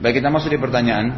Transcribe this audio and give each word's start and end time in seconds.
Baik 0.00 0.24
kita 0.24 0.32
masuk 0.32 0.48
di 0.48 0.56
pertanyaan. 0.56 1.12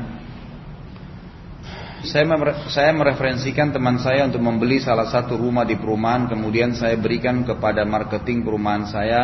Saya, 2.03 2.27
saya 2.67 2.91
mereferensikan 2.91 3.71
teman 3.71 4.03
saya 4.03 4.27
untuk 4.27 4.43
membeli 4.43 4.83
salah 4.83 5.07
satu 5.07 5.39
rumah 5.39 5.63
di 5.63 5.79
perumahan, 5.79 6.27
kemudian 6.27 6.75
saya 6.75 6.99
berikan 6.99 7.47
kepada 7.47 7.87
marketing 7.87 8.43
perumahan 8.43 8.83
saya 8.91 9.21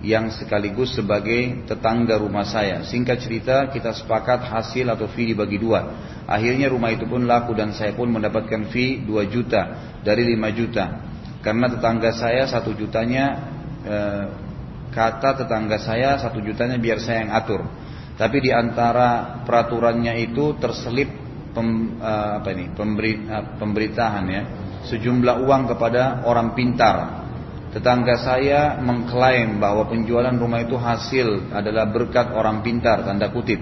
yang 0.00 0.32
sekaligus 0.32 0.96
sebagai 0.96 1.68
tetangga 1.68 2.16
rumah 2.16 2.48
saya. 2.48 2.80
Singkat 2.80 3.18
cerita, 3.20 3.56
kita 3.68 3.92
sepakat 3.92 4.40
hasil 4.40 4.88
atau 4.88 5.04
fee 5.12 5.36
dibagi 5.36 5.60
dua. 5.60 5.84
Akhirnya 6.24 6.72
rumah 6.72 6.88
itu 6.88 7.04
pun 7.04 7.28
laku 7.28 7.52
dan 7.52 7.76
saya 7.76 7.92
pun 7.92 8.08
mendapatkan 8.08 8.72
fee 8.72 9.04
2 9.04 9.20
juta 9.28 9.92
dari 10.00 10.32
5 10.32 10.48
juta. 10.56 10.84
Karena 11.44 11.68
tetangga 11.68 12.08
saya 12.16 12.48
satu 12.48 12.72
jutanya 12.72 13.24
eh, 13.84 14.24
kata 14.88 15.44
tetangga 15.44 15.76
saya 15.76 16.16
satu 16.16 16.40
jutanya 16.40 16.80
biar 16.80 16.96
saya 17.04 17.28
yang 17.28 17.36
atur. 17.36 17.68
Tapi 18.14 18.36
di 18.38 18.50
antara 18.54 19.42
peraturannya 19.42 20.14
itu 20.22 20.54
terselip 20.62 21.10
pem, 21.50 21.98
uh, 21.98 22.38
apa 22.38 22.48
ini 22.54 22.70
pemberi, 22.70 23.26
uh, 23.26 23.58
pemberitahan 23.58 24.24
ya 24.30 24.42
sejumlah 24.86 25.42
uang 25.42 25.62
kepada 25.74 26.22
orang 26.28 26.52
pintar. 26.52 27.26
Tetangga 27.74 28.14
saya 28.22 28.78
mengklaim 28.78 29.58
bahwa 29.58 29.90
penjualan 29.90 30.30
rumah 30.30 30.62
itu 30.62 30.78
hasil 30.78 31.50
adalah 31.50 31.90
berkat 31.90 32.30
orang 32.30 32.62
pintar 32.62 33.02
tanda 33.02 33.34
kutip. 33.34 33.58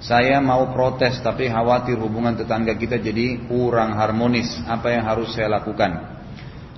Saya 0.00 0.38
mau 0.38 0.70
protes 0.70 1.18
tapi 1.18 1.50
khawatir 1.50 1.98
hubungan 1.98 2.38
tetangga 2.38 2.78
kita 2.78 3.02
jadi 3.02 3.42
kurang 3.50 3.98
harmonis. 3.98 4.54
Apa 4.70 4.94
yang 4.94 5.02
harus 5.02 5.34
saya 5.34 5.50
lakukan? 5.50 6.22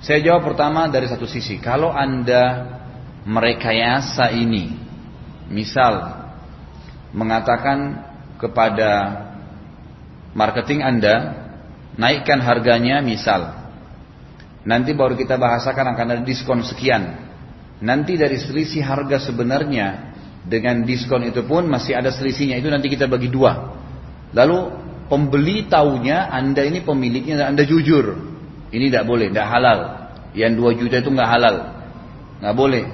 Saya 0.00 0.24
jawab 0.24 0.48
pertama 0.48 0.88
dari 0.88 1.06
satu 1.06 1.28
sisi. 1.28 1.60
Kalau 1.60 1.92
anda 1.92 2.66
merekayasa 3.22 4.34
ini, 4.34 4.74
misal 5.52 6.21
mengatakan 7.12 8.08
kepada 8.40 8.90
marketing 10.32 10.80
Anda, 10.82 11.14
naikkan 11.96 12.40
harganya 12.40 13.04
misal. 13.04 13.62
Nanti 14.62 14.94
baru 14.94 15.14
kita 15.18 15.36
bahasakan 15.36 15.94
akan 15.94 16.06
ada 16.18 16.22
diskon 16.24 16.64
sekian. 16.64 17.30
Nanti 17.82 18.14
dari 18.14 18.38
selisih 18.38 18.82
harga 18.82 19.18
sebenarnya 19.18 20.14
dengan 20.46 20.86
diskon 20.86 21.26
itu 21.26 21.42
pun 21.46 21.66
masih 21.66 21.98
ada 21.98 22.14
selisihnya. 22.14 22.58
Itu 22.62 22.70
nanti 22.70 22.86
kita 22.86 23.10
bagi 23.10 23.26
dua. 23.26 23.74
Lalu 24.32 24.58
pembeli 25.10 25.66
tahunya 25.66 26.30
Anda 26.30 26.62
ini 26.62 26.86
pemiliknya 26.86 27.42
dan 27.42 27.58
Anda 27.58 27.66
jujur. 27.66 28.16
Ini 28.72 28.88
tidak 28.88 29.04
boleh, 29.04 29.28
tidak 29.34 29.48
halal. 29.50 29.78
Yang 30.32 30.52
dua 30.56 30.70
juta 30.78 30.96
itu 31.02 31.10
nggak 31.10 31.30
halal. 31.30 31.56
Nggak 32.40 32.54
boleh. 32.56 32.84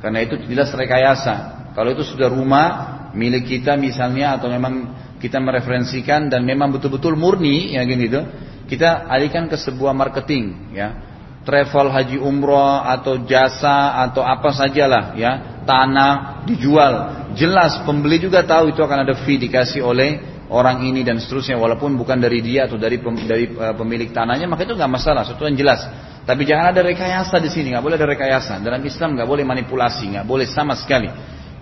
Karena 0.00 0.18
itu 0.22 0.38
jelas 0.46 0.70
rekayasa. 0.70 1.34
Kalau 1.74 1.90
itu 1.92 2.06
sudah 2.06 2.30
rumah 2.30 2.66
milik 3.12 3.48
kita 3.48 3.76
misalnya 3.76 4.36
atau 4.36 4.48
memang 4.48 5.02
kita 5.22 5.38
mereferensikan 5.38 6.26
dan 6.26 6.42
memang 6.42 6.74
betul-betul 6.74 7.14
murni 7.14 7.78
ya 7.78 7.86
gini 7.86 8.10
tuh 8.10 8.24
kita 8.66 9.04
alihkan 9.04 9.52
ke 9.52 9.60
sebuah 9.60 9.92
marketing 9.92 10.72
ya. 10.72 11.12
Travel 11.42 11.90
haji 11.90 12.16
umroh 12.22 12.86
atau 12.86 13.26
jasa 13.26 13.98
atau 14.08 14.22
apa 14.22 14.54
sajalah 14.54 15.12
ya. 15.18 15.60
Tanah 15.68 16.42
dijual. 16.46 16.94
Jelas 17.34 17.82
pembeli 17.84 18.22
juga 18.22 18.46
tahu 18.46 18.72
itu 18.72 18.80
akan 18.80 19.04
ada 19.04 19.14
fee 19.26 19.42
dikasih 19.42 19.82
oleh 19.82 20.22
orang 20.48 20.86
ini 20.86 21.02
dan 21.02 21.18
seterusnya 21.18 21.58
walaupun 21.58 21.98
bukan 21.98 22.16
dari 22.22 22.40
dia 22.40 22.70
atau 22.70 22.78
dari 22.78 22.96
pem, 23.02 23.14
dari 23.26 23.50
uh, 23.52 23.74
pemilik 23.74 24.08
tanahnya 24.14 24.46
maka 24.46 24.64
itu 24.64 24.72
nggak 24.78 24.90
masalah 24.90 25.26
sesuatu 25.26 25.44
yang 25.44 25.58
jelas. 25.58 25.84
Tapi 26.22 26.46
jangan 26.46 26.70
ada 26.70 26.80
rekayasa 26.86 27.42
di 27.42 27.50
sini 27.50 27.74
nggak 27.74 27.82
boleh 27.82 27.96
ada 27.98 28.08
rekayasa. 28.08 28.62
Dalam 28.62 28.80
Islam 28.86 29.18
nggak 29.18 29.28
boleh 29.28 29.42
manipulasi 29.42 30.14
nggak 30.14 30.26
boleh 30.26 30.46
sama 30.46 30.78
sekali 30.78 31.10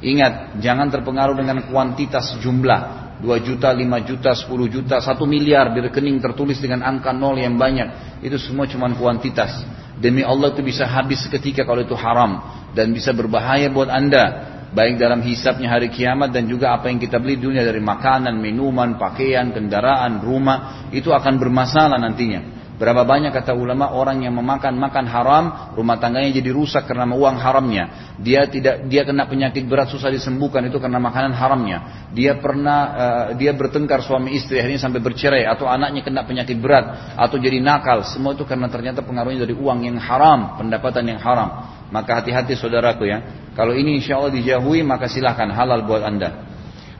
ingat 0.01 0.61
jangan 0.61 0.89
terpengaruh 0.89 1.37
dengan 1.37 1.65
kuantitas 1.69 2.41
jumlah 2.41 3.01
2 3.21 3.47
juta, 3.47 3.69
5 3.69 4.09
juta, 4.09 4.31
10 4.33 4.49
juta, 4.73 4.97
1 4.97 5.29
miliar 5.29 5.77
di 5.77 5.85
rekening 5.85 6.19
tertulis 6.25 6.57
dengan 6.57 6.81
angka 6.81 7.13
nol 7.13 7.37
yang 7.37 7.61
banyak. 7.61 8.21
Itu 8.25 8.41
semua 8.41 8.65
cuma 8.65 8.89
kuantitas. 8.97 9.61
Demi 10.01 10.25
Allah 10.25 10.57
itu 10.57 10.65
bisa 10.65 10.89
habis 10.89 11.21
seketika 11.21 11.69
kalau 11.69 11.85
itu 11.85 11.93
haram. 11.93 12.41
Dan 12.73 12.97
bisa 12.97 13.13
berbahaya 13.13 13.69
buat 13.69 13.93
anda. 13.93 14.57
Baik 14.73 14.97
dalam 15.03 15.21
hisapnya 15.21 15.69
hari 15.69 15.93
kiamat 15.93 16.31
dan 16.33 16.49
juga 16.49 16.73
apa 16.73 16.89
yang 16.89 17.03
kita 17.03 17.19
beli 17.21 17.37
dunia 17.37 17.61
dari 17.61 17.83
makanan, 17.83 18.39
minuman, 18.39 18.97
pakaian, 18.97 19.53
kendaraan, 19.53 20.25
rumah. 20.25 20.89
Itu 20.89 21.13
akan 21.13 21.37
bermasalah 21.37 22.01
nantinya. 22.01 22.60
Berapa 22.81 23.05
banyak 23.05 23.37
kata 23.37 23.53
ulama 23.53 23.93
orang 23.93 24.25
yang 24.25 24.33
memakan 24.41 24.73
makan 24.81 25.05
haram, 25.05 25.45
rumah 25.77 26.01
tangganya 26.01 26.33
jadi 26.33 26.49
rusak 26.49 26.89
karena 26.89 27.05
uang 27.13 27.37
haramnya. 27.37 28.17
Dia 28.17 28.49
tidak 28.49 28.89
dia 28.89 29.05
kena 29.05 29.29
penyakit 29.29 29.69
berat 29.69 29.93
susah 29.93 30.09
disembuhkan 30.09 30.65
itu 30.65 30.81
karena 30.81 30.97
makanan 30.97 31.37
haramnya. 31.37 32.09
Dia 32.17 32.41
pernah 32.41 32.79
uh, 32.81 33.27
dia 33.37 33.53
bertengkar 33.53 34.01
suami 34.01 34.33
istri 34.33 34.65
akhirnya 34.65 34.81
sampai 34.81 34.97
bercerai 34.97 35.45
atau 35.45 35.69
anaknya 35.69 36.01
kena 36.01 36.25
penyakit 36.25 36.57
berat 36.57 37.21
atau 37.21 37.37
jadi 37.37 37.61
nakal. 37.61 38.01
Semua 38.09 38.33
itu 38.33 38.49
karena 38.49 38.73
ternyata 38.73 39.05
pengaruhnya 39.05 39.45
dari 39.45 39.53
uang 39.53 39.85
yang 39.85 40.01
haram, 40.01 40.57
pendapatan 40.57 41.05
yang 41.05 41.21
haram. 41.21 41.69
Maka 41.93 42.25
hati-hati 42.25 42.57
saudaraku 42.57 43.05
ya. 43.05 43.45
Kalau 43.53 43.77
ini 43.77 44.01
insya 44.01 44.17
Allah 44.17 44.33
dijauhi 44.33 44.81
maka 44.81 45.05
silahkan 45.05 45.53
halal 45.53 45.85
buat 45.85 46.01
anda. 46.01 46.49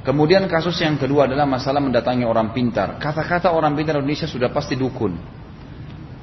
Kemudian 0.05 0.45
kasus 0.45 0.77
yang 0.85 1.01
kedua 1.01 1.25
adalah 1.25 1.49
masalah 1.49 1.81
mendatangi 1.81 2.29
orang 2.29 2.53
pintar. 2.53 3.01
Kata-kata 3.01 3.49
orang 3.49 3.73
pintar 3.73 3.97
Indonesia 3.97 4.29
sudah 4.29 4.53
pasti 4.53 4.77
dukun. 4.77 5.40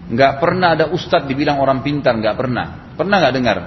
Nggak 0.08 0.40
pernah 0.40 0.72
ada 0.72 0.86
ustadz 0.88 1.28
dibilang 1.28 1.60
orang 1.60 1.84
pintar, 1.84 2.16
nggak 2.16 2.36
pernah. 2.40 2.96
Pernah 2.96 3.16
nggak 3.20 3.34
dengar? 3.36 3.58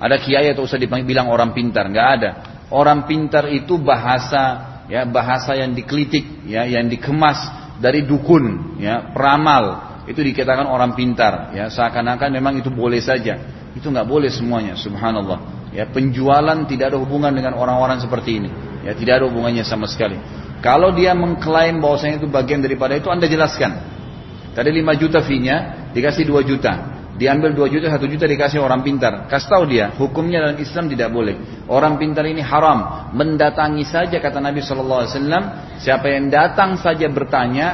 Ada 0.00 0.16
kiai 0.18 0.48
atau 0.48 0.64
ustadz 0.64 0.88
dibilang 0.88 1.28
orang 1.28 1.52
pintar, 1.52 1.84
nggak 1.92 2.08
ada. 2.18 2.30
Orang 2.72 3.04
pintar 3.04 3.52
itu 3.52 3.76
bahasa 3.76 4.72
ya 4.88 5.04
bahasa 5.04 5.52
yang 5.52 5.76
diklitik 5.76 6.48
ya 6.48 6.64
yang 6.64 6.88
dikemas 6.88 7.38
dari 7.76 8.08
dukun 8.08 8.76
ya 8.80 9.12
peramal. 9.12 9.92
Itu 10.08 10.24
dikatakan 10.24 10.64
orang 10.64 10.96
pintar 10.96 11.52
ya. 11.52 11.68
Seakan-akan 11.68 12.32
memang 12.32 12.56
itu 12.56 12.72
boleh 12.72 12.98
saja. 13.04 13.36
Itu 13.76 13.92
nggak 13.92 14.08
boleh 14.08 14.32
semuanya 14.32 14.72
subhanallah. 14.80 15.68
Ya 15.76 15.84
penjualan 15.84 16.64
tidak 16.64 16.96
ada 16.96 16.98
hubungan 17.00 17.36
dengan 17.36 17.52
orang-orang 17.52 18.00
seperti 18.00 18.40
ini. 18.40 18.50
Ya 18.88 18.96
tidak 18.96 19.20
ada 19.20 19.24
hubungannya 19.28 19.62
sama 19.68 19.84
sekali. 19.84 20.16
Kalau 20.64 20.96
dia 20.96 21.12
mengklaim 21.12 21.84
bahwasanya 21.84 22.22
itu 22.22 22.28
bagian 22.32 22.64
daripada 22.64 22.96
itu 22.96 23.12
anda 23.12 23.28
jelaskan 23.28 23.91
tadi 24.52 24.70
5 24.72 25.00
juta 25.00 25.18
fee-nya 25.24 25.56
dikasih 25.92 26.24
2 26.28 26.42
juta. 26.44 26.72
Diambil 27.12 27.52
2 27.52 27.68
juta, 27.68 27.86
1 27.92 28.08
juta 28.08 28.24
dikasih 28.24 28.58
orang 28.58 28.80
pintar. 28.80 29.28
Kasih 29.28 29.48
tahu 29.52 29.64
dia, 29.68 29.92
hukumnya 30.00 30.40
dalam 30.40 30.56
Islam 30.56 30.88
tidak 30.88 31.12
boleh. 31.12 31.64
Orang 31.68 32.00
pintar 32.00 32.24
ini 32.24 32.40
haram. 32.40 33.12
Mendatangi 33.12 33.84
saja 33.84 34.16
kata 34.16 34.40
Nabi 34.40 34.64
Wasallam. 34.64 35.76
Siapa 35.76 36.08
yang 36.08 36.32
datang 36.32 36.80
saja 36.80 37.04
bertanya, 37.12 37.66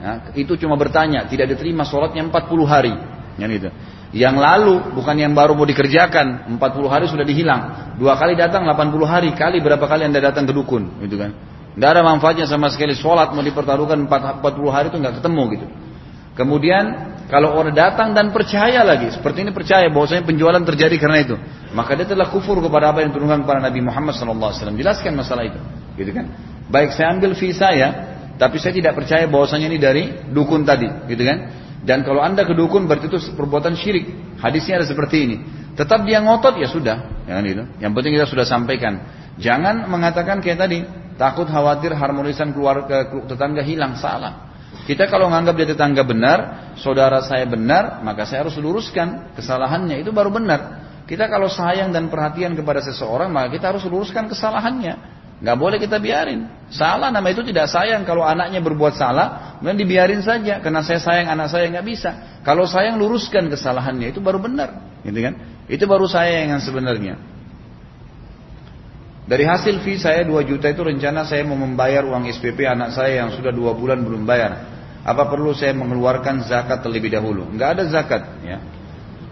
ya, 0.00 0.12
itu 0.34 0.56
cuma 0.56 0.80
bertanya, 0.80 1.28
tidak 1.28 1.52
diterima 1.52 1.84
sholatnya 1.84 2.24
40 2.32 2.64
hari. 2.64 2.94
Yang 3.36 3.52
itu. 3.60 3.68
Yang 4.08 4.36
lalu 4.40 4.74
bukan 4.96 5.20
yang 5.20 5.36
baru 5.36 5.52
mau 5.52 5.68
dikerjakan, 5.68 6.56
40 6.56 6.88
hari 6.88 7.04
sudah 7.12 7.28
dihilang. 7.28 7.92
Dua 8.00 8.16
kali 8.16 8.40
datang 8.40 8.64
80 8.64 9.04
hari, 9.04 9.36
kali 9.36 9.60
berapa 9.60 9.84
kali 9.84 10.08
anda 10.08 10.16
datang 10.16 10.48
ke 10.48 10.56
dukun, 10.56 11.04
gitu 11.04 11.20
kan? 11.20 11.36
Tidak 11.76 11.88
ada 11.92 12.02
manfaatnya 12.02 12.48
sama 12.48 12.72
sekali 12.72 12.96
sholat 12.96 13.36
mau 13.36 13.44
dipertaruhkan 13.44 14.08
40 14.08 14.42
hari 14.72 14.88
itu 14.88 14.96
nggak 14.98 15.22
ketemu 15.22 15.42
gitu. 15.54 15.66
Kemudian 16.38 17.18
kalau 17.26 17.58
orang 17.58 17.74
datang 17.74 18.14
dan 18.14 18.30
percaya 18.30 18.86
lagi, 18.86 19.10
seperti 19.10 19.42
ini 19.42 19.50
percaya 19.50 19.90
bahwasanya 19.90 20.22
penjualan 20.22 20.62
terjadi 20.62 20.96
karena 20.96 21.18
itu, 21.26 21.34
maka 21.74 21.98
dia 21.98 22.06
telah 22.06 22.30
kufur 22.30 22.62
kepada 22.62 22.94
apa 22.94 23.02
yang 23.02 23.10
diturunkan 23.10 23.42
kepada 23.42 23.60
Nabi 23.66 23.82
Muhammad 23.82 24.14
SAW. 24.14 24.54
Jelaskan 24.78 25.18
masalah 25.18 25.44
itu, 25.44 25.58
gitu 25.98 26.14
kan? 26.14 26.30
Baik 26.70 26.94
saya 26.94 27.12
ambil 27.12 27.34
fee 27.34 27.50
saya, 27.50 28.16
tapi 28.38 28.62
saya 28.62 28.70
tidak 28.70 28.94
percaya 28.94 29.26
bahwasanya 29.26 29.66
ini 29.66 29.78
dari 29.82 30.02
dukun 30.30 30.62
tadi, 30.62 30.88
gitu 31.10 31.26
kan? 31.26 31.38
Dan 31.84 32.06
kalau 32.06 32.24
anda 32.24 32.48
ke 32.48 32.54
dukun 32.56 32.88
berarti 32.88 33.12
itu 33.12 33.18
perbuatan 33.34 33.76
syirik. 33.76 34.38
Hadisnya 34.40 34.80
ada 34.80 34.86
seperti 34.88 35.16
ini. 35.28 35.36
Tetap 35.74 36.08
dia 36.08 36.24
ngotot 36.24 36.56
ya 36.56 36.70
sudah, 36.70 37.28
jangan 37.28 37.44
itu. 37.44 37.64
Yang 37.82 37.92
penting 37.98 38.12
kita 38.14 38.26
sudah 38.30 38.46
sampaikan. 38.48 39.04
Jangan 39.36 39.84
mengatakan 39.84 40.40
kayak 40.40 40.64
tadi, 40.64 40.80
takut 41.20 41.44
khawatir 41.44 41.92
harmonisan 41.92 42.56
keluarga 42.56 43.04
tetangga 43.28 43.60
hilang, 43.60 44.00
salah. 44.00 44.47
Kita 44.88 45.04
kalau 45.04 45.28
menganggap 45.28 45.52
dia 45.60 45.68
tetangga 45.68 46.00
benar, 46.00 46.72
saudara 46.80 47.20
saya 47.20 47.44
benar, 47.44 48.00
maka 48.00 48.24
saya 48.24 48.48
harus 48.48 48.56
luruskan 48.56 49.36
kesalahannya. 49.36 50.00
Itu 50.00 50.16
baru 50.16 50.32
benar. 50.32 50.88
Kita 51.04 51.28
kalau 51.28 51.52
sayang 51.52 51.92
dan 51.92 52.08
perhatian 52.08 52.56
kepada 52.56 52.80
seseorang, 52.80 53.28
maka 53.28 53.52
kita 53.52 53.68
harus 53.68 53.84
luruskan 53.84 54.32
kesalahannya. 54.32 55.20
Gak 55.44 55.56
boleh 55.60 55.76
kita 55.76 56.00
biarin. 56.00 56.48
Salah 56.72 57.12
nama 57.12 57.28
itu 57.28 57.44
tidak 57.44 57.68
sayang. 57.68 58.08
Kalau 58.08 58.24
anaknya 58.24 58.64
berbuat 58.64 58.96
salah, 58.96 59.60
kemudian 59.60 59.76
dibiarin 59.76 60.24
saja. 60.24 60.64
Karena 60.64 60.80
saya 60.80 61.04
sayang 61.04 61.36
anak 61.36 61.52
saya 61.52 61.68
nggak 61.68 61.86
bisa. 61.86 62.10
Kalau 62.40 62.64
sayang 62.64 62.96
luruskan 62.96 63.52
kesalahannya 63.52 64.08
itu 64.08 64.24
baru 64.24 64.40
benar, 64.40 64.98
gitu 65.04 65.20
kan? 65.20 65.36
Itu 65.68 65.84
baru 65.84 66.08
sayang 66.08 66.56
yang 66.56 66.62
sebenarnya. 66.64 67.20
Dari 69.28 69.44
hasil 69.44 69.84
fee 69.84 70.00
saya 70.00 70.24
2 70.24 70.32
juta 70.48 70.72
itu 70.72 70.80
rencana 70.80 71.28
saya 71.28 71.44
mau 71.44 71.60
membayar 71.60 72.00
uang 72.08 72.24
SPP 72.32 72.64
anak 72.64 72.96
saya 72.96 73.20
yang 73.20 73.30
sudah 73.36 73.52
2 73.52 73.76
bulan 73.76 74.00
belum 74.00 74.24
bayar. 74.24 74.77
Apa 75.08 75.24
perlu 75.24 75.56
saya 75.56 75.72
mengeluarkan 75.72 76.44
zakat 76.44 76.84
terlebih 76.84 77.08
dahulu? 77.08 77.48
Enggak 77.48 77.80
ada 77.80 77.84
zakat, 77.88 78.22
ya. 78.44 78.60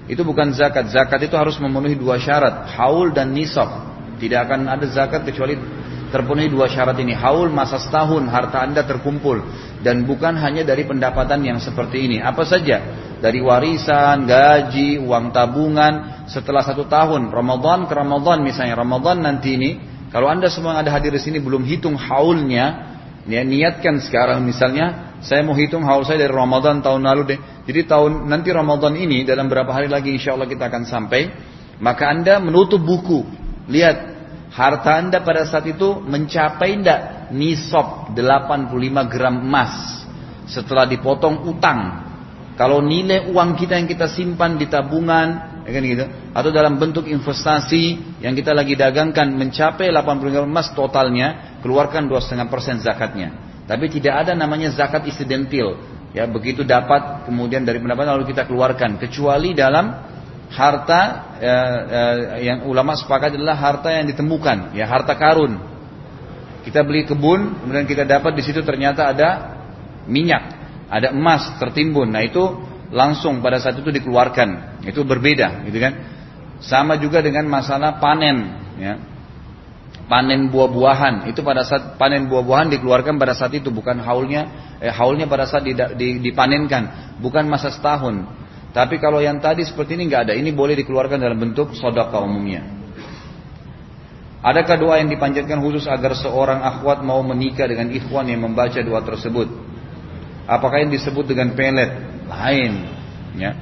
Itu 0.08 0.25
bukan 0.25 0.56
zakat. 0.56 0.88
Zakat 0.88 1.20
itu 1.28 1.37
harus 1.37 1.61
memenuhi 1.61 2.00
dua 2.00 2.17
syarat, 2.17 2.73
haul 2.81 3.12
dan 3.12 3.37
nisab. 3.37 3.69
Tidak 4.17 4.38
akan 4.40 4.73
ada 4.73 4.88
zakat 4.88 5.28
kecuali 5.28 5.61
terpenuhi 6.08 6.49
dua 6.49 6.73
syarat 6.73 6.96
ini. 6.96 7.12
Haul 7.12 7.52
masa 7.52 7.76
setahun 7.76 8.25
harta 8.32 8.64
anda 8.64 8.88
terkumpul. 8.88 9.44
Dan 9.84 10.08
bukan 10.08 10.40
hanya 10.40 10.64
dari 10.64 10.88
pendapatan 10.88 11.44
yang 11.44 11.58
seperti 11.61 12.08
ini. 12.08 12.25
Apa 12.25 12.49
saja? 12.49 12.81
Dari 13.20 13.44
warisan, 13.44 14.25
gaji, 14.25 14.96
uang 14.96 15.34
tabungan. 15.37 16.25
Setelah 16.31 16.64
satu 16.64 16.88
tahun, 16.88 17.29
Ramadan 17.29 17.84
ke 17.84 17.93
Ramadan 17.93 18.40
misalnya. 18.40 18.81
Ramadan 18.81 19.20
nanti 19.20 19.61
ini, 19.61 19.70
kalau 20.08 20.32
anda 20.32 20.49
semua 20.49 20.79
yang 20.79 20.88
ada 20.88 20.96
hadir 20.96 21.12
di 21.12 21.20
sini 21.20 21.37
belum 21.37 21.67
hitung 21.69 21.99
haulnya, 22.00 22.96
ya, 23.29 23.43
niatkan 23.44 24.00
sekarang 24.00 24.40
misalnya, 24.40 25.06
saya 25.24 25.40
mau 25.40 25.56
hitung 25.56 25.84
haul 25.84 26.04
saya 26.04 26.28
dari 26.28 26.32
Ramadan 26.32 26.84
tahun 26.84 27.02
lalu 27.04 27.22
deh. 27.34 27.38
Jadi 27.64 27.80
tahun 27.88 28.28
nanti 28.28 28.52
Ramadan 28.52 28.94
ini 28.94 29.24
dalam 29.24 29.48
berapa 29.48 29.68
hari 29.72 29.88
lagi 29.88 30.12
insya 30.12 30.36
Allah 30.36 30.48
kita 30.48 30.68
akan 30.68 30.82
sampai. 30.84 31.22
Maka 31.80 32.08
anda 32.08 32.40
menutup 32.40 32.80
buku. 32.80 33.24
Lihat 33.68 33.96
harta 34.52 35.00
anda 35.00 35.20
pada 35.24 35.44
saat 35.48 35.68
itu 35.68 36.00
mencapai 36.04 36.80
tidak 36.80 37.32
nisab 37.32 38.12
85 38.16 39.12
gram 39.12 39.34
emas 39.40 40.04
setelah 40.46 40.86
dipotong 40.86 41.48
utang. 41.48 42.06
Kalau 42.56 42.80
nilai 42.80 43.28
uang 43.28 43.52
kita 43.52 43.76
yang 43.76 43.84
kita 43.84 44.08
simpan 44.08 44.56
di 44.56 44.64
tabungan, 44.64 45.60
ya 45.69 45.70
kan 45.76 45.82
gitu, 45.84 46.04
atau 46.32 46.48
dalam 46.48 46.80
bentuk 46.80 47.04
investasi 47.04 48.16
yang 48.24 48.32
kita 48.32 48.56
lagi 48.56 48.72
dagangkan 48.72 49.28
mencapai 49.36 49.92
80 49.92 50.32
gram 50.32 50.48
emas 50.48 50.72
totalnya, 50.72 51.60
keluarkan 51.60 52.08
2,5% 52.08 52.80
zakatnya. 52.80 53.45
Tapi 53.66 53.90
tidak 53.90 54.26
ada 54.26 54.32
namanya 54.38 54.70
zakat 54.70 55.04
istidentil. 55.10 55.74
Ya, 56.14 56.24
begitu 56.24 56.64
dapat 56.64 57.28
kemudian 57.28 57.66
dari 57.66 57.82
pendapatan 57.82 58.16
lalu 58.16 58.32
kita 58.32 58.48
keluarkan 58.48 58.96
kecuali 58.96 59.52
dalam 59.52 59.92
harta 60.46 61.00
ya, 61.42 61.58
ya, 61.84 62.04
yang 62.40 62.58
ulama 62.70 62.94
sepakat 62.94 63.34
adalah 63.36 63.58
harta 63.58 63.90
yang 63.92 64.06
ditemukan, 64.08 64.72
ya 64.72 64.86
harta 64.86 65.12
karun. 65.18 65.58
Kita 66.64 66.82
beli 66.82 67.06
kebun, 67.06 67.62
kemudian 67.62 67.86
kita 67.86 68.02
dapat 68.06 68.34
di 68.34 68.42
situ 68.42 68.62
ternyata 68.62 69.12
ada 69.12 69.28
minyak, 70.08 70.50
ada 70.90 71.14
emas 71.14 71.58
tertimbun. 71.62 72.10
Nah 72.10 72.22
itu 72.26 72.42
langsung 72.90 73.42
pada 73.42 73.58
saat 73.58 73.78
itu 73.78 73.90
dikeluarkan. 73.90 74.82
Itu 74.86 75.02
berbeda, 75.06 75.66
gitu 75.66 75.78
kan? 75.78 75.92
Sama 76.62 76.98
juga 76.98 77.22
dengan 77.22 77.46
masalah 77.46 77.98
panen, 78.02 78.36
ya. 78.78 78.94
Panen 80.06 80.55
buah-buahan 80.55 81.26
itu 81.26 81.43
pada 81.43 81.67
saat 81.67 81.99
panen 81.99 82.31
buah-buahan 82.31 82.70
dikeluarkan 82.79 83.19
pada 83.19 83.35
saat 83.35 83.50
itu 83.58 83.75
bukan 83.75 83.99
haulnya, 83.99 84.47
eh, 84.79 84.94
haulnya 84.94 85.26
pada 85.26 85.50
saat 85.50 85.67
dipanenkan, 85.99 87.17
bukan 87.19 87.50
masa 87.50 87.75
setahun. 87.75 88.23
Tapi 88.70 89.03
kalau 89.03 89.19
yang 89.19 89.43
tadi 89.43 89.67
seperti 89.67 89.99
ini 89.99 90.06
nggak 90.06 90.31
ada, 90.31 90.35
ini 90.38 90.55
boleh 90.55 90.79
dikeluarkan 90.79 91.19
dalam 91.19 91.35
bentuk 91.43 91.75
sodaka 91.75 92.23
umumnya. 92.23 92.62
Adakah 94.47 94.76
doa 94.79 94.94
yang 95.03 95.11
dipanjatkan 95.11 95.58
khusus 95.58 95.91
agar 95.91 96.14
seorang 96.14 96.62
akhwat 96.62 97.03
mau 97.03 97.19
menikah 97.26 97.67
dengan 97.67 97.91
ikhwan 97.91 98.31
yang 98.31 98.47
membaca 98.47 98.79
doa 98.79 99.03
tersebut? 99.03 99.50
Apakah 100.47 100.87
yang 100.87 100.94
disebut 100.94 101.26
dengan 101.26 101.50
pelet? 101.58 101.91
Lain. 102.31 102.87
Ya. 103.35 103.58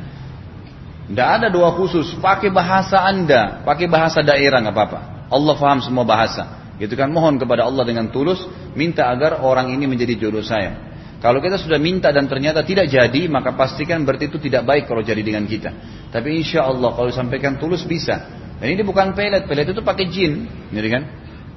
Tidak 1.08 1.28
ada 1.40 1.48
doa 1.48 1.72
khusus. 1.72 2.12
Pakai 2.20 2.52
bahasa 2.52 3.00
anda, 3.00 3.64
pakai 3.64 3.88
bahasa 3.88 4.20
daerah 4.20 4.60
nggak 4.60 4.76
apa-apa. 4.76 5.13
Allah 5.30 5.54
faham 5.56 5.80
semua 5.80 6.04
bahasa. 6.04 6.74
Gitu 6.74 6.98
kan 6.98 7.08
mohon 7.14 7.38
kepada 7.38 7.64
Allah 7.64 7.86
dengan 7.86 8.10
tulus, 8.10 8.42
minta 8.74 9.06
agar 9.06 9.40
orang 9.40 9.70
ini 9.70 9.86
menjadi 9.86 10.18
jodoh 10.18 10.42
saya. 10.42 10.94
Kalau 11.24 11.40
kita 11.40 11.56
sudah 11.56 11.80
minta 11.80 12.12
dan 12.12 12.28
ternyata 12.28 12.60
tidak 12.66 12.92
jadi, 12.92 13.32
maka 13.32 13.56
pastikan 13.56 14.04
berarti 14.04 14.28
itu 14.28 14.36
tidak 14.36 14.68
baik 14.68 14.84
kalau 14.84 15.00
jadi 15.00 15.24
dengan 15.24 15.48
kita. 15.48 15.72
Tapi 16.12 16.36
insya 16.36 16.68
Allah 16.68 16.92
kalau 16.92 17.08
disampaikan 17.08 17.56
tulus 17.56 17.80
bisa. 17.88 18.44
Dan 18.60 18.76
ini 18.76 18.84
bukan 18.84 19.16
pelet, 19.16 19.48
pelet 19.48 19.72
itu 19.72 19.80
pakai 19.80 20.04
jin, 20.12 20.44
jadi 20.68 20.88
kan? 20.92 21.02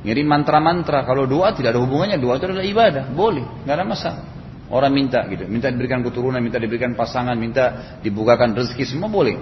Ngiri 0.08 0.24
mantra-mantra. 0.24 1.04
Kalau 1.04 1.28
doa 1.28 1.52
tidak 1.52 1.76
ada 1.76 1.82
hubungannya, 1.84 2.16
doa 2.16 2.40
itu 2.40 2.48
adalah 2.48 2.64
ibadah, 2.64 3.04
boleh, 3.12 3.44
nggak 3.68 3.76
ada 3.76 3.84
masalah. 3.84 4.24
Orang 4.72 4.96
minta 4.96 5.28
gitu, 5.28 5.44
minta 5.52 5.68
diberikan 5.68 6.00
keturunan, 6.00 6.40
minta 6.40 6.64
diberikan 6.64 6.96
pasangan, 6.96 7.36
minta 7.36 8.00
dibukakan 8.00 8.56
rezeki, 8.56 8.88
semua 8.88 9.12
boleh. 9.12 9.36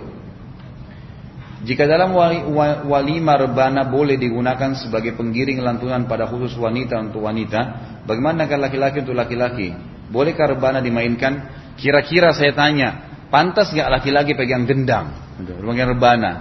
Jika 1.66 1.90
dalam 1.90 2.14
wali, 2.14 2.46
walimah 2.86 3.50
rebana 3.50 3.90
boleh 3.90 4.22
digunakan 4.22 4.78
sebagai 4.78 5.18
penggiring 5.18 5.66
lantunan 5.66 6.06
pada 6.06 6.30
khusus 6.30 6.54
wanita 6.62 7.02
untuk 7.02 7.26
wanita, 7.26 7.62
bagaimana 8.06 8.46
kalau 8.46 8.70
laki-laki 8.70 9.02
untuk 9.02 9.18
laki-laki? 9.18 9.74
Bolehkah 10.14 10.54
rebana 10.54 10.78
dimainkan? 10.78 11.66
Kira-kira 11.74 12.38
saya 12.38 12.54
tanya, 12.54 13.18
pantas 13.34 13.74
nggak 13.74 13.90
laki-laki 13.98 14.38
pegang 14.38 14.70
gendang, 14.70 15.10
pegang 15.42 15.90
rebana? 15.90 16.32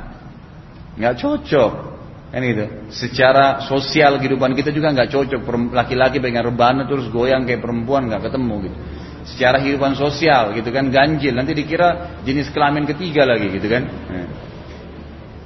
Nggak 1.01 1.15
cocok, 1.25 1.73
kan 2.29 2.43
itu. 2.45 2.67
Secara 2.93 3.65
sosial 3.65 4.21
kehidupan 4.21 4.53
kita 4.53 4.77
juga 4.77 4.93
nggak 4.93 5.09
cocok. 5.09 5.41
Laki-laki 5.73 6.21
pegang 6.21 6.45
rebana 6.45 6.85
terus 6.85 7.09
goyang 7.09 7.49
kayak 7.49 7.65
perempuan 7.65 8.13
nggak 8.13 8.29
ketemu 8.29 8.55
gitu. 8.69 8.77
Secara 9.25 9.57
kehidupan 9.57 9.97
sosial 9.97 10.53
gitu 10.53 10.69
kan 10.69 10.93
ganjil. 10.93 11.33
Nanti 11.33 11.57
dikira 11.57 12.21
jenis 12.29 12.53
kelamin 12.53 12.85
ketiga 12.85 13.25
lagi 13.25 13.49
gitu 13.57 13.73
kan. 13.73 13.89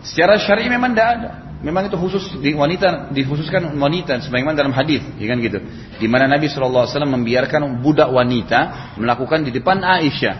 Secara 0.02 0.38
syar'i 0.38 0.70
memang 0.70 0.94
tidak 0.94 1.08
ada. 1.18 1.30
Memang 1.58 1.90
itu 1.90 1.98
khusus 1.98 2.38
di 2.38 2.54
wanita 2.54 3.10
dikhususkan 3.10 3.74
wanita 3.74 4.22
sebagaimana 4.22 4.54
dalam 4.54 4.70
hadis, 4.70 5.02
ya 5.18 5.26
kan 5.26 5.42
gitu. 5.42 5.58
Di 5.98 6.06
mana 6.06 6.30
Nabi 6.30 6.46
SAW 6.46 6.86
membiarkan 6.86 7.82
budak 7.82 8.14
wanita 8.14 8.94
melakukan 8.94 9.42
di 9.42 9.50
depan 9.50 9.82
Aisyah. 9.82 10.36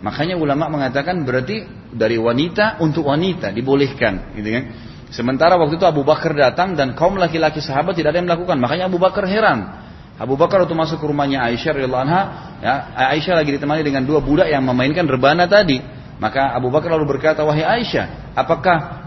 Makanya 0.00 0.40
ulama 0.40 0.72
mengatakan 0.72 1.28
berarti 1.28 1.68
dari 1.92 2.16
wanita 2.16 2.80
untuk 2.80 3.04
wanita 3.04 3.52
dibolehkan, 3.52 4.32
gitu 4.32 4.48
kan. 4.48 4.64
Sementara 5.12 5.60
waktu 5.60 5.76
itu 5.76 5.84
Abu 5.84 6.08
Bakar 6.08 6.32
datang 6.32 6.72
dan 6.72 6.96
kaum 6.96 7.20
laki-laki 7.20 7.60
sahabat 7.60 7.92
tidak 7.92 8.16
ada 8.16 8.24
yang 8.24 8.28
melakukan. 8.32 8.56
Makanya 8.56 8.88
Abu 8.88 8.96
Bakar 8.96 9.28
heran. 9.28 9.84
Abu 10.16 10.40
Bakar 10.40 10.64
waktu 10.64 10.72
masuk 10.72 11.04
ke 11.04 11.04
rumahnya 11.04 11.44
Aisyah 11.52 11.76
radhiyallahu 11.76 12.04
anha, 12.08 12.22
ya, 12.64 12.74
Aisyah 13.12 13.44
lagi 13.44 13.60
ditemani 13.60 13.84
dengan 13.84 14.08
dua 14.08 14.24
budak 14.24 14.48
yang 14.48 14.64
memainkan 14.64 15.04
rebana 15.04 15.44
tadi. 15.44 15.84
Maka 16.16 16.56
Abu 16.56 16.72
Bakar 16.72 16.96
lalu 16.96 17.18
berkata, 17.18 17.44
wahai 17.44 17.60
Aisyah, 17.60 18.32
apakah 18.38 19.01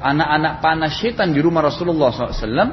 anak-anak 0.00 0.60
panas 0.60 1.00
setan 1.00 1.32
di 1.32 1.40
rumah 1.40 1.64
Rasulullah 1.64 2.12
SAW, 2.12 2.68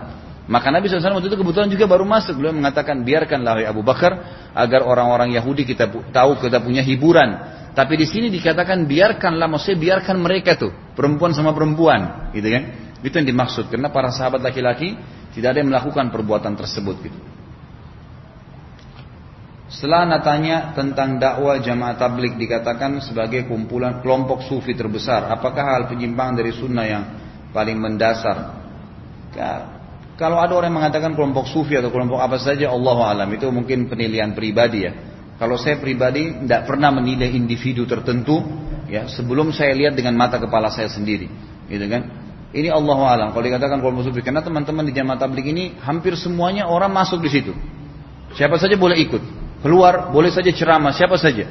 maka 0.45 0.67
Nabi 0.69 0.85
SAW 0.85 1.17
waktu 1.17 1.31
itu 1.33 1.39
kebetulan 1.39 1.69
juga 1.71 1.85
baru 1.89 2.05
masuk. 2.05 2.37
Beliau 2.37 2.53
mengatakan, 2.53 3.01
biarkanlah 3.01 3.65
Abu 3.65 3.81
Bakar 3.81 4.13
agar 4.53 4.85
orang-orang 4.85 5.33
Yahudi 5.33 5.65
kita 5.65 5.89
tahu 6.13 6.37
kita 6.37 6.61
punya 6.61 6.85
hiburan. 6.85 7.55
Tapi 7.75 7.99
di 7.99 8.07
sini 8.07 8.31
dikatakan 8.31 8.87
biarkanlah, 8.87 9.51
maksudnya 9.51 9.79
biarkan 9.79 10.15
mereka 10.21 10.55
tuh 10.55 10.71
perempuan 10.95 11.35
sama 11.35 11.51
perempuan, 11.51 12.31
gitu 12.31 12.47
kan? 12.47 12.63
Itu 13.03 13.19
yang 13.19 13.27
dimaksud 13.27 13.67
karena 13.67 13.91
para 13.91 14.09
sahabat 14.09 14.39
laki-laki 14.39 14.95
tidak 15.35 15.51
ada 15.51 15.57
yang 15.59 15.69
melakukan 15.69 16.07
perbuatan 16.09 16.55
tersebut 16.55 16.95
gitu. 17.03 17.34
Setelah 19.65 20.05
anda 20.05 20.19
tanya 20.21 20.77
tentang 20.77 21.17
dakwah 21.17 21.57
jamaah 21.57 21.97
tablik 21.97 22.37
dikatakan 22.37 23.01
sebagai 23.01 23.49
kumpulan 23.49 23.97
kelompok 24.05 24.45
sufi 24.45 24.77
terbesar. 24.77 25.25
Apakah 25.33 25.63
hal 25.65 25.81
penyimpangan 25.89 26.37
dari 26.37 26.53
sunnah 26.53 26.85
yang 26.85 27.03
paling 27.49 27.73
mendasar? 27.81 28.61
Kalau 30.15 30.37
ada 30.37 30.53
orang 30.53 30.69
yang 30.69 30.79
mengatakan 30.85 31.17
kelompok 31.17 31.49
sufi 31.49 31.75
atau 31.75 31.89
kelompok 31.89 32.21
apa 32.21 32.37
saja, 32.37 32.69
Allah 32.69 32.97
alam 33.09 33.29
itu 33.33 33.49
mungkin 33.49 33.89
penilaian 33.89 34.37
pribadi 34.37 34.85
ya. 34.85 34.93
Kalau 35.35 35.57
saya 35.57 35.81
pribadi 35.81 36.45
tidak 36.45 36.69
pernah 36.69 36.93
menilai 36.93 37.33
individu 37.35 37.83
tertentu 37.89 38.39
ya 38.87 39.09
sebelum 39.09 39.49
saya 39.51 39.73
lihat 39.75 39.97
dengan 39.97 40.15
mata 40.15 40.39
kepala 40.39 40.69
saya 40.71 40.87
sendiri, 40.87 41.27
gitu 41.67 41.85
kan? 41.89 42.07
Ini 42.55 42.71
Allah 42.71 42.99
alam. 43.01 43.27
Kalau 43.35 43.43
dikatakan 43.43 43.83
kelompok 43.83 44.07
sufi, 44.07 44.23
karena 44.23 44.39
teman-teman 44.39 44.87
di 44.87 44.93
jamaah 44.95 45.19
tablik 45.19 45.51
ini 45.51 45.75
hampir 45.83 46.15
semuanya 46.15 46.69
orang 46.69 46.93
masuk 46.93 47.19
di 47.19 47.27
situ. 47.33 47.51
Siapa 48.39 48.55
saja 48.55 48.79
boleh 48.79 48.95
ikut 49.03 49.44
keluar 49.65 50.13
boleh 50.13 50.29
saja 50.29 50.53
ceramah 50.53 50.93
siapa 50.93 51.17
saja. 51.17 51.49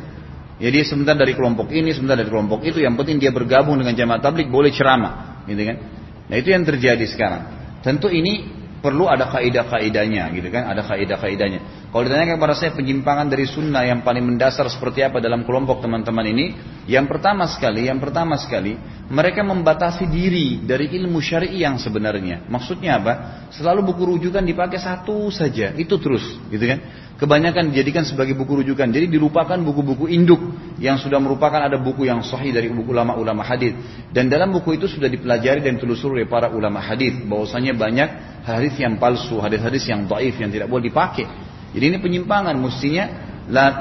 Jadi 0.55 0.77
ya, 0.79 0.85
sebentar 0.87 1.19
dari 1.19 1.35
kelompok 1.35 1.75
ini, 1.75 1.91
sebentar 1.91 2.15
dari 2.15 2.31
kelompok 2.31 2.63
itu, 2.63 2.79
yang 2.79 2.95
penting 2.95 3.19
dia 3.19 3.35
bergabung 3.35 3.75
dengan 3.75 3.91
jamaah 3.91 4.23
tablik 4.23 4.47
boleh 4.47 4.71
ceramah, 4.71 5.43
gitu 5.51 5.67
kan? 5.67 5.77
Nah 6.31 6.37
itu 6.39 6.55
yang 6.55 6.63
terjadi 6.63 7.03
sekarang. 7.11 7.43
Tentu 7.83 8.07
ini 8.07 8.47
perlu 8.79 9.11
ada 9.11 9.27
kaidah-kaidahnya, 9.35 10.31
gitu 10.31 10.49
kan? 10.55 10.71
Ada 10.71 10.87
kaidah-kaidahnya. 10.87 11.84
Kalau 11.95 12.11
ditanya 12.11 12.35
kepada 12.35 12.59
saya 12.59 12.75
penyimpangan 12.75 13.31
dari 13.31 13.47
sunnah 13.47 13.87
yang 13.87 14.03
paling 14.03 14.27
mendasar 14.27 14.67
seperti 14.67 15.07
apa 15.07 15.23
dalam 15.23 15.47
kelompok 15.47 15.79
teman-teman 15.79 16.27
ini, 16.27 16.47
yang 16.91 17.07
pertama 17.07 17.47
sekali, 17.47 17.87
yang 17.87 18.03
pertama 18.03 18.35
sekali, 18.35 18.75
mereka 19.07 19.47
membatasi 19.47 20.11
diri 20.11 20.59
dari 20.67 20.91
ilmu 20.91 21.23
syar'i 21.23 21.63
yang 21.63 21.79
sebenarnya. 21.79 22.51
Maksudnya 22.51 22.99
apa? 22.99 23.13
Selalu 23.55 23.95
buku 23.95 24.11
rujukan 24.11 24.43
dipakai 24.43 24.83
satu 24.83 25.31
saja, 25.31 25.71
itu 25.79 25.95
terus, 26.03 26.35
gitu 26.51 26.67
kan? 26.67 26.83
kebanyakan 27.15 27.71
dijadikan 27.71 28.03
sebagai 28.03 28.35
buku 28.35 28.67
rujukan. 28.67 28.91
Jadi 28.91 29.07
dilupakan 29.07 29.55
buku-buku 29.63 30.11
induk 30.11 30.43
yang 30.83 30.99
sudah 30.99 31.23
merupakan 31.23 31.63
ada 31.63 31.79
buku 31.79 32.11
yang 32.11 32.27
sahih 32.27 32.51
dari 32.51 32.67
buku 32.75 32.91
ulama-ulama 32.91 33.47
hadis. 33.47 33.71
Dan 34.11 34.27
dalam 34.27 34.51
buku 34.51 34.75
itu 34.75 34.91
sudah 34.91 35.07
dipelajari 35.07 35.63
dan 35.63 35.79
telusuri 35.79 36.23
oleh 36.23 36.29
para 36.29 36.51
ulama 36.51 36.83
hadis 36.83 37.15
bahwasanya 37.23 37.73
banyak 37.79 38.09
hadis 38.43 38.75
yang 38.83 38.99
palsu, 38.99 39.39
hadis-hadis 39.39 39.87
yang 39.87 40.11
dhaif 40.11 40.35
yang 40.43 40.51
tidak 40.51 40.67
boleh 40.67 40.91
dipakai. 40.91 41.54
Jadi 41.75 41.85
ini 41.91 41.99
penyimpangan 41.99 42.55
mestinya 42.55 43.35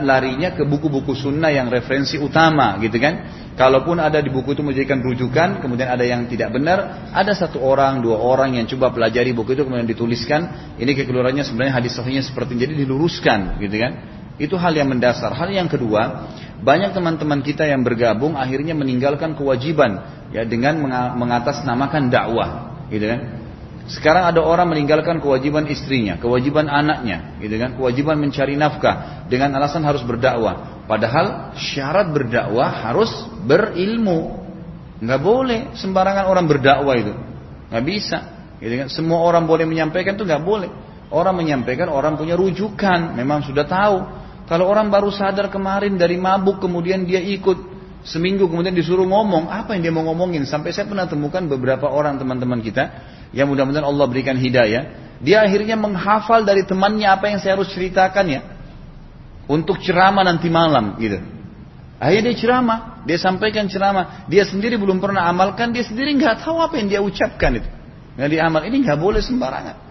larinya 0.03 0.51
ke 0.51 0.67
buku-buku 0.67 1.15
sunnah 1.15 1.47
yang 1.47 1.71
referensi 1.71 2.19
utama 2.19 2.75
gitu 2.83 2.99
kan. 2.99 3.45
Kalaupun 3.53 4.01
ada 4.01 4.17
di 4.17 4.33
buku 4.33 4.57
itu 4.57 4.65
menjadikan 4.65 4.99
rujukan, 5.05 5.61
kemudian 5.61 5.85
ada 5.85 6.01
yang 6.01 6.25
tidak 6.25 6.57
benar, 6.57 7.07
ada 7.13 7.37
satu 7.37 7.61
orang, 7.61 8.01
dua 8.01 8.17
orang 8.17 8.57
yang 8.57 8.65
coba 8.65 8.89
pelajari 8.89 9.29
buku 9.29 9.53
itu 9.53 9.61
kemudian 9.61 9.85
dituliskan, 9.85 10.73
ini 10.81 10.97
kekeluarannya 10.97 11.45
sebenarnya 11.45 11.73
hadis 11.77 11.93
sahihnya 11.93 12.25
seperti 12.25 12.57
jadi 12.57 12.73
diluruskan 12.73 13.61
gitu 13.61 13.77
kan. 13.77 13.91
Itu 14.41 14.57
hal 14.57 14.73
yang 14.73 14.89
mendasar. 14.89 15.37
Hal 15.37 15.53
yang 15.53 15.69
kedua, 15.69 16.33
banyak 16.65 16.97
teman-teman 16.97 17.45
kita 17.45 17.69
yang 17.69 17.85
bergabung 17.85 18.33
akhirnya 18.33 18.73
meninggalkan 18.73 19.37
kewajiban 19.37 20.01
ya 20.33 20.41
dengan 20.49 20.81
mengatasnamakan 21.13 22.09
dakwah, 22.09 22.49
gitu 22.89 23.05
kan. 23.05 23.42
Sekarang 23.83 24.23
ada 24.23 24.39
orang 24.39 24.71
meninggalkan 24.71 25.19
kewajiban 25.19 25.67
istrinya, 25.67 26.15
kewajiban 26.15 26.71
anaknya, 26.71 27.35
gitu 27.43 27.59
kan, 27.59 27.75
kewajiban 27.75 28.15
mencari 28.15 28.55
nafkah 28.55 29.27
dengan 29.27 29.51
alasan 29.59 29.83
harus 29.83 29.99
berdakwah. 30.07 30.87
Padahal 30.87 31.51
syarat 31.59 32.07
berdakwah 32.15 32.71
harus 32.87 33.11
berilmu. 33.43 34.39
Nggak 35.03 35.19
boleh 35.19 35.59
sembarangan 35.75 36.31
orang 36.31 36.45
berdakwah 36.47 36.95
itu, 36.95 37.11
nggak 37.67 37.83
bisa. 37.83 38.19
Gitu 38.63 38.73
kan. 38.79 38.87
Semua 38.87 39.19
orang 39.19 39.43
boleh 39.43 39.67
menyampaikan 39.67 40.15
itu 40.15 40.23
nggak 40.23 40.43
boleh. 40.47 40.71
Orang 41.11 41.35
menyampaikan 41.43 41.91
orang 41.91 42.15
punya 42.15 42.39
rujukan, 42.39 43.19
memang 43.19 43.43
sudah 43.43 43.67
tahu. 43.67 43.97
Kalau 44.47 44.71
orang 44.71 44.87
baru 44.87 45.11
sadar 45.11 45.51
kemarin 45.51 45.99
dari 45.99 46.15
mabuk 46.15 46.63
kemudian 46.63 47.03
dia 47.03 47.19
ikut 47.19 47.73
seminggu 48.03 48.51
kemudian 48.51 48.75
disuruh 48.75 49.07
ngomong 49.07 49.47
apa 49.47 49.75
yang 49.75 49.87
dia 49.87 49.93
mau 49.95 50.03
ngomongin 50.03 50.43
sampai 50.43 50.75
saya 50.75 50.91
pernah 50.91 51.07
temukan 51.07 51.47
beberapa 51.47 51.87
orang 51.87 52.19
teman-teman 52.19 52.59
kita 52.59 53.12
yang 53.33 53.49
mudah-mudahan 53.49 53.83
Allah 53.83 54.05
berikan 54.05 54.37
hidayah, 54.37 55.17
dia 55.19 55.41
akhirnya 55.41 55.75
menghafal 55.75 56.45
dari 56.45 56.63
temannya 56.63 57.09
apa 57.09 57.33
yang 57.33 57.39
saya 57.41 57.57
harus 57.57 57.73
ceritakan 57.73 58.25
ya. 58.29 58.41
Untuk 59.49 59.81
ceramah 59.83 60.23
nanti 60.23 60.47
malam 60.47 60.95
gitu. 61.01 61.19
Akhirnya 61.99 62.31
dia 62.31 62.37
ceramah, 62.39 62.79
dia 63.03 63.17
sampaikan 63.19 63.67
ceramah, 63.67 64.27
dia 64.27 64.43
sendiri 64.47 64.79
belum 64.79 65.03
pernah 65.03 65.27
amalkan, 65.27 65.71
dia 65.75 65.83
sendiri 65.83 66.15
nggak 66.15 66.43
tahu 66.43 66.59
apa 66.59 66.79
yang 66.79 66.87
dia 66.87 67.01
ucapkan 67.03 67.59
itu. 67.59 67.69
Nggak 68.15 68.29
diamal, 68.29 68.61
ini 68.67 68.77
nggak 68.83 68.99
boleh 68.99 69.19
sembarangan. 69.19 69.82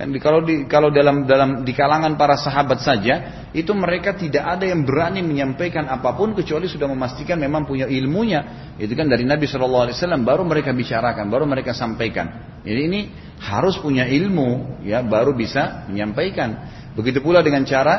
Dan 0.00 0.16
kalau 0.16 0.40
di, 0.40 0.64
kalau 0.64 0.88
dalam 0.88 1.28
dalam 1.28 1.60
di 1.60 1.76
kalangan 1.76 2.16
para 2.16 2.32
sahabat 2.32 2.80
saja 2.80 3.44
itu 3.52 3.68
mereka 3.76 4.16
tidak 4.16 4.48
ada 4.48 4.64
yang 4.64 4.88
berani 4.88 5.20
menyampaikan 5.20 5.92
apa 5.92 6.16
pun 6.16 6.32
kecuali 6.32 6.64
sudah 6.72 6.88
memastikan 6.88 7.36
memang 7.36 7.68
punya 7.68 7.84
ilmunya. 7.84 8.72
Itu 8.80 8.96
kan 8.96 9.12
dari 9.12 9.28
Nabi 9.28 9.44
Shallallahu 9.44 9.92
Alaihi 9.92 9.96
Wasallam 10.00 10.24
baru 10.24 10.48
mereka 10.48 10.72
bicarakan, 10.72 11.28
baru 11.28 11.44
mereka 11.44 11.76
sampaikan. 11.76 12.32
Jadi 12.64 12.80
ini 12.80 13.00
harus 13.44 13.76
punya 13.76 14.08
ilmu 14.08 14.80
ya 14.88 15.04
baru 15.04 15.36
bisa 15.36 15.84
menyampaikan. 15.92 16.64
Begitu 16.96 17.20
pula 17.20 17.44
dengan 17.44 17.68
cara 17.68 17.94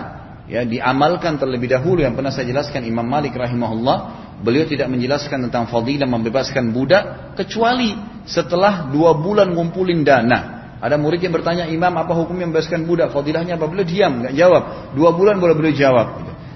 ya 0.49 0.65
diamalkan 0.65 1.37
terlebih 1.37 1.69
dahulu 1.69 2.01
yang 2.01 2.17
pernah 2.17 2.33
saya 2.33 2.49
jelaskan 2.49 2.81
Imam 2.81 3.05
Malik 3.05 3.37
rahimahullah 3.37 3.97
beliau 4.41 4.65
tidak 4.65 4.89
menjelaskan 4.89 5.53
tentang 5.53 5.69
fadilah 5.69 6.09
membebaskan 6.09 6.73
budak 6.73 7.37
kecuali 7.37 7.93
setelah 8.25 8.89
dua 8.89 9.13
bulan 9.13 9.53
ngumpulin 9.53 10.01
dana 10.01 10.60
ada 10.81 10.97
murid 10.97 11.21
yang 11.21 11.29
bertanya, 11.29 11.69
Imam 11.69 11.93
apa 11.93 12.09
hukum 12.17 12.33
yang 12.41 12.49
membebaskan 12.49 12.89
budak? 12.89 13.13
Fadilahnya 13.13 13.53
apa? 13.53 13.69
Beliau 13.69 13.85
diam, 13.85 14.25
nggak 14.25 14.33
jawab. 14.33 14.63
Dua 14.97 15.13
bulan 15.13 15.37
boleh 15.37 15.53
beliau 15.53 15.77
jawab. 15.77 16.07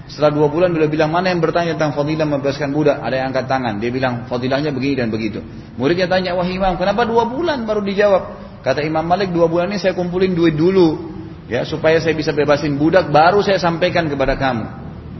Setelah 0.09 0.33
dua 0.33 0.47
bulan 0.49 0.73
beliau 0.73 0.89
bilang, 0.89 1.13
mana 1.13 1.29
yang 1.29 1.41
bertanya 1.41 1.77
tentang 1.77 1.93
fadilah 1.93 2.25
membebaskan 2.25 2.73
budak? 2.73 3.05
Ada 3.05 3.21
yang 3.21 3.27
angkat 3.29 3.45
tangan. 3.45 3.73
Dia 3.77 3.89
bilang, 3.93 4.25
fadilahnya 4.25 4.73
begini 4.73 4.97
dan 4.97 5.13
begitu. 5.13 5.45
Muridnya 5.77 6.09
tanya, 6.09 6.33
wah 6.33 6.45
imam, 6.45 6.73
kenapa 6.77 7.05
dua 7.05 7.29
bulan 7.29 7.69
baru 7.69 7.85
dijawab? 7.85 8.23
Kata 8.65 8.81
Imam 8.81 9.05
Malik, 9.05 9.29
dua 9.29 9.45
bulan 9.45 9.69
ini 9.69 9.77
saya 9.77 9.93
kumpulin 9.93 10.33
duit 10.33 10.57
dulu. 10.57 11.13
ya 11.45 11.61
Supaya 11.61 12.01
saya 12.01 12.17
bisa 12.17 12.33
bebasin 12.33 12.81
budak, 12.81 13.13
baru 13.13 13.45
saya 13.45 13.61
sampaikan 13.61 14.09
kepada 14.09 14.33
kamu. 14.41 14.65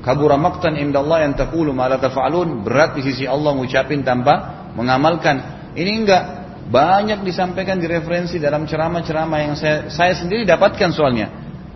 Kabura 0.01 0.37
maqtan 0.37 0.77
indallah 0.77 1.25
yang 1.25 1.33
taqulu 1.37 1.73
ma 1.73 1.85
la. 1.89 1.97
Berat 2.61 2.97
di 2.97 3.01
sisi 3.05 3.25
Allah 3.25 3.53
mengucapin 3.53 4.01
tanpa 4.05 4.69
mengamalkan. 4.73 5.69
Ini 5.73 5.91
enggak. 5.93 6.44
Banyak 6.65 7.21
disampaikan 7.21 7.77
di 7.77 7.85
referensi 7.85 8.41
dalam 8.41 8.65
ceramah-ceramah 8.65 9.37
yang 9.37 9.53
saya, 9.53 9.85
saya 9.93 10.17
sendiri 10.17 10.49
dapatkan 10.49 10.89
soalnya. 10.89 11.29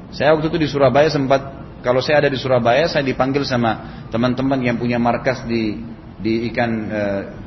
Saya 0.10 0.34
waktu 0.34 0.50
itu 0.50 0.58
di 0.58 0.68
Surabaya 0.70 1.06
sempat, 1.14 1.42
kalau 1.86 2.02
saya 2.02 2.26
ada 2.26 2.30
di 2.34 2.42
Surabaya, 2.42 2.90
saya 2.90 3.06
dipanggil 3.06 3.46
sama 3.46 4.06
teman-teman 4.10 4.58
yang 4.66 4.82
punya 4.82 4.98
markas 4.98 5.46
di 5.46 5.78
di 6.20 6.52
ikan 6.52 6.72
e, 6.92 7.02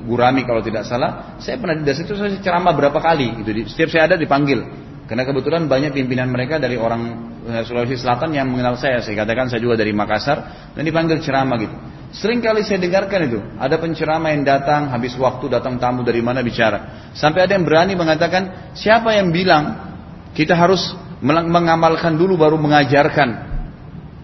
gurami 0.08 0.49
kalau 0.49 0.64
tidak 0.64 0.88
salah. 0.88 1.37
Saya 1.38 1.61
pernah 1.61 1.76
di 1.76 1.92
situ 1.92 2.16
saya 2.16 2.32
ceramah 2.40 2.72
berapa 2.72 2.96
kali. 2.96 3.44
Itu 3.44 3.50
setiap 3.68 3.92
saya 3.92 4.08
ada 4.08 4.16
dipanggil. 4.16 4.64
Karena 5.04 5.28
kebetulan 5.28 5.68
banyak 5.68 5.92
pimpinan 5.92 6.32
mereka 6.32 6.56
dari 6.56 6.80
orang 6.80 7.02
e, 7.44 7.52
Sulawesi 7.68 8.00
Selatan 8.00 8.32
yang 8.32 8.49
mengenal 8.49 8.80
saya. 8.80 9.04
Saya 9.04 9.26
katakan 9.26 9.52
saya 9.52 9.61
juga 9.61 9.76
dari 9.76 9.92
Makassar 9.92 10.72
dan 10.72 10.82
dipanggil 10.88 11.20
ceramah 11.20 11.61
gitu. 11.61 11.76
Sering 12.12 12.45
kali 12.45 12.61
saya 12.61 12.76
dengarkan 12.76 13.21
itu. 13.25 13.40
Ada 13.57 13.81
penceramah 13.81 14.37
yang 14.37 14.45
datang, 14.45 14.92
habis 14.92 15.16
waktu 15.16 15.49
datang 15.49 15.81
tamu 15.81 16.04
dari 16.04 16.21
mana 16.21 16.45
bicara. 16.45 17.11
Sampai 17.16 17.49
ada 17.49 17.57
yang 17.57 17.64
berani 17.64 17.97
mengatakan, 17.97 18.73
siapa 18.76 19.16
yang 19.16 19.33
bilang 19.33 19.97
kita 20.37 20.52
harus 20.52 20.92
mengamalkan 21.25 22.21
dulu 22.21 22.37
baru 22.37 22.61
mengajarkan. 22.61 23.28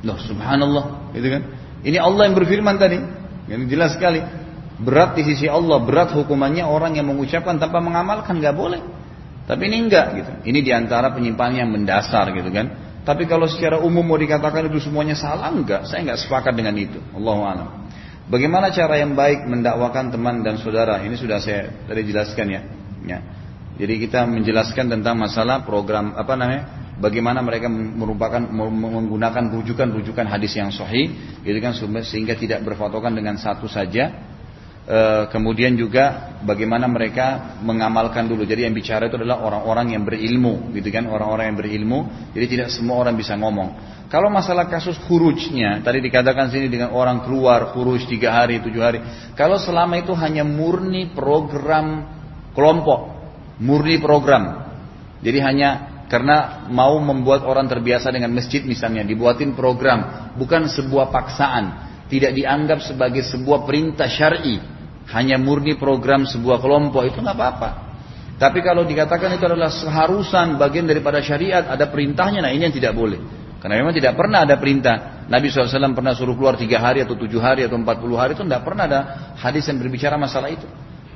Loh 0.05 0.21
subhanallah. 0.21 1.17
Gitu 1.17 1.29
kan. 1.33 1.43
Ini 1.81 1.97
Allah 1.97 2.29
yang 2.29 2.37
berfirman 2.37 2.77
tadi. 2.77 3.01
Yang 3.49 3.63
jelas 3.73 3.97
sekali. 3.97 4.21
Berat 4.79 5.17
di 5.17 5.25
sisi 5.25 5.49
Allah, 5.49 5.81
berat 5.81 6.13
hukumannya 6.13 6.69
orang 6.69 7.01
yang 7.01 7.09
mengucapkan 7.09 7.57
tanpa 7.57 7.81
mengamalkan. 7.81 8.37
nggak 8.37 8.53
boleh. 8.53 8.85
Tapi 9.49 9.65
ini 9.65 9.89
enggak 9.89 10.07
gitu. 10.13 10.33
Ini 10.45 10.61
di 10.61 10.73
antara 10.77 11.09
penyimpangan 11.17 11.65
yang 11.65 11.73
mendasar 11.73 12.37
gitu 12.37 12.53
kan. 12.53 12.88
Tapi 13.09 13.25
kalau 13.25 13.49
secara 13.49 13.81
umum 13.81 14.05
mau 14.05 14.21
dikatakan 14.21 14.69
itu 14.69 14.85
semuanya 14.85 15.17
salah, 15.17 15.49
enggak. 15.49 15.89
Saya 15.89 16.05
enggak 16.05 16.21
sepakat 16.29 16.53
dengan 16.53 16.77
itu. 16.77 17.01
Allahu 17.17 17.41
a'lam. 17.41 17.69
Bagaimana 18.29 18.69
cara 18.69 19.01
yang 19.01 19.17
baik 19.17 19.49
mendakwakan 19.49 20.13
teman 20.13 20.45
dan 20.45 20.61
saudara? 20.61 21.01
Ini 21.01 21.17
sudah 21.17 21.41
saya 21.41 21.73
tadi 21.89 22.05
jelaskan 22.05 22.47
ya. 22.53 22.61
ya. 23.09 23.19
Jadi 23.81 24.05
kita 24.05 24.29
menjelaskan 24.29 24.93
tentang 24.93 25.17
masalah 25.17 25.65
program 25.65 26.13
apa 26.21 26.37
namanya? 26.37 26.63
Bagaimana 27.01 27.41
mereka 27.41 27.73
merupakan 27.73 28.45
menggunakan 28.45 29.57
rujukan-rujukan 29.57 30.27
hadis 30.29 30.61
yang 30.61 30.69
sahih, 30.69 31.09
gitu 31.41 31.59
kan 31.65 31.73
sehingga 32.05 32.37
tidak 32.37 32.61
berfotokan 32.61 33.15
dengan 33.17 33.41
satu 33.41 33.71
saja, 33.71 34.13
Eh, 34.89 35.25
kemudian 35.29 35.77
juga 35.77 36.33
bagaimana 36.49 36.89
mereka 36.89 37.61
mengamalkan 37.61 38.25
dulu. 38.25 38.49
Jadi 38.49 38.65
yang 38.65 38.73
bicara 38.73 39.05
itu 39.05 39.21
adalah 39.21 39.45
orang-orang 39.45 39.93
yang 39.93 40.09
berilmu, 40.09 40.73
gitu 40.73 40.89
kan? 40.89 41.05
Orang-orang 41.13 41.53
yang 41.53 41.59
berilmu. 41.61 41.99
Jadi 42.33 42.47
tidak 42.49 42.69
semua 42.73 43.05
orang 43.05 43.13
bisa 43.13 43.37
ngomong. 43.37 44.01
Kalau 44.09 44.33
masalah 44.33 44.65
kasus 44.65 44.97
hurujnya, 45.05 45.85
tadi 45.85 46.01
dikatakan 46.01 46.49
sini 46.49 46.73
dengan 46.73 46.97
orang 46.97 47.21
keluar 47.21 47.77
huruj 47.77 48.09
tiga 48.09 48.33
hari, 48.33 48.65
tujuh 48.65 48.81
hari. 48.81 49.05
Kalau 49.37 49.61
selama 49.61 50.01
itu 50.01 50.17
hanya 50.17 50.41
murni 50.41 51.13
program 51.13 52.09
kelompok, 52.57 53.13
murni 53.61 54.01
program. 54.01 54.73
Jadi 55.21 55.39
hanya 55.45 56.01
karena 56.09 56.65
mau 56.73 56.97
membuat 56.97 57.45
orang 57.45 57.69
terbiasa 57.69 58.09
dengan 58.09 58.33
masjid 58.33 58.65
misalnya, 58.65 59.05
dibuatin 59.05 59.53
program, 59.53 60.33
bukan 60.41 60.65
sebuah 60.65 61.13
paksaan, 61.13 61.65
tidak 62.09 62.33
dianggap 62.33 62.81
sebagai 62.81 63.21
sebuah 63.29 63.69
perintah 63.69 64.09
syar'i, 64.09 64.78
hanya 65.13 65.41
murni 65.41 65.81
program 65.81 66.29
sebuah 66.29 66.61
kelompok 66.61 67.09
itu 67.09 67.19
nggak 67.25 67.37
apa-apa. 67.37 67.71
Tapi 68.39 68.63
kalau 68.63 68.87
dikatakan 68.87 69.35
itu 69.35 69.45
adalah 69.51 69.73
seharusan 69.73 70.61
bagian 70.63 70.87
daripada 70.87 71.19
syariat, 71.19 71.67
ada 71.67 71.91
perintahnya, 71.91 72.39
nah 72.39 72.55
ini 72.55 72.71
yang 72.71 72.77
tidak 72.77 72.95
boleh. 72.95 73.19
Karena 73.59 73.83
memang 73.83 73.91
tidak 73.91 74.15
pernah 74.15 74.47
ada 74.47 74.55
perintah. 74.55 75.27
Nabi 75.27 75.51
SAW 75.51 75.91
pernah 75.91 76.15
suruh 76.15 76.39
keluar 76.39 76.55
tiga 76.55 76.79
hari 76.79 77.03
atau 77.03 77.19
tujuh 77.19 77.43
hari 77.43 77.67
atau 77.67 77.75
empat 77.75 77.99
puluh 77.99 78.15
hari 78.15 78.39
itu 78.39 78.47
tidak 78.47 78.63
pernah 78.63 78.87
ada 78.87 79.01
hadis 79.35 79.67
yang 79.67 79.83
berbicara 79.83 80.15
masalah 80.15 80.55
itu. 80.55 80.65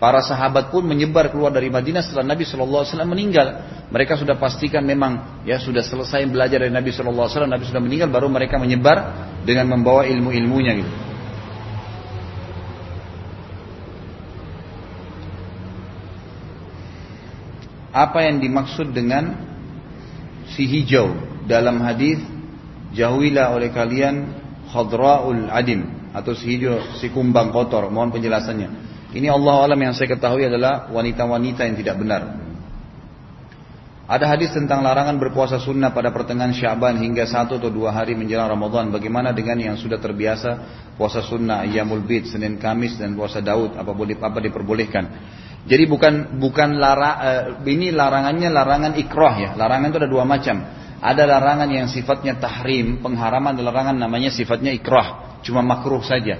Para 0.02 0.18
sahabat 0.18 0.74
pun 0.74 0.82
menyebar 0.82 1.30
keluar 1.30 1.54
dari 1.54 1.70
Madinah 1.70 2.02
setelah 2.02 2.34
Nabi 2.34 2.42
SAW 2.42 2.82
meninggal. 3.06 3.62
Mereka 3.94 4.18
sudah 4.18 4.34
pastikan 4.34 4.82
memang 4.82 5.46
ya 5.46 5.62
sudah 5.62 5.86
selesai 5.86 6.26
belajar 6.26 6.58
dari 6.58 6.74
Nabi 6.74 6.90
SAW. 6.90 7.46
Nabi 7.46 7.62
sudah 7.70 7.78
meninggal 7.78 8.10
baru 8.10 8.26
mereka 8.26 8.58
menyebar 8.58 9.30
dengan 9.46 9.70
membawa 9.70 10.02
ilmu-ilmunya 10.10 10.72
gitu. 10.82 11.11
Apa 17.92 18.24
yang 18.24 18.40
dimaksud 18.40 18.96
dengan 18.96 19.36
si 20.56 20.64
hijau 20.64 21.12
dalam 21.44 21.78
hadis 21.84 22.18
jauhilah 22.96 23.52
oleh 23.52 23.68
kalian 23.68 24.32
khadraul 24.72 25.52
adim 25.52 26.12
atau 26.16 26.32
si 26.32 26.56
hijau 26.56 26.96
si 26.96 27.12
kumbang 27.12 27.52
kotor 27.52 27.92
mohon 27.92 28.08
penjelasannya 28.08 28.68
ini 29.12 29.28
Allah 29.28 29.68
alam 29.68 29.76
yang 29.76 29.92
saya 29.92 30.08
ketahui 30.08 30.48
adalah 30.48 30.88
wanita-wanita 30.88 31.68
yang 31.68 31.76
tidak 31.76 31.96
benar 32.00 32.42
ada 34.12 34.28
hadis 34.28 34.52
tentang 34.52 34.84
larangan 34.84 35.16
berpuasa 35.16 35.56
sunnah 35.56 35.88
pada 35.94 36.12
pertengahan 36.12 36.52
Syaban 36.52 37.00
hingga 37.00 37.24
satu 37.24 37.56
atau 37.56 37.72
dua 37.72 37.96
hari 37.96 38.12
menjelang 38.12 38.44
Ramadan. 38.44 38.92
Bagaimana 38.92 39.32
dengan 39.32 39.56
yang 39.56 39.76
sudah 39.80 39.96
terbiasa 39.96 40.50
puasa 41.00 41.24
sunnah, 41.24 41.64
Yamul 41.64 42.04
Bid, 42.04 42.28
Senin 42.28 42.60
Kamis 42.60 43.00
dan 43.00 43.16
puasa 43.16 43.40
Daud? 43.40 43.72
Apa 43.72 43.96
boleh 43.96 44.20
apa 44.20 44.36
diperbolehkan? 44.36 45.04
Jadi 45.62 45.84
bukan 45.86 46.42
bukan 46.42 46.74
lara, 46.74 47.10
uh, 47.22 47.42
ini 47.62 47.94
larangannya 47.94 48.50
larangan 48.50 48.92
ikroh 48.98 49.34
ya. 49.38 49.50
Larangan 49.54 49.88
itu 49.94 49.98
ada 50.02 50.10
dua 50.10 50.24
macam. 50.26 50.56
ada 51.02 51.26
larangan 51.26 51.66
yang 51.66 51.90
sifatnya 51.90 52.38
tahrim, 52.38 53.02
pengharaman 53.02 53.58
larangan 53.58 53.98
namanya 53.98 54.30
sifatnya 54.30 54.70
ikrah, 54.70 55.42
cuma 55.42 55.58
makruh 55.58 55.98
saja. 55.98 56.38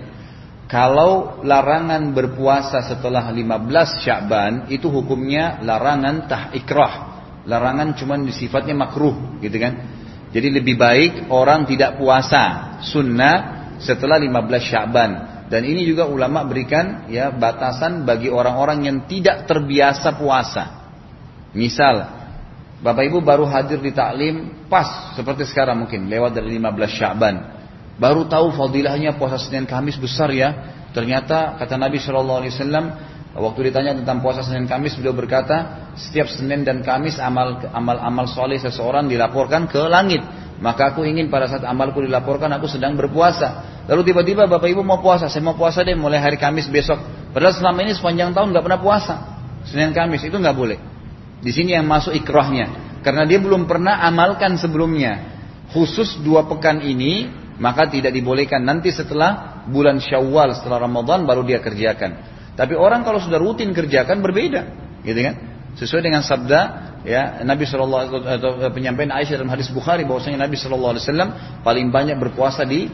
Kalau 0.70 1.42
larangan 1.42 2.14
berpuasa 2.14 2.80
setelah 2.86 3.28
15 3.28 4.06
Sya'ban 4.06 4.52
itu 4.70 4.86
hukumnya 4.86 5.60
larangan 5.60 6.30
tah 6.30 6.54
ikrah. 6.54 6.94
Larangan 7.42 7.98
cuma 7.98 8.14
sifatnya 8.30 8.72
makruh, 8.78 9.42
gitu 9.42 9.58
kan? 9.58 9.98
Jadi 10.30 10.48
lebih 10.48 10.78
baik 10.78 11.12
orang 11.28 11.66
tidak 11.66 11.98
puasa 11.98 12.78
sunnah 12.86 13.36
setelah 13.82 14.16
15 14.16 14.70
Sya'ban. 14.70 15.10
Dan 15.52 15.68
ini 15.68 15.84
juga 15.84 16.08
ulama 16.08 16.48
berikan 16.48 17.12
ya 17.12 17.28
batasan 17.28 18.08
bagi 18.08 18.32
orang-orang 18.32 18.88
yang 18.88 18.96
tidak 19.04 19.44
terbiasa 19.44 20.16
puasa. 20.16 20.64
Misal 21.52 22.08
Bapak 22.80 23.04
Ibu 23.12 23.20
baru 23.20 23.44
hadir 23.44 23.76
di 23.78 23.92
taklim 23.92 24.66
pas 24.72 25.12
seperti 25.12 25.44
sekarang 25.44 25.84
mungkin 25.84 26.08
lewat 26.08 26.40
dari 26.40 26.56
15 26.56 26.96
Sya'ban. 26.96 27.34
Baru 28.00 28.24
tahu 28.26 28.50
fadilahnya 28.56 29.20
puasa 29.20 29.36
Senin 29.36 29.68
Kamis 29.68 30.00
besar 30.00 30.32
ya. 30.32 30.50
Ternyata 30.96 31.60
kata 31.60 31.76
Nabi 31.76 32.00
Shallallahu 32.00 32.40
Alaihi 32.42 32.52
Wasallam 32.56 32.84
waktu 33.36 33.70
ditanya 33.70 33.92
tentang 34.00 34.24
puasa 34.24 34.40
Senin 34.42 34.64
Kamis 34.64 34.96
beliau 34.98 35.12
berkata 35.14 35.92
setiap 36.00 36.26
Senin 36.32 36.66
dan 36.66 36.80
Kamis 36.80 37.22
amal 37.22 37.60
amal 37.70 38.00
amal 38.00 38.26
soleh 38.26 38.56
seseorang 38.56 39.06
dilaporkan 39.06 39.68
ke 39.68 39.84
langit. 39.84 40.24
Maka 40.58 40.96
aku 40.96 41.06
ingin 41.06 41.30
pada 41.30 41.46
saat 41.46 41.62
amalku 41.62 42.02
dilaporkan 42.02 42.50
aku 42.56 42.66
sedang 42.66 42.98
berpuasa. 42.98 43.71
Lalu 43.90 44.14
tiba-tiba 44.14 44.46
Bapak 44.46 44.70
Ibu 44.70 44.86
mau 44.86 45.02
puasa, 45.02 45.26
saya 45.26 45.42
mau 45.42 45.58
puasa 45.58 45.82
deh 45.82 45.98
mulai 45.98 46.22
hari 46.22 46.38
Kamis 46.38 46.70
besok. 46.70 47.02
Padahal 47.34 47.54
selama 47.56 47.82
ini 47.82 47.92
sepanjang 47.98 48.30
tahun 48.30 48.54
nggak 48.54 48.64
pernah 48.64 48.80
puasa. 48.80 49.14
Senin 49.66 49.90
Kamis 49.90 50.22
itu 50.22 50.36
nggak 50.38 50.54
boleh. 50.54 50.78
Di 51.42 51.50
sini 51.50 51.74
yang 51.74 51.86
masuk 51.90 52.14
ikrahnya. 52.14 52.98
Karena 53.02 53.26
dia 53.26 53.42
belum 53.42 53.66
pernah 53.66 53.98
amalkan 54.06 54.54
sebelumnya. 54.54 55.34
Khusus 55.74 56.22
dua 56.22 56.46
pekan 56.46 56.78
ini, 56.84 57.26
maka 57.58 57.90
tidak 57.90 58.14
dibolehkan. 58.14 58.62
Nanti 58.62 58.94
setelah 58.94 59.64
bulan 59.66 59.98
syawal, 59.98 60.54
setelah 60.54 60.86
Ramadan 60.86 61.26
baru 61.26 61.42
dia 61.42 61.58
kerjakan. 61.58 62.30
Tapi 62.54 62.78
orang 62.78 63.02
kalau 63.02 63.18
sudah 63.18 63.42
rutin 63.42 63.74
kerjakan 63.74 64.22
berbeda. 64.22 64.62
Gitu 65.02 65.18
kan? 65.18 65.34
Sesuai 65.74 66.04
dengan 66.04 66.22
sabda 66.22 66.60
ya 67.02 67.42
Nabi 67.42 67.66
Shallallahu 67.66 68.22
atau 68.22 68.50
penyampaian 68.70 69.10
Aisyah 69.10 69.42
dalam 69.42 69.50
hadis 69.50 69.72
Bukhari 69.72 70.06
bahwasanya 70.06 70.46
Nabi 70.46 70.54
Shallallahu 70.54 70.92
Alaihi 70.94 71.04
Wasallam 71.08 71.30
paling 71.66 71.86
banyak 71.90 72.16
berpuasa 72.20 72.62
di 72.62 72.86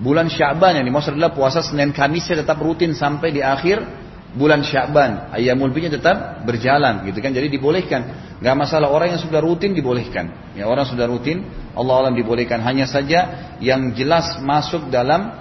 bulan 0.00 0.32
Syaban 0.32 0.80
yang 0.80 0.86
dimaksud 0.88 1.14
adalah 1.14 1.36
puasa 1.36 1.60
Senin 1.60 1.92
Kamis 1.92 2.26
tetap 2.26 2.56
rutin 2.58 2.96
sampai 2.96 3.30
di 3.30 3.44
akhir 3.44 3.84
bulan 4.30 4.62
Sya'ban, 4.62 5.34
ayamul 5.34 5.74
bidnya 5.74 5.98
tetap 5.98 6.46
berjalan 6.46 7.02
gitu 7.08 7.18
kan. 7.18 7.34
Jadi 7.34 7.50
dibolehkan. 7.50 8.00
Gak 8.40 8.56
masalah 8.56 8.88
orang 8.88 9.12
yang 9.16 9.20
sudah 9.20 9.42
rutin 9.42 9.74
dibolehkan. 9.74 10.54
Ya 10.54 10.70
orang 10.70 10.86
sudah 10.86 11.04
rutin 11.10 11.44
Allah 11.74 12.06
alam 12.06 12.14
dibolehkan. 12.14 12.62
Hanya 12.62 12.86
saja 12.86 13.52
yang 13.58 13.92
jelas 13.92 14.38
masuk 14.40 14.88
dalam 14.88 15.34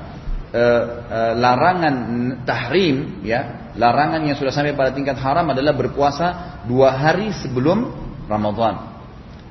uh, 0.51 0.84
uh, 1.06 1.34
larangan 1.38 1.96
tahrim 2.44 3.24
ya, 3.24 3.72
larangan 3.78 4.25
yang 4.25 4.36
sudah 4.36 4.51
sampai 4.51 4.75
pada 4.75 4.92
tingkat 4.92 5.16
haram 5.22 5.48
adalah 5.54 5.72
berpuasa 5.78 6.60
dua 6.66 6.92
hari 6.92 7.32
sebelum 7.32 7.94
Ramadan. 8.25 8.89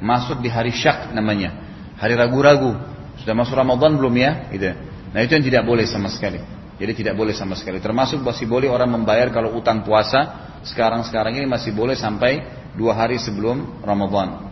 Masuk 0.03 0.43
di 0.43 0.51
hari 0.51 0.75
syak 0.75 1.15
namanya. 1.15 1.55
Hari 1.99 2.15
ragu-ragu. 2.15 2.75
Sudah 3.19 3.35
masuk 3.35 3.59
Ramadan 3.59 3.99
belum 3.99 4.15
ya? 4.15 4.47
Gitu. 4.55 4.71
Nah 5.13 5.21
itu 5.25 5.33
yang 5.37 5.45
tidak 5.45 5.65
boleh 5.65 5.89
sama 5.89 6.13
sekali. 6.13 6.41
Jadi 6.79 6.93
tidak 7.05 7.15
boleh 7.19 7.35
sama 7.35 7.59
sekali. 7.59 7.83
Termasuk 7.83 8.23
masih 8.23 8.47
boleh 8.47 8.71
orang 8.71 8.87
membayar 8.87 9.29
kalau 9.35 9.59
utang 9.59 9.83
puasa. 9.83 10.47
Sekarang-sekarang 10.63 11.39
ini 11.39 11.47
masih 11.47 11.75
boleh 11.75 11.99
sampai 11.99 12.43
dua 12.79 12.95
hari 12.95 13.19
sebelum 13.19 13.83
Ramadan. 13.83 14.49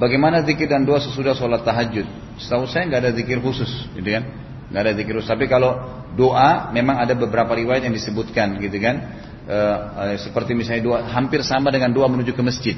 Bagaimana 0.00 0.40
zikir 0.40 0.72
dan 0.72 0.88
doa 0.88 0.96
sesudah 0.96 1.36
sholat 1.36 1.60
tahajud? 1.60 2.08
Setahu 2.40 2.64
saya 2.64 2.88
nggak 2.88 3.00
ada 3.04 3.12
zikir 3.12 3.38
khusus, 3.44 3.68
gitu 3.92 4.08
kan? 4.08 4.24
Nggak 4.72 4.80
ada 4.80 4.92
zikir 4.96 5.12
khusus. 5.20 5.28
Tapi 5.28 5.44
kalau 5.44 5.76
doa 6.16 6.72
memang 6.72 6.96
ada 6.96 7.12
beberapa 7.12 7.52
riwayat 7.52 7.84
yang 7.84 7.92
disebutkan, 7.92 8.56
gitu 8.56 8.80
kan? 8.80 8.96
E, 9.44 9.58
e, 9.92 10.04
seperti 10.24 10.56
misalnya 10.56 10.82
doa 10.82 10.98
hampir 11.12 11.44
sama 11.44 11.68
dengan 11.68 11.92
doa 11.92 12.08
menuju 12.08 12.32
ke 12.32 12.40
masjid. 12.40 12.76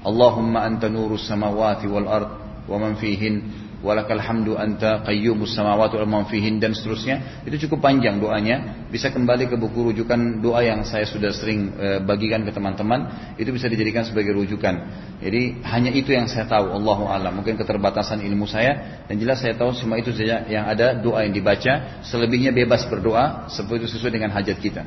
Allahumma 0.00 0.64
anta 0.64 0.88
nurus 0.88 1.28
samawati 1.28 1.84
wal 1.84 2.08
ard 2.08 2.30
wa 2.64 2.76
man 2.80 2.96
fihin 2.96 3.67
walakal 3.78 4.18
hamdu 4.18 4.58
anta 4.58 5.06
qayyumus 5.06 5.54
samawati 5.54 5.98
wal 5.98 6.26
fihin 6.26 6.58
dan 6.58 6.74
seterusnya. 6.74 7.46
Itu 7.46 7.68
cukup 7.68 7.86
panjang 7.86 8.18
doanya. 8.18 8.86
Bisa 8.90 9.14
kembali 9.14 9.46
ke 9.46 9.54
buku 9.54 9.92
rujukan 9.92 10.42
doa 10.42 10.66
yang 10.66 10.82
saya 10.82 11.06
sudah 11.06 11.30
sering 11.30 11.74
e, 11.78 11.86
bagikan 12.02 12.42
ke 12.42 12.50
teman-teman. 12.50 13.34
Itu 13.38 13.54
bisa 13.54 13.70
dijadikan 13.70 14.02
sebagai 14.02 14.34
rujukan. 14.34 14.74
Jadi 15.22 15.62
hanya 15.62 15.90
itu 15.94 16.10
yang 16.10 16.26
saya 16.26 16.50
tahu. 16.50 16.74
Allahu 16.74 17.06
alam. 17.06 17.38
Mungkin 17.38 17.54
keterbatasan 17.54 18.22
ilmu 18.26 18.50
saya. 18.50 19.04
Dan 19.06 19.22
jelas 19.22 19.38
saya 19.38 19.54
tahu 19.54 19.70
semua 19.74 20.02
itu 20.02 20.10
saja 20.10 20.42
yang 20.50 20.66
ada 20.66 20.98
doa 20.98 21.22
yang 21.22 21.34
dibaca. 21.34 22.02
Selebihnya 22.02 22.50
bebas 22.50 22.82
berdoa. 22.90 23.46
Seperti 23.46 23.86
sesuai 23.86 24.10
dengan 24.10 24.34
hajat 24.34 24.58
kita. 24.58 24.82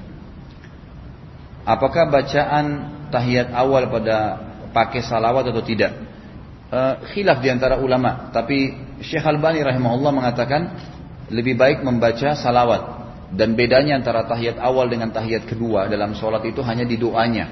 Apakah 1.63 2.10
bacaan 2.10 2.65
tahiyat 3.13 3.54
awal 3.54 3.88
pada 3.88 4.49
pakai 4.73 5.04
salawat 5.06 5.51
atau 5.51 5.62
tidak 5.62 6.11
uh, 6.71 7.03
khilaf 7.12 7.43
di 7.43 7.51
antara 7.51 7.77
ulama, 7.77 8.31
tapi 8.31 8.73
Syekh 9.03 9.27
Al-Bani 9.27 9.62
rahimahullah 9.62 10.12
mengatakan 10.15 10.62
lebih 11.29 11.60
baik 11.60 11.84
membaca 11.84 12.34
salawat 12.34 13.01
dan 13.31 13.55
bedanya 13.55 13.99
antara 13.99 14.27
tahiyat 14.27 14.60
awal 14.60 14.91
dengan 14.91 15.12
tahiyat 15.12 15.47
kedua 15.47 15.88
dalam 15.88 16.15
sholat 16.15 16.43
itu 16.47 16.60
hanya 16.63 16.84
di 16.84 16.99
doanya. 16.99 17.47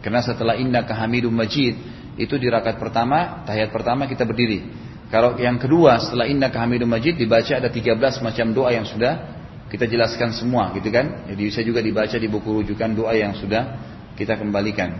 Karena 0.00 0.22
setelah 0.22 0.56
inna 0.56 0.86
kehamidum 0.86 1.34
majid 1.34 1.76
itu 2.16 2.34
di 2.38 2.46
rakaat 2.46 2.78
pertama, 2.78 3.42
tahiyat 3.44 3.70
pertama 3.74 4.06
kita 4.06 4.22
berdiri. 4.22 4.64
Kalau 5.10 5.34
yang 5.42 5.58
kedua 5.58 5.98
setelah 5.98 6.30
inna 6.30 6.48
kehamidum 6.54 6.86
majid 6.86 7.18
dibaca 7.18 7.58
ada 7.58 7.66
13 7.66 7.98
macam 8.22 8.46
doa 8.54 8.70
yang 8.70 8.86
sudah 8.86 9.42
kita 9.66 9.90
jelaskan 9.90 10.30
semua 10.30 10.70
gitu 10.78 10.88
kan. 10.94 11.26
Jadi 11.26 11.42
bisa 11.42 11.60
juga 11.66 11.82
dibaca 11.82 12.14
di 12.14 12.28
buku 12.30 12.62
rujukan 12.62 12.90
doa 12.94 13.12
yang 13.18 13.34
sudah 13.34 13.74
kita 14.14 14.38
kembalikan 14.38 14.94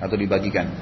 atau 0.00 0.16
dibagikan. 0.16 0.72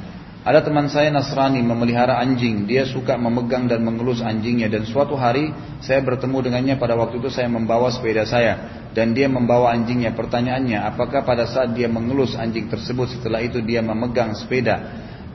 Ada 0.42 0.58
teman 0.66 0.90
saya 0.90 1.06
Nasrani 1.14 1.62
memelihara 1.62 2.18
anjing. 2.18 2.66
Dia 2.66 2.82
suka 2.82 3.14
memegang 3.14 3.70
dan 3.70 3.86
mengelus 3.86 4.18
anjingnya. 4.18 4.66
Dan 4.66 4.82
suatu 4.82 5.14
hari 5.14 5.54
saya 5.78 6.02
bertemu 6.02 6.50
dengannya 6.50 6.74
pada 6.82 6.98
waktu 6.98 7.22
itu 7.22 7.30
saya 7.30 7.46
membawa 7.46 7.94
sepeda 7.94 8.26
saya. 8.26 8.82
Dan 8.90 9.14
dia 9.14 9.30
membawa 9.30 9.70
anjingnya. 9.70 10.10
Pertanyaannya, 10.18 10.82
apakah 10.82 11.22
pada 11.22 11.46
saat 11.46 11.78
dia 11.78 11.86
mengelus 11.86 12.34
anjing 12.34 12.66
tersebut 12.66 13.14
setelah 13.14 13.38
itu 13.38 13.62
dia 13.62 13.86
memegang 13.86 14.34
sepeda. 14.34 14.82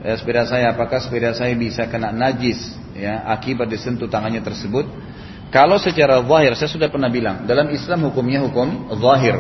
Eh, 0.04 0.16
sepeda 0.20 0.44
saya, 0.44 0.76
apakah 0.76 1.00
sepeda 1.00 1.32
saya 1.32 1.56
bisa 1.56 1.88
kena 1.88 2.12
najis 2.12 2.76
ya, 2.92 3.24
akibat 3.32 3.72
disentuh 3.72 4.12
tangannya 4.12 4.44
tersebut. 4.44 4.92
Kalau 5.48 5.80
secara 5.80 6.20
zahir, 6.20 6.52
saya 6.60 6.68
sudah 6.68 6.92
pernah 6.92 7.08
bilang, 7.08 7.48
dalam 7.48 7.72
Islam 7.72 8.12
hukumnya 8.12 8.44
hukum 8.44 8.92
zahir. 9.00 9.40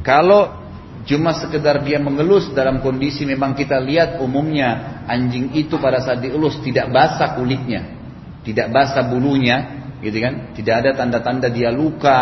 Kalau 0.00 0.63
Cuma 1.04 1.36
sekedar 1.36 1.84
dia 1.84 2.00
mengelus 2.00 2.48
dalam 2.56 2.80
kondisi 2.80 3.28
memang 3.28 3.52
kita 3.52 3.76
lihat 3.76 4.24
umumnya 4.24 5.04
anjing 5.04 5.52
itu 5.52 5.76
pada 5.76 6.00
saat 6.00 6.24
dielus 6.24 6.64
tidak 6.64 6.88
basah 6.88 7.36
kulitnya, 7.36 7.92
tidak 8.40 8.72
basah 8.72 9.04
bulunya, 9.04 9.84
gitu 10.00 10.16
kan? 10.16 10.56
Tidak 10.56 10.74
ada 10.74 10.90
tanda-tanda 10.96 11.52
dia 11.52 11.68
luka, 11.68 12.20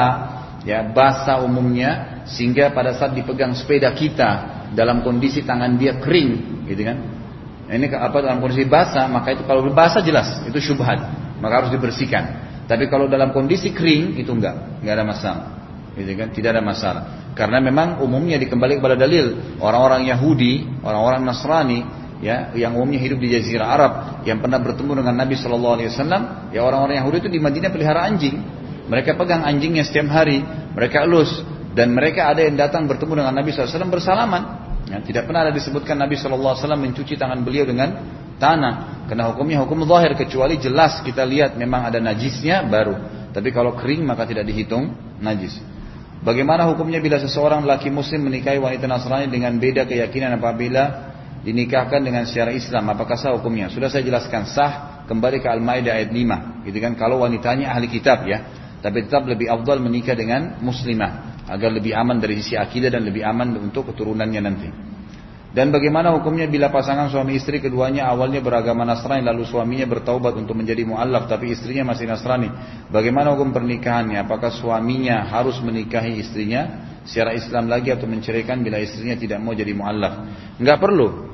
ya 0.66 0.82
basah 0.82 1.46
umumnya 1.46 2.22
sehingga 2.26 2.74
pada 2.74 2.98
saat 2.98 3.14
dipegang 3.14 3.54
sepeda 3.54 3.94
kita 3.94 4.30
dalam 4.74 5.06
kondisi 5.06 5.46
tangan 5.46 5.78
dia 5.78 6.02
kering, 6.02 6.66
gitu 6.66 6.82
kan? 6.82 6.98
Nah, 7.70 7.74
ini 7.78 7.86
apa 7.86 8.18
dalam 8.18 8.42
kondisi 8.42 8.66
basah 8.66 9.06
maka 9.06 9.30
itu 9.30 9.46
kalau 9.46 9.62
basah 9.70 10.02
jelas 10.02 10.42
itu 10.42 10.58
syubhat, 10.58 10.98
maka 11.38 11.62
harus 11.62 11.70
dibersihkan. 11.70 12.50
Tapi 12.66 12.90
kalau 12.90 13.06
dalam 13.06 13.30
kondisi 13.30 13.70
kering 13.70 14.18
itu 14.18 14.30
enggak, 14.34 14.82
enggak 14.82 14.94
ada 14.98 15.06
masalah. 15.06 15.61
Gitu 15.92 16.12
kan? 16.16 16.32
Tidak 16.32 16.50
ada 16.52 16.62
masalah. 16.64 17.02
Karena 17.32 17.60
memang 17.60 18.00
umumnya 18.04 18.36
dikembali 18.36 18.80
kepada 18.80 18.96
dalil 18.96 19.56
orang-orang 19.60 20.08
Yahudi, 20.08 20.84
orang-orang 20.84 21.24
Nasrani, 21.24 21.80
ya, 22.20 22.52
yang 22.56 22.76
umumnya 22.76 23.00
hidup 23.00 23.18
di 23.20 23.32
Jazirah 23.32 23.68
Arab, 23.68 23.92
yang 24.28 24.40
pernah 24.40 24.60
bertemu 24.60 25.04
dengan 25.04 25.14
Nabi 25.16 25.34
Shallallahu 25.36 25.74
Alaihi 25.80 25.88
Wasallam, 25.92 26.22
ya 26.52 26.60
orang-orang 26.64 27.00
Yahudi 27.00 27.16
itu 27.24 27.30
di 27.32 27.40
Madinah 27.40 27.70
pelihara 27.72 28.04
anjing. 28.04 28.36
Mereka 28.88 29.16
pegang 29.16 29.44
anjingnya 29.44 29.84
setiap 29.88 30.12
hari, 30.12 30.44
mereka 30.76 31.04
elus, 31.08 31.40
dan 31.72 31.96
mereka 31.96 32.28
ada 32.28 32.44
yang 32.44 32.56
datang 32.56 32.84
bertemu 32.84 33.24
dengan 33.24 33.32
Nabi 33.32 33.52
SAW 33.52 33.88
bersalaman. 33.88 34.42
Ya, 34.92 35.00
tidak 35.00 35.24
pernah 35.24 35.48
ada 35.48 35.52
disebutkan 35.54 35.96
Nabi 35.96 36.20
SAW 36.20 36.58
mencuci 36.76 37.16
tangan 37.16 37.40
beliau 37.40 37.64
dengan 37.64 37.96
tanah. 38.36 39.06
Karena 39.08 39.32
hukumnya 39.32 39.64
hukum 39.64 39.86
zahir 39.88 40.12
kecuali 40.18 40.60
jelas 40.60 41.00
kita 41.00 41.24
lihat 41.24 41.56
memang 41.56 41.88
ada 41.88 41.96
najisnya 42.02 42.66
baru. 42.68 42.96
Tapi 43.32 43.48
kalau 43.54 43.72
kering 43.72 44.04
maka 44.04 44.28
tidak 44.28 44.44
dihitung 44.44 44.92
najis. 45.22 45.56
Bagaimana 46.22 46.70
hukumnya 46.70 47.02
bila 47.02 47.18
seseorang 47.18 47.66
laki 47.66 47.90
muslim 47.90 48.30
menikahi 48.30 48.62
wanita 48.62 48.86
Nasrani 48.86 49.26
dengan 49.26 49.58
beda 49.58 49.82
keyakinan 49.90 50.38
apabila 50.38 51.10
dinikahkan 51.42 51.98
dengan 51.98 52.22
secara 52.22 52.54
Islam? 52.54 52.86
Apakah 52.94 53.18
sah 53.18 53.34
hukumnya? 53.34 53.66
Sudah 53.74 53.90
saya 53.90 54.06
jelaskan 54.06 54.46
sah 54.46 55.02
kembali 55.10 55.42
ke 55.42 55.50
Al-Maidah 55.50 55.98
ayat 55.98 56.14
5. 56.14 56.70
Gitu 56.70 56.78
kan 56.78 56.94
kalau 56.94 57.26
wanitanya 57.26 57.74
ahli 57.74 57.90
kitab 57.90 58.22
ya. 58.22 58.38
Tapi 58.78 59.06
tetap 59.06 59.26
lebih 59.26 59.50
afdal 59.50 59.82
menikah 59.82 60.14
dengan 60.14 60.58
muslimah 60.62 61.42
agar 61.50 61.70
lebih 61.74 61.94
aman 61.94 62.22
dari 62.22 62.38
sisi 62.38 62.54
akidah 62.54 62.90
dan 62.90 63.02
lebih 63.02 63.26
aman 63.26 63.58
untuk 63.58 63.90
keturunannya 63.90 64.40
nanti. 64.42 64.68
Dan 65.52 65.68
bagaimana 65.68 66.16
hukumnya 66.16 66.48
bila 66.48 66.72
pasangan 66.72 67.12
suami 67.12 67.36
istri 67.36 67.60
keduanya 67.60 68.08
awalnya 68.08 68.40
beragama 68.40 68.88
Nasrani 68.88 69.20
lalu 69.20 69.44
suaminya 69.44 69.84
bertaubat 69.84 70.32
untuk 70.32 70.56
menjadi 70.56 70.80
mu'allaf 70.88 71.28
tapi 71.28 71.52
istrinya 71.52 71.92
masih 71.92 72.08
Nasrani. 72.08 72.48
Bagaimana 72.88 73.36
hukum 73.36 73.52
pernikahannya? 73.52 74.16
Apakah 74.24 74.48
suaminya 74.48 75.28
harus 75.28 75.60
menikahi 75.60 76.16
istrinya 76.24 76.88
secara 77.04 77.36
Islam 77.36 77.68
lagi 77.68 77.92
atau 77.92 78.08
menceraikan 78.08 78.64
bila 78.64 78.80
istrinya 78.80 79.12
tidak 79.12 79.44
mau 79.44 79.52
jadi 79.52 79.76
mu'allaf? 79.76 80.14
Enggak 80.56 80.80
perlu. 80.80 81.28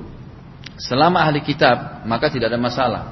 Selama 0.83 1.23
ahli 1.23 1.39
kitab 1.47 2.03
maka 2.03 2.27
tidak 2.27 2.51
ada 2.51 2.59
masalah. 2.59 3.03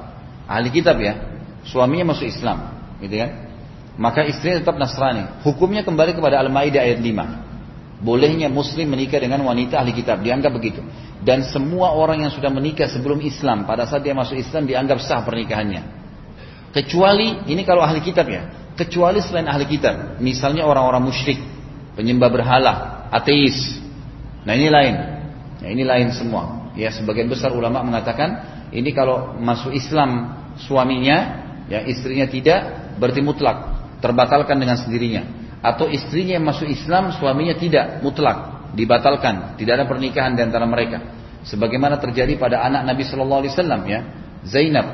Ahli 0.43 0.75
kitab 0.75 0.99
ya, 0.99 1.39
suaminya 1.63 2.11
masuk 2.11 2.27
Islam, 2.27 2.67
gitu 2.99 3.15
kan? 3.15 3.31
Maka 3.95 4.27
istrinya 4.27 4.59
tetap 4.59 4.75
Nasrani. 4.75 5.43
Hukumnya 5.43 5.87
kembali 5.87 6.15
kepada 6.15 6.39
Al-Maidah 6.43 6.83
ayat 6.83 6.99
5. 6.99 7.47
Bolehnya 7.97 8.45
muslim 8.45 8.93
menikah 8.93 9.17
dengan 9.17 9.41
wanita 9.41 9.81
ahli 9.81 9.89
kitab, 9.89 10.21
dianggap 10.21 10.53
begitu. 10.53 10.85
Dan 11.25 11.41
semua 11.49 11.97
orang 11.97 12.29
yang 12.29 12.31
sudah 12.33 12.53
menikah 12.53 12.85
sebelum 12.85 13.17
Islam, 13.25 13.65
pada 13.65 13.89
saat 13.89 14.05
dia 14.05 14.13
masuk 14.13 14.37
Islam 14.37 14.69
dianggap 14.69 15.01
sah 15.01 15.25
pernikahannya. 15.25 15.81
Kecuali, 16.69 17.49
ini 17.49 17.65
kalau 17.65 17.81
ahli 17.81 17.97
kitab 18.05 18.29
ya, 18.29 18.73
kecuali 18.77 19.17
selain 19.17 19.49
ahli 19.49 19.65
kitab. 19.65 20.21
Misalnya 20.21 20.69
orang-orang 20.69 21.09
musyrik, 21.09 21.41
penyembah 21.97 22.29
berhala, 22.29 22.73
ateis. 23.09 23.81
Nah 24.45 24.53
ini 24.53 24.69
lain. 24.69 24.95
Nah 25.57 25.69
ini 25.73 25.81
lain 25.81 26.13
semua. 26.13 26.69
Ya 26.77 26.93
sebagian 26.93 27.25
besar 27.25 27.49
ulama 27.49 27.81
mengatakan, 27.81 28.61
ini 28.69 28.93
kalau 28.93 29.33
masuk 29.41 29.73
Islam 29.73 30.37
suaminya, 30.69 31.17
ya 31.65 31.81
istrinya 31.81 32.29
tidak, 32.29 32.93
berarti 33.01 33.25
mutlak. 33.25 33.73
Terbatalkan 33.97 34.61
dengan 34.61 34.77
sendirinya 34.77 35.46
atau 35.61 35.89
istrinya 35.89 36.37
yang 36.37 36.45
masuk 36.45 36.69
Islam 36.69 37.09
suaminya 37.15 37.57
tidak 37.57 38.01
mutlak 38.05 38.69
dibatalkan. 38.77 39.57
Tidak 39.57 39.73
ada 39.73 39.85
pernikahan 39.89 40.37
di 40.37 40.41
antara 40.45 40.69
mereka. 40.69 41.01
Sebagaimana 41.47 41.97
terjadi 41.97 42.37
pada 42.37 42.61
anak 42.61 42.85
Nabi 42.85 43.03
Shallallahu 43.07 43.41
Alaihi 43.45 43.53
Wasallam 43.55 43.81
ya. 43.87 43.99
Zainab 44.45 44.87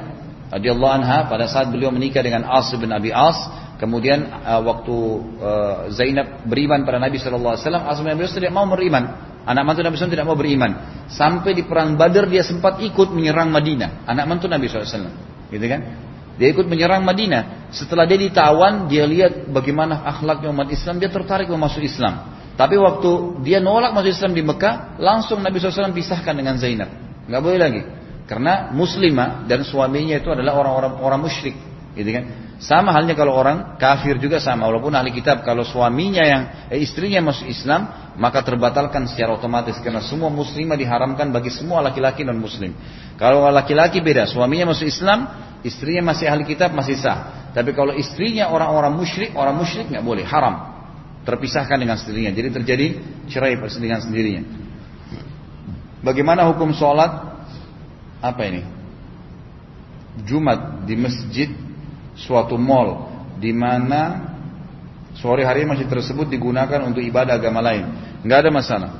radhiyallahu 0.53 0.93
anha 1.01 1.27
pada 1.27 1.49
saat 1.49 1.67
beliau 1.73 1.89
menikah 1.89 2.23
dengan 2.23 2.47
As 2.47 2.71
bin 2.77 2.89
Abi 2.93 3.09
As 3.09 3.35
kemudian 3.81 4.29
uh, 4.29 4.61
waktu 4.63 4.95
uh, 5.41 5.77
Zainab 5.91 6.47
beriman 6.47 6.85
pada 6.87 7.01
Nabi 7.01 7.19
Shallallahu 7.19 7.57
Alaihi 7.57 7.65
Wasallam 7.67 7.85
As 7.89 7.97
bin 7.99 8.09
Abi 8.13 8.23
As 8.23 8.33
tidak 8.33 8.53
mau 8.53 8.65
beriman. 8.69 9.35
Anak 9.43 9.67
mantu 9.67 9.83
Nabi 9.83 9.99
SAW 9.99 10.07
tidak 10.07 10.23
mau 10.23 10.39
beriman. 10.39 10.71
Sampai 11.11 11.51
di 11.51 11.67
perang 11.67 11.99
Badar 11.99 12.31
dia 12.31 12.47
sempat 12.47 12.79
ikut 12.79 13.11
menyerang 13.11 13.51
Madinah. 13.51 14.07
Anak 14.07 14.23
mantu 14.23 14.47
Nabi 14.47 14.71
SAW 14.71 15.11
gitu 15.51 15.65
kan 15.67 16.12
dia 16.37 16.47
ikut 16.49 16.65
menyerang 16.65 17.05
Madinah. 17.05 17.69
Setelah 17.69 18.09
dia 18.09 18.17
ditawan, 18.17 18.89
dia 18.89 19.05
lihat 19.05 19.49
bagaimana 19.49 20.01
akhlaknya 20.05 20.49
umat 20.49 20.69
Islam, 20.73 20.97
dia 20.97 21.09
tertarik 21.09 21.49
masuk 21.49 21.85
Islam. 21.85 22.33
Tapi 22.53 22.77
waktu 22.77 23.41
dia 23.41 23.57
nolak 23.57 23.93
masuk 23.93 24.13
Islam 24.13 24.31
di 24.37 24.43
Mekah, 24.45 24.97
langsung 25.01 25.41
Nabi 25.41 25.57
SAW 25.57 25.93
pisahkan 25.93 26.33
dengan 26.33 26.57
Zainab. 26.57 26.89
Nggak 27.25 27.41
boleh 27.41 27.59
lagi. 27.59 27.81
Karena 28.29 28.71
muslimah 28.71 29.45
dan 29.45 29.65
suaminya 29.65 30.17
itu 30.17 30.29
adalah 30.31 30.57
orang-orang 30.57 30.93
orang 31.01 31.19
musyrik. 31.21 31.57
Gitu 31.93 32.09
kan? 32.09 32.42
Sama 32.63 32.95
halnya 32.95 33.11
kalau 33.11 33.35
orang 33.35 33.75
kafir 33.75 34.15
juga 34.23 34.39
sama. 34.39 34.71
Walaupun 34.71 34.95
ahli 34.95 35.11
kitab, 35.11 35.43
kalau 35.43 35.67
suaminya 35.67 36.23
yang 36.23 36.41
eh, 36.71 36.79
istrinya 36.79 37.19
masuk 37.19 37.51
Islam, 37.51 38.15
maka 38.15 38.39
terbatalkan 38.39 39.03
secara 39.03 39.35
otomatis. 39.35 39.75
Karena 39.83 39.99
semua 39.99 40.31
muslimah 40.31 40.79
diharamkan 40.79 41.27
bagi 41.35 41.51
semua 41.51 41.83
laki-laki 41.83 42.23
non 42.23 42.39
muslim. 42.39 42.71
Kalau 43.19 43.51
laki-laki 43.51 43.99
beda, 43.99 44.31
suaminya 44.31 44.71
masuk 44.71 44.87
Islam, 44.87 45.27
Istrinya 45.63 46.11
masih 46.11 46.27
ahli 46.27 46.43
kitab 46.43 46.75
masih 46.75 46.99
sah. 46.99 47.49
Tapi 47.55 47.71
kalau 47.71 47.95
istrinya 47.95 48.51
orang-orang 48.51 48.99
musyrik, 48.99 49.31
orang 49.31 49.55
musyrik 49.55 49.87
nggak 49.87 50.03
boleh, 50.03 50.27
haram. 50.27 50.75
Terpisahkan 51.23 51.79
dengan 51.79 51.95
sendirinya. 51.95 52.35
Jadi 52.35 52.49
terjadi 52.51 52.87
cerai 53.31 53.55
dengan 53.55 54.03
sendirinya. 54.03 54.43
Bagaimana 56.03 56.51
hukum 56.51 56.75
sholat? 56.75 57.31
Apa 58.19 58.43
ini? 58.43 58.67
Jumat 60.27 60.83
di 60.83 60.99
masjid 60.99 61.47
suatu 62.13 62.57
mall 62.59 63.09
di 63.37 63.51
mana 63.51 64.33
sore 65.17 65.45
hari 65.45 65.65
masih 65.65 65.85
tersebut 65.85 66.29
digunakan 66.29 66.81
untuk 66.85 67.01
ibadah 67.01 67.37
agama 67.37 67.61
lain. 67.61 67.85
Nggak 68.25 68.39
ada 68.47 68.51
masalah. 68.53 68.91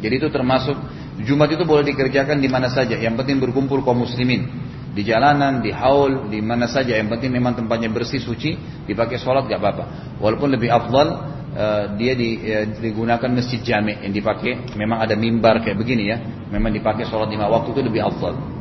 Jadi 0.00 0.14
itu 0.20 0.28
termasuk 0.28 0.76
Jumat 1.24 1.48
itu 1.48 1.64
boleh 1.64 1.84
dikerjakan 1.88 2.36
di 2.36 2.48
mana 2.48 2.68
saja. 2.68 3.00
Yang 3.00 3.24
penting 3.24 3.40
berkumpul 3.40 3.80
kaum 3.80 4.04
muslimin 4.04 4.52
di 4.92 5.04
jalanan, 5.04 5.64
di 5.64 5.72
haul, 5.72 6.28
di 6.28 6.40
mana 6.44 6.68
saja 6.68 6.96
yang 6.96 7.08
penting 7.08 7.32
memang 7.32 7.56
tempatnya 7.56 7.88
bersih 7.88 8.20
suci, 8.20 8.56
dipakai 8.84 9.16
sholat 9.16 9.48
gak 9.48 9.60
apa-apa. 9.60 9.84
Walaupun 10.20 10.52
lebih 10.52 10.72
afdal 10.72 11.08
uh, 11.56 11.84
dia 11.96 12.12
di, 12.16 12.40
uh, 12.44 12.64
digunakan 12.80 13.28
masjid 13.32 13.60
jami 13.64 13.96
yang 14.00 14.12
dipakai 14.12 14.76
memang 14.76 15.04
ada 15.04 15.16
mimbar 15.16 15.64
kayak 15.64 15.76
begini 15.76 16.04
ya, 16.08 16.16
memang 16.52 16.72
dipakai 16.72 17.08
sholat 17.08 17.32
lima 17.32 17.48
waktu 17.48 17.76
itu 17.76 17.80
lebih 17.80 18.04
afdal. 18.04 18.55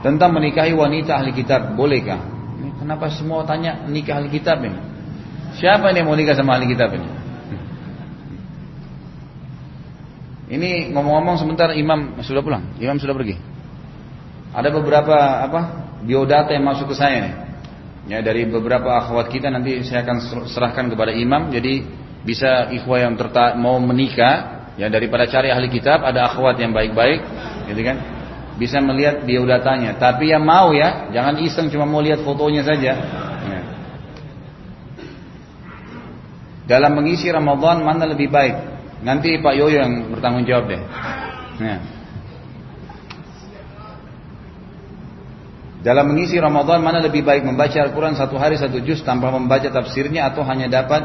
Tentang 0.00 0.32
menikahi 0.32 0.72
wanita 0.72 1.20
ahli 1.20 1.36
kitab, 1.36 1.76
bolehkah? 1.76 2.20
Kenapa 2.80 3.12
semua 3.12 3.44
tanya 3.44 3.84
nikah 3.84 4.16
ahli 4.16 4.32
kitab 4.32 4.64
ini? 4.64 4.80
Siapa 5.60 5.92
ini 5.92 6.00
yang 6.00 6.08
mau 6.08 6.16
nikah 6.16 6.32
sama 6.32 6.56
ahli 6.56 6.72
kitab 6.72 6.96
ini? 6.96 7.08
Ini 10.50 10.90
ngomong-ngomong 10.90 11.36
sebentar 11.38 11.70
Imam 11.76 12.18
sudah 12.26 12.42
pulang, 12.42 12.74
Imam 12.82 12.98
sudah 12.98 13.14
pergi. 13.14 13.38
Ada 14.50 14.72
beberapa 14.74 15.14
apa 15.46 15.60
biodata 16.02 16.50
yang 16.50 16.66
masuk 16.66 16.90
ke 16.90 16.96
saya 16.98 17.18
nih. 17.22 17.34
Ya 18.10 18.18
dari 18.24 18.48
beberapa 18.48 18.90
akhwat 18.98 19.30
kita 19.30 19.46
nanti 19.52 19.78
saya 19.86 20.02
akan 20.02 20.48
serahkan 20.50 20.90
kepada 20.90 21.14
imam. 21.14 21.54
Jadi 21.54 21.86
bisa 22.26 22.72
ikhwah 22.74 23.06
yang 23.06 23.14
mau 23.62 23.78
menikah 23.78 24.66
ya 24.74 24.90
daripada 24.90 25.30
cari 25.30 25.54
ahli 25.54 25.70
kitab 25.70 26.02
ada 26.02 26.26
akhwat 26.26 26.58
yang 26.58 26.74
baik-baik, 26.74 27.22
gitu 27.70 27.80
kan? 27.86 28.19
Bisa 28.60 28.76
melihat 28.84 29.24
biodatanya. 29.24 29.96
Tapi 29.96 30.36
yang 30.36 30.44
mau 30.44 30.76
ya, 30.76 31.08
jangan 31.08 31.40
iseng 31.40 31.72
cuma 31.72 31.88
mau 31.88 32.04
lihat 32.04 32.20
fotonya 32.20 32.60
saja. 32.60 32.92
Ya. 33.48 33.60
Dalam 36.68 36.92
mengisi 36.92 37.32
Ramadan 37.32 37.80
mana 37.80 38.04
lebih 38.04 38.28
baik? 38.28 38.52
Nanti 39.00 39.40
Pak 39.40 39.54
Yoyo 39.56 39.80
yang 39.80 40.12
bertanggung 40.12 40.44
jawab 40.44 40.68
deh. 40.68 40.82
Ya. 41.56 41.76
Dalam 45.80 46.12
mengisi 46.12 46.36
Ramadan 46.36 46.84
mana 46.84 47.00
lebih 47.00 47.24
baik 47.24 47.40
membaca 47.40 47.80
Al-Quran 47.80 48.12
satu 48.12 48.36
hari 48.36 48.60
satu 48.60 48.84
juz 48.84 49.00
tanpa 49.00 49.32
membaca 49.32 49.64
tafsirnya 49.72 50.28
atau 50.28 50.44
hanya 50.44 50.68
dapat 50.68 51.00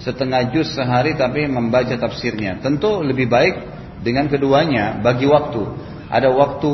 setengah 0.00 0.48
juz 0.56 0.72
sehari 0.72 1.12
tapi 1.12 1.44
membaca 1.44 1.92
tafsirnya. 1.92 2.56
Tentu 2.64 3.04
lebih 3.04 3.28
baik 3.28 3.54
dengan 4.00 4.24
keduanya 4.32 4.96
bagi 5.04 5.28
waktu. 5.28 5.68
Ada 6.06 6.30
waktu 6.30 6.70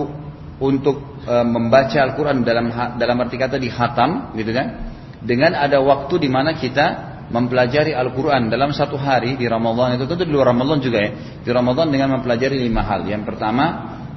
untuk 0.62 1.24
e, 1.24 1.34
membaca 1.42 1.98
Al-Quran 1.98 2.46
dalam 2.46 2.70
dalam 2.96 3.16
arti 3.22 3.36
kata 3.40 3.56
di 3.58 3.68
hatam 3.72 4.36
gitu 4.36 4.52
kan. 4.52 4.90
Dengan 5.22 5.54
ada 5.54 5.78
waktu 5.78 6.18
di 6.18 6.28
mana 6.28 6.58
kita 6.58 7.12
mempelajari 7.30 7.94
Al-Quran 7.94 8.52
dalam 8.52 8.74
satu 8.74 8.98
hari 8.98 9.38
di 9.38 9.46
Ramadan 9.46 9.96
itu 9.96 10.04
tentu 10.04 10.26
di 10.26 10.32
luar 10.34 10.52
Ramadan 10.52 10.78
juga 10.82 10.98
ya. 11.00 11.10
Di 11.40 11.50
Ramadan 11.50 11.88
dengan 11.88 12.18
mempelajari 12.18 12.58
lima 12.60 12.82
hal. 12.84 13.08
Yang 13.08 13.22
pertama 13.24 13.64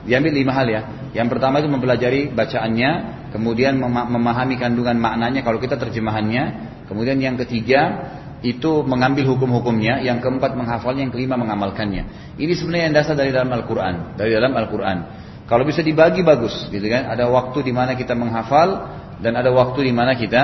diambil 0.04 0.32
lima 0.36 0.54
hal 0.54 0.67
ya. 0.67 0.82
Yang 1.15 1.28
pertama 1.38 1.63
itu 1.63 1.69
mempelajari 1.71 2.21
bacaannya, 2.36 2.91
kemudian 3.32 3.80
memahami 3.80 4.60
kandungan 4.60 4.99
maknanya 4.99 5.47
kalau 5.47 5.63
kita 5.63 5.80
terjemahannya, 5.80 6.43
kemudian 6.91 7.15
yang 7.23 7.39
ketiga 7.39 8.12
itu 8.41 8.84
mengambil 8.84 9.30
hukum-hukumnya, 9.36 10.04
yang 10.04 10.19
keempat 10.19 10.58
menghafalnya, 10.58 11.08
yang 11.08 11.13
kelima 11.13 11.36
mengamalkannya. 11.39 12.36
Ini 12.36 12.54
sebenarnya 12.56 12.86
yang 12.91 12.95
dasar 12.95 13.15
dari 13.15 13.32
dalam 13.32 13.52
Al-Quran, 13.54 14.17
dari 14.19 14.32
dalam 14.36 14.52
Al-Quran. 14.52 14.98
Kalau 15.45 15.63
bisa 15.63 15.86
dibagi 15.86 16.26
bagus, 16.26 16.67
gitu 16.74 16.86
kan? 16.89 17.06
Ada 17.08 17.30
waktu 17.30 17.62
di 17.62 17.71
mana 17.71 17.93
kita 17.93 18.17
menghafal 18.17 18.98
dan 19.21 19.38
ada 19.38 19.54
waktu 19.54 19.86
di 19.86 19.93
mana 19.93 20.17
kita 20.17 20.41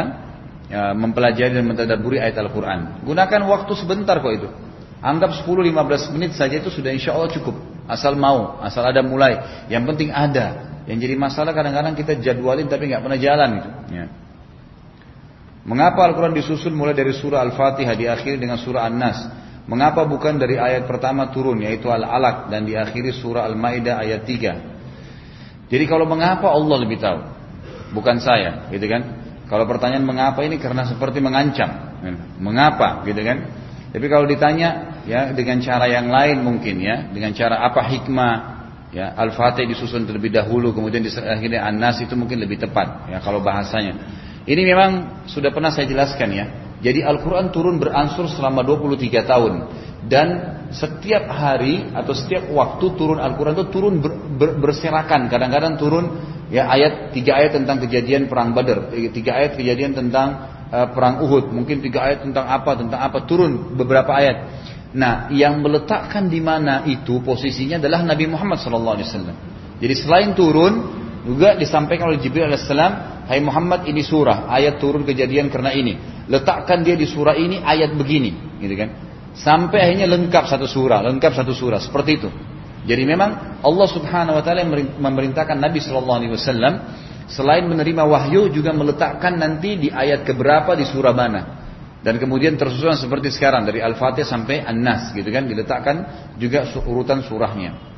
ya, 0.69 0.93
mempelajari 0.93 1.58
dan 1.58 1.65
mentadaburi 1.65 2.21
ayat 2.21 2.38
Al-Quran. 2.38 3.04
Gunakan 3.04 3.41
waktu 3.49 3.71
sebentar 3.75 4.21
kok 4.21 4.34
itu. 4.34 4.49
Anggap 5.01 5.34
10-15 5.41 6.13
menit 6.13 6.38
saja 6.38 6.62
itu 6.62 6.69
sudah 6.69 6.93
insya 6.93 7.17
Allah 7.17 7.34
cukup. 7.34 7.58
Asal 7.89 8.13
mau, 8.13 8.62
asal 8.62 8.86
ada 8.86 9.01
mulai. 9.01 9.65
Yang 9.65 9.84
penting 9.89 10.10
ada. 10.13 10.77
Yang 10.86 11.10
jadi 11.10 11.15
masalah 11.17 11.51
kadang-kadang 11.58 11.97
kita 11.97 12.21
jadwalin 12.21 12.69
tapi 12.69 12.93
nggak 12.93 13.01
pernah 13.01 13.17
jalan 13.17 13.49
itu. 13.58 13.69
Ya. 13.97 14.06
Mengapa 15.62 16.10
Al-Quran 16.10 16.34
disusun 16.34 16.74
mulai 16.74 16.97
dari 16.97 17.13
surah 17.13 17.45
Al-Fatihah 17.45 17.93
diakhiri 17.93 18.41
dengan 18.41 18.58
surah 18.58 18.89
An-Nas? 18.89 19.30
Mengapa 19.69 20.10
bukan 20.10 20.41
dari 20.41 20.58
ayat 20.58 20.89
pertama 20.89 21.30
turun 21.30 21.62
yaitu 21.62 21.86
Al-Alaq 21.93 22.50
dan 22.50 22.65
diakhiri 22.65 23.13
surah 23.13 23.45
Al-Maidah 23.45 24.02
ayat 24.02 24.26
3? 24.26 25.69
Jadi 25.69 25.86
kalau 25.86 26.10
mengapa 26.10 26.50
Allah 26.50 26.78
lebih 26.82 26.97
tahu, 26.97 27.19
bukan 27.93 28.17
saya, 28.19 28.67
gitu 28.74 28.89
kan? 28.89 29.21
Kalau 29.47 29.69
pertanyaan 29.69 30.04
mengapa 30.04 30.41
ini 30.41 30.58
karena 30.58 30.84
seperti 30.84 31.21
mengancam, 31.21 31.69
mengapa, 32.41 33.06
gitu 33.06 33.21
kan? 33.21 33.38
Tapi 33.91 34.06
kalau 34.08 34.26
ditanya 34.26 35.00
ya 35.04 35.30
dengan 35.36 35.60
cara 35.62 35.86
yang 35.88 36.08
lain 36.08 36.41
mungkin 36.41 36.80
ya, 36.82 37.08
dengan 37.12 37.32
cara 37.38 37.62
apa 37.63 37.86
hikmah 37.86 38.36
ya 38.91 39.15
Al-Fatih 39.15 39.67
disusun 39.67 40.04
terlebih 40.04 40.32
dahulu 40.32 40.76
kemudian 40.76 41.04
akhirnya 41.08 41.63
An-Nas 41.63 42.04
itu 42.04 42.15
mungkin 42.15 42.43
lebih 42.43 42.60
tepat 42.60 43.12
ya 43.12 43.24
kalau 43.24 43.39
bahasanya. 43.39 43.95
Ini 44.45 44.62
memang 44.65 44.91
sudah 45.30 45.54
pernah 45.54 45.69
saya 45.69 45.86
jelaskan 45.86 46.30
ya. 46.34 46.45
Jadi 46.82 47.06
Al-Quran 47.06 47.54
turun 47.54 47.77
beransur 47.77 48.25
selama 48.25 48.65
23 48.65 49.21
tahun 49.21 49.54
dan 50.10 50.27
setiap 50.73 51.30
hari 51.30 51.93
atau 51.93 52.10
setiap 52.17 52.49
waktu 52.49 52.86
turun 52.97 53.21
Al-Quran 53.21 53.54
itu 53.54 53.67
turun 53.69 54.01
ber, 54.01 54.17
ber, 54.17 54.49
berserakan. 54.58 55.30
Kadang-kadang 55.30 55.77
turun 55.77 56.06
ya 56.49 56.65
ayat 56.65 57.13
tiga 57.13 57.38
ayat 57.38 57.54
tentang 57.54 57.77
kejadian 57.86 58.25
perang 58.25 58.58
Badar, 58.58 58.89
tiga 59.13 59.38
ayat 59.38 59.62
kejadian 59.62 59.93
tentang 59.93 60.27
uh, 60.73 60.88
perang 60.89 61.21
Uhud, 61.21 61.54
mungkin 61.54 61.86
tiga 61.86 62.01
ayat 62.01 62.25
tentang 62.25 62.49
apa 62.49 62.71
tentang 62.82 62.99
apa 63.04 63.30
turun 63.30 63.77
beberapa 63.77 64.10
ayat. 64.17 64.38
Nah, 64.91 65.32
yang 65.32 65.63
meletakkan 65.63 66.27
di 66.27 66.43
mana 66.43 66.84
itu 66.84 67.23
posisinya 67.23 67.80
adalah 67.80 68.04
Nabi 68.04 68.27
Muhammad 68.27 68.60
SAW. 68.60 68.99
Jadi 69.80 69.93
selain 69.95 70.36
turun, 70.36 70.73
juga 71.21 71.53
disampaikan 71.53 72.10
oleh 72.10 72.19
Jibril 72.21 72.49
AS, 72.49 72.65
Hai 73.31 73.39
Muhammad 73.39 73.88
ini 73.88 74.01
surah, 74.01 74.49
ayat 74.49 74.81
turun 74.81 75.05
kejadian 75.07 75.47
karena 75.47 75.71
ini. 75.71 75.95
Letakkan 76.27 76.81
dia 76.81 76.97
di 76.97 77.07
surah 77.07 77.38
ini 77.38 77.62
ayat 77.62 77.93
begini, 77.95 78.60
gitu 78.60 78.75
kan? 78.75 78.89
Sampai 79.31 79.79
akhirnya 79.88 80.10
lengkap 80.12 80.49
satu 80.49 80.67
surah, 80.67 80.99
lengkap 81.07 81.31
satu 81.31 81.55
surah, 81.55 81.79
seperti 81.79 82.12
itu. 82.19 82.29
Jadi 82.81 83.03
memang 83.05 83.62
Allah 83.62 83.88
Subhanahu 83.88 84.41
wa 84.41 84.43
taala 84.43 84.65
memerintahkan 84.97 85.53
Nabi 85.53 85.77
sallallahu 85.79 86.17
alaihi 86.17 86.34
wasallam 86.34 86.73
selain 87.29 87.69
menerima 87.69 88.03
wahyu 88.10 88.49
juga 88.49 88.73
meletakkan 88.73 89.38
nanti 89.38 89.77
di 89.77 89.88
ayat 89.93 90.25
keberapa 90.25 90.73
di 90.73 90.84
surah 90.89 91.13
mana. 91.13 91.41
Dan 92.01 92.17
kemudian 92.17 92.57
tersusun 92.57 92.97
seperti 92.97 93.29
sekarang 93.29 93.62
dari 93.69 93.77
Al-Fatihah 93.77 94.25
sampai 94.25 94.65
An-Nas 94.65 95.13
gitu 95.13 95.29
kan 95.29 95.45
diletakkan 95.45 95.95
juga 96.41 96.65
urutan 96.81 97.21
surahnya. 97.21 97.90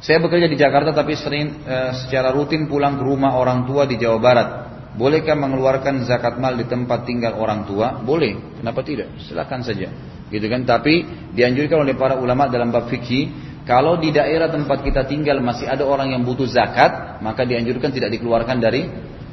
Saya 0.00 0.16
bekerja 0.20 0.48
di 0.48 0.56
Jakarta 0.56 0.96
tapi 0.96 1.12
sering 1.12 1.60
e, 1.60 1.76
secara 2.04 2.32
rutin 2.32 2.64
pulang 2.64 2.96
ke 2.96 3.04
rumah 3.04 3.36
orang 3.36 3.68
tua 3.68 3.84
di 3.84 4.00
Jawa 4.00 4.18
Barat. 4.18 4.48
Bolehkah 4.96 5.36
mengeluarkan 5.38 6.02
zakat 6.08 6.40
mal 6.40 6.56
di 6.56 6.66
tempat 6.66 7.06
tinggal 7.06 7.36
orang 7.36 7.68
tua? 7.68 8.00
Boleh. 8.00 8.58
Kenapa 8.58 8.80
tidak? 8.80 9.12
Silakan 9.22 9.60
saja 9.60 9.92
gitu 10.30 10.46
kan 10.46 10.62
tapi 10.62 11.02
dianjurkan 11.34 11.82
oleh 11.82 11.98
para 11.98 12.14
ulama 12.16 12.46
dalam 12.46 12.70
bab 12.70 12.86
fikih 12.86 13.50
kalau 13.66 13.98
di 13.98 14.14
daerah 14.14 14.48
tempat 14.48 14.80
kita 14.86 15.04
tinggal 15.04 15.42
masih 15.42 15.66
ada 15.66 15.82
orang 15.82 16.14
yang 16.14 16.22
butuh 16.22 16.46
zakat 16.46 17.18
maka 17.20 17.42
dianjurkan 17.42 17.90
tidak 17.90 18.14
dikeluarkan 18.14 18.62
dari 18.62 18.86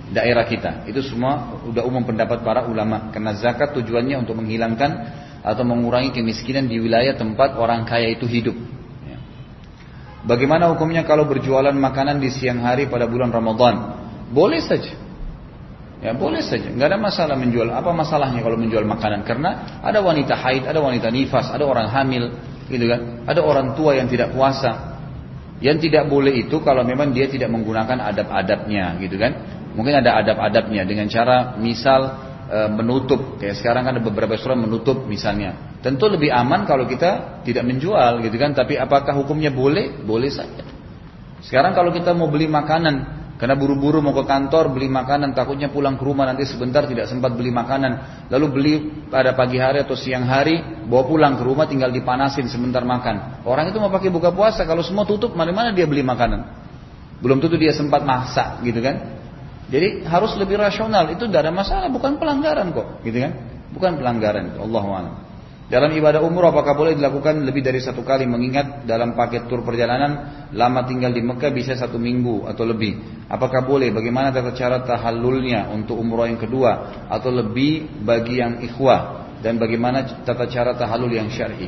daerah 0.09 0.43
kita 0.49 0.89
itu 0.89 1.05
semua 1.05 1.61
sudah 1.61 1.85
umum 1.85 2.01
pendapat 2.01 2.41
para 2.41 2.65
ulama 2.65 3.13
karena 3.13 3.37
zakat 3.37 3.77
tujuannya 3.77 4.25
untuk 4.25 4.41
menghilangkan 4.41 4.91
atau 5.45 5.63
mengurangi 5.63 6.11
kemiskinan 6.11 6.65
di 6.65 6.81
wilayah 6.81 7.15
tempat 7.15 7.55
orang 7.55 7.87
kaya 7.87 8.11
itu 8.11 8.27
hidup. 8.27 8.57
Bagaimana 10.27 10.67
hukumnya 10.75 11.07
kalau 11.07 11.23
berjualan 11.23 11.71
makanan 11.71 12.19
di 12.19 12.27
siang 12.27 12.59
hari 12.59 12.91
pada 12.91 13.07
bulan 13.07 13.31
Ramadan? 13.31 13.75
Boleh 14.27 14.59
saja. 14.59 15.07
Ya 15.97 16.13
boleh 16.13 16.45
saja, 16.45 16.69
nggak 16.69 16.93
ada 16.93 16.99
masalah 17.01 17.33
menjual. 17.33 17.73
Apa 17.73 17.89
masalahnya 17.89 18.45
kalau 18.45 18.53
menjual 18.53 18.85
makanan? 18.85 19.25
Karena 19.25 19.81
ada 19.81 19.97
wanita 19.97 20.37
haid, 20.37 20.69
ada 20.69 20.77
wanita 20.77 21.09
nifas, 21.09 21.49
ada 21.49 21.65
orang 21.65 21.89
hamil, 21.89 22.37
gitu 22.69 22.85
kan? 22.85 23.25
Ada 23.25 23.41
orang 23.41 23.73
tua 23.73 23.97
yang 23.97 24.05
tidak 24.05 24.29
puasa. 24.29 24.99
Yang 25.57 25.89
tidak 25.89 26.05
boleh 26.05 26.37
itu 26.37 26.61
kalau 26.61 26.85
memang 26.85 27.09
dia 27.17 27.25
tidak 27.25 27.49
menggunakan 27.49 27.97
adab-adabnya, 28.13 28.93
gitu 29.01 29.17
kan? 29.17 29.31
Mungkin 29.73 29.97
ada 29.97 30.21
adab-adabnya 30.21 30.85
dengan 30.85 31.09
cara 31.09 31.57
misal 31.57 32.26
e, 32.47 32.59
menutup. 32.71 33.37
Kayak 33.37 33.59
sekarang 33.59 33.83
kan 33.85 33.93
ada 33.99 34.03
beberapa 34.03 34.33
surah 34.39 34.57
menutup 34.57 35.05
misalnya. 35.05 35.77
Tentu 35.83 36.07
lebih 36.09 36.33
aman 36.33 36.65
kalau 36.65 36.87
kita 36.87 37.43
tidak 37.43 37.63
menjual, 37.67 38.23
gitu 38.23 38.37
kan? 38.39 38.55
Tapi 38.57 38.79
apakah 38.79 39.13
hukumnya 39.13 39.53
boleh? 39.53 40.03
Boleh 40.03 40.31
saja. 40.33 40.65
Sekarang 41.43 41.77
kalau 41.77 41.93
kita 41.93 42.11
mau 42.17 42.27
beli 42.27 42.49
makanan, 42.49 43.17
karena 43.37 43.53
buru-buru 43.53 44.01
mau 44.01 44.17
ke 44.17 44.25
kantor 44.25 44.73
beli 44.73 44.89
makanan 44.89 45.37
takutnya 45.37 45.69
pulang 45.69 45.93
ke 45.93 46.01
rumah 46.01 46.25
nanti 46.25 46.41
sebentar 46.49 46.89
tidak 46.89 47.05
sempat 47.05 47.37
beli 47.37 47.53
makanan. 47.53 48.25
Lalu 48.33 48.45
beli 48.49 48.73
pada 49.13 49.37
pagi 49.37 49.61
hari 49.61 49.85
atau 49.85 49.93
siang 49.93 50.25
hari 50.25 50.57
bawa 50.89 51.05
pulang 51.05 51.33
ke 51.37 51.45
rumah 51.45 51.69
tinggal 51.69 51.93
dipanasin 51.93 52.49
sebentar 52.49 52.81
makan. 52.81 53.45
Orang 53.45 53.69
itu 53.69 53.77
mau 53.77 53.93
pakai 53.93 54.09
buka 54.09 54.33
puasa 54.33 54.65
kalau 54.65 54.81
semua 54.81 55.05
tutup 55.05 55.37
mana-mana 55.37 55.69
dia 55.69 55.85
beli 55.85 56.01
makanan. 56.01 56.49
Belum 57.21 57.37
tentu 57.37 57.61
dia 57.61 57.77
sempat 57.77 58.01
masak 58.01 58.65
gitu 58.65 58.81
kan. 58.81 59.16
Jadi 59.67 60.07
harus 60.07 60.31
lebih 60.39 60.55
rasional 60.55 61.11
itu 61.11 61.27
tidak 61.27 61.47
ada 61.47 61.53
masalah 61.53 61.87
bukan 61.91 62.15
pelanggaran 62.15 62.71
kok 62.71 63.03
gitu 63.03 63.19
kan. 63.19 63.33
Bukan 63.75 63.99
pelanggaran 63.99 64.55
Allah 64.55 64.83
dalam 65.67 65.91
ibadah 65.91 66.23
umroh 66.23 66.55
apakah 66.55 66.79
boleh 66.79 66.95
dilakukan 66.95 67.43
lebih 67.43 67.59
dari 67.59 67.83
satu 67.83 67.99
kali 67.99 68.23
mengingat 68.23 68.87
dalam 68.87 69.19
paket 69.19 69.51
tur 69.51 69.67
perjalanan 69.67 70.47
lama 70.55 70.87
tinggal 70.87 71.11
di 71.11 71.19
Mekah 71.19 71.51
bisa 71.51 71.75
satu 71.75 71.99
minggu 71.99 72.47
atau 72.47 72.63
lebih. 72.63 73.27
Apakah 73.27 73.67
boleh? 73.67 73.91
Bagaimana 73.91 74.31
tata 74.31 74.55
cara 74.55 74.79
tahallulnya 74.87 75.67
untuk 75.75 75.99
umroh 75.99 76.23
yang 76.23 76.39
kedua 76.39 77.03
atau 77.11 77.35
lebih 77.35 77.99
bagi 77.99 78.39
yang 78.39 78.63
ikhwah 78.63 79.27
dan 79.43 79.59
bagaimana 79.59 80.23
tata 80.23 80.47
cara 80.47 80.71
tahallul 80.71 81.11
yang 81.11 81.27
syar'i? 81.27 81.67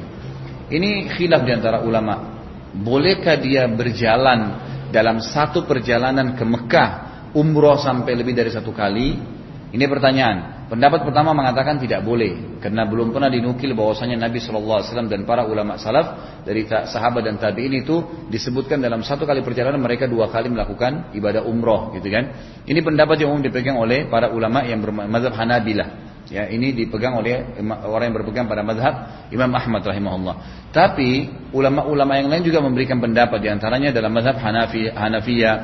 Ini 0.71 1.11
khilaf 1.19 1.43
di 1.43 1.51
antara 1.51 1.83
ulama. 1.83 2.39
Bolehkah 2.71 3.35
dia 3.35 3.67
berjalan 3.67 4.63
dalam 4.95 5.19
satu 5.19 5.67
perjalanan 5.67 6.39
ke 6.39 6.47
Mekah 6.47 7.08
umroh 7.35 7.77
sampai 7.77 8.13
lebih 8.17 8.33
dari 8.37 8.49
satu 8.49 8.71
kali? 8.71 9.39
Ini 9.69 9.85
pertanyaan. 9.85 10.65
Pendapat 10.69 11.01
pertama 11.01 11.33
mengatakan 11.33 11.81
tidak 11.81 12.05
boleh 12.05 12.61
karena 12.61 12.85
belum 12.85 13.09
pernah 13.09 13.29
dinukil 13.29 13.73
bahwasanya 13.73 14.21
Nabi 14.21 14.37
Shallallahu 14.37 14.77
Alaihi 14.81 14.89
Wasallam 14.93 15.09
dan 15.09 15.21
para 15.25 15.45
ulama 15.45 15.81
salaf 15.81 16.41
dari 16.45 16.65
sahabat 16.65 17.25
dan 17.25 17.41
tabiin 17.41 17.81
itu 17.81 18.25
disebutkan 18.29 18.77
dalam 18.77 19.01
satu 19.01 19.25
kali 19.25 19.41
perjalanan 19.41 19.81
mereka 19.81 20.05
dua 20.05 20.29
kali 20.29 20.49
melakukan 20.49 21.13
ibadah 21.13 21.45
umroh 21.45 21.93
gitu 21.97 22.09
kan. 22.09 22.33
Ini 22.69 22.81
pendapat 22.85 23.21
yang 23.21 23.33
umum 23.33 23.41
dipegang 23.41 23.77
oleh 23.81 24.09
para 24.09 24.29
ulama 24.29 24.61
yang 24.65 24.81
bermadzhab 24.81 25.33
Hanabilah. 25.37 26.09
Ya, 26.29 26.45
ini 26.45 26.69
dipegang 26.77 27.17
oleh 27.17 27.57
orang 27.89 28.13
yang 28.13 28.15
berpegang 28.21 28.45
pada 28.45 28.61
mazhab 28.61 29.25
Imam 29.33 29.49
Ahmad 29.49 29.81
rahimahullah. 29.81 30.69
Tapi 30.69 31.25
ulama-ulama 31.49 32.21
yang 32.21 32.29
lain 32.29 32.45
juga 32.45 32.61
memberikan 32.61 33.01
pendapat 33.01 33.41
di 33.41 33.49
antaranya 33.49 33.89
dalam 33.89 34.13
mazhab 34.13 34.37
Hanafi, 34.37 34.93
Hanafiyah, 34.93 35.55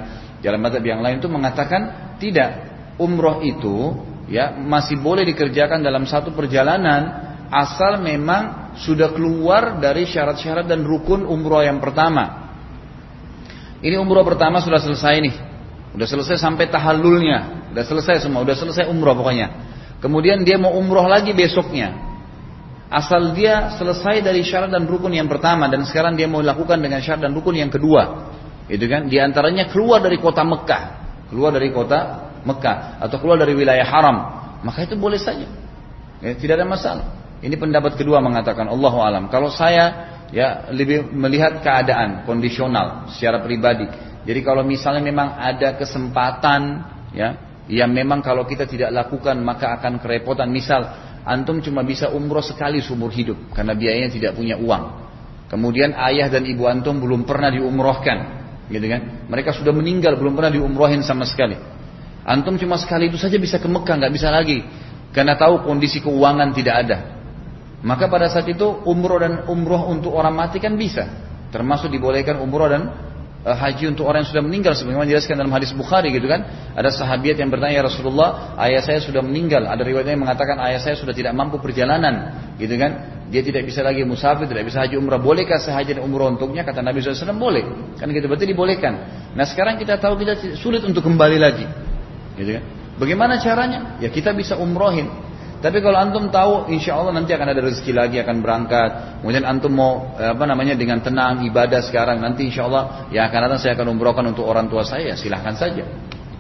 dalam 0.44 0.60
mazhab 0.60 0.84
yang 0.84 1.04
lain 1.04 1.20
itu 1.20 1.30
mengatakan 1.32 2.16
tidak 2.20 2.72
umroh 3.00 3.44
itu 3.44 3.96
ya 4.32 4.56
masih 4.56 4.98
boleh 5.00 5.28
dikerjakan 5.28 5.84
dalam 5.84 6.08
satu 6.08 6.34
perjalanan 6.34 7.26
asal 7.52 8.02
memang 8.02 8.76
sudah 8.82 9.14
keluar 9.14 9.80
dari 9.80 10.04
syarat-syarat 10.10 10.68
dan 10.68 10.84
rukun 10.84 11.24
umroh 11.24 11.64
yang 11.64 11.80
pertama. 11.80 12.52
Ini 13.80 14.02
umroh 14.02 14.26
pertama 14.26 14.60
sudah 14.60 14.82
selesai 14.82 15.16
nih. 15.22 15.36
Udah 15.96 16.08
selesai 16.10 16.42
sampai 16.42 16.68
tahallulnya. 16.68 17.70
Udah 17.72 17.86
selesai 17.86 18.26
semua, 18.28 18.44
udah 18.44 18.56
selesai 18.58 18.90
umroh 18.90 19.16
pokoknya. 19.16 19.48
Kemudian 20.04 20.44
dia 20.44 20.60
mau 20.60 20.76
umroh 20.76 21.08
lagi 21.08 21.32
besoknya. 21.32 21.96
Asal 22.92 23.34
dia 23.34 23.76
selesai 23.76 24.22
dari 24.22 24.46
syarat 24.46 24.70
dan 24.70 24.86
rukun 24.86 25.12
yang 25.12 25.26
pertama 25.26 25.66
dan 25.68 25.84
sekarang 25.88 26.14
dia 26.14 26.30
mau 26.30 26.40
lakukan 26.44 26.78
dengan 26.78 27.02
syarat 27.02 27.26
dan 27.26 27.32
rukun 27.34 27.58
yang 27.58 27.72
kedua. 27.72 28.35
Itu 28.66 28.86
kan? 28.90 29.06
Di 29.06 29.22
antaranya 29.22 29.70
keluar 29.70 30.02
dari 30.02 30.18
kota 30.18 30.42
Mekah. 30.42 30.84
Keluar 31.30 31.54
dari 31.54 31.70
kota 31.74 32.30
Mekah 32.46 33.02
atau 33.02 33.18
keluar 33.18 33.42
dari 33.42 33.58
wilayah 33.58 33.86
haram, 33.86 34.18
maka 34.62 34.86
itu 34.86 34.94
boleh 34.94 35.18
saja. 35.18 35.50
Ya, 36.22 36.34
tidak 36.38 36.62
ada 36.62 36.68
masalah. 36.70 37.06
Ini 37.42 37.58
pendapat 37.58 37.98
kedua 37.98 38.22
mengatakan 38.22 38.70
Allah 38.70 38.94
alam. 39.02 39.24
Kalau 39.34 39.50
saya 39.50 40.14
ya 40.30 40.70
lebih 40.70 41.10
melihat 41.14 41.62
keadaan 41.62 42.24
kondisional 42.26 43.10
secara 43.14 43.42
pribadi. 43.42 43.86
Jadi 44.26 44.40
kalau 44.42 44.66
misalnya 44.66 45.06
memang 45.06 45.38
ada 45.38 45.78
kesempatan 45.78 46.62
ya 47.14 47.38
yang 47.70 47.90
memang 47.90 48.22
kalau 48.22 48.46
kita 48.46 48.66
tidak 48.70 48.94
lakukan 48.94 49.38
maka 49.42 49.78
akan 49.78 50.02
kerepotan. 50.02 50.50
Misal 50.50 50.86
antum 51.26 51.62
cuma 51.62 51.82
bisa 51.82 52.14
umroh 52.14 52.42
sekali 52.46 52.82
seumur 52.82 53.10
hidup 53.10 53.54
karena 53.54 53.74
biayanya 53.74 54.10
tidak 54.14 54.32
punya 54.38 54.58
uang. 54.58 55.06
Kemudian 55.46 55.94
ayah 55.94 56.30
dan 56.30 56.46
ibu 56.46 56.66
antum 56.66 56.98
belum 56.98 57.26
pernah 57.30 57.54
diumrohkan, 57.54 58.45
gitu 58.70 58.86
kan? 58.86 59.30
Mereka 59.30 59.54
sudah 59.54 59.74
meninggal 59.74 60.18
belum 60.18 60.34
pernah 60.34 60.52
diumrohin 60.54 61.06
sama 61.06 61.26
sekali. 61.26 61.58
Antum 62.26 62.58
cuma 62.58 62.82
sekali 62.82 63.14
itu 63.14 63.22
saja 63.22 63.38
bisa 63.38 63.62
ke 63.62 63.70
Mekah, 63.70 64.02
nggak 64.02 64.14
bisa 64.14 64.34
lagi. 64.34 64.66
Karena 65.14 65.38
tahu 65.38 65.62
kondisi 65.62 66.02
keuangan 66.02 66.50
tidak 66.52 66.76
ada. 66.86 66.98
Maka 67.86 68.10
pada 68.10 68.26
saat 68.26 68.50
itu 68.50 68.66
umroh 68.90 69.22
dan 69.22 69.46
umroh 69.46 69.94
untuk 69.94 70.18
orang 70.18 70.34
mati 70.34 70.58
kan 70.58 70.74
bisa. 70.74 71.06
Termasuk 71.54 71.94
dibolehkan 71.94 72.42
umroh 72.42 72.66
dan 72.66 73.05
haji 73.46 73.94
untuk 73.94 74.10
orang 74.10 74.26
yang 74.26 74.32
sudah 74.34 74.42
meninggal. 74.42 74.74
Sebagaimana 74.74 75.06
dijelaskan 75.06 75.38
dalam 75.38 75.54
hadis 75.54 75.70
Bukhari 75.78 76.10
gitu 76.10 76.26
kan. 76.26 76.42
Ada 76.74 76.90
sahabat 76.90 77.38
yang 77.38 77.54
bertanya, 77.54 77.78
ya 77.78 77.84
Rasulullah, 77.86 78.58
ayah 78.66 78.82
saya 78.82 78.98
sudah 78.98 79.22
meninggal. 79.22 79.70
Ada 79.70 79.86
riwayatnya 79.86 80.18
yang 80.18 80.26
mengatakan 80.26 80.58
ayah 80.66 80.82
saya 80.82 80.98
sudah 80.98 81.14
tidak 81.14 81.38
mampu 81.38 81.62
perjalanan. 81.62 82.34
Gitu 82.58 82.74
kan. 82.82 83.22
Dia 83.30 83.42
tidak 83.46 83.70
bisa 83.70 83.86
lagi 83.86 84.02
musafir, 84.02 84.50
tidak 84.50 84.66
bisa 84.66 84.82
haji 84.82 84.98
umrah. 84.98 85.22
Bolehkah 85.22 85.62
saya 85.62 85.82
haji 85.82 86.02
dan 86.02 86.04
umrah 86.06 86.30
untuknya? 86.34 86.66
Kata 86.66 86.82
Nabi 86.82 87.02
SAW, 87.02 87.38
boleh. 87.38 87.64
Kan 88.02 88.10
gitu 88.10 88.26
berarti 88.26 88.50
dibolehkan. 88.50 88.94
Nah 89.38 89.46
sekarang 89.46 89.78
kita 89.78 90.02
tahu 90.02 90.18
kita 90.18 90.58
sulit 90.58 90.82
untuk 90.82 91.06
kembali 91.06 91.38
lagi. 91.38 91.66
Gitu 92.38 92.50
kan? 92.58 92.64
Bagaimana 92.96 93.42
caranya? 93.42 94.00
Ya 94.00 94.08
kita 94.10 94.32
bisa 94.32 94.56
umrohin. 94.56 95.25
Tapi 95.62 95.78
kalau 95.82 95.98
antum 95.98 96.30
tahu, 96.30 96.70
insya 96.70 97.00
Allah 97.00 97.16
nanti 97.16 97.34
akan 97.34 97.48
ada 97.50 97.62
rezeki 97.64 97.92
lagi, 97.96 98.18
akan 98.22 98.44
berangkat. 98.44 99.22
Kemudian 99.24 99.46
antum 99.48 99.74
mau 99.74 100.14
apa 100.14 100.46
namanya 100.46 100.78
dengan 100.78 101.02
tenang 101.02 101.42
ibadah 101.48 101.82
sekarang, 101.82 102.22
nanti 102.22 102.48
insya 102.48 102.70
Allah 102.70 103.10
ya 103.10 103.26
akan 103.26 103.40
datang 103.50 103.60
saya 103.60 103.74
akan 103.74 103.96
umrohkan 103.96 104.26
untuk 104.30 104.46
orang 104.46 104.70
tua 104.70 104.86
saya. 104.86 105.18
Silahkan 105.18 105.58
saja. 105.58 105.88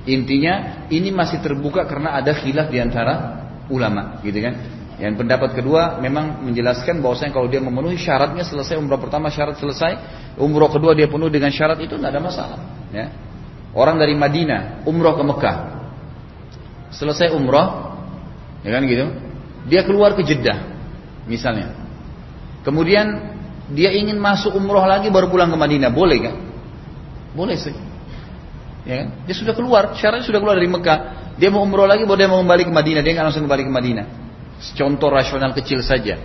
Intinya 0.06 0.86
ini 0.93 1.10
masih 1.10 1.41
terbuka 1.41 1.89
karena 1.89 2.13
ada 2.13 2.38
khilaf 2.38 2.69
di 2.69 2.78
antara 2.78 3.41
ulama, 3.73 4.21
gitu 4.21 4.38
kan? 4.38 4.54
Yang 4.95 5.25
pendapat 5.25 5.58
kedua 5.58 5.99
memang 5.99 6.45
menjelaskan 6.45 7.04
bahwasanya 7.04 7.36
kalau 7.36 7.51
dia 7.51 7.60
memenuhi 7.60 7.99
syaratnya 7.99 8.47
selesai 8.47 8.80
umroh 8.80 9.01
pertama 9.01 9.28
syarat 9.28 9.60
selesai, 9.60 9.91
umroh 10.39 10.71
kedua 10.71 10.95
dia 10.95 11.10
penuh 11.12 11.28
dengan 11.28 11.51
syarat 11.51 11.82
itu 11.84 11.99
tidak 11.99 12.15
ada 12.15 12.21
masalah. 12.21 12.60
Ya. 12.95 13.12
Orang 13.75 13.99
dari 13.99 14.15
Madinah 14.15 14.88
umroh 14.88 15.19
ke 15.19 15.23
Mekah, 15.25 15.58
selesai 16.95 17.36
umroh, 17.36 17.94
ya 18.65 18.69
kan 18.73 18.82
gitu, 18.89 19.06
dia 19.69 19.86
keluar 19.86 20.17
ke 20.17 20.25
Jeddah, 20.25 20.58
misalnya. 21.30 21.78
Kemudian 22.65 23.38
dia 23.78 23.93
ingin 23.93 24.17
masuk 24.17 24.58
umroh 24.58 24.84
lagi 24.84 25.13
baru 25.13 25.30
pulang 25.30 25.54
ke 25.54 25.58
Madinah, 25.58 25.93
boleh 25.93 26.17
kan? 26.17 26.36
Boleh 27.38 27.58
sih. 27.62 27.78
Ya 28.89 29.06
kan? 29.06 29.08
Dia 29.30 29.36
sudah 29.38 29.54
keluar, 29.54 29.93
syaratnya 29.93 30.25
sudah 30.25 30.41
keluar 30.41 30.58
dari 30.58 30.69
Mekah. 30.69 30.97
Dia 31.38 31.54
mau 31.54 31.62
umroh 31.62 31.86
lagi, 31.86 32.06
baru 32.10 32.17
dia 32.25 32.30
mau 32.30 32.41
kembali 32.41 32.63
ke 32.65 32.73
Madinah, 32.73 33.01
dia 33.06 33.12
nggak 33.13 33.25
langsung 33.30 33.45
kembali 33.45 33.63
ke 33.69 33.71
Madinah. 33.71 34.06
Contoh 34.73 35.13
rasional 35.13 35.54
kecil 35.54 35.84
saja. 35.86 36.17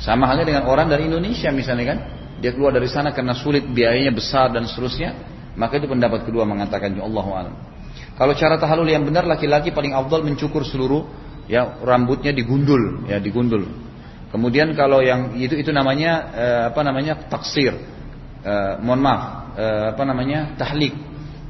Sama 0.00 0.24
halnya 0.24 0.48
dengan 0.48 0.64
orang 0.64 0.88
dari 0.88 1.10
Indonesia 1.10 1.52
misalnya 1.52 1.86
kan. 1.92 1.98
Dia 2.40 2.56
keluar 2.56 2.72
dari 2.72 2.88
sana 2.88 3.12
karena 3.12 3.36
sulit 3.36 3.68
biayanya 3.68 4.16
besar 4.16 4.48
dan 4.48 4.64
seterusnya. 4.64 5.12
Maka 5.60 5.76
itu 5.76 5.90
pendapat 5.90 6.24
kedua 6.24 6.48
mengatakan 6.48 6.96
ya 6.96 7.04
Allah 7.04 7.26
alam. 7.36 7.54
Kalau 8.16 8.32
cara 8.32 8.56
tahalul 8.56 8.88
yang 8.88 9.04
benar 9.04 9.28
laki-laki 9.28 9.74
paling 9.76 9.92
afdal 9.92 10.24
mencukur 10.24 10.64
seluruh 10.64 11.04
ya 11.50 11.82
rambutnya 11.82 12.30
digundul 12.30 13.10
ya 13.10 13.18
digundul. 13.18 13.66
Kemudian 14.30 14.70
kalau 14.78 15.02
yang 15.02 15.34
itu 15.34 15.58
itu 15.58 15.74
namanya 15.74 16.12
eh, 16.30 16.62
apa 16.70 16.80
namanya 16.86 17.26
taksir. 17.26 17.74
Eh, 18.40 18.74
mohon 18.78 19.02
maaf 19.02 19.22
eh, 19.58 19.86
apa 19.90 20.02
namanya 20.06 20.54
tahlik. 20.54 20.94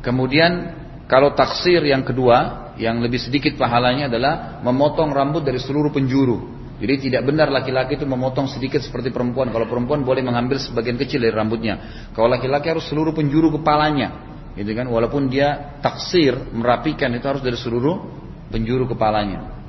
Kemudian 0.01 0.81
kalau 1.05 1.37
taksir 1.37 1.85
yang 1.85 2.01
kedua 2.01 2.73
yang 2.81 3.05
lebih 3.05 3.21
sedikit 3.21 3.61
pahalanya 3.61 4.09
adalah 4.09 4.65
memotong 4.65 5.13
rambut 5.13 5.45
dari 5.45 5.61
seluruh 5.61 5.93
penjuru. 5.93 6.57
Jadi 6.81 7.13
tidak 7.13 7.29
benar 7.29 7.53
laki-laki 7.53 8.01
itu 8.01 8.09
memotong 8.09 8.49
sedikit 8.49 8.81
seperti 8.81 9.13
perempuan. 9.13 9.53
Kalau 9.53 9.69
perempuan 9.69 10.01
boleh 10.01 10.25
mengambil 10.25 10.57
sebagian 10.57 10.97
kecil 10.97 11.21
dari 11.21 11.37
rambutnya. 11.37 12.09
Kalau 12.17 12.33
laki-laki 12.33 12.73
harus 12.73 12.89
seluruh 12.89 13.13
penjuru 13.13 13.53
kepalanya. 13.61 14.17
Gitu 14.57 14.73
kan? 14.73 14.89
Walaupun 14.89 15.29
dia 15.29 15.77
taksir, 15.85 16.33
merapikan 16.57 17.13
itu 17.13 17.29
harus 17.29 17.45
dari 17.45 17.61
seluruh 17.61 18.01
penjuru 18.49 18.89
kepalanya. 18.89 19.60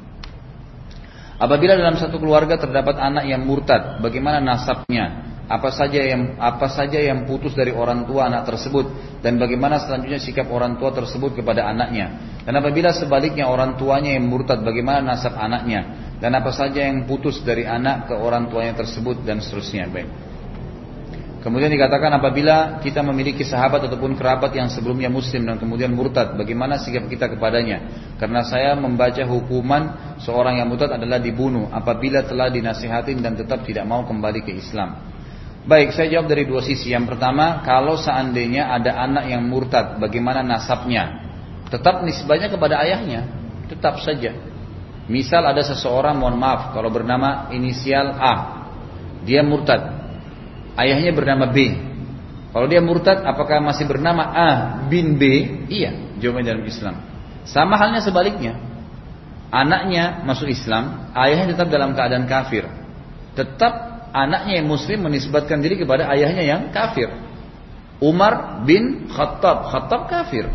Apabila 1.42 1.74
dalam 1.74 1.98
satu 1.98 2.22
keluarga 2.22 2.62
terdapat 2.62 3.02
anak 3.02 3.26
yang 3.26 3.42
murtad, 3.42 3.98
bagaimana 3.98 4.38
nasabnya? 4.38 5.32
apa 5.52 5.68
saja 5.76 6.00
yang 6.00 6.40
apa 6.40 6.72
saja 6.72 6.96
yang 6.96 7.28
putus 7.28 7.52
dari 7.52 7.76
orang 7.76 8.08
tua 8.08 8.32
anak 8.32 8.48
tersebut 8.48 9.20
dan 9.20 9.36
bagaimana 9.36 9.84
selanjutnya 9.84 10.24
sikap 10.24 10.48
orang 10.48 10.80
tua 10.80 10.96
tersebut 10.96 11.36
kepada 11.36 11.68
anaknya. 11.68 12.40
Dan 12.48 12.56
apabila 12.56 12.96
sebaliknya 12.96 13.52
orang 13.52 13.76
tuanya 13.76 14.16
yang 14.16 14.32
murtad 14.32 14.64
bagaimana 14.64 15.04
nasab 15.04 15.36
anaknya 15.36 16.16
dan 16.24 16.32
apa 16.40 16.56
saja 16.56 16.88
yang 16.88 17.04
putus 17.04 17.44
dari 17.44 17.68
anak 17.68 18.08
ke 18.08 18.16
orang 18.16 18.48
tuanya 18.48 18.80
tersebut 18.80 19.28
dan 19.28 19.44
seterusnya. 19.44 19.92
Baik. 19.92 20.31
Kemudian 21.42 21.74
dikatakan 21.74 22.14
apabila 22.14 22.78
kita 22.86 23.02
memiliki 23.02 23.42
sahabat 23.42 23.90
ataupun 23.90 24.14
kerabat 24.14 24.54
yang 24.54 24.70
sebelumnya 24.70 25.10
muslim 25.10 25.42
dan 25.50 25.58
kemudian 25.58 25.90
murtad, 25.90 26.38
bagaimana 26.38 26.78
sikap 26.78 27.10
kita 27.10 27.34
kepadanya? 27.34 27.82
Karena 28.22 28.46
saya 28.46 28.78
membaca 28.78 29.26
hukuman 29.26 30.16
seorang 30.22 30.62
yang 30.62 30.70
murtad 30.70 30.94
adalah 31.02 31.18
dibunuh 31.18 31.66
apabila 31.74 32.22
telah 32.22 32.54
dinasihatin 32.54 33.26
dan 33.26 33.34
tetap 33.34 33.66
tidak 33.66 33.90
mau 33.90 34.06
kembali 34.06 34.46
ke 34.46 34.54
Islam. 34.54 35.02
Baik, 35.66 35.98
saya 35.98 36.14
jawab 36.14 36.30
dari 36.30 36.46
dua 36.46 36.62
sisi. 36.62 36.94
Yang 36.94 37.18
pertama, 37.18 37.66
kalau 37.66 37.98
seandainya 37.98 38.70
ada 38.70 39.02
anak 39.02 39.26
yang 39.26 39.42
murtad, 39.42 39.98
bagaimana 39.98 40.46
nasabnya? 40.46 41.26
Tetap 41.74 42.06
nisbahnya 42.06 42.54
kepada 42.54 42.82
ayahnya, 42.86 43.26
tetap 43.66 43.98
saja. 44.02 44.34
Misal 45.10 45.42
ada 45.42 45.66
seseorang, 45.66 46.18
mohon 46.22 46.38
maaf, 46.38 46.74
kalau 46.74 46.94
bernama 46.94 47.50
inisial 47.50 48.14
A, 48.14 48.34
dia 49.26 49.46
murtad. 49.46 50.01
Ayahnya 50.80 51.12
bernama 51.12 51.52
B. 51.52 51.76
Kalau 52.52 52.68
dia 52.68 52.84
murtad, 52.84 53.24
apakah 53.24 53.64
masih 53.64 53.88
bernama 53.88 54.28
A 54.28 54.50
bin 54.92 55.16
B? 55.16 55.24
Iya, 55.72 56.20
jawabannya 56.20 56.48
dalam 56.52 56.66
Islam. 56.68 56.96
Sama 57.48 57.80
halnya 57.80 58.04
sebaliknya. 58.04 58.60
Anaknya 59.52 60.24
masuk 60.24 60.52
Islam, 60.52 61.12
ayahnya 61.16 61.56
tetap 61.56 61.68
dalam 61.72 61.96
keadaan 61.96 62.28
kafir. 62.28 62.68
Tetap 63.36 63.92
anaknya 64.12 64.60
yang 64.60 64.68
muslim 64.68 65.08
menisbatkan 65.08 65.64
diri 65.64 65.80
kepada 65.80 66.08
ayahnya 66.12 66.44
yang 66.44 66.62
kafir. 66.76 67.08
Umar 68.04 68.64
bin 68.68 69.08
Khattab, 69.08 69.72
Khattab 69.72 70.12
kafir. 70.12 70.48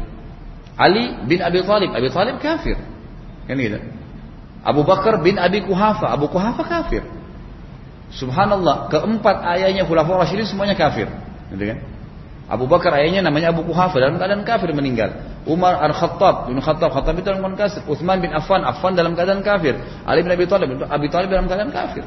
Ali 0.76 1.16
bin 1.24 1.40
Abi 1.40 1.64
Thalib, 1.64 1.96
Abi 1.96 2.08
Thalib 2.12 2.36
kafir. 2.40 2.76
Kan 3.48 3.56
gitu. 3.56 3.80
Abu 4.66 4.82
Bakar 4.84 5.22
bin 5.24 5.40
Abi 5.40 5.64
Kuhafa, 5.64 6.12
Abu 6.12 6.28
Kuhafa 6.28 6.66
kafir. 6.66 7.06
Subhanallah, 8.14 8.86
keempat 8.92 9.42
ayahnya 9.58 9.82
Khulafaur 9.82 10.22
Rasyidin 10.22 10.46
semuanya 10.46 10.78
kafir. 10.78 11.10
Gitu 11.50 11.64
kan? 11.74 11.78
Abu 12.46 12.70
Bakar 12.70 12.94
ayahnya 13.02 13.26
namanya 13.26 13.50
Abu 13.50 13.66
Kuhafa 13.66 13.98
dalam 13.98 14.22
keadaan 14.22 14.46
kafir 14.46 14.70
meninggal. 14.70 15.18
Umar 15.50 15.82
Al-Khattab 15.82 16.46
bin 16.46 16.62
Khattab, 16.62 16.94
Khattab 16.94 17.18
itu 17.18 17.26
dalam 17.26 17.42
keadaan 17.42 17.58
kafir. 17.58 17.82
Uthman 17.90 18.22
bin 18.22 18.30
Affan, 18.30 18.62
Affan 18.62 18.94
dalam 18.94 19.18
keadaan 19.18 19.42
kafir. 19.42 19.74
Ali 20.06 20.22
bin 20.22 20.30
Abi 20.30 20.46
Thalib, 20.46 20.78
Abi 20.86 21.06
Thalib 21.10 21.28
dalam 21.34 21.50
keadaan 21.50 21.74
kafir. 21.74 22.06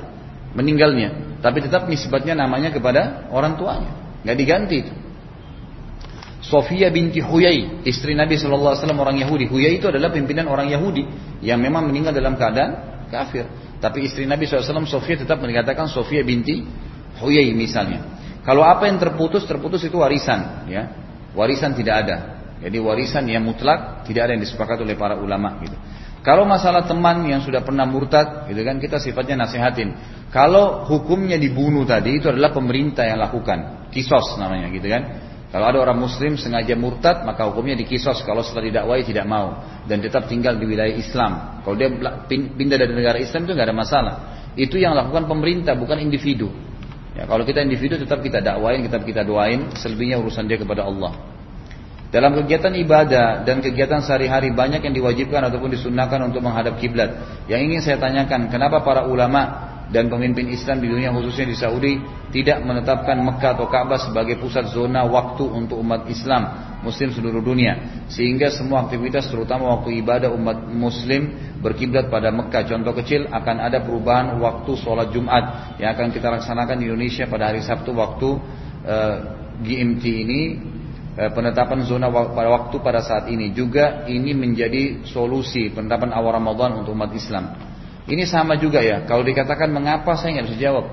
Meninggalnya. 0.56 1.40
Tapi 1.44 1.60
tetap 1.60 1.92
nisbatnya 1.92 2.40
namanya 2.40 2.72
kepada 2.72 3.28
orang 3.36 3.60
tuanya. 3.60 3.92
Nggak 4.24 4.38
diganti 4.40 4.76
itu. 4.80 4.94
Sofia 6.40 6.88
binti 6.88 7.20
Huyai, 7.20 7.84
istri 7.84 8.16
Nabi 8.16 8.40
SAW 8.40 8.80
orang 8.96 9.20
Yahudi. 9.20 9.46
Huyai 9.52 9.76
itu 9.76 9.92
adalah 9.92 10.08
pimpinan 10.10 10.48
orang 10.48 10.72
Yahudi 10.72 11.04
yang 11.44 11.60
memang 11.60 11.92
meninggal 11.92 12.16
dalam 12.16 12.40
keadaan 12.40 13.04
kafir. 13.12 13.44
Tapi 13.80 14.12
istri 14.12 14.28
Nabi 14.28 14.44
SAW 14.44 14.84
Sofia 14.84 15.16
tetap 15.16 15.40
mengatakan 15.40 15.88
Sofia 15.88 16.24
binti 16.24 16.64
Huyai 17.20 17.52
misalnya. 17.56 18.20
Kalau 18.44 18.64
apa 18.64 18.88
yang 18.88 19.00
terputus, 19.00 19.44
terputus 19.44 19.84
itu 19.84 20.00
warisan. 20.00 20.68
ya 20.72 20.88
Warisan 21.36 21.76
tidak 21.76 22.08
ada. 22.08 22.18
Jadi 22.60 22.76
warisan 22.80 23.24
yang 23.28 23.44
mutlak 23.48 24.04
tidak 24.04 24.28
ada 24.28 24.32
yang 24.36 24.44
disepakati 24.44 24.84
oleh 24.84 25.00
para 25.00 25.16
ulama 25.16 25.64
gitu. 25.64 25.76
Kalau 26.20 26.44
masalah 26.44 26.84
teman 26.84 27.24
yang 27.24 27.40
sudah 27.40 27.64
pernah 27.64 27.88
murtad, 27.88 28.52
gitu 28.52 28.60
kan 28.68 28.76
kita 28.76 29.00
sifatnya 29.00 29.48
nasihatin. 29.48 29.96
Kalau 30.28 30.84
hukumnya 30.84 31.40
dibunuh 31.40 31.88
tadi 31.88 32.20
itu 32.20 32.28
adalah 32.28 32.52
pemerintah 32.52 33.08
yang 33.08 33.24
lakukan, 33.24 33.88
kisos 33.88 34.36
namanya, 34.36 34.68
gitu 34.68 34.92
kan. 34.92 35.29
Kalau 35.50 35.66
ada 35.66 35.82
orang 35.82 35.98
muslim 35.98 36.38
sengaja 36.38 36.78
murtad, 36.78 37.26
maka 37.26 37.50
hukumnya 37.50 37.74
dikisos 37.74 38.22
kalau 38.22 38.46
setelah 38.46 38.70
didakwai 38.70 39.02
tidak 39.02 39.26
mau 39.26 39.66
dan 39.90 39.98
tetap 39.98 40.30
tinggal 40.30 40.54
di 40.54 40.70
wilayah 40.70 40.94
Islam. 40.94 41.62
Kalau 41.66 41.74
dia 41.74 41.90
pindah 42.30 42.78
dari 42.78 42.94
negara 42.94 43.18
Islam 43.18 43.50
itu 43.50 43.58
nggak 43.58 43.68
ada 43.74 43.78
masalah. 43.78 44.16
Itu 44.54 44.78
yang 44.78 44.94
lakukan 44.94 45.26
pemerintah 45.26 45.74
bukan 45.74 45.98
individu. 46.06 46.54
Ya, 47.18 47.26
kalau 47.26 47.42
kita 47.50 47.66
individu 47.66 47.98
tetap 47.98 48.22
kita 48.22 48.46
dakwain, 48.46 48.86
tetap 48.86 49.02
kita 49.02 49.26
doain, 49.26 49.74
selebihnya 49.74 50.22
urusan 50.22 50.46
dia 50.46 50.62
kepada 50.62 50.86
Allah. 50.86 51.18
Dalam 52.10 52.38
kegiatan 52.38 52.74
ibadah 52.74 53.42
dan 53.42 53.62
kegiatan 53.62 54.02
sehari-hari 54.06 54.54
banyak 54.54 54.82
yang 54.86 54.94
diwajibkan 54.94 55.46
ataupun 55.50 55.74
disunnahkan 55.74 56.30
untuk 56.30 56.42
menghadap 56.42 56.78
kiblat. 56.78 57.42
Yang 57.46 57.62
ingin 57.70 57.80
saya 57.86 57.98
tanyakan, 58.02 58.50
kenapa 58.54 58.82
para 58.86 59.06
ulama 59.06 59.42
dan 59.90 60.06
pemimpin 60.08 60.50
Islam 60.54 60.80
di 60.80 60.88
dunia 60.88 61.10
khususnya 61.10 61.46
di 61.50 61.58
Saudi 61.58 61.94
tidak 62.30 62.62
menetapkan 62.62 63.18
Mekah 63.18 63.58
atau 63.58 63.66
Ka'bah 63.66 63.98
sebagai 63.98 64.38
pusat 64.38 64.70
zona 64.70 65.02
waktu 65.06 65.42
untuk 65.50 65.82
umat 65.82 66.06
Islam 66.06 66.70
Muslim 66.86 67.12
seluruh 67.12 67.42
dunia. 67.44 68.06
Sehingga 68.08 68.54
semua 68.54 68.88
aktivitas 68.88 69.28
terutama 69.28 69.76
waktu 69.76 70.00
ibadah 70.00 70.32
umat 70.32 70.70
Muslim 70.70 71.34
berkiblat 71.60 72.08
pada 72.08 72.30
Mekah. 72.30 72.70
Contoh 72.70 72.94
kecil 72.96 73.28
akan 73.28 73.56
ada 73.60 73.84
perubahan 73.84 74.38
waktu 74.40 74.72
sholat 74.80 75.12
Jumat 75.12 75.76
yang 75.82 75.92
akan 75.98 76.14
kita 76.14 76.32
laksanakan 76.32 76.80
di 76.80 76.86
Indonesia 76.88 77.28
pada 77.28 77.52
hari 77.52 77.60
Sabtu 77.66 77.92
waktu 77.92 78.30
uh, 78.30 78.38
eh, 78.88 79.18
GMT 79.60 80.04
ini 80.06 80.42
Eh, 81.20 81.28
penetapan 81.36 81.84
zona 81.84 82.08
pada 82.08 82.48
waktu 82.48 82.80
pada 82.80 83.04
saat 83.04 83.28
ini. 83.28 83.52
Juga 83.52 84.08
ini 84.08 84.32
menjadi 84.32 85.04
solusi 85.04 85.68
penetapan 85.68 86.16
awal 86.16 86.40
Ramadan 86.40 86.80
untuk 86.80 86.96
umat 86.96 87.12
Islam. 87.12 87.60
Ini 88.10 88.26
sama 88.26 88.58
juga 88.58 88.82
ya. 88.82 89.06
Kalau 89.06 89.22
dikatakan 89.22 89.70
mengapa 89.70 90.18
saya 90.18 90.42
nggak 90.42 90.48
bisa 90.50 90.58
jawab. 90.58 90.86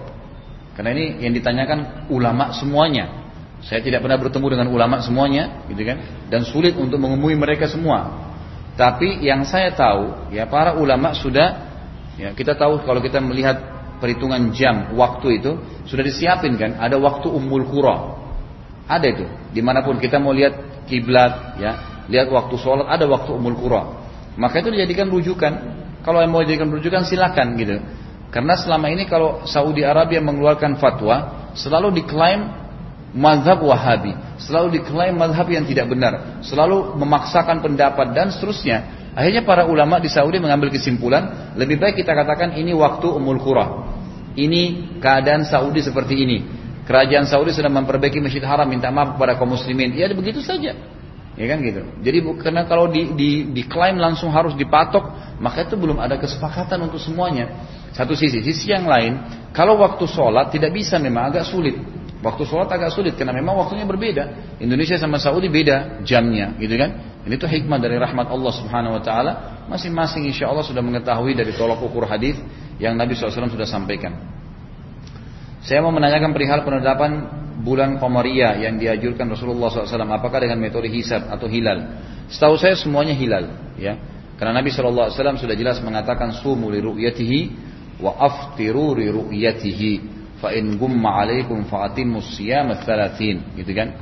Karena 0.76 0.92
ini 0.92 1.24
yang 1.24 1.32
ditanyakan 1.32 2.12
ulama 2.12 2.52
semuanya. 2.52 3.24
Saya 3.64 3.80
tidak 3.80 4.04
pernah 4.04 4.20
bertemu 4.20 4.46
dengan 4.52 4.68
ulama 4.68 5.00
semuanya, 5.00 5.64
gitu 5.72 5.80
kan? 5.80 6.28
Dan 6.28 6.44
sulit 6.44 6.76
untuk 6.76 7.00
mengumumi 7.00 7.32
mereka 7.32 7.64
semua. 7.64 8.28
Tapi 8.76 9.24
yang 9.24 9.48
saya 9.48 9.72
tahu, 9.72 10.28
ya 10.36 10.44
para 10.44 10.76
ulama 10.76 11.16
sudah, 11.16 11.64
ya 12.20 12.36
kita 12.36 12.52
tahu 12.52 12.84
kalau 12.84 13.00
kita 13.00 13.16
melihat 13.24 13.56
perhitungan 13.96 14.52
jam 14.52 14.92
waktu 14.92 15.40
itu 15.40 15.56
sudah 15.88 16.04
disiapin 16.04 16.60
kan? 16.60 16.76
Ada 16.76 17.00
waktu 17.00 17.32
umul 17.32 17.64
kura. 17.64 18.20
Ada 18.84 19.06
itu. 19.08 19.24
Di 19.56 19.64
mana 19.64 19.80
pun 19.80 19.96
kita 19.96 20.20
mau 20.20 20.36
lihat 20.36 20.84
kiblat, 20.84 21.56
ya, 21.56 22.04
lihat 22.12 22.28
waktu 22.28 22.54
sholat, 22.60 22.86
ada 22.92 23.08
waktu 23.08 23.32
umul 23.32 23.56
qura. 23.56 23.82
Maka 24.36 24.60
itu 24.60 24.68
dijadikan 24.68 25.08
rujukan. 25.08 25.52
Kalau 26.06 26.22
yang 26.22 26.30
mau 26.30 26.46
dijadikan 26.46 26.70
rujukan 26.70 27.02
silakan 27.02 27.58
gitu. 27.58 27.82
Karena 28.30 28.54
selama 28.54 28.86
ini 28.94 29.10
kalau 29.10 29.42
Saudi 29.42 29.82
Arabia 29.82 30.22
mengeluarkan 30.22 30.78
fatwa, 30.78 31.50
selalu 31.58 31.98
diklaim 31.98 32.46
mazhab 33.10 33.58
Wahabi, 33.58 34.14
selalu 34.38 34.78
diklaim 34.78 35.18
mazhab 35.18 35.50
yang 35.50 35.66
tidak 35.66 35.90
benar, 35.90 36.44
selalu 36.46 36.94
memaksakan 36.94 37.58
pendapat 37.58 38.14
dan 38.14 38.30
seterusnya. 38.30 39.08
Akhirnya 39.16 39.42
para 39.42 39.64
ulama 39.64 39.96
di 39.96 40.12
Saudi 40.12 40.36
mengambil 40.36 40.68
kesimpulan, 40.68 41.56
lebih 41.56 41.80
baik 41.80 41.98
kita 42.04 42.12
katakan 42.12 42.54
ini 42.54 42.76
waktu 42.76 43.08
umul 43.08 43.40
qura. 43.40 43.66
Ini 44.36 44.94
keadaan 45.00 45.48
Saudi 45.48 45.80
seperti 45.80 46.14
ini. 46.22 46.38
Kerajaan 46.84 47.24
Saudi 47.24 47.50
sedang 47.56 47.72
memperbaiki 47.72 48.20
Masjid 48.20 48.44
Haram, 48.44 48.68
minta 48.68 48.92
maaf 48.92 49.16
kepada 49.16 49.34
kaum 49.40 49.56
muslimin. 49.56 49.96
Ya 49.96 50.06
begitu 50.12 50.44
saja. 50.44 50.76
Ya 51.36 51.44
kan 51.52 51.60
gitu. 51.60 51.84
Jadi 52.00 52.18
karena 52.40 52.64
kalau 52.64 52.88
di, 52.88 53.12
di, 53.12 53.30
diklaim 53.52 54.00
langsung 54.00 54.32
harus 54.32 54.56
dipatok, 54.56 55.36
maka 55.36 55.68
itu 55.68 55.76
belum 55.76 56.00
ada 56.00 56.16
kesepakatan 56.16 56.88
untuk 56.88 56.96
semuanya. 56.96 57.52
Satu 57.92 58.16
sisi, 58.16 58.40
sisi 58.40 58.72
yang 58.72 58.88
lain, 58.88 59.20
kalau 59.52 59.76
waktu 59.76 60.08
sholat 60.08 60.48
tidak 60.48 60.72
bisa 60.72 60.96
memang 60.96 61.28
agak 61.28 61.44
sulit. 61.44 61.76
Waktu 62.24 62.48
sholat 62.48 62.72
agak 62.72 62.88
sulit 62.96 63.12
karena 63.20 63.36
memang 63.36 63.52
waktunya 63.60 63.84
berbeda. 63.84 64.56
Indonesia 64.64 64.96
sama 64.96 65.20
Saudi 65.20 65.52
beda 65.52 66.00
jamnya, 66.08 66.56
gitu 66.56 66.72
kan? 66.80 67.20
Ini 67.28 67.36
tuh 67.36 67.52
hikmah 67.52 67.84
dari 67.84 68.00
rahmat 68.00 68.32
Allah 68.32 68.52
Subhanahu 68.56 68.96
Wa 68.96 69.02
Taala. 69.04 69.32
Masing-masing 69.68 70.24
insya 70.24 70.48
Allah 70.48 70.64
sudah 70.64 70.80
mengetahui 70.80 71.36
dari 71.36 71.52
tolak 71.52 71.84
ukur 71.84 72.08
hadis 72.08 72.40
yang 72.80 72.96
Nabi 72.96 73.12
SAW 73.12 73.52
sudah 73.52 73.68
sampaikan. 73.68 74.16
Saya 75.60 75.84
mau 75.84 75.92
menanyakan 75.92 76.32
perihal 76.32 76.64
penetapan 76.64 77.44
bulan 77.66 77.98
Qamariyah 77.98 78.62
yang 78.62 78.78
diajurkan 78.78 79.26
Rasulullah 79.26 79.66
SAW 79.66 80.06
apakah 80.14 80.38
dengan 80.38 80.62
metode 80.62 80.86
hisab 80.86 81.26
atau 81.26 81.50
hilal? 81.50 81.98
Setahu 82.30 82.54
saya 82.54 82.78
semuanya 82.78 83.10
hilal 83.10 83.74
ya. 83.74 83.98
Karena 84.38 84.62
Nabi 84.62 84.70
SAW 84.70 85.10
sudah 85.10 85.56
jelas 85.58 85.82
mengatakan 85.82 86.30
sumu 86.38 86.70
li 86.70 86.78
ru'yatihi 86.78 87.40
wa 87.98 88.14
aftiru 88.22 88.94
li 88.94 89.10
ru'yatihi 89.10 89.92
fa 90.38 90.54
in 90.54 90.78
gumma 90.78 91.26
alaikum 91.26 91.66
fa 91.66 91.90
atimmus 91.90 92.38
siyam 92.38 92.70
gitu 93.58 93.72
kan? 93.74 93.98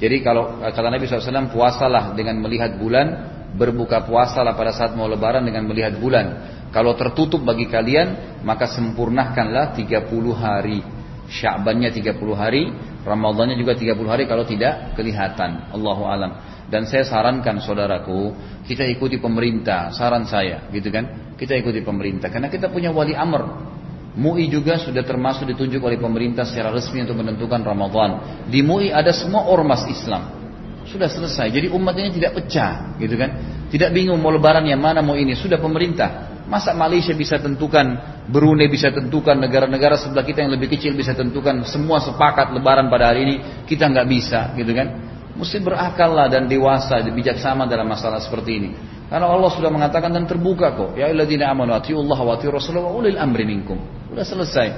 Jadi 0.00 0.16
kalau 0.24 0.64
kata 0.64 0.88
Nabi 0.88 1.04
SAW 1.04 1.52
puasalah 1.52 2.16
dengan 2.16 2.40
melihat 2.40 2.80
bulan 2.80 3.36
berbuka 3.52 4.02
puasalah 4.08 4.56
pada 4.56 4.72
saat 4.72 4.96
mau 4.96 5.06
lebaran 5.06 5.44
dengan 5.44 5.68
melihat 5.68 5.94
bulan. 6.00 6.56
Kalau 6.72 6.96
tertutup 6.98 7.44
bagi 7.44 7.70
kalian 7.70 8.40
maka 8.42 8.66
sempurnakanlah 8.66 9.76
30 9.78 10.10
hari 10.34 10.82
Sya'bannya 11.24 11.88
30 11.88 12.20
hari, 12.36 12.68
Ramadannya 13.04 13.60
juga 13.60 13.76
30 13.76 14.00
hari 14.08 14.24
kalau 14.24 14.48
tidak 14.48 14.96
kelihatan. 14.96 15.68
Allahu 15.76 16.08
alam. 16.08 16.40
Dan 16.72 16.88
saya 16.88 17.04
sarankan 17.04 17.60
saudaraku, 17.60 18.32
kita 18.64 18.88
ikuti 18.88 19.20
pemerintah, 19.20 19.92
saran 19.92 20.24
saya, 20.24 20.72
gitu 20.72 20.88
kan? 20.88 21.36
Kita 21.36 21.52
ikuti 21.52 21.84
pemerintah 21.84 22.32
karena 22.32 22.48
kita 22.48 22.72
punya 22.72 22.88
wali 22.88 23.12
amr. 23.12 23.72
MUI 24.14 24.46
juga 24.46 24.78
sudah 24.78 25.02
termasuk 25.02 25.44
ditunjuk 25.52 25.82
oleh 25.82 25.98
pemerintah 25.98 26.46
secara 26.46 26.70
resmi 26.70 27.02
untuk 27.02 27.18
menentukan 27.18 27.60
Ramadan. 27.60 28.10
Di 28.48 28.64
MUI 28.64 28.94
ada 28.94 29.12
semua 29.12 29.44
ormas 29.50 29.84
Islam. 29.90 30.40
Sudah 30.88 31.10
selesai. 31.10 31.50
Jadi 31.50 31.66
umat 31.74 31.92
ini 31.98 32.14
tidak 32.14 32.40
pecah, 32.40 32.96
gitu 32.96 33.20
kan? 33.20 33.30
Tidak 33.68 33.90
bingung 33.90 34.16
mau 34.22 34.32
lebaran 34.32 34.64
yang 34.64 34.80
mana 34.80 35.02
mau 35.04 35.18
ini. 35.18 35.34
Sudah 35.36 35.58
pemerintah. 35.58 36.33
Masa 36.44 36.76
Malaysia 36.76 37.16
bisa 37.16 37.40
tentukan, 37.40 37.96
Brunei 38.28 38.68
bisa 38.68 38.92
tentukan, 38.92 39.32
negara-negara 39.40 39.96
sebelah 39.96 40.24
kita 40.28 40.44
yang 40.44 40.52
lebih 40.52 40.68
kecil 40.76 40.92
bisa 40.92 41.16
tentukan, 41.16 41.64
semua 41.64 42.04
sepakat 42.04 42.52
lebaran 42.52 42.92
pada 42.92 43.08
hari 43.08 43.24
ini, 43.24 43.36
kita 43.64 43.88
nggak 43.88 44.06
bisa, 44.08 44.52
gitu 44.52 44.76
kan? 44.76 44.92
Mesti 45.34 45.64
berakal 45.64 46.14
lah 46.14 46.28
dan 46.28 46.44
dewasa, 46.44 47.00
bijaksana 47.00 47.64
dalam 47.64 47.88
masalah 47.88 48.20
seperti 48.20 48.50
ini. 48.60 48.70
Karena 49.08 49.30
Allah 49.30 49.50
sudah 49.50 49.70
mengatakan 49.72 50.10
dan 50.14 50.24
terbuka 50.24 50.74
kok. 50.74 50.90
Ya 50.94 51.10
alladzina 51.10 51.50
amanu 51.50 51.74
atiullah 51.74 52.18
wa 52.18 52.32
atiur 52.38 52.54
rasulullah 52.54 52.92
ulil 52.92 53.18
amri 53.18 53.44
minkum. 53.44 53.76
Sudah 54.10 54.24
selesai. 54.24 54.68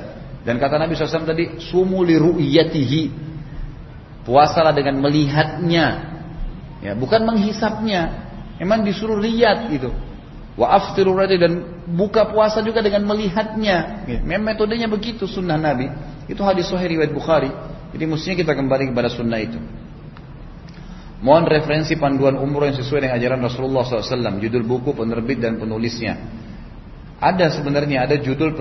Dan 0.47 0.63
kata 0.63 0.79
Nabi 0.79 0.95
SAW 0.95 1.27
tadi, 1.27 1.59
sumu 1.59 2.07
li 2.07 2.17
ru'yatihi. 2.17 3.03
Puasalah 4.25 4.75
dengan 4.75 4.99
melihatnya. 5.03 5.87
Ya, 6.83 6.93
bukan 6.95 7.27
menghisapnya. 7.27 8.29
Memang 8.63 8.87
disuruh 8.87 9.19
lihat 9.21 9.69
gitu. 9.71 9.93
Wa 10.57 10.73
aftiru 10.73 11.13
dan 11.37 11.85
buka 11.85 12.33
puasa 12.33 12.65
juga 12.65 12.81
dengan 12.81 13.05
melihatnya. 13.05 14.09
Memang 14.25 14.57
metodenya 14.57 14.89
begitu 14.89 15.29
sunnah 15.29 15.61
Nabi. 15.61 15.93
Itu 16.27 16.41
hadis 16.43 16.73
sahih 16.73 16.97
riwayat 16.97 17.13
Bukhari. 17.13 17.53
Jadi 17.93 18.05
mestinya 18.09 18.37
kita 18.41 18.53
kembali 18.57 18.91
kepada 18.91 19.13
sunnah 19.13 19.37
itu. 19.37 19.61
Mohon 21.21 21.45
referensi 21.49 21.97
panduan 21.97 22.37
umroh 22.37 22.69
yang 22.69 22.77
sesuai 22.77 23.09
dengan 23.09 23.17
ajaran 23.21 23.41
Rasulullah 23.41 23.85
SAW. 23.85 24.37
Judul 24.41 24.65
buku, 24.65 24.97
penerbit 24.97 25.41
dan 25.41 25.57
penulisnya. 25.57 26.17
Ada 27.17 27.57
sebenarnya 27.57 28.05
ada 28.05 28.21
judul 28.21 28.53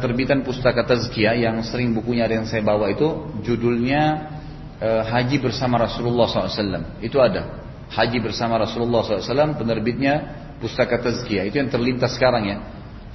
terbitan 0.00 0.44
pustaka 0.44 0.84
tazkiyah 0.84 1.32
yang 1.32 1.64
sering 1.64 1.96
bukunya 1.96 2.28
ada 2.28 2.36
yang 2.36 2.44
saya 2.44 2.60
bawa 2.60 2.92
itu 2.92 3.32
judulnya 3.40 4.28
e, 4.76 4.88
Haji 5.08 5.40
bersama 5.40 5.80
Rasulullah 5.80 6.28
SAW. 6.28 7.00
Itu 7.00 7.16
ada. 7.24 7.64
Haji 7.88 8.20
bersama 8.20 8.60
Rasulullah 8.60 9.00
SAW 9.00 9.56
penerbitnya 9.56 10.44
pustaka 10.58 11.00
tazkiyah 11.00 11.44
itu 11.48 11.56
yang 11.60 11.68
terlintas 11.68 12.16
sekarang 12.16 12.48
ya. 12.48 12.56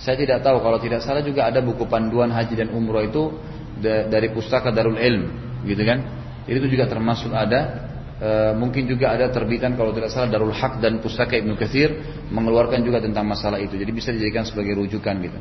Saya 0.01 0.17
tidak 0.17 0.41
tahu 0.41 0.61
kalau 0.65 0.81
tidak 0.81 1.05
salah 1.05 1.21
juga 1.21 1.45
ada 1.45 1.61
buku 1.61 1.85
panduan 1.85 2.33
haji 2.33 2.57
dan 2.57 2.73
umroh 2.73 3.05
itu 3.05 3.37
dari 3.81 4.33
pustaka 4.33 4.73
Darul 4.73 4.97
Ilm, 4.97 5.23
gitu 5.65 5.81
kan? 5.85 5.99
Jadi 6.49 6.57
itu 6.57 6.69
juga 6.73 6.89
termasuk 6.89 7.29
ada. 7.33 7.89
E, 8.21 8.29
mungkin 8.57 8.85
juga 8.85 9.13
ada 9.13 9.29
terbitan 9.29 9.73
kalau 9.77 9.93
tidak 9.93 10.09
salah 10.09 10.29
Darul 10.29 10.53
Haq 10.53 10.81
dan 10.81 11.01
pustaka 11.01 11.37
Ibnu 11.37 11.53
Katsir 11.57 11.93
mengeluarkan 12.33 12.81
juga 12.81 12.97
tentang 13.01 13.29
masalah 13.29 13.61
itu. 13.61 13.77
Jadi 13.77 13.91
bisa 13.93 14.09
dijadikan 14.09 14.45
sebagai 14.45 14.77
rujukan 14.77 15.15
gitu. 15.21 15.39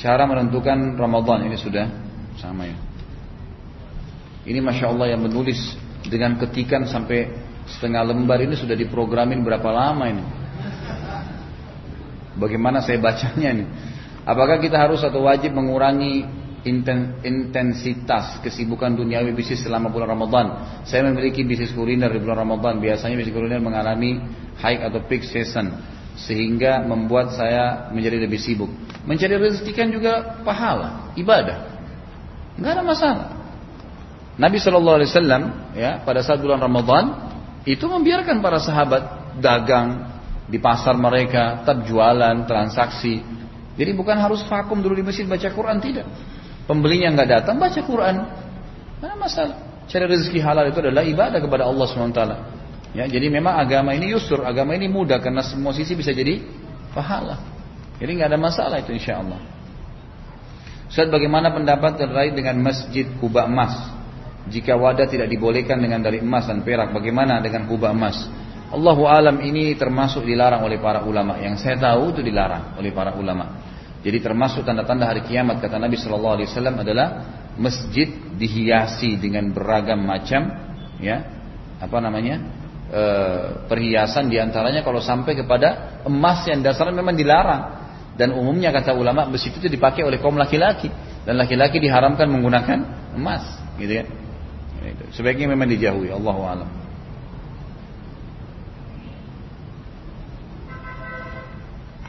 Cara 0.00 0.24
menentukan 0.24 0.96
Ramadan 0.96 1.44
ini 1.48 1.60
sudah 1.60 1.84
sama 2.40 2.64
ya. 2.64 2.76
Ini 4.48 4.64
masya 4.64 4.88
Allah 4.88 5.12
yang 5.12 5.20
menulis 5.20 5.76
dengan 6.06 6.40
ketikan 6.40 6.88
sampai 6.88 7.28
setengah 7.68 8.02
lembar 8.14 8.40
ini 8.40 8.56
sudah 8.56 8.74
diprogramin 8.74 9.44
berapa 9.44 9.68
lama 9.68 10.04
ini? 10.08 10.24
Bagaimana 12.40 12.80
saya 12.80 12.96
bacanya 12.96 13.48
ini? 13.52 13.64
Apakah 14.24 14.60
kita 14.60 14.76
harus 14.80 15.00
atau 15.04 15.26
wajib 15.26 15.52
mengurangi 15.52 16.24
intensitas 17.24 18.36
kesibukan 18.44 18.92
duniawi 18.92 19.32
bisnis 19.32 19.64
selama 19.64 19.88
bulan 19.88 20.12
Ramadan? 20.12 20.46
Saya 20.84 21.04
memiliki 21.08 21.44
bisnis 21.44 21.72
kuliner 21.72 22.08
di 22.12 22.20
bulan 22.20 22.44
Ramadan. 22.44 22.80
Biasanya 22.80 23.16
bisnis 23.16 23.34
kuliner 23.36 23.60
mengalami 23.60 24.20
high 24.60 24.80
atau 24.84 25.00
peak 25.04 25.24
season 25.24 25.72
sehingga 26.20 26.84
membuat 26.84 27.32
saya 27.32 27.88
menjadi 27.96 28.28
lebih 28.28 28.36
sibuk. 28.36 28.68
Mencari 29.08 29.40
rezeki 29.40 29.72
kan 29.72 29.88
juga 29.88 30.12
pahala, 30.44 31.16
ibadah. 31.16 31.80
Enggak 32.60 32.72
ada 32.76 32.84
masalah. 32.84 33.39
Nabi 34.40 34.56
Shallallahu 34.56 34.96
Alaihi 35.04 35.10
Wasallam 35.12 35.42
ya 35.76 36.00
pada 36.00 36.24
saat 36.24 36.40
bulan 36.40 36.64
Ramadan 36.64 37.28
itu 37.68 37.84
membiarkan 37.84 38.40
para 38.40 38.56
sahabat 38.56 39.36
dagang 39.36 40.08
di 40.48 40.56
pasar 40.56 40.96
mereka, 40.96 41.60
tetap 41.60 41.84
jualan, 41.84 42.48
transaksi. 42.48 43.20
Jadi 43.76 43.90
bukan 43.92 44.16
harus 44.16 44.40
vakum 44.48 44.80
dulu 44.80 44.96
di 44.96 45.04
masjid 45.04 45.28
baca 45.28 45.44
Quran 45.52 45.78
tidak. 45.78 46.08
Pembelinya 46.64 47.12
nggak 47.12 47.28
datang 47.28 47.60
baca 47.60 47.80
Quran, 47.84 48.16
mana 49.04 49.14
masalah. 49.20 49.84
Cari 49.84 50.06
rezeki 50.08 50.40
halal 50.40 50.72
itu 50.72 50.80
adalah 50.80 51.04
ibadah 51.04 51.38
kepada 51.38 51.68
Allah 51.68 51.84
swt. 51.84 52.20
Ya, 52.90 53.06
jadi 53.06 53.30
memang 53.30 53.60
agama 53.60 53.94
ini 53.94 54.16
yusur, 54.16 54.42
agama 54.42 54.74
ini 54.74 54.90
mudah 54.90 55.22
karena 55.22 55.44
semua 55.44 55.70
sisi 55.76 55.94
bisa 55.94 56.10
jadi 56.10 56.42
pahala. 56.96 57.38
Jadi 58.00 58.10
nggak 58.16 58.28
ada 58.32 58.40
masalah 58.40 58.76
itu 58.80 58.96
insya 58.96 59.20
Allah. 59.20 59.38
Ustaz 60.90 61.06
bagaimana 61.06 61.54
pendapat 61.54 62.02
terkait 62.02 62.34
dengan 62.34 62.58
masjid 62.66 63.06
Kuba 63.22 63.46
Emas 63.46 63.99
jika 64.50 64.74
wadah 64.74 65.06
tidak 65.06 65.30
dibolehkan 65.30 65.78
dengan 65.78 66.02
dari 66.02 66.18
emas 66.18 66.50
dan 66.50 66.66
perak, 66.66 66.90
bagaimana 66.90 67.38
dengan 67.38 67.70
kubah 67.70 67.94
emas? 67.94 68.26
Allahu 68.70 69.06
alam 69.06 69.42
ini 69.42 69.74
termasuk 69.74 70.22
dilarang 70.22 70.62
oleh 70.66 70.78
para 70.78 71.02
ulama. 71.02 71.38
Yang 71.38 71.62
saya 71.62 71.78
tahu 71.78 72.14
itu 72.14 72.20
dilarang 72.22 72.78
oleh 72.78 72.90
para 72.94 73.14
ulama. 73.14 73.62
Jadi 74.00 74.18
termasuk 74.22 74.62
tanda-tanda 74.62 75.06
hari 75.06 75.26
kiamat 75.26 75.60
kata 75.60 75.76
Nabi 75.76 75.98
Shallallahu 75.98 76.34
Alaihi 76.40 76.48
Wasallam 76.48 76.76
adalah 76.80 77.08
masjid 77.60 78.08
dihiasi 78.38 79.20
dengan 79.20 79.52
beragam 79.52 80.00
macam 80.00 80.48
ya 80.96 81.20
apa 81.76 81.96
namanya 82.00 82.40
e, 82.88 83.02
perhiasan 83.68 84.32
di 84.32 84.40
antaranya 84.40 84.80
kalau 84.80 85.04
sampai 85.04 85.36
kepada 85.36 86.00
emas 86.08 86.48
yang 86.48 86.64
dasarnya 86.64 86.96
memang 86.96 87.12
dilarang 87.12 87.62
dan 88.16 88.32
umumnya 88.32 88.72
kata 88.72 88.96
ulama 88.96 89.28
besi 89.28 89.52
itu 89.52 89.68
dipakai 89.68 90.00
oleh 90.00 90.16
kaum 90.16 90.40
laki-laki 90.40 90.88
dan 91.28 91.36
laki-laki 91.36 91.76
diharamkan 91.76 92.24
menggunakan 92.32 92.78
emas 93.12 93.44
gitu 93.76 93.92
ya 94.00 94.04
Sebaiknya 95.12 95.52
memang 95.52 95.68
dijauhi. 95.68 96.08
Allahu 96.08 96.42
alam. 96.46 96.70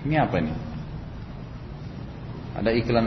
Ini 0.01 0.15
apa 0.17 0.35
ini? 0.41 0.53
Ada 2.57 2.71
iklan 2.73 3.05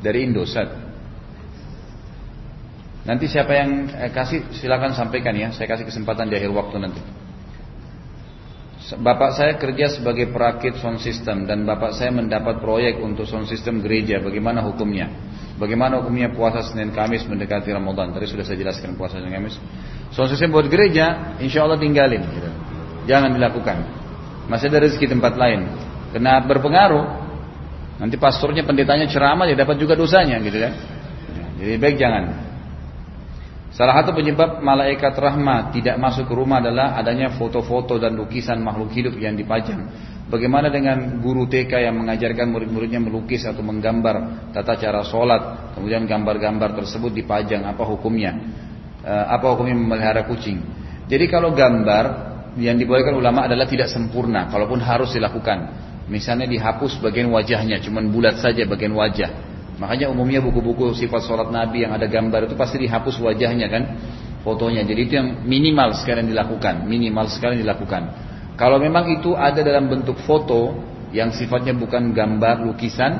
dari 0.00 0.24
Indosat. 0.24 0.68
Nanti 3.06 3.30
siapa 3.30 3.54
yang 3.54 3.86
eh, 3.94 4.10
kasih 4.10 4.50
silakan 4.56 4.96
sampaikan 4.96 5.36
ya. 5.36 5.54
Saya 5.54 5.70
kasih 5.70 5.86
kesempatan 5.86 6.26
di 6.26 6.34
akhir 6.38 6.50
waktu 6.50 6.76
nanti. 6.82 7.02
Bapak 8.94 9.34
saya 9.34 9.58
kerja 9.58 9.90
sebagai 9.90 10.30
perakit 10.30 10.78
sound 10.78 11.02
system 11.02 11.42
dan 11.42 11.66
bapak 11.66 11.90
saya 11.90 12.14
mendapat 12.14 12.62
proyek 12.62 13.02
untuk 13.02 13.26
sound 13.26 13.50
system 13.50 13.82
gereja. 13.82 14.22
Bagaimana 14.22 14.62
hukumnya? 14.62 15.10
Bagaimana 15.58 15.98
hukumnya 15.98 16.30
puasa 16.30 16.62
Senin 16.62 16.94
Kamis 16.94 17.26
mendekati 17.26 17.74
Ramadan? 17.74 18.14
Tadi 18.14 18.30
sudah 18.30 18.46
saya 18.46 18.54
jelaskan 18.54 18.94
puasa 18.94 19.18
Senin 19.18 19.34
Kamis. 19.34 19.58
Soal 20.14 20.30
sistem 20.30 20.54
buat 20.54 20.70
gereja, 20.70 21.34
insya 21.42 21.66
Allah 21.66 21.82
tinggalin. 21.82 22.22
Gitu. 22.30 22.46
Jangan 23.10 23.34
dilakukan. 23.34 23.76
Masih 24.46 24.70
ada 24.70 24.78
rezeki 24.86 25.18
tempat 25.18 25.34
lain. 25.34 25.66
Kena 26.14 26.46
berpengaruh. 26.46 27.26
Nanti 27.98 28.14
pastornya, 28.14 28.62
pendetanya 28.62 29.10
ceramah, 29.10 29.50
dia 29.50 29.58
dapat 29.58 29.82
juga 29.82 29.98
dosanya, 29.98 30.38
gitu 30.38 30.62
kan? 30.62 30.72
Jadi 31.58 31.74
baik 31.80 31.96
jangan. 31.98 32.45
Salah 33.76 34.00
satu 34.00 34.16
penyebab 34.16 34.64
malaikat 34.64 35.12
rahmat 35.12 35.76
tidak 35.76 36.00
masuk 36.00 36.24
ke 36.24 36.32
rumah 36.32 36.64
adalah 36.64 36.96
adanya 36.96 37.36
foto-foto 37.36 38.00
dan 38.00 38.16
lukisan 38.16 38.56
makhluk 38.64 38.88
hidup 38.96 39.12
yang 39.20 39.36
dipajang. 39.36 39.84
Bagaimana 40.32 40.72
dengan 40.72 41.20
guru 41.20 41.44
TK 41.44 41.84
yang 41.84 42.00
mengajarkan 42.00 42.56
murid-muridnya 42.56 43.04
melukis 43.04 43.44
atau 43.44 43.60
menggambar 43.60 44.48
tata 44.56 44.80
cara 44.80 45.04
sholat, 45.04 45.76
kemudian 45.76 46.08
gambar-gambar 46.08 46.72
tersebut 46.72 47.12
dipajang, 47.20 47.68
apa 47.68 47.84
hukumnya? 47.84 48.32
E, 49.04 49.12
apa 49.12 49.44
hukumnya 49.52 49.76
memelihara 49.76 50.24
kucing? 50.24 50.56
Jadi 51.04 51.28
kalau 51.28 51.52
gambar 51.52 52.04
yang 52.56 52.80
dibolehkan 52.80 53.12
ulama 53.12 53.44
adalah 53.44 53.68
tidak 53.68 53.92
sempurna, 53.92 54.48
kalaupun 54.48 54.80
harus 54.80 55.12
dilakukan. 55.12 55.84
Misalnya 56.08 56.48
dihapus 56.48 56.96
bagian 57.04 57.28
wajahnya, 57.28 57.84
cuman 57.84 58.08
bulat 58.08 58.40
saja 58.40 58.64
bagian 58.64 58.96
wajah. 58.96 59.55
Makanya 59.76 60.08
umumnya 60.08 60.40
buku-buku 60.40 60.96
sifat 60.96 61.28
sholat 61.28 61.52
Nabi 61.52 61.84
yang 61.84 61.92
ada 61.92 62.08
gambar 62.08 62.48
itu 62.48 62.56
pasti 62.56 62.80
dihapus 62.80 63.20
wajahnya 63.20 63.68
kan, 63.68 63.82
fotonya. 64.40 64.80
Jadi 64.88 65.00
itu 65.04 65.12
yang 65.20 65.44
minimal 65.44 65.92
sekarang 66.00 66.24
dilakukan, 66.24 66.88
minimal 66.88 67.28
sekali 67.28 67.60
dilakukan. 67.60 68.02
Kalau 68.56 68.80
memang 68.80 69.20
itu 69.20 69.36
ada 69.36 69.60
dalam 69.60 69.92
bentuk 69.92 70.16
foto 70.24 70.72
yang 71.12 71.28
sifatnya 71.36 71.76
bukan 71.76 72.16
gambar 72.16 72.64
lukisan, 72.64 73.12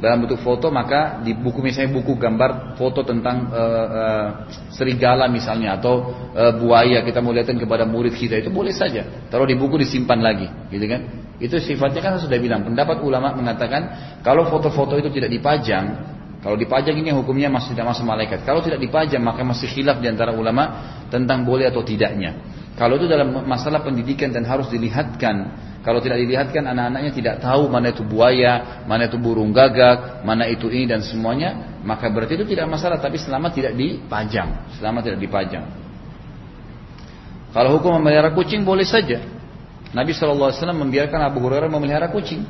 dalam 0.00 0.24
bentuk 0.24 0.40
foto 0.40 0.72
maka 0.72 1.20
di 1.20 1.36
buku 1.36 1.60
misalnya 1.60 1.92
buku 1.92 2.16
gambar 2.16 2.74
foto 2.80 3.04
tentang 3.04 3.52
uh, 3.52 3.88
uh, 3.92 4.28
serigala 4.72 5.28
misalnya 5.28 5.76
atau 5.76 6.08
uh, 6.32 6.56
buaya 6.56 7.04
kita 7.04 7.20
mau 7.20 7.36
lihatkan 7.36 7.60
kepada 7.60 7.84
murid 7.84 8.16
kita 8.16 8.40
itu 8.40 8.48
boleh 8.48 8.72
saja. 8.72 9.28
Taruh 9.28 9.44
di 9.44 9.54
buku 9.54 9.76
disimpan 9.76 10.18
lagi 10.24 10.48
gitu 10.72 10.88
kan? 10.88 11.00
Itu 11.36 11.60
sifatnya 11.60 12.00
kan 12.00 12.12
sudah 12.16 12.40
bilang. 12.40 12.64
Pendapat 12.64 13.04
ulama 13.04 13.36
mengatakan 13.36 14.16
kalau 14.24 14.48
foto-foto 14.48 14.96
itu 14.96 15.12
tidak 15.12 15.30
dipajang 15.36 15.86
kalau 16.40 16.56
dipajang 16.56 16.96
ini 16.96 17.12
hukumnya 17.12 17.52
masih 17.52 17.76
tidak 17.76 17.92
masuk 17.92 18.08
malaikat. 18.08 18.40
Kalau 18.48 18.64
tidak 18.64 18.80
dipajang 18.80 19.20
maka 19.20 19.44
masih 19.44 19.68
khilaf 19.68 20.00
di 20.00 20.08
antara 20.08 20.32
ulama 20.32 20.96
tentang 21.12 21.44
boleh 21.44 21.68
atau 21.68 21.84
tidaknya 21.84 22.59
kalau 22.78 22.96
itu 22.96 23.06
dalam 23.10 23.34
masalah 23.44 23.82
pendidikan 23.82 24.30
dan 24.30 24.46
harus 24.46 24.70
dilihatkan. 24.70 25.68
Kalau 25.80 25.96
tidak 26.04 26.20
dilihatkan 26.20 26.60
anak-anaknya 26.68 27.12
tidak 27.16 27.34
tahu 27.40 27.72
mana 27.72 27.88
itu 27.88 28.04
buaya, 28.04 28.84
mana 28.84 29.08
itu 29.08 29.16
burung 29.16 29.48
gagak, 29.48 30.20
mana 30.28 30.44
itu 30.44 30.68
ini 30.68 30.84
dan 30.84 31.00
semuanya, 31.00 31.80
maka 31.80 32.12
berarti 32.12 32.36
itu 32.36 32.44
tidak 32.44 32.68
masalah 32.68 33.00
tapi 33.00 33.16
selama 33.16 33.48
tidak 33.48 33.72
dipajang, 33.72 34.76
selama 34.76 35.00
tidak 35.00 35.24
dipajang. 35.24 35.64
Kalau 37.50 37.80
hukum 37.80 37.96
memelihara 37.96 38.30
kucing 38.36 38.62
boleh 38.62 38.84
saja. 38.84 39.24
Nabi 39.90 40.14
SAW 40.14 40.54
membiarkan 40.54 41.18
Abu 41.18 41.42
Hurairah 41.42 41.66
memelihara 41.66 42.12
kucing. 42.12 42.46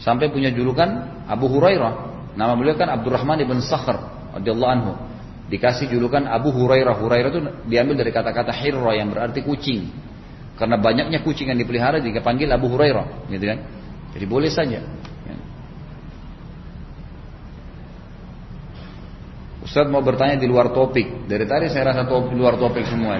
Sampai 0.00 0.32
punya 0.32 0.48
julukan 0.48 0.88
Abu 1.28 1.50
Hurairah. 1.50 1.92
Nama 2.38 2.56
beliau 2.56 2.78
kan 2.78 2.88
Abdurrahman 2.88 3.36
ibn 3.44 3.60
Sakhr 3.60 4.00
radhiyallahu 4.32 4.72
anhu. 4.72 4.92
Dikasih 5.50 5.90
julukan 5.90 6.30
Abu 6.30 6.54
Hurairah. 6.54 6.94
Hurairah 6.94 7.28
itu 7.34 7.40
diambil 7.66 8.06
dari 8.06 8.14
kata-kata 8.14 8.54
hirra 8.54 8.94
yang 8.94 9.10
berarti 9.10 9.42
kucing. 9.42 9.90
Karena 10.54 10.78
banyaknya 10.78 11.26
kucing 11.26 11.50
yang 11.50 11.58
dipelihara 11.58 11.98
jika 11.98 12.22
panggil 12.22 12.46
Abu 12.54 12.70
Hurairah, 12.70 13.26
gitu 13.34 13.44
kan? 13.50 13.58
Jadi 14.14 14.24
boleh 14.30 14.50
saja. 14.52 14.78
Ya. 15.26 15.36
Ustaz 19.66 19.90
mau 19.90 20.06
bertanya 20.06 20.38
di 20.38 20.46
luar 20.46 20.70
topik. 20.70 21.26
Dari 21.26 21.44
tadi 21.50 21.66
saya 21.66 21.90
rasa 21.90 22.06
topik, 22.06 22.30
luar 22.36 22.54
topik 22.54 22.86
semua. 22.86 23.18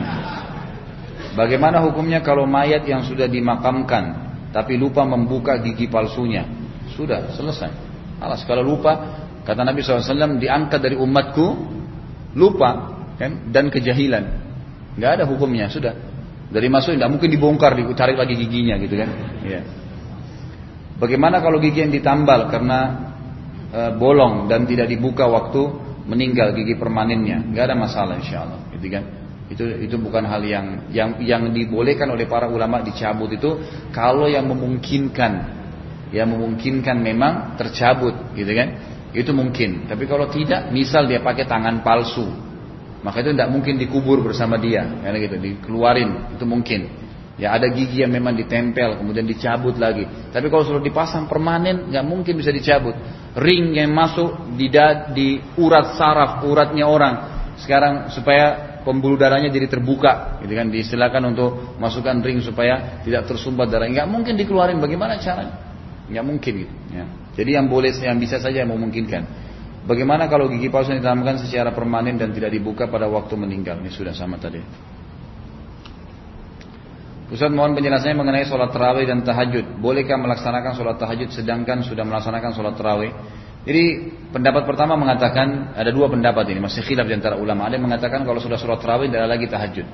Bagaimana 1.34 1.82
hukumnya 1.82 2.22
kalau 2.22 2.46
mayat 2.46 2.82
yang 2.86 3.06
sudah 3.06 3.30
dimakamkan 3.30 4.30
tapi 4.50 4.74
lupa 4.78 5.02
membuka 5.06 5.58
gigi 5.58 5.86
palsunya? 5.86 6.46
Sudah 6.94 7.30
selesai. 7.34 7.70
Alas 8.18 8.42
kalau 8.44 8.66
lupa 8.66 9.22
kata 9.46 9.62
Nabi 9.62 9.80
SAW 9.80 10.36
diangkat 10.36 10.78
dari 10.82 10.98
umatku 10.98 11.79
lupa 12.34 13.00
kan? 13.20 13.52
Dan 13.52 13.68
kejahilan. 13.68 14.24
Nggak 14.96 15.10
ada 15.20 15.24
hukumnya 15.28 15.68
sudah. 15.68 15.94
Dari 16.50 16.66
masuk 16.66 16.98
tidak 16.98 17.10
mungkin 17.14 17.30
dibongkar 17.30 17.78
ditarik 17.78 18.18
lagi 18.18 18.34
giginya 18.34 18.74
gitu 18.82 18.98
kan? 18.98 19.10
Ya. 19.46 19.62
bagaimana 20.98 21.40
kalau 21.40 21.62
gigi 21.62 21.80
yang 21.80 21.94
ditambal 21.94 22.50
karena 22.52 22.78
e, 23.70 23.80
bolong 23.96 24.50
dan 24.50 24.66
tidak 24.66 24.90
dibuka 24.90 25.24
waktu 25.24 25.62
meninggal 26.04 26.52
gigi 26.52 26.76
permanennya 26.76 27.54
nggak 27.54 27.64
ada 27.70 27.76
masalah 27.78 28.18
insya 28.18 28.42
Allah 28.44 28.60
gitu 28.74 28.86
kan? 28.90 29.04
Itu 29.46 29.62
itu 29.62 29.96
bukan 29.98 30.26
hal 30.26 30.42
yang 30.42 30.90
yang 30.90 31.10
yang 31.22 31.42
dibolehkan 31.54 32.10
oleh 32.10 32.26
para 32.26 32.50
ulama 32.50 32.82
dicabut 32.82 33.30
itu. 33.30 33.62
Kalau 33.94 34.26
yang 34.26 34.50
memungkinkan 34.50 35.32
yang 36.10 36.34
memungkinkan 36.34 36.98
memang 36.98 37.54
tercabut 37.54 38.34
gitu 38.34 38.50
kan 38.50 38.68
itu 39.10 39.30
mungkin. 39.34 39.90
Tapi 39.90 40.04
kalau 40.06 40.30
tidak, 40.30 40.70
misal 40.70 41.06
dia 41.10 41.18
pakai 41.22 41.46
tangan 41.46 41.82
palsu, 41.82 42.26
maka 43.02 43.24
itu 43.24 43.32
tidak 43.34 43.50
mungkin 43.50 43.80
dikubur 43.80 44.22
bersama 44.22 44.60
dia, 44.60 44.86
karena 44.86 45.18
gitu, 45.18 45.36
dikeluarin 45.40 46.36
itu 46.36 46.44
mungkin. 46.46 46.80
Ya 47.40 47.56
ada 47.56 47.72
gigi 47.72 48.04
yang 48.04 48.12
memang 48.12 48.36
ditempel, 48.36 49.00
kemudian 49.00 49.24
dicabut 49.24 49.72
lagi. 49.80 50.04
Tapi 50.28 50.52
kalau 50.52 50.60
sudah 50.60 50.84
dipasang 50.84 51.24
permanen, 51.24 51.88
nggak 51.88 52.04
mungkin 52.04 52.36
bisa 52.36 52.52
dicabut. 52.52 52.92
Ring 53.32 53.72
yang 53.72 53.96
masuk 53.96 54.52
di, 54.60 54.68
di 55.16 55.40
urat 55.56 55.96
saraf, 55.96 56.44
uratnya 56.44 56.84
orang. 56.84 57.14
Sekarang 57.56 58.12
supaya 58.12 58.80
pembuluh 58.84 59.16
darahnya 59.16 59.48
jadi 59.48 59.72
terbuka, 59.72 60.40
gitu 60.44 60.52
kan? 60.52 60.68
Disilakan 60.68 61.32
untuk 61.32 61.80
masukkan 61.80 62.20
ring 62.20 62.44
supaya 62.44 63.00
tidak 63.08 63.24
tersumbat 63.32 63.72
darah. 63.72 63.88
Nggak 63.88 64.08
mungkin 64.12 64.36
dikeluarin. 64.36 64.76
Bagaimana 64.76 65.16
caranya? 65.16 65.56
Nggak 66.12 66.24
mungkin 66.28 66.52
gitu. 66.68 66.74
Ya. 66.92 67.04
Jadi 67.40 67.56
yang 67.56 67.72
boleh 67.72 67.88
yang 67.96 68.20
bisa 68.20 68.36
saja 68.36 68.60
yang 68.60 68.68
memungkinkan. 68.68 69.48
Bagaimana 69.88 70.28
kalau 70.28 70.52
gigi 70.52 70.68
palsu 70.68 70.92
ditanamkan 70.92 71.40
secara 71.40 71.72
permanen 71.72 72.20
dan 72.20 72.36
tidak 72.36 72.52
dibuka 72.52 72.84
pada 72.84 73.08
waktu 73.08 73.32
meninggal? 73.40 73.80
Ini 73.80 73.88
sudah 73.88 74.12
sama 74.12 74.36
tadi. 74.36 74.60
Ustaz 77.32 77.48
mohon 77.48 77.72
penjelasannya 77.72 78.12
mengenai 78.12 78.44
sholat 78.44 78.68
tarawih 78.76 79.08
dan 79.08 79.24
tahajud. 79.24 79.80
Bolehkah 79.80 80.20
melaksanakan 80.20 80.76
sholat 80.76 81.00
tahajud 81.00 81.32
sedangkan 81.32 81.80
sudah 81.80 82.04
melaksanakan 82.04 82.50
sholat 82.52 82.76
tarawih? 82.76 83.08
Jadi 83.64 83.84
pendapat 84.36 84.68
pertama 84.68 85.00
mengatakan 85.00 85.72
ada 85.72 85.88
dua 85.88 86.12
pendapat 86.12 86.44
ini 86.52 86.60
masih 86.60 86.84
khilaf 86.84 87.08
di 87.08 87.16
antara 87.16 87.40
ulama. 87.40 87.64
Ada 87.64 87.80
yang 87.80 87.88
mengatakan 87.88 88.20
kalau 88.28 88.36
sudah 88.36 88.60
sholat 88.60 88.84
tarawih 88.84 89.08
tidak 89.08 89.32
lagi 89.32 89.48
tahajud 89.48 89.88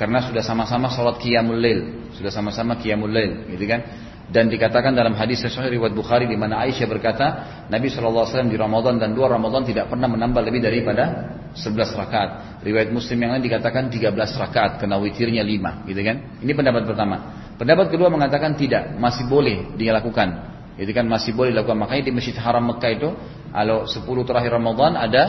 karena 0.00 0.24
sudah 0.24 0.40
sama-sama 0.40 0.88
sholat 0.88 1.20
qiyamul 1.20 1.60
lail, 1.60 2.08
sudah 2.16 2.32
sama-sama 2.32 2.80
qiyamul 2.80 3.12
lail, 3.12 3.44
gitu 3.52 3.68
kan? 3.68 3.84
Dan 4.30 4.46
dikatakan 4.46 4.94
dalam 4.94 5.18
hadis 5.18 5.42
sesuai 5.42 5.74
riwayat 5.74 5.90
Bukhari 5.90 6.30
di 6.30 6.38
mana 6.38 6.62
Aisyah 6.62 6.86
berkata, 6.86 7.26
Nabi 7.66 7.90
SAW 7.90 8.46
di 8.46 8.54
Ramadan 8.54 9.02
dan 9.02 9.10
dua 9.10 9.26
Ramadan 9.26 9.66
tidak 9.66 9.90
pernah 9.90 10.06
menambah 10.06 10.38
lebih 10.46 10.62
daripada 10.62 11.34
11 11.50 11.98
rakaat. 11.98 12.62
Riwayat 12.62 12.94
Muslim 12.94 13.26
yang 13.26 13.34
lain 13.34 13.42
dikatakan 13.42 13.90
13 13.90 14.14
rakaat 14.14 14.78
karena 14.78 15.02
witirnya 15.02 15.42
5, 15.42 15.82
gitu 15.90 16.00
kan? 16.06 16.16
Ini 16.46 16.52
pendapat 16.54 16.82
pertama. 16.86 17.16
Pendapat 17.58 17.90
kedua 17.90 18.06
mengatakan 18.06 18.54
tidak, 18.54 18.94
masih 19.02 19.26
boleh 19.26 19.74
dilakukan. 19.74 20.46
Itu 20.78 20.94
kan 20.94 21.10
masih 21.10 21.34
boleh 21.34 21.50
dilakukan. 21.50 21.76
Makanya 21.82 22.02
di 22.06 22.12
Masjid 22.14 22.38
Haram 22.38 22.70
Mekah 22.70 22.90
itu, 22.94 23.10
kalau 23.50 23.82
10 23.82 24.06
terakhir 24.30 24.54
Ramadan 24.54 24.94
ada 24.94 25.22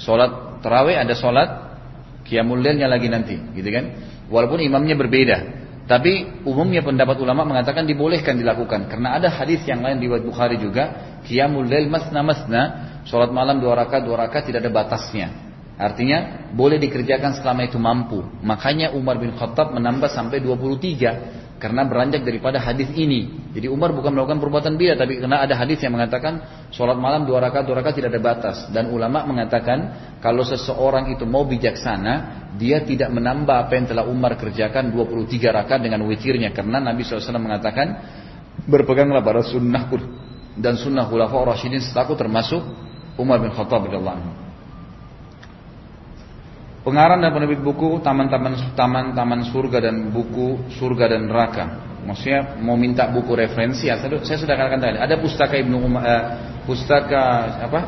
sholat 0.00 0.64
terawih, 0.64 0.96
ada 0.96 1.12
sholat 1.12 1.48
qiyamul 2.24 2.64
lailnya 2.64 2.88
lagi 2.88 3.12
nanti, 3.12 3.36
gitu 3.52 3.68
kan? 3.68 3.92
Walaupun 4.32 4.64
imamnya 4.64 4.96
berbeda. 4.96 5.67
Tapi 5.88 6.44
umumnya 6.44 6.84
pendapat 6.84 7.16
ulama 7.24 7.48
mengatakan 7.48 7.88
dibolehkan 7.88 8.36
dilakukan 8.36 8.92
karena 8.92 9.16
ada 9.16 9.32
hadis 9.32 9.64
yang 9.64 9.80
lain 9.80 9.96
di 9.96 10.04
Bukhari 10.04 10.60
juga, 10.60 11.16
qiyamul 11.24 11.64
lail 11.64 11.88
masna 11.88 12.20
masna, 12.20 12.62
salat 13.08 13.32
malam 13.32 13.56
dua 13.56 13.72
rakaat 13.72 14.04
dua 14.04 14.28
rakaat 14.28 14.52
tidak 14.52 14.68
ada 14.68 14.72
batasnya. 14.84 15.48
Artinya 15.80 16.50
boleh 16.52 16.76
dikerjakan 16.76 17.40
selama 17.40 17.64
itu 17.64 17.80
mampu. 17.80 18.20
Makanya 18.44 18.92
Umar 18.92 19.16
bin 19.16 19.32
Khattab 19.32 19.72
menambah 19.72 20.12
sampai 20.12 20.44
23 20.44 21.47
karena 21.58 21.82
beranjak 21.84 22.22
daripada 22.22 22.62
hadis 22.62 22.86
ini. 22.94 23.50
Jadi 23.50 23.66
Umar 23.66 23.90
bukan 23.90 24.14
melakukan 24.14 24.38
perbuatan 24.38 24.78
bidah, 24.78 24.94
tapi 24.94 25.18
karena 25.18 25.42
ada 25.42 25.58
hadis 25.58 25.82
yang 25.82 25.98
mengatakan 25.98 26.38
sholat 26.70 26.94
malam 26.94 27.26
dua 27.26 27.42
rakaat 27.42 27.66
dua 27.66 27.82
rakaat 27.82 27.98
tidak 27.98 28.14
ada 28.14 28.22
batas. 28.22 28.56
Dan 28.70 28.94
ulama 28.94 29.26
mengatakan 29.26 29.78
kalau 30.22 30.46
seseorang 30.46 31.10
itu 31.10 31.26
mau 31.26 31.42
bijaksana, 31.42 32.48
dia 32.54 32.86
tidak 32.86 33.10
menambah 33.10 33.68
apa 33.68 33.72
yang 33.74 33.86
telah 33.90 34.06
Umar 34.06 34.38
kerjakan 34.38 34.94
23 34.94 35.50
rakaat 35.50 35.82
dengan 35.82 36.06
witirnya. 36.06 36.54
Karena 36.54 36.78
Nabi 36.78 37.02
SAW 37.02 37.36
mengatakan 37.42 37.86
berpeganglah 38.64 39.20
pada 39.20 39.42
sunnahku 39.42 39.98
dan 40.58 40.78
sunnah 40.78 41.06
khulafa 41.06 41.42
Rasyidin 41.42 41.82
setelahku 41.82 42.14
termasuk 42.14 42.62
Umar 43.18 43.42
bin 43.42 43.50
Khattab 43.50 43.86
radhiyallahu 43.86 44.16
anhu. 44.18 44.47
Pengarang 46.88 47.20
dan 47.20 47.36
penerbit 47.36 47.60
buku 47.60 48.00
taman-taman 48.00 48.72
taman-taman 48.72 49.44
surga 49.52 49.92
dan 49.92 50.08
buku 50.08 50.72
surga 50.80 51.12
dan 51.12 51.28
neraka. 51.28 51.64
Maksudnya 52.00 52.56
mau 52.64 52.80
minta 52.80 53.04
buku 53.12 53.36
referensi 53.36 53.92
ya, 53.92 54.00
saya 54.00 54.40
sudah 54.40 54.56
katakan 54.56 54.80
tadi. 54.80 54.96
Ada 54.96 55.20
pustaka 55.20 55.60
Ibnu 55.60 55.76
Umar, 55.84 56.00
uh, 56.00 56.22
pustaka 56.64 57.22
apa? 57.60 57.80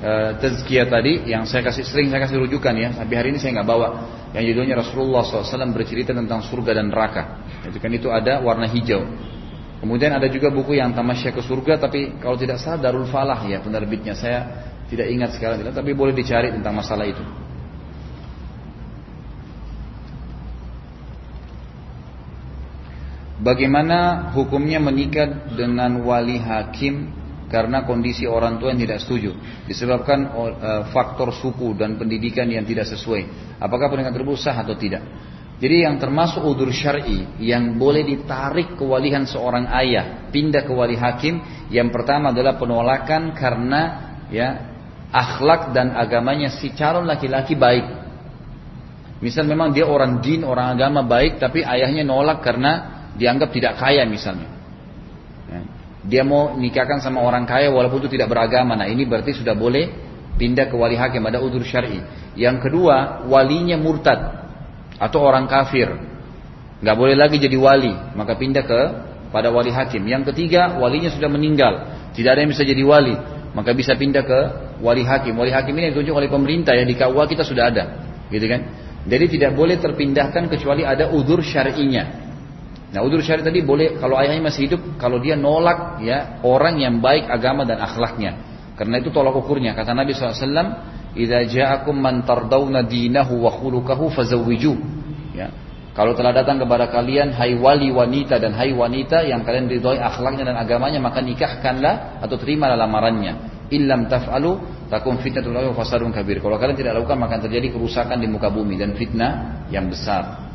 uh, 0.00 0.30
tazkiyah 0.40 0.88
tadi 0.88 1.28
yang 1.28 1.44
saya 1.44 1.60
kasih 1.68 1.84
sering 1.84 2.08
saya 2.08 2.24
kasih 2.24 2.40
rujukan 2.40 2.72
ya, 2.72 2.88
tapi 2.96 3.20
hari 3.20 3.36
ini 3.36 3.38
saya 3.42 3.60
nggak 3.60 3.68
bawa. 3.68 3.88
Yang 4.32 4.56
judulnya 4.56 4.80
Rasulullah 4.80 5.20
SAW 5.28 5.68
bercerita 5.76 6.16
tentang 6.16 6.40
surga 6.40 6.80
dan 6.80 6.88
neraka. 6.88 7.44
Itu 7.68 7.76
kan 7.76 7.92
itu 7.92 8.08
ada 8.08 8.40
warna 8.40 8.64
hijau. 8.64 9.04
Kemudian 9.84 10.16
ada 10.16 10.24
juga 10.32 10.48
buku 10.48 10.80
yang 10.80 10.96
tamasya 10.96 11.36
ke 11.36 11.44
surga, 11.44 11.76
tapi 11.76 12.16
kalau 12.16 12.40
tidak 12.40 12.64
salah 12.64 12.80
Darul 12.80 13.04
Falah 13.12 13.44
ya 13.44 13.60
penerbitnya. 13.60 14.16
Saya 14.16 14.64
tidak 14.88 15.12
ingat 15.12 15.36
sekarang, 15.36 15.60
tapi 15.68 15.92
boleh 15.92 16.16
dicari 16.16 16.48
tentang 16.48 16.72
masalah 16.72 17.04
itu. 17.04 17.47
Bagaimana 23.38 24.30
hukumnya 24.34 24.82
menikah 24.82 25.54
dengan 25.54 26.02
wali 26.02 26.42
hakim 26.42 27.14
karena 27.46 27.86
kondisi 27.86 28.26
orang 28.26 28.58
tua 28.58 28.74
yang 28.74 28.82
tidak 28.82 28.98
setuju 29.00 29.32
disebabkan 29.64 30.18
uh, 30.26 30.82
faktor 30.90 31.30
suku 31.30 31.72
dan 31.78 31.94
pendidikan 31.94 32.50
yang 32.50 32.66
tidak 32.66 32.90
sesuai. 32.90 33.54
Apakah 33.62 33.88
pernikahan 33.88 34.14
tersebut 34.14 34.38
sah 34.42 34.58
atau 34.58 34.74
tidak? 34.74 35.02
Jadi 35.58 35.82
yang 35.82 35.98
termasuk 35.98 36.38
udur 36.42 36.70
syar'i 36.70 37.42
yang 37.42 37.74
boleh 37.74 38.06
ditarik 38.06 38.78
kewalihan 38.78 39.26
seorang 39.26 39.66
ayah 39.74 40.30
pindah 40.30 40.62
ke 40.62 40.70
wali 40.70 40.94
hakim 40.94 41.66
yang 41.66 41.90
pertama 41.90 42.30
adalah 42.30 42.54
penolakan 42.54 43.34
karena 43.34 43.82
ya 44.30 44.48
akhlak 45.10 45.74
dan 45.74 45.98
agamanya 45.98 46.54
si 46.54 46.70
calon 46.74 47.06
laki-laki 47.06 47.58
baik. 47.58 47.86
Misal 49.18 49.50
memang 49.50 49.74
dia 49.74 49.82
orang 49.82 50.22
din, 50.22 50.46
orang 50.46 50.78
agama 50.78 51.02
baik 51.02 51.42
tapi 51.42 51.66
ayahnya 51.66 52.06
nolak 52.06 52.38
karena 52.38 52.97
dianggap 53.18 53.50
tidak 53.50 53.76
kaya 53.76 54.06
misalnya. 54.06 54.48
Ya. 55.50 55.60
Dia 56.08 56.22
mau 56.22 56.54
nikahkan 56.54 57.02
sama 57.02 57.20
orang 57.20 57.44
kaya 57.44 57.68
walaupun 57.68 58.06
itu 58.06 58.16
tidak 58.16 58.30
beragama. 58.30 58.78
Nah 58.78 58.86
ini 58.86 59.04
berarti 59.04 59.34
sudah 59.34 59.52
boleh 59.58 59.90
pindah 60.38 60.70
ke 60.70 60.76
wali 60.78 60.94
hakim 60.94 61.26
ada 61.26 61.42
udur 61.42 61.66
syar'i. 61.66 62.00
Yang 62.38 62.70
kedua 62.70 63.26
walinya 63.26 63.74
murtad 63.74 64.46
atau 64.98 65.18
orang 65.26 65.50
kafir, 65.50 65.90
nggak 66.78 66.96
boleh 66.96 67.18
lagi 67.18 67.42
jadi 67.42 67.58
wali, 67.58 67.90
maka 68.14 68.38
pindah 68.38 68.62
ke 68.62 68.80
pada 69.34 69.50
wali 69.50 69.74
hakim. 69.74 70.06
Yang 70.06 70.32
ketiga 70.32 70.78
walinya 70.78 71.10
sudah 71.10 71.26
meninggal, 71.26 71.90
tidak 72.14 72.38
ada 72.38 72.40
yang 72.46 72.50
bisa 72.54 72.62
jadi 72.62 72.82
wali, 72.86 73.14
maka 73.52 73.74
bisa 73.74 73.98
pindah 73.98 74.22
ke 74.22 74.40
wali 74.78 75.02
hakim. 75.02 75.34
Wali 75.34 75.50
hakim 75.50 75.74
ini 75.74 75.90
ditunjuk 75.90 76.14
oleh 76.14 76.30
pemerintah 76.30 76.78
ya 76.78 76.86
di 76.86 76.94
KUA 76.94 77.24
kita 77.26 77.42
sudah 77.42 77.74
ada, 77.74 77.84
gitu 78.30 78.46
kan? 78.46 78.60
Jadi 79.08 79.24
tidak 79.38 79.58
boleh 79.58 79.80
terpindahkan 79.80 80.46
kecuali 80.46 80.86
ada 80.86 81.10
udur 81.10 81.42
syar'inya. 81.42 82.27
Nah 82.88 83.04
udur 83.04 83.20
syari 83.20 83.44
tadi 83.44 83.60
boleh 83.60 84.00
kalau 84.00 84.16
ayahnya 84.16 84.48
masih 84.48 84.64
hidup 84.64 84.80
kalau 84.96 85.20
dia 85.20 85.36
nolak 85.36 86.00
ya 86.00 86.40
orang 86.40 86.80
yang 86.80 87.04
baik 87.04 87.28
agama 87.28 87.68
dan 87.68 87.84
akhlaknya. 87.84 88.48
Karena 88.80 89.02
itu 89.02 89.10
tolak 89.12 89.34
ukurnya. 89.34 89.74
Kata 89.74 89.90
Nabi 89.90 90.14
SAW, 90.14 90.38
"Idza 91.12 91.42
ja'akum 91.50 91.98
man 91.98 92.22
tardawna 92.22 92.86
dinahu 92.86 93.44
wa 93.44 93.50
khuluquhu 93.50 94.08
fazawwiju." 94.14 94.72
Ya. 95.34 95.50
Kalau 95.92 96.14
telah 96.14 96.30
datang 96.30 96.62
kepada 96.62 96.86
kalian 96.86 97.34
hai 97.34 97.58
wali 97.58 97.90
wanita 97.90 98.38
dan 98.38 98.54
hai 98.54 98.70
wanita 98.70 99.26
yang 99.26 99.42
kalian 99.42 99.66
ridhoi 99.66 99.98
akhlaknya 99.98 100.46
dan 100.46 100.56
agamanya 100.62 101.02
maka 101.02 101.18
nikahkanlah 101.18 102.22
atau 102.22 102.38
terimalah 102.38 102.78
lamarannya. 102.78 103.66
Illam 103.68 104.06
taf'alu 104.06 104.62
takum 104.88 105.18
fitnatul 105.18 105.52
wa 105.52 105.74
fasadun 105.74 106.14
kabir. 106.14 106.38
Kalau 106.38 106.54
kalian 106.54 106.78
tidak 106.78 107.02
lakukan 107.02 107.18
maka 107.18 107.42
terjadi 107.42 107.74
kerusakan 107.74 108.16
di 108.22 108.30
muka 108.30 108.48
bumi 108.48 108.78
dan 108.78 108.94
fitnah 108.94 109.66
yang 109.74 109.90
besar. 109.90 110.47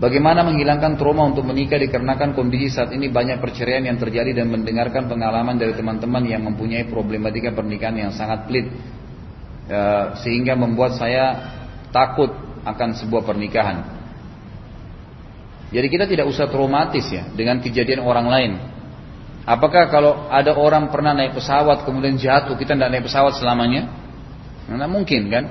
Bagaimana 0.00 0.40
menghilangkan 0.40 0.96
trauma 0.96 1.28
untuk 1.28 1.44
menikah 1.44 1.76
dikarenakan 1.76 2.32
kondisi 2.32 2.72
saat 2.72 2.88
ini 2.96 3.12
banyak 3.12 3.36
perceraian 3.36 3.84
yang 3.84 4.00
terjadi 4.00 4.32
dan 4.32 4.48
mendengarkan 4.48 5.12
pengalaman 5.12 5.60
dari 5.60 5.76
teman-teman 5.76 6.24
yang 6.24 6.40
mempunyai 6.40 6.88
problematika 6.88 7.52
pernikahan 7.52 8.08
yang 8.08 8.12
sangat 8.16 8.48
pelit 8.48 8.72
e, 9.68 9.80
sehingga 10.24 10.56
membuat 10.56 10.96
saya 10.96 11.52
takut 11.92 12.32
akan 12.64 12.96
sebuah 12.96 13.28
pernikahan. 13.28 14.00
Jadi 15.68 15.86
kita 15.92 16.08
tidak 16.08 16.32
usah 16.32 16.48
traumatis 16.48 17.04
ya 17.12 17.28
dengan 17.36 17.60
kejadian 17.60 18.00
orang 18.00 18.26
lain. 18.32 18.52
Apakah 19.44 19.92
kalau 19.92 20.32
ada 20.32 20.56
orang 20.56 20.88
pernah 20.88 21.12
naik 21.12 21.36
pesawat 21.36 21.84
kemudian 21.84 22.16
jatuh 22.16 22.56
kita 22.56 22.72
tidak 22.72 22.88
naik 22.88 23.04
pesawat 23.04 23.36
selamanya? 23.36 23.84
Nah, 24.64 24.88
mungkin 24.88 25.28
kan? 25.28 25.44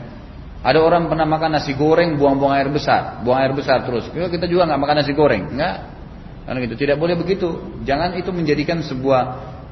Ada 0.60 0.80
orang 0.84 1.08
pernah 1.08 1.24
makan 1.24 1.56
nasi 1.56 1.72
goreng 1.72 2.20
buang-buang 2.20 2.52
air 2.52 2.68
besar, 2.68 3.24
buang 3.24 3.40
air 3.40 3.56
besar 3.56 3.88
terus. 3.88 4.12
Kita 4.12 4.44
juga 4.44 4.68
nggak 4.68 4.80
makan 4.80 4.96
nasi 5.00 5.12
goreng, 5.16 5.56
nggak? 5.56 5.76
Karena 6.44 6.58
gitu 6.68 6.76
tidak 6.76 6.98
boleh 7.00 7.16
begitu. 7.16 7.80
Jangan 7.88 8.18
itu 8.20 8.34
menjadikan 8.36 8.84
sebuah 8.84 9.22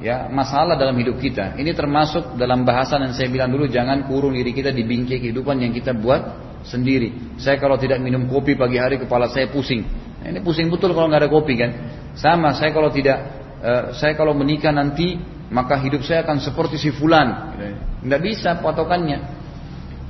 ya 0.00 0.30
masalah 0.32 0.78
dalam 0.78 0.94
hidup 0.96 1.18
kita. 1.20 1.58
Ini 1.58 1.74
termasuk 1.74 2.38
dalam 2.38 2.64
bahasan 2.64 3.04
yang 3.04 3.12
saya 3.12 3.28
bilang 3.28 3.50
dulu 3.52 3.68
jangan 3.68 4.06
kurung 4.08 4.32
diri 4.32 4.54
kita 4.54 4.72
di 4.72 4.86
bingkai 4.86 5.20
kehidupan 5.20 5.60
yang 5.60 5.74
kita 5.74 5.92
buat 5.92 6.48
sendiri. 6.64 7.36
Saya 7.36 7.60
kalau 7.60 7.76
tidak 7.76 7.98
minum 8.00 8.24
kopi 8.30 8.56
pagi 8.56 8.78
hari 8.80 8.96
kepala 8.96 9.28
saya 9.28 9.50
pusing. 9.50 9.84
Nah, 10.24 10.28
ini 10.32 10.40
pusing 10.40 10.72
betul 10.72 10.96
kalau 10.96 11.10
nggak 11.10 11.26
ada 11.26 11.30
kopi 11.30 11.54
kan. 11.58 11.70
Sama 12.16 12.56
saya 12.56 12.72
kalau 12.72 12.88
tidak 12.88 13.18
uh, 13.60 13.84
saya 13.92 14.16
kalau 14.16 14.32
menikah 14.32 14.72
nanti 14.72 15.18
maka 15.52 15.80
hidup 15.80 16.00
saya 16.04 16.24
akan 16.24 16.40
seperti 16.40 16.80
si 16.80 16.90
fulan. 16.94 17.58
Nggak 18.06 18.20
bisa 18.22 18.50
patokannya. 18.62 19.37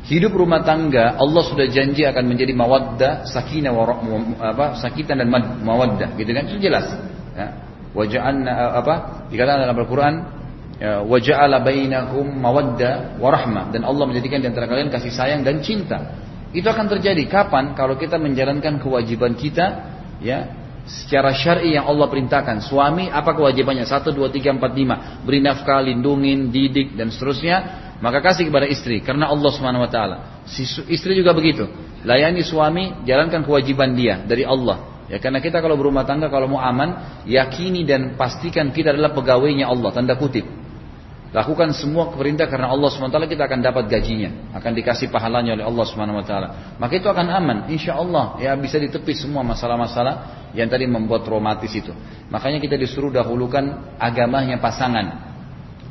Hidup 0.08 0.32
rumah 0.32 0.64
tangga 0.64 1.20
Allah 1.20 1.42
sudah 1.44 1.68
janji 1.68 2.00
akan 2.08 2.24
menjadi 2.24 2.56
mawaddah, 2.56 3.28
sakinah 3.28 3.76
apa 4.40 4.80
sakitan 4.80 5.20
dan 5.20 5.28
mawaddah, 5.60 6.16
gitu 6.16 6.32
kan? 6.32 6.48
Itu 6.48 6.56
jelas. 6.56 6.88
Ya. 7.36 7.60
Waja'alna 7.92 8.52
apa? 8.80 8.94
Dikatakan 9.28 9.68
dalam 9.68 9.76
Al-Qur'an 9.76 10.14
ya, 10.80 11.04
waja'ala 11.04 11.60
bainakum 11.60 12.24
mawaddah 12.24 13.20
warahmah 13.20 13.68
dan 13.68 13.84
Allah 13.84 14.04
menjadikan 14.08 14.40
di 14.40 14.48
antara 14.48 14.64
kalian 14.64 14.88
kasih 14.88 15.12
sayang 15.12 15.44
dan 15.44 15.60
cinta. 15.60 16.16
Itu 16.56 16.72
akan 16.72 16.88
terjadi 16.88 17.28
kapan? 17.28 17.76
Kalau 17.76 18.00
kita 18.00 18.16
menjalankan 18.16 18.80
kewajiban 18.80 19.36
kita 19.36 19.92
ya 20.24 20.48
secara 20.88 21.36
syar'i 21.36 21.76
yang 21.76 21.84
Allah 21.84 22.08
perintahkan. 22.08 22.64
Suami 22.64 23.12
apa 23.12 23.36
kewajibannya? 23.36 23.84
Satu, 23.84 24.08
dua, 24.16 24.32
tiga, 24.32 24.56
empat, 24.56 24.72
lima. 24.72 25.20
Beri 25.20 25.44
nafkah, 25.44 25.84
lindungin, 25.84 26.48
didik 26.48 26.96
dan 26.96 27.12
seterusnya 27.12 27.87
maka 27.98 28.22
kasih 28.22 28.46
kepada 28.46 28.66
istri 28.70 29.02
karena 29.02 29.26
Allah 29.26 29.50
Subhanahu 29.50 29.82
wa 29.82 29.90
taala. 29.90 30.16
Si 30.46 30.62
istri 30.90 31.18
juga 31.18 31.34
begitu. 31.34 31.66
Layani 32.06 32.46
suami, 32.46 33.02
jalankan 33.02 33.42
kewajiban 33.42 33.98
dia 33.98 34.22
dari 34.22 34.46
Allah. 34.46 35.02
Ya 35.10 35.18
karena 35.18 35.40
kita 35.40 35.58
kalau 35.58 35.74
berumah 35.74 36.04
tangga 36.04 36.28
kalau 36.30 36.46
mau 36.46 36.60
aman, 36.62 37.22
yakini 37.24 37.82
dan 37.82 38.14
pastikan 38.14 38.70
kita 38.70 38.92
adalah 38.94 39.16
pegawainya 39.16 39.66
Allah, 39.66 39.90
tanda 39.90 40.14
kutip. 40.14 40.46
Lakukan 41.28 41.76
semua 41.76 42.08
perintah 42.08 42.48
karena 42.48 42.72
Allah 42.72 42.88
SWT 42.88 43.12
kita 43.28 43.44
akan 43.44 43.60
dapat 43.60 43.84
gajinya. 43.92 44.48
Akan 44.56 44.72
dikasih 44.72 45.12
pahalanya 45.12 45.60
oleh 45.60 45.64
Allah 45.68 45.84
SWT. 45.84 46.32
Maka 46.80 46.92
itu 46.96 47.04
akan 47.04 47.26
aman. 47.28 47.58
Insya 47.68 48.00
Allah 48.00 48.40
ya 48.40 48.56
bisa 48.56 48.80
ditepis 48.80 49.28
semua 49.28 49.44
masalah-masalah 49.44 50.48
yang 50.56 50.72
tadi 50.72 50.88
membuat 50.88 51.28
traumatis 51.28 51.68
itu. 51.68 51.92
Makanya 52.32 52.64
kita 52.64 52.80
disuruh 52.80 53.12
dahulukan 53.12 53.92
agamanya 54.00 54.56
pasangan. 54.56 55.27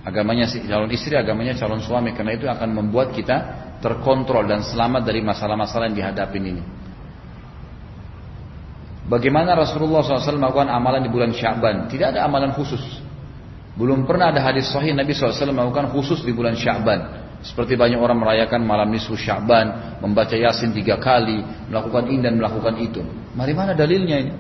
Agamanya 0.08 0.48
calon 0.48 0.88
istri, 0.96 1.20
agamanya 1.20 1.52
calon 1.60 1.84
suami. 1.84 2.16
Karena 2.16 2.40
itu 2.40 2.48
akan 2.48 2.72
membuat 2.72 3.12
kita 3.12 3.68
terkontrol 3.84 4.48
dan 4.48 4.64
selamat 4.64 5.04
dari 5.04 5.20
masalah-masalah 5.20 5.92
yang 5.92 5.98
dihadapi 6.00 6.38
ini. 6.40 6.64
Bagaimana 9.08 9.56
Rasulullah 9.56 10.04
SAW 10.04 10.40
melakukan 10.40 10.72
amalan 10.72 11.04
di 11.04 11.12
bulan 11.12 11.36
Syaban? 11.36 11.92
Tidak 11.92 12.16
ada 12.16 12.24
amalan 12.24 12.56
khusus. 12.56 12.80
Belum 13.76 14.08
pernah 14.08 14.32
ada 14.32 14.40
hadis 14.40 14.72
sahih 14.72 14.96
Nabi 14.96 15.12
SAW 15.12 15.52
melakukan 15.52 15.92
khusus 15.92 16.24
di 16.24 16.32
bulan 16.32 16.56
Syaban. 16.56 17.28
Seperti 17.44 17.76
banyak 17.76 18.00
orang 18.00 18.18
merayakan 18.18 18.64
malam 18.64 18.90
nisfu 18.90 19.14
Syaban, 19.14 20.00
membaca 20.00 20.34
Yasin 20.34 20.72
tiga 20.72 20.98
kali, 20.98 21.44
melakukan 21.68 22.10
ini 22.10 22.20
dan 22.24 22.40
melakukan 22.40 22.80
itu. 22.80 23.04
Mari 23.36 23.54
mana 23.54 23.72
dalilnya 23.76 24.18
ini? 24.24 24.32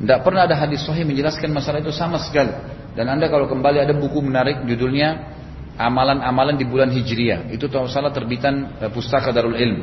Tidak 0.00 0.20
pernah 0.26 0.48
ada 0.48 0.58
hadis 0.58 0.82
sahih 0.82 1.06
menjelaskan 1.06 1.54
masalah 1.54 1.78
itu 1.78 1.94
sama 1.94 2.18
sekali. 2.18 2.50
Dan 2.94 3.10
anda 3.10 3.26
kalau 3.26 3.50
kembali 3.50 3.82
ada 3.82 3.94
buku 3.94 4.22
menarik 4.22 4.62
judulnya 4.66 5.34
Amalan-amalan 5.74 6.54
di 6.54 6.62
bulan 6.70 6.86
Hijriah. 6.94 7.50
Itu 7.50 7.66
tahu 7.66 7.90
salah 7.90 8.14
terbitan 8.14 8.78
eh, 8.78 8.90
Pustaka 8.94 9.34
Darul 9.34 9.58
Ilm. 9.58 9.82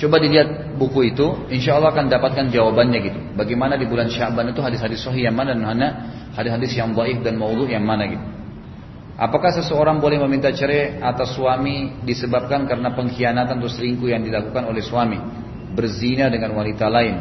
Coba 0.00 0.16
dilihat 0.16 0.80
buku 0.80 1.12
itu, 1.12 1.44
insya 1.52 1.76
Allah 1.76 1.92
akan 1.92 2.08
dapatkan 2.08 2.48
jawabannya 2.48 2.98
gitu. 3.04 3.18
Bagaimana 3.36 3.76
di 3.76 3.84
bulan 3.84 4.08
Syaban 4.08 4.48
itu 4.48 4.64
hadis-hadis 4.64 5.04
sahih 5.04 5.28
yang 5.28 5.36
mana 5.36 5.52
dan 5.52 5.60
mana 5.60 5.88
hadis-hadis 6.32 6.72
yang 6.72 6.96
baik 6.96 7.20
dan 7.20 7.36
maudhu 7.36 7.68
yang 7.68 7.84
mana 7.84 8.08
gitu. 8.08 8.24
Apakah 9.20 9.52
seseorang 9.52 10.00
boleh 10.00 10.16
meminta 10.24 10.48
cerai 10.48 10.96
atas 11.04 11.36
suami 11.36 12.00
disebabkan 12.08 12.64
karena 12.64 12.96
pengkhianatan 12.96 13.60
atau 13.60 13.68
selingkuh 13.68 14.08
yang 14.08 14.24
dilakukan 14.24 14.64
oleh 14.72 14.80
suami, 14.80 15.20
berzina 15.76 16.32
dengan 16.32 16.56
wanita 16.56 16.88
lain? 16.88 17.14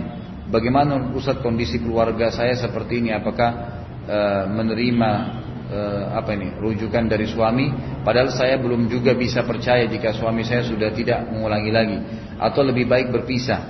Bagaimana 0.47 1.11
Ustaz 1.11 1.43
kondisi 1.43 1.83
keluarga 1.83 2.31
saya 2.31 2.55
seperti 2.55 3.03
ini? 3.03 3.11
Apakah 3.11 3.83
Eh, 4.01 4.45
menerima 4.49 5.11
uh, 5.69 6.17
apa 6.17 6.33
ini 6.33 6.57
rujukan 6.57 7.05
dari 7.05 7.29
suami. 7.29 7.69
Padahal 8.01 8.33
saya 8.33 8.57
belum 8.57 8.89
juga 8.89 9.13
bisa 9.13 9.45
percaya 9.45 9.85
jika 9.85 10.09
suami 10.09 10.41
saya 10.41 10.65
sudah 10.65 10.89
tidak 10.89 11.29
mengulangi 11.29 11.69
lagi 11.69 11.97
atau 12.41 12.65
lebih 12.65 12.89
baik 12.89 13.13
berpisah. 13.13 13.61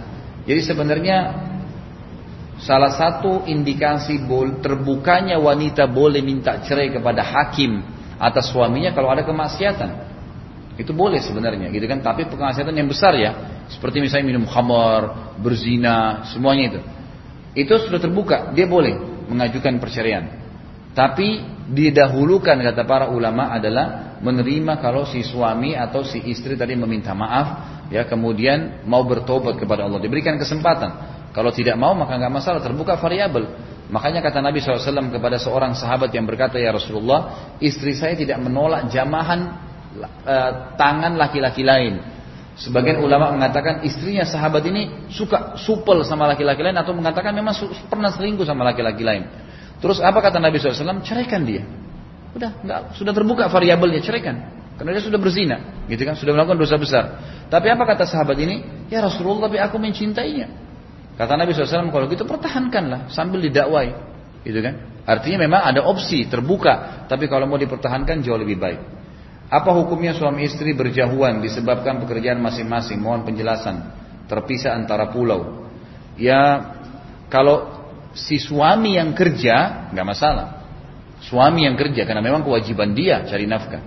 Jadi 0.48 0.64
sebenarnya 0.64 1.18
salah 2.64 2.96
satu 2.96 3.44
indikasi 3.44 4.24
terbukanya 4.64 5.36
wanita 5.36 5.84
boleh 5.92 6.24
minta 6.24 6.64
cerai 6.64 6.96
kepada 6.96 7.28
hakim 7.28 7.84
atas 8.16 8.56
suaminya 8.56 8.96
kalau 8.96 9.12
ada 9.12 9.28
kemaksiatan. 9.28 10.16
Itu 10.80 10.96
boleh 10.96 11.20
sebenarnya 11.20 11.68
gitu 11.76 11.92
kan, 11.92 12.00
tapi 12.00 12.24
kemaksiatan 12.24 12.72
yang 12.72 12.88
besar 12.88 13.20
ya, 13.20 13.36
seperti 13.68 14.00
misalnya 14.00 14.32
minum 14.32 14.48
khamar, 14.48 15.36
berzina, 15.44 16.24
semuanya 16.32 16.64
itu. 16.72 16.80
Itu 17.68 17.84
sudah 17.84 18.00
terbuka, 18.00 18.56
dia 18.56 18.64
boleh 18.64 19.11
mengajukan 19.30 19.78
perceraian. 19.78 20.26
Tapi 20.91 21.39
didahulukan 21.72 22.59
kata 22.59 22.84
para 22.84 23.07
ulama 23.11 23.55
adalah 23.55 24.19
menerima 24.19 24.78
kalau 24.84 25.07
si 25.07 25.24
suami 25.24 25.74
atau 25.74 26.03
si 26.03 26.19
istri 26.28 26.59
tadi 26.59 26.76
meminta 26.76 27.15
maaf 27.15 27.47
ya 27.88 28.03
kemudian 28.03 28.84
mau 28.84 29.03
bertobat 29.07 29.55
kepada 29.55 29.88
Allah. 29.88 30.03
Diberikan 30.03 30.36
kesempatan. 30.36 30.91
Kalau 31.32 31.51
tidak 31.55 31.80
mau 31.80 31.95
maka 31.95 32.19
nggak 32.19 32.34
masalah 32.34 32.59
terbuka 32.59 32.99
variabel. 32.99 33.72
Makanya 33.91 34.24
kata 34.24 34.39
Nabi 34.39 34.63
SAW 34.63 35.11
kepada 35.11 35.36
seorang 35.36 35.76
sahabat 35.76 36.15
yang 36.15 36.24
berkata 36.24 36.55
ya 36.55 36.72
Rasulullah 36.72 37.53
istri 37.59 37.91
saya 37.91 38.15
tidak 38.15 38.39
menolak 38.39 38.88
jamahan 38.88 39.51
e, 40.24 40.36
tangan 40.80 41.19
laki-laki 41.19 41.59
lain 41.59 41.99
sebagian 42.60 42.99
ulama 42.99 43.32
mengatakan 43.32 43.84
istrinya 43.88 44.28
sahabat 44.28 44.64
ini 44.68 45.08
suka 45.08 45.56
supel 45.56 46.04
sama 46.04 46.28
laki-laki 46.28 46.62
lain 46.62 46.76
atau 46.76 46.91
mengatakan 46.91 47.32
memang 47.32 47.56
pernah 47.88 48.12
selingkuh 48.12 48.43
sama 48.43 48.68
laki-laki 48.68 49.02
lain 49.02 49.24
Terus 49.82 49.97
apa 49.97 50.22
kata 50.22 50.38
Nabi 50.38 50.62
SAW? 50.62 51.02
Ceraikan 51.02 51.41
dia. 51.41 51.66
Udah, 52.38 52.54
enggak, 52.64 52.82
sudah 52.95 53.12
terbuka 53.12 53.49
variabelnya, 53.49 53.99
ceraikan. 53.99 54.62
Karena 54.78 54.95
dia 54.95 55.04
sudah 55.04 55.20
berzina, 55.20 55.58
gitu 55.89 56.06
kan? 56.06 56.16
Sudah 56.16 56.32
melakukan 56.38 56.56
dosa 56.62 56.78
besar. 56.78 57.04
Tapi 57.52 57.68
apa 57.68 57.84
kata 57.84 58.08
sahabat 58.08 58.38
ini? 58.39 58.88
Ya 58.88 59.04
Rasulullah, 59.04 59.52
tapi 59.52 59.60
aku 59.60 59.82
mencintainya. 59.82 60.47
Kata 61.18 61.36
Nabi 61.36 61.52
SAW, 61.52 61.91
kalau 61.91 62.08
gitu 62.08 62.24
pertahankanlah 62.24 63.12
sambil 63.12 63.43
didakwai, 63.43 63.91
gitu 64.47 64.64
kan? 64.64 64.80
Artinya 65.04 65.43
memang 65.43 65.62
ada 65.66 65.82
opsi 65.84 66.30
terbuka, 66.30 67.04
tapi 67.10 67.26
kalau 67.28 67.49
mau 67.49 67.60
dipertahankan 67.60 68.22
jauh 68.22 68.38
lebih 68.38 68.62
baik. 68.62 68.80
Apa 69.52 69.76
hukumnya 69.76 70.16
suami 70.16 70.47
istri 70.47 70.72
berjauhan 70.72 71.43
disebabkan 71.43 71.99
pekerjaan 71.99 72.39
masing-masing? 72.39 73.04
Mohon 73.04 73.28
penjelasan. 73.28 73.84
Terpisah 74.32 74.80
antara 74.80 75.12
pulau. 75.12 75.68
Ya, 76.16 76.72
kalau 77.28 77.68
si 78.16 78.39
suami 78.39 78.95
yang 78.95 79.12
kerja 79.12 79.91
nggak 79.91 80.08
masalah. 80.08 80.47
Suami 81.20 81.68
yang 81.68 81.76
kerja 81.76 82.08
karena 82.08 82.24
memang 82.24 82.47
kewajiban 82.47 82.95
dia 82.95 83.28
cari 83.28 83.43
nafkah. 83.43 83.84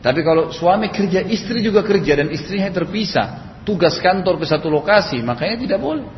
Tapi 0.00 0.24
kalau 0.24 0.48
suami 0.50 0.88
kerja, 0.88 1.22
istri 1.28 1.62
juga 1.62 1.84
kerja 1.86 2.24
dan 2.24 2.32
istrinya 2.32 2.72
terpisah, 2.74 3.60
tugas 3.62 4.02
kantor 4.02 4.40
ke 4.40 4.46
satu 4.48 4.66
lokasi, 4.66 5.22
makanya 5.22 5.62
tidak 5.62 5.78
boleh. 5.78 6.08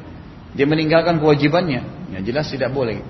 Dia 0.56 0.64
meninggalkan 0.64 1.20
kewajibannya. 1.20 2.14
Ya 2.14 2.22
jelas 2.22 2.48
tidak 2.48 2.70
boleh. 2.70 3.02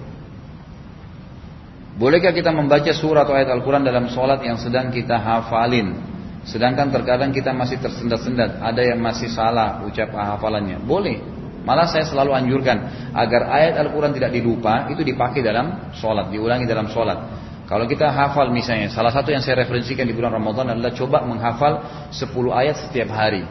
Bolehkah 1.95 2.35
kita 2.35 2.51
membaca 2.51 2.91
surat 2.91 3.23
atau 3.23 3.39
ayat 3.39 3.55
Al-Quran 3.55 3.87
dalam 3.87 4.11
sholat 4.11 4.43
yang 4.43 4.59
sedang 4.59 4.91
kita 4.91 5.15
hafalin? 5.15 5.95
Sedangkan 6.43 6.91
terkadang 6.91 7.31
kita 7.31 7.55
masih 7.55 7.81
tersendat-sendat, 7.81 8.61
ada 8.61 8.83
yang 8.83 9.01
masih 9.01 9.31
salah 9.31 9.81
ucap 9.87 10.13
hafalannya. 10.13 10.83
Boleh, 10.83 11.23
Malah 11.65 11.89
saya 11.89 12.05
selalu 12.05 12.37
anjurkan 12.37 12.77
agar 13.17 13.49
ayat 13.49 13.81
Al-Quran 13.81 14.13
tidak 14.13 14.37
dilupa 14.37 14.85
itu 14.93 15.01
dipakai 15.01 15.41
dalam 15.41 15.97
sholat, 15.97 16.29
diulangi 16.29 16.69
dalam 16.69 16.93
sholat. 16.93 17.17
Kalau 17.65 17.89
kita 17.89 18.13
hafal 18.13 18.53
misalnya, 18.53 18.93
salah 18.93 19.09
satu 19.09 19.33
yang 19.33 19.41
saya 19.41 19.65
referensikan 19.65 20.05
di 20.05 20.13
bulan 20.13 20.37
Ramadan 20.37 20.77
adalah 20.77 20.93
coba 20.93 21.25
menghafal 21.25 21.81
10 22.13 22.29
ayat 22.53 22.77
setiap 22.85 23.09
hari. 23.09 23.49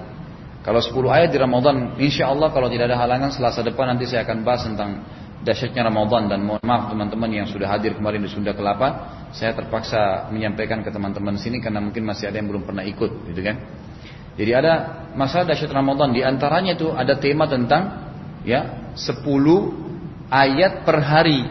Kalau 0.62 0.78
10 0.78 0.94
ayat 1.10 1.34
di 1.34 1.42
Ramadan, 1.42 1.98
insya 1.98 2.30
Allah 2.30 2.54
kalau 2.54 2.70
tidak 2.70 2.94
ada 2.94 3.02
halangan 3.02 3.34
selasa 3.34 3.66
depan 3.66 3.98
nanti 3.98 4.06
saya 4.06 4.22
akan 4.30 4.46
bahas 4.46 4.62
tentang 4.62 5.02
dahsyatnya 5.44 5.92
Ramadan 5.92 6.32
dan 6.32 6.40
mohon 6.48 6.64
maaf 6.64 6.90
teman-teman 6.90 7.30
yang 7.30 7.48
sudah 7.52 7.68
hadir 7.68 7.94
kemarin 8.00 8.24
di 8.24 8.32
Sunda 8.32 8.56
Kelapa, 8.56 9.12
saya 9.36 9.52
terpaksa 9.52 10.32
menyampaikan 10.32 10.80
ke 10.82 10.90
teman-teman 10.90 11.36
sini 11.36 11.60
karena 11.60 11.84
mungkin 11.84 12.08
masih 12.08 12.32
ada 12.32 12.40
yang 12.40 12.48
belum 12.48 12.64
pernah 12.64 12.82
ikut, 12.88 13.28
gitu 13.28 13.42
kan? 13.44 13.60
Jadi 14.34 14.52
ada 14.56 14.74
masalah 15.14 15.54
dahsyat 15.54 15.70
Ramadan 15.70 16.10
di 16.10 16.26
antaranya 16.26 16.74
itu 16.74 16.90
ada 16.90 17.20
tema 17.22 17.46
tentang 17.46 18.10
ya 18.42 18.92
10 18.98 19.22
ayat 20.32 20.88
per 20.88 20.98
hari. 21.04 21.46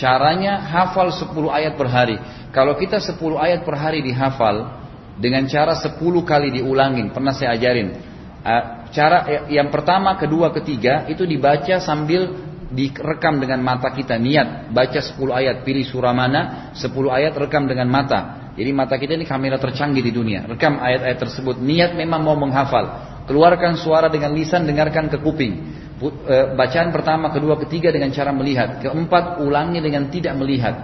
Caranya 0.00 0.64
hafal 0.64 1.12
10 1.12 1.28
ayat 1.52 1.76
per 1.76 1.88
hari. 1.92 2.16
Kalau 2.56 2.78
kita 2.78 3.02
10 3.02 3.20
ayat 3.36 3.60
per 3.68 3.76
hari 3.76 4.00
dihafal 4.00 4.80
dengan 5.20 5.44
cara 5.44 5.76
10 5.76 6.00
kali 6.24 6.56
diulangin, 6.56 7.12
pernah 7.12 7.36
saya 7.36 7.52
ajarin. 7.52 8.00
Cara 8.96 9.46
yang 9.52 9.68
pertama, 9.68 10.16
kedua, 10.16 10.48
ketiga 10.56 11.04
itu 11.12 11.28
dibaca 11.28 11.76
sambil 11.84 12.49
direkam 12.70 13.42
dengan 13.42 13.60
mata 13.60 13.90
kita 13.90 14.14
niat 14.14 14.70
baca 14.70 15.00
10 15.02 15.18
ayat 15.30 15.66
pilih 15.66 15.82
surah 15.82 16.14
mana 16.14 16.72
10 16.72 16.86
ayat 17.10 17.34
rekam 17.34 17.66
dengan 17.66 17.90
mata 17.90 18.40
jadi 18.60 18.76
mata 18.76 18.98
kita 18.98 19.14
ini 19.14 19.24
kamera 19.24 19.56
tercanggih 19.56 20.02
di 20.02 20.12
dunia. 20.12 20.44
Rekam 20.44 20.76
ayat-ayat 20.76 21.18
tersebut. 21.22 21.62
Niat 21.64 21.94
memang 21.94 22.20
mau 22.20 22.34
menghafal. 22.34 23.08
Keluarkan 23.24 23.78
suara 23.78 24.10
dengan 24.10 24.34
lisan, 24.34 24.66
dengarkan 24.66 25.06
ke 25.06 25.16
kuping. 25.22 25.52
E, 26.02 26.36
bacaan 26.58 26.90
pertama, 26.90 27.30
kedua, 27.30 27.56
ketiga 27.62 27.94
dengan 27.94 28.10
cara 28.10 28.34
melihat. 28.34 28.82
Keempat, 28.84 29.40
ulangi 29.40 29.78
dengan 29.78 30.10
tidak 30.10 30.34
melihat. 30.34 30.76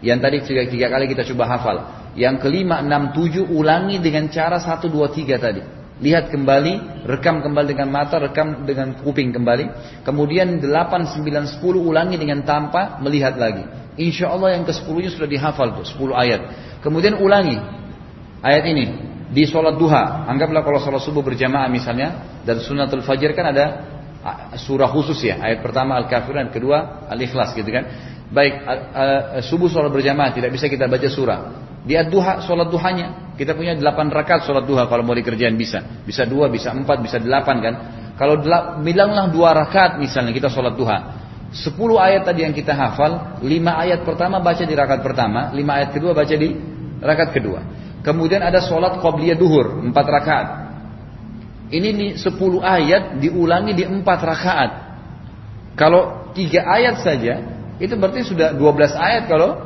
Yang 0.00 0.18
tadi 0.24 0.36
tiga, 0.46 0.62
tiga 0.70 0.86
kali 0.88 1.10
kita 1.10 1.28
coba 1.34 1.44
hafal. 1.50 1.76
Yang 2.14 2.46
kelima, 2.46 2.78
enam, 2.78 3.10
tujuh, 3.10 3.52
ulangi 3.52 3.98
dengan 3.98 4.30
cara 4.30 4.62
satu, 4.62 4.86
dua, 4.86 5.10
tiga 5.10 5.36
tadi. 5.42 5.81
Lihat 6.02 6.34
kembali, 6.34 7.06
rekam 7.06 7.38
kembali 7.38 7.78
dengan 7.78 7.94
mata, 7.94 8.18
rekam 8.18 8.66
dengan 8.66 8.98
kuping 9.06 9.30
kembali. 9.30 9.64
Kemudian 10.02 10.58
delapan, 10.58 11.06
sembilan, 11.06 11.46
sepuluh, 11.46 11.78
ulangi 11.78 12.18
dengan 12.18 12.42
tanpa 12.42 12.98
melihat 12.98 13.38
lagi. 13.38 13.62
Insya 13.94 14.34
Allah 14.34 14.58
yang 14.58 14.66
ke 14.66 14.74
10 14.74 14.88
sudah 15.14 15.28
dihafal 15.30 15.78
tuh 15.78 15.86
10 15.86 16.16
ayat. 16.16 16.40
Kemudian 16.82 17.22
ulangi 17.22 17.60
ayat 18.42 18.64
ini 18.66 18.84
di 19.30 19.46
sholat 19.46 19.78
duha. 19.78 20.26
Anggaplah 20.26 20.66
kalau 20.66 20.82
sholat 20.82 21.04
subuh 21.04 21.22
berjamaah 21.22 21.70
misalnya 21.70 22.40
dan 22.42 22.58
sunatul 22.58 23.06
fajr 23.06 23.30
kan 23.36 23.54
ada 23.54 23.64
surah 24.58 24.90
khusus 24.90 25.22
ya. 25.22 25.38
Ayat 25.38 25.62
pertama 25.62 26.00
al-kafirun, 26.00 26.50
kedua 26.50 27.06
al-ikhlas 27.06 27.54
gitu 27.54 27.68
kan. 27.68 27.84
Baik 28.32 28.64
subuh 29.46 29.68
sholat 29.68 29.92
berjamaah 29.92 30.32
tidak 30.34 30.50
bisa 30.50 30.66
kita 30.66 30.88
baca 30.88 31.06
surah. 31.12 31.40
Di 31.82 31.98
duha 32.06 32.38
sholat 32.46 32.70
duhanya 32.70 33.34
kita 33.34 33.58
punya 33.58 33.74
8 33.74 33.82
rakaat 34.06 34.46
sholat 34.46 34.62
duha 34.62 34.86
kalau 34.86 35.02
mau 35.02 35.16
dikerjain 35.18 35.58
bisa. 35.58 35.82
Bisa 36.06 36.22
dua, 36.22 36.46
bisa 36.46 36.70
empat, 36.70 37.02
bisa 37.02 37.18
delapan 37.18 37.56
kan. 37.58 37.74
Kalau 38.14 38.38
bilanglah 38.84 39.32
dua 39.34 39.50
rakaat 39.50 39.98
misalnya 39.98 40.30
kita 40.30 40.46
sholat 40.46 40.78
duha. 40.78 40.98
Sepuluh 41.52 42.00
ayat 42.00 42.24
tadi 42.24 42.46
yang 42.46 42.54
kita 42.56 42.72
hafal, 42.72 43.42
lima 43.44 43.76
ayat 43.76 44.08
pertama 44.08 44.40
baca 44.40 44.64
di 44.64 44.72
rakaat 44.72 45.02
pertama, 45.04 45.52
lima 45.52 45.82
ayat 45.82 45.90
kedua 45.92 46.16
baca 46.16 46.32
di 46.32 46.48
rakaat 47.02 47.30
kedua. 47.34 47.60
Kemudian 48.00 48.40
ada 48.40 48.62
sholat 48.62 49.02
qobliyah 49.02 49.36
duhur, 49.36 49.82
empat 49.84 50.06
rakaat. 50.06 50.48
Ini 51.72 51.88
nih 51.92 52.10
sepuluh 52.20 52.60
ayat 52.60 53.20
diulangi 53.20 53.72
di 53.74 53.84
empat 53.84 54.20
rakaat. 54.22 54.70
Kalau 55.76 56.30
tiga 56.36 56.68
ayat 56.68 57.00
saja, 57.00 57.40
itu 57.80 57.92
berarti 57.96 58.28
sudah 58.28 58.52
dua 58.52 58.72
belas 58.76 58.92
ayat 58.92 59.28
kalau 59.28 59.56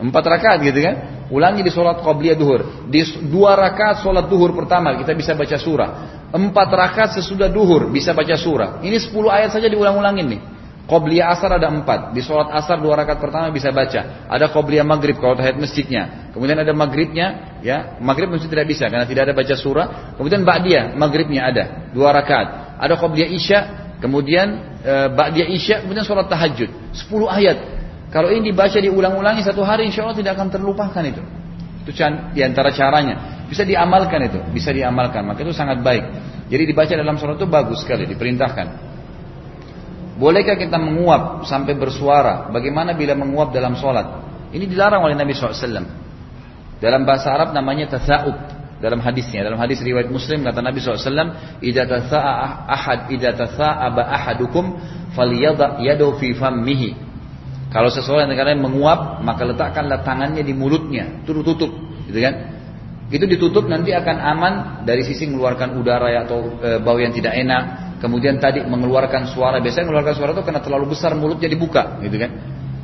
empat 0.00 0.24
rakaat 0.24 0.58
gitu 0.64 0.80
kan. 0.80 1.19
Ulangi 1.30 1.62
di 1.62 1.70
sholat 1.70 2.02
qobliyah 2.02 2.34
duhur. 2.34 2.90
Di 2.90 3.06
dua 3.30 3.54
rakaat 3.54 4.02
sholat 4.02 4.26
duhur 4.26 4.50
pertama 4.50 4.98
kita 4.98 5.14
bisa 5.14 5.38
baca 5.38 5.56
surah. 5.56 5.90
Empat 6.34 6.68
rakaat 6.68 7.10
sesudah 7.22 7.46
duhur 7.46 7.86
bisa 7.90 8.10
baca 8.10 8.34
surah. 8.34 8.82
Ini 8.82 8.98
sepuluh 8.98 9.30
ayat 9.30 9.54
saja 9.54 9.70
diulang-ulangin 9.70 10.26
nih. 10.26 10.42
Qobliyah 10.90 11.30
asar 11.30 11.54
ada 11.54 11.70
empat. 11.70 12.10
Di 12.10 12.18
sholat 12.18 12.50
asar 12.50 12.82
dua 12.82 12.98
rakaat 12.98 13.22
pertama 13.22 13.46
bisa 13.54 13.70
baca. 13.70 14.26
Ada 14.26 14.50
qobliyah 14.50 14.82
maghrib 14.82 15.22
kalau 15.22 15.38
tahiyat 15.38 15.54
masjidnya. 15.54 16.34
Kemudian 16.34 16.58
ada 16.58 16.74
maghribnya, 16.74 17.58
ya 17.62 17.94
maghrib 18.02 18.26
mesti 18.26 18.50
tidak 18.50 18.66
bisa 18.66 18.90
karena 18.90 19.06
tidak 19.06 19.30
ada 19.30 19.34
baca 19.38 19.54
surah. 19.54 19.86
Kemudian 20.18 20.42
ba'diyah 20.42 20.98
maghribnya 20.98 21.46
ada 21.46 21.64
dua 21.94 22.10
rakaat. 22.10 22.74
Ada 22.82 22.98
qobliyah 22.98 23.30
isya, 23.30 23.58
kemudian 24.02 24.82
e, 24.82 24.94
ba'diyah 25.14 25.48
isya, 25.54 25.76
kemudian 25.86 26.02
sholat 26.02 26.26
tahajud. 26.26 26.90
Sepuluh 26.90 27.30
ayat. 27.30 27.79
Kalau 28.10 28.26
ini 28.34 28.50
dibaca 28.50 28.74
diulang-ulangi 28.74 29.46
satu 29.46 29.62
hari, 29.62 29.86
insya 29.86 30.02
Allah 30.02 30.18
tidak 30.18 30.34
akan 30.34 30.50
terlupakan 30.50 31.02
itu. 31.06 31.22
Itu 31.86 31.94
di 32.34 32.42
antara 32.42 32.74
caranya. 32.74 33.46
Bisa 33.46 33.62
diamalkan 33.62 34.20
itu, 34.26 34.38
bisa 34.50 34.74
diamalkan. 34.74 35.22
Maka 35.26 35.46
itu 35.46 35.54
sangat 35.54 35.78
baik. 35.82 36.04
Jadi 36.50 36.62
dibaca 36.66 36.90
dalam 36.90 37.14
sholat 37.14 37.38
itu 37.38 37.46
bagus 37.46 37.86
sekali, 37.86 38.10
diperintahkan. 38.10 38.66
Bolehkah 40.18 40.58
kita 40.58 40.76
menguap 40.76 41.46
sampai 41.46 41.78
bersuara? 41.78 42.50
Bagaimana 42.50 42.98
bila 42.98 43.14
menguap 43.14 43.54
dalam 43.54 43.78
sholat? 43.78 44.04
Ini 44.50 44.66
dilarang 44.66 45.06
oleh 45.06 45.14
Nabi 45.14 45.30
SAW. 45.30 45.86
Dalam 46.82 47.02
bahasa 47.06 47.30
Arab 47.30 47.54
namanya 47.54 47.94
tasa'ub. 47.94 48.58
Dalam 48.80 48.96
hadisnya, 49.04 49.44
dalam 49.44 49.60
hadis 49.60 49.84
riwayat 49.84 50.08
Muslim 50.08 50.40
kata 50.40 50.64
Nabi 50.64 50.80
SAW, 50.80 51.60
"Idza 51.60 51.84
tasa'a 51.84 52.64
ahad, 52.64 53.12
idza 53.12 53.36
tasa'aba 53.36 54.08
ahadukum 54.08 54.72
falyadha 55.12 55.84
yadahu 55.84 56.16
fi 56.16 56.32
fammihi." 56.32 57.09
Kalau 57.70 57.86
seseorang 57.86 58.26
yang 58.30 58.38
kalian 58.38 58.60
menguap, 58.62 59.22
maka 59.22 59.46
letakkanlah 59.46 60.02
tangannya 60.02 60.42
di 60.42 60.50
mulutnya, 60.50 61.22
tutup 61.22 61.54
tutup, 61.54 61.70
gitu 62.10 62.18
kan? 62.18 62.34
Itu 63.10 63.26
ditutup 63.26 63.66
nanti 63.70 63.94
akan 63.94 64.16
aman 64.18 64.52
dari 64.86 65.06
sisi 65.06 65.26
mengeluarkan 65.26 65.78
udara 65.78 66.26
atau 66.26 66.58
e, 66.62 66.78
bau 66.82 66.98
yang 66.98 67.14
tidak 67.14 67.34
enak, 67.34 67.90
Kemudian 68.00 68.40
tadi 68.40 68.64
mengeluarkan 68.64 69.28
suara, 69.28 69.60
biasanya 69.60 69.92
mengeluarkan 69.92 70.14
suara 70.16 70.32
itu 70.32 70.40
karena 70.40 70.64
terlalu 70.64 70.96
besar 70.96 71.12
mulutnya 71.12 71.52
dibuka, 71.52 72.00
gitu 72.00 72.16
kan? 72.16 72.32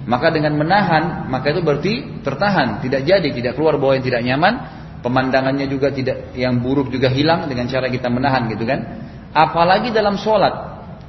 Maka 0.04 0.28
dengan 0.28 0.60
menahan, 0.60 1.24
maka 1.32 1.56
itu 1.56 1.64
berarti 1.64 2.20
tertahan, 2.20 2.84
tidak 2.84 3.08
jadi, 3.08 3.24
tidak 3.32 3.56
keluar 3.56 3.80
bau 3.80 3.96
yang 3.96 4.04
tidak 4.04 4.20
nyaman, 4.20 4.54
pemandangannya 5.00 5.72
juga 5.72 5.88
tidak 5.88 6.36
yang 6.36 6.60
buruk 6.60 6.92
juga 6.92 7.08
hilang 7.08 7.48
dengan 7.48 7.64
cara 7.64 7.88
kita 7.88 8.12
menahan 8.12 8.44
gitu 8.52 8.68
kan. 8.68 9.08
Apalagi 9.32 9.88
dalam 9.88 10.20
sholat. 10.20 10.52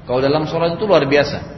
Kalau 0.07 0.23
dalam 0.23 0.47
sholat 0.47 0.79
itu 0.79 0.87
luar 0.87 1.03
biasa. 1.03 1.56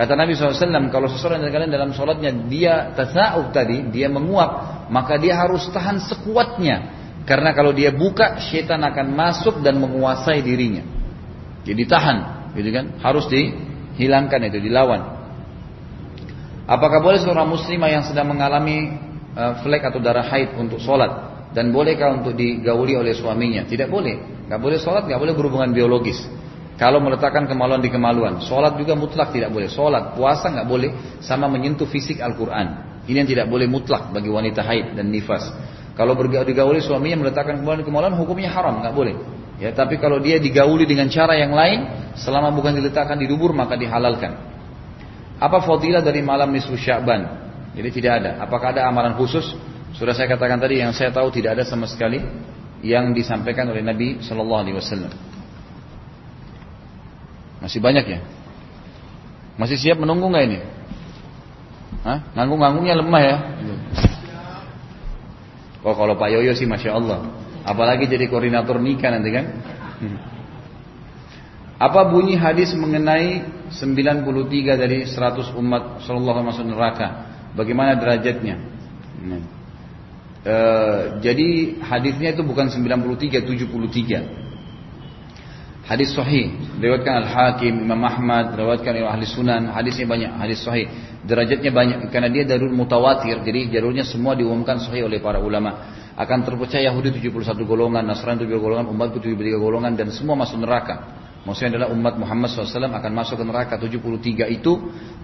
Kata 0.00 0.16
Nabi 0.16 0.32
SAW, 0.32 0.88
kalau 0.88 1.12
seseorang 1.12 1.44
dari 1.44 1.52
kalian 1.52 1.68
dalam 1.68 1.92
sholatnya 1.92 2.32
dia 2.48 2.88
tasawuf 2.96 3.52
tadi, 3.52 3.84
dia 3.92 4.08
menguap, 4.08 4.88
maka 4.88 5.20
dia 5.20 5.36
harus 5.36 5.68
tahan 5.68 6.00
sekuatnya. 6.00 6.96
Karena 7.28 7.52
kalau 7.52 7.76
dia 7.76 7.92
buka, 7.92 8.40
syaitan 8.40 8.80
akan 8.80 9.12
masuk 9.12 9.60
dan 9.60 9.76
menguasai 9.76 10.40
dirinya. 10.40 10.80
Jadi 11.68 11.84
tahan, 11.84 12.16
gitu 12.56 12.72
kan? 12.72 12.96
Harus 13.04 13.28
dihilangkan 13.28 14.40
itu, 14.48 14.64
dilawan. 14.64 15.20
Apakah 16.64 17.04
boleh 17.04 17.20
seorang 17.20 17.44
muslimah 17.52 17.92
yang 17.92 18.00
sedang 18.08 18.32
mengalami 18.32 18.96
uh, 19.36 19.60
flek 19.60 19.84
atau 19.84 20.00
darah 20.00 20.24
haid 20.24 20.56
untuk 20.56 20.80
sholat 20.80 21.44
dan 21.52 21.76
bolehkah 21.76 22.08
untuk 22.16 22.32
digauli 22.40 22.96
oleh 22.96 23.12
suaminya? 23.12 23.68
Tidak 23.68 23.92
boleh. 23.92 24.48
Gak 24.48 24.64
boleh 24.64 24.80
sholat, 24.80 25.04
gak 25.04 25.20
boleh 25.20 25.36
berhubungan 25.36 25.76
biologis. 25.76 26.24
Kalau 26.80 26.96
meletakkan 26.96 27.44
kemaluan 27.44 27.84
di 27.84 27.92
kemaluan, 27.92 28.40
sholat 28.40 28.80
juga 28.80 28.96
mutlak 28.96 29.36
tidak 29.36 29.52
boleh. 29.52 29.68
Sholat, 29.68 30.16
puasa 30.16 30.48
nggak 30.48 30.64
boleh, 30.64 31.20
sama 31.20 31.44
menyentuh 31.44 31.84
fisik 31.84 32.24
Al-Quran. 32.24 32.88
Ini 33.04 33.20
yang 33.20 33.28
tidak 33.28 33.46
boleh 33.52 33.68
mutlak 33.68 34.08
bagi 34.08 34.32
wanita 34.32 34.64
haid 34.64 34.96
dan 34.96 35.12
nifas. 35.12 35.44
Kalau 35.92 36.16
digauli 36.16 36.80
suaminya 36.80 37.28
meletakkan 37.28 37.60
kemaluan 37.60 37.84
di 37.84 37.86
kemaluan, 37.86 38.12
hukumnya 38.16 38.48
haram, 38.48 38.80
nggak 38.80 38.96
boleh. 38.96 39.12
Ya, 39.60 39.76
tapi 39.76 40.00
kalau 40.00 40.24
dia 40.24 40.40
digauli 40.40 40.88
dengan 40.88 41.12
cara 41.12 41.36
yang 41.36 41.52
lain, 41.52 41.84
selama 42.16 42.48
bukan 42.48 42.72
diletakkan 42.72 43.20
di 43.20 43.28
dubur 43.28 43.52
maka 43.52 43.76
dihalalkan. 43.76 44.32
Apa 45.36 45.60
fadilah 45.60 46.00
dari 46.00 46.24
malam 46.24 46.48
nisfu 46.48 46.80
Sya'ban? 46.80 47.28
Jadi 47.76 47.88
tidak 47.92 48.24
ada. 48.24 48.30
Apakah 48.40 48.72
ada 48.72 48.88
amalan 48.88 49.12
khusus? 49.20 49.52
Sudah 49.92 50.16
saya 50.16 50.32
katakan 50.32 50.56
tadi 50.56 50.80
yang 50.80 50.96
saya 50.96 51.12
tahu 51.12 51.28
tidak 51.28 51.60
ada 51.60 51.64
sama 51.68 51.84
sekali 51.84 52.24
yang 52.80 53.12
disampaikan 53.12 53.68
oleh 53.68 53.84
Nabi 53.84 54.24
Shallallahu 54.24 54.60
Alaihi 54.64 54.76
Wasallam. 54.80 55.29
Masih 57.60 57.80
banyak 57.80 58.04
ya? 58.08 58.20
Masih 59.60 59.76
siap 59.76 60.00
menunggu 60.00 60.28
nggak 60.32 60.44
ini? 60.48 60.58
Hah? 62.00 62.18
Nganggung-nganggungnya 62.32 62.94
lemah 62.96 63.22
ya? 63.22 63.36
Oh 65.84 65.96
kalau 65.96 66.16
Pak 66.16 66.28
Yoyo 66.28 66.52
sih 66.52 66.68
Masya 66.68 66.92
Allah 66.92 67.24
Apalagi 67.64 68.04
jadi 68.04 68.28
koordinator 68.28 68.76
nikah 68.76 69.16
nanti 69.16 69.32
kan 69.32 69.44
hmm. 70.00 70.18
Apa 71.80 72.04
bunyi 72.12 72.36
hadis 72.36 72.76
mengenai 72.76 73.40
93 73.72 74.76
dari 74.76 75.08
100 75.08 75.56
umat 75.56 76.04
Sallallahu 76.04 76.44
masuk 76.44 76.68
neraka. 76.68 77.32
Bagaimana 77.56 77.96
derajatnya? 77.96 78.60
Nah. 79.24 79.40
E, 80.44 80.56
jadi 81.24 81.80
hadisnya 81.80 82.36
itu 82.36 82.44
bukan 82.44 82.68
93, 82.68 83.48
73. 83.48 84.49
Hadis 85.90 86.14
sahih, 86.14 86.54
riwayatkan 86.78 87.26
Al-Hakim, 87.26 87.82
Imam 87.82 87.98
Ahmad, 88.06 88.54
riwayatkan 88.54 88.94
oleh 88.94 89.10
ahli 89.10 89.26
sunan, 89.26 89.74
hadisnya 89.74 90.06
banyak, 90.06 90.30
hadis 90.38 90.62
sahih. 90.62 90.86
Derajatnya 91.26 91.74
banyak 91.74 91.98
karena 92.14 92.30
dia 92.30 92.46
darul 92.46 92.70
mutawatir, 92.70 93.42
jadi 93.42 93.74
jalurnya 93.74 94.06
semua 94.06 94.38
diumumkan 94.38 94.78
sahih 94.78 95.10
oleh 95.10 95.18
para 95.18 95.42
ulama. 95.42 95.98
Akan 96.14 96.46
terpercaya 96.46 96.86
Yahudi 96.86 97.18
71 97.18 97.66
golongan, 97.66 98.06
Nasrani 98.06 98.46
7 98.46 98.54
golongan, 98.62 98.86
umatku 98.86 99.18
73 99.18 99.58
golongan 99.58 99.98
dan 99.98 100.14
semua 100.14 100.38
masuk 100.38 100.62
neraka. 100.62 101.26
Maksudnya 101.42 101.74
adalah 101.74 101.88
umat 101.90 102.14
Muhammad 102.22 102.54
SAW 102.54 102.86
akan 102.86 103.10
masuk 103.10 103.42
ke 103.42 103.44
neraka 103.50 103.74
73 103.74 104.46
itu 104.46 104.72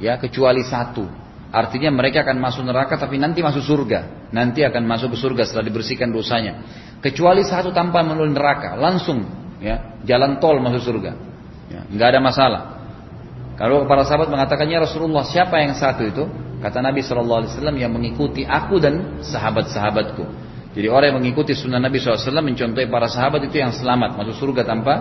ya 0.03 0.19
kecuali 0.19 0.67
satu. 0.67 1.07
Artinya 1.55 1.95
mereka 1.95 2.27
akan 2.27 2.43
masuk 2.43 2.67
neraka 2.67 2.99
tapi 2.99 3.23
nanti 3.23 3.39
masuk 3.39 3.63
surga. 3.63 4.35
Nanti 4.35 4.67
akan 4.67 4.83
masuk 4.83 5.15
ke 5.15 5.19
surga 5.23 5.47
setelah 5.47 5.71
dibersihkan 5.71 6.11
dosanya. 6.11 6.67
Kecuali 6.99 7.47
satu 7.47 7.71
tanpa 7.71 8.03
melalui 8.03 8.35
neraka, 8.35 8.75
langsung 8.75 9.46
ya 9.61 9.99
jalan 10.05 10.39
tol 10.43 10.59
masuk 10.61 10.83
surga. 10.83 11.13
Ya, 11.67 11.81
nggak 11.91 12.09
ada 12.17 12.21
masalah. 12.23 12.63
Kalau 13.57 13.89
para 13.89 14.05
sahabat 14.05 14.29
mengatakannya 14.29 14.85
Rasulullah 14.85 15.25
siapa 15.25 15.59
yang 15.65 15.73
satu 15.73 16.03
itu? 16.05 16.25
Kata 16.61 16.81
Nabi 16.85 17.01
Wasallam 17.05 17.77
yang 17.77 17.93
mengikuti 17.93 18.45
aku 18.45 18.81
dan 18.81 19.21
sahabat-sahabatku. 19.25 20.25
Jadi 20.77 20.93
orang 20.93 21.09
yang 21.09 21.19
mengikuti 21.25 21.57
sunnah 21.57 21.81
Nabi 21.81 21.97
SAW 21.97 22.21
mencontohi 22.45 22.85
para 22.93 23.09
sahabat 23.09 23.49
itu 23.49 23.57
yang 23.65 23.73
selamat 23.73 24.13
masuk 24.13 24.37
surga 24.37 24.69
tanpa 24.69 24.95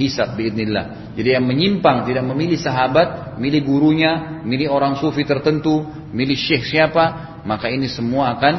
hisab 0.00 0.40
biidnillah. 0.40 1.12
Jadi 1.12 1.36
yang 1.36 1.44
menyimpang 1.44 2.08
tidak 2.08 2.24
memilih 2.24 2.56
sahabat, 2.56 3.36
milih 3.36 3.60
gurunya, 3.60 4.40
milih 4.40 4.72
orang 4.72 4.96
sufi 4.96 5.28
tertentu, 5.28 5.84
milih 6.16 6.32
syekh 6.32 6.64
siapa, 6.64 7.36
maka 7.44 7.68
ini 7.68 7.92
semua 7.92 8.40
akan 8.40 8.54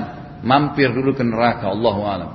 mampir 0.46 0.94
dulu 0.94 1.18
ke 1.18 1.26
neraka. 1.26 1.74
Allahu 1.74 2.02
alam. 2.06 2.30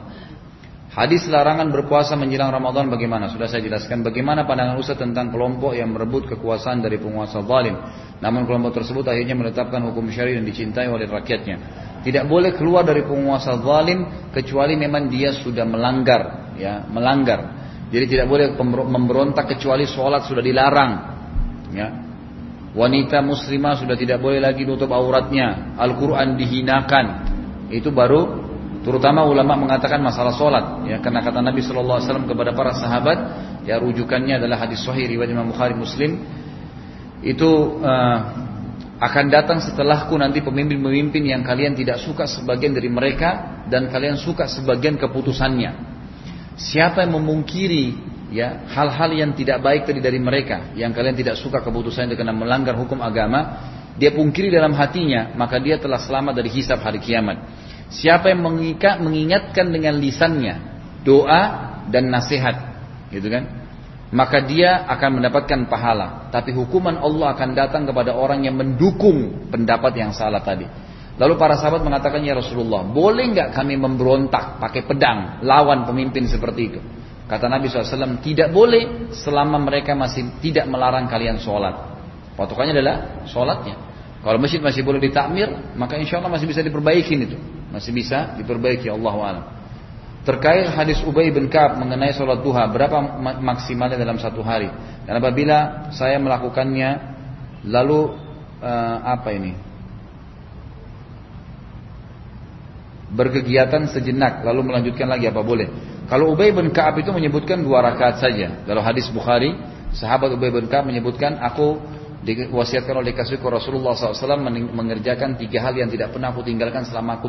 Hadis 0.94 1.26
larangan 1.26 1.74
berpuasa 1.74 2.14
menjelang 2.14 2.54
Ramadan 2.54 2.86
bagaimana? 2.86 3.26
Sudah 3.26 3.50
saya 3.50 3.66
jelaskan 3.66 4.06
bagaimana 4.06 4.46
pandangan 4.46 4.78
Ustaz 4.78 4.94
tentang 4.94 5.34
kelompok 5.34 5.74
yang 5.74 5.90
merebut 5.90 6.30
kekuasaan 6.30 6.86
dari 6.86 7.02
penguasa 7.02 7.42
zalim. 7.42 7.74
Namun 8.22 8.46
kelompok 8.46 8.78
tersebut 8.78 9.02
akhirnya 9.02 9.34
menetapkan 9.34 9.82
hukum 9.90 10.06
syari 10.14 10.38
dan 10.38 10.46
dicintai 10.46 10.86
oleh 10.86 11.10
rakyatnya. 11.10 11.56
Tidak 12.06 12.30
boleh 12.30 12.54
keluar 12.54 12.86
dari 12.86 13.02
penguasa 13.02 13.58
zalim 13.58 14.30
kecuali 14.30 14.78
memang 14.78 15.10
dia 15.10 15.34
sudah 15.34 15.66
melanggar, 15.66 16.54
ya, 16.54 16.86
melanggar. 16.86 17.64
Jadi 17.90 18.14
tidak 18.14 18.30
boleh 18.30 18.46
memberontak 18.86 19.50
kecuali 19.50 19.90
sholat 19.90 20.30
sudah 20.30 20.46
dilarang. 20.46 20.92
Ya. 21.74 21.88
Wanita 22.70 23.18
muslimah 23.18 23.82
sudah 23.82 23.98
tidak 23.98 24.22
boleh 24.22 24.38
lagi 24.38 24.62
nutup 24.62 24.94
auratnya. 24.94 25.74
Al-Quran 25.74 26.38
dihinakan. 26.38 27.06
Itu 27.74 27.90
baru 27.90 28.43
terutama 28.84 29.24
ulama 29.24 29.56
mengatakan 29.56 29.98
masalah 29.98 30.36
sholat. 30.36 30.84
Ya, 30.84 31.00
karena 31.00 31.24
kata 31.24 31.40
Nabi 31.40 31.64
SAW 31.64 32.28
kepada 32.28 32.52
para 32.52 32.76
sahabat, 32.76 33.18
ya 33.64 33.80
rujukannya 33.80 34.36
adalah 34.36 34.68
hadis 34.68 34.84
sahih 34.84 35.08
riwayat 35.08 35.32
Imam 35.32 35.48
Bukhari 35.48 35.72
Muslim. 35.72 36.20
Itu 37.24 37.80
uh, 37.80 38.18
akan 39.00 39.24
datang 39.32 39.58
setelahku 39.64 40.14
nanti 40.14 40.44
pemimpin-pemimpin 40.44 41.24
yang 41.24 41.42
kalian 41.42 41.74
tidak 41.74 41.98
suka 42.04 42.28
sebagian 42.28 42.76
dari 42.76 42.92
mereka 42.92 43.64
dan 43.66 43.88
kalian 43.88 44.20
suka 44.20 44.46
sebagian 44.46 45.00
keputusannya. 45.00 45.96
Siapa 46.54 47.02
yang 47.02 47.18
memungkiri 47.18 47.86
ya 48.30 48.68
hal-hal 48.70 49.10
yang 49.10 49.30
tidak 49.34 49.64
baik 49.64 49.88
tadi 49.88 49.98
dari 49.98 50.22
mereka, 50.22 50.70
yang 50.78 50.94
kalian 50.94 51.18
tidak 51.18 51.40
suka 51.40 51.64
keputusan 51.64 52.06
itu 52.06 52.14
karena 52.14 52.36
melanggar 52.36 52.78
hukum 52.78 53.02
agama, 53.02 53.72
dia 53.98 54.10
pungkiri 54.10 54.50
dalam 54.50 54.74
hatinya, 54.74 55.34
maka 55.38 55.58
dia 55.58 55.78
telah 55.78 55.98
selamat 55.98 56.34
dari 56.38 56.50
hisab 56.50 56.82
hari 56.82 56.98
kiamat. 56.98 57.38
Siapa 57.94 58.34
yang 58.34 58.42
mengikat, 58.42 58.98
mengingatkan 58.98 59.70
dengan 59.70 59.94
lisannya 60.02 60.58
doa 61.06 61.42
dan 61.86 62.10
nasihat, 62.10 62.56
gitu 63.14 63.30
kan? 63.30 63.44
Maka 64.14 64.42
dia 64.42 64.86
akan 64.86 65.22
mendapatkan 65.22 65.66
pahala. 65.66 66.30
Tapi 66.30 66.54
hukuman 66.54 66.98
Allah 66.98 67.34
akan 67.34 67.50
datang 67.54 67.82
kepada 67.86 68.14
orang 68.14 68.46
yang 68.46 68.54
mendukung 68.54 69.50
pendapat 69.50 69.94
yang 69.94 70.10
salah 70.14 70.42
tadi. 70.42 70.66
Lalu 71.14 71.38
para 71.38 71.54
sahabat 71.54 71.86
mengatakan 71.86 72.22
ya 72.26 72.34
Rasulullah, 72.34 72.82
boleh 72.82 73.30
nggak 73.30 73.54
kami 73.54 73.78
memberontak 73.78 74.58
pakai 74.58 74.82
pedang 74.82 75.42
lawan 75.46 75.86
pemimpin 75.86 76.26
seperti 76.26 76.62
itu? 76.66 76.80
Kata 77.24 77.46
Nabi 77.46 77.70
SAW, 77.70 78.20
tidak 78.20 78.50
boleh 78.50 79.14
selama 79.14 79.56
mereka 79.62 79.94
masih 79.94 80.42
tidak 80.42 80.66
melarang 80.66 81.06
kalian 81.06 81.38
sholat. 81.38 81.94
Patokannya 82.34 82.74
adalah 82.74 82.96
sholatnya. 83.30 83.78
Kalau 84.20 84.38
masjid 84.42 84.58
masih 84.58 84.82
boleh 84.82 84.98
ditakmir, 84.98 85.74
maka 85.78 85.94
insya 85.94 86.18
Allah 86.18 86.34
masih 86.34 86.50
bisa 86.50 86.60
diperbaiki 86.60 87.14
itu. 87.14 87.38
Masih 87.74 87.90
bisa 87.90 88.38
diperbaiki 88.38 88.86
Allah 88.86 89.14
alam. 89.18 89.44
Terkait 90.22 90.70
hadis 90.70 91.02
Ubay 91.04 91.28
bin 91.34 91.50
Ka'ab 91.50 91.76
mengenai 91.76 92.14
sholat 92.14 92.40
duha, 92.40 92.64
berapa 92.70 93.20
maksimalnya 93.42 93.98
dalam 93.98 94.16
satu 94.16 94.40
hari? 94.40 94.70
Dan 95.04 95.20
apabila 95.20 95.90
saya 95.92 96.16
melakukannya, 96.16 96.90
lalu 97.66 98.14
uh, 98.62 98.98
apa 99.04 99.28
ini? 99.34 99.52
berkegiatan 103.14 103.86
sejenak 103.94 104.42
lalu 104.42 104.74
melanjutkan 104.74 105.06
lagi 105.06 105.30
apa 105.30 105.40
boleh? 105.40 105.70
Kalau 106.10 106.34
Ubay 106.34 106.50
bin 106.52 106.68
Ka'ab 106.74 107.00
itu 107.00 107.14
menyebutkan 107.14 107.62
dua 107.62 107.80
rakaat 107.80 108.20
saja. 108.20 108.60
Dalam 108.66 108.84
hadis 108.84 109.08
Bukhari, 109.08 109.56
sahabat 109.94 110.34
Ubay 110.34 110.52
bin 110.52 110.66
Ka'ab 110.68 110.84
menyebutkan 110.84 111.38
aku 111.40 111.80
diwasiatkan 112.24 112.96
oleh 112.96 113.12
kasihku 113.12 113.44
Rasulullah 113.44 113.92
SAW 113.92 114.40
mengerjakan 114.72 115.36
tiga 115.36 115.60
hal 115.68 115.76
yang 115.76 115.92
tidak 115.92 116.16
pernah 116.16 116.32
aku 116.32 116.40
tinggalkan 116.40 116.88
selama 116.88 117.20
aku 117.20 117.28